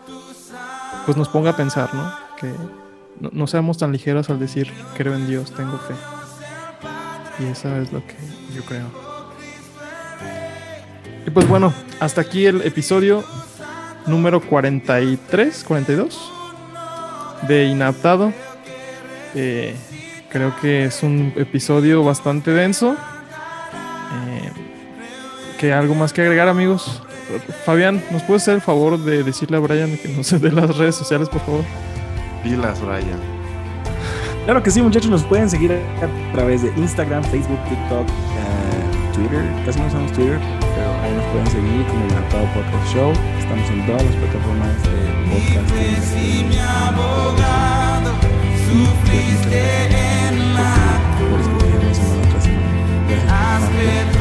pues 1.06 1.16
nos 1.16 1.28
ponga 1.28 1.50
a 1.50 1.56
pensar, 1.56 1.94
¿no? 1.94 2.12
Que 2.40 2.52
no, 3.20 3.30
no 3.32 3.46
seamos 3.46 3.78
tan 3.78 3.92
ligeros 3.92 4.30
al 4.30 4.40
decir, 4.40 4.68
creo 4.96 5.14
en 5.14 5.28
Dios, 5.28 5.52
tengo 5.52 5.78
fe. 5.78 5.94
Y 7.38 7.52
eso 7.52 7.68
es 7.76 7.92
lo 7.92 8.04
que 8.04 8.16
yo 8.52 8.64
creo. 8.64 8.88
Y 11.24 11.30
pues 11.30 11.46
bueno, 11.46 11.72
hasta 12.00 12.20
aquí 12.20 12.46
el 12.46 12.62
episodio 12.62 13.22
número 14.06 14.40
43, 14.40 15.64
42 15.64 16.32
de 17.48 17.66
Inaptado. 17.66 18.32
Eh, 19.34 19.74
creo 20.30 20.54
que 20.60 20.84
es 20.84 21.02
un 21.02 21.32
episodio 21.36 22.04
bastante 22.04 22.50
denso. 22.50 22.92
Eh, 22.92 24.50
¿Qué 25.58 25.72
algo 25.72 25.94
más 25.94 26.12
que 26.12 26.22
agregar, 26.22 26.48
amigos? 26.48 27.02
Fabián, 27.64 28.02
¿nos 28.10 28.22
puedes 28.22 28.42
hacer 28.42 28.54
el 28.54 28.60
favor 28.60 28.98
de 28.98 29.22
decirle 29.22 29.56
a 29.56 29.60
Brian 29.60 29.96
que 29.96 30.08
nos 30.08 30.30
dé 30.40 30.52
las 30.52 30.76
redes 30.76 30.94
sociales, 30.94 31.28
por 31.28 31.40
favor? 31.40 31.64
Pilas, 32.42 32.80
Brian. 32.80 33.34
Claro 34.44 34.62
que 34.62 34.70
sí, 34.70 34.82
muchachos, 34.82 35.10
nos 35.10 35.24
pueden 35.24 35.48
seguir 35.48 35.72
a 35.72 36.32
través 36.34 36.62
de 36.62 36.68
Instagram, 36.76 37.24
Facebook, 37.24 37.58
TikTok, 37.68 38.06
uh, 38.06 39.14
Twitter. 39.14 39.42
Casi 39.64 39.80
no 39.80 39.86
usamos 39.86 40.12
Twitter, 40.12 40.38
ahí 40.80 41.12
nos 41.14 41.24
pueden 41.26 41.46
seguir 41.46 41.86
como 41.86 42.04
Enlatado 42.04 42.46
Podcast 42.54 42.94
Show. 42.94 43.12
Estamos 43.38 43.70
en 43.70 43.86
todas 43.86 44.02
las 44.02 44.16
plataformas 44.16 44.82
de 44.82 45.04
podcasting. 52.18 52.60
La 53.26 54.13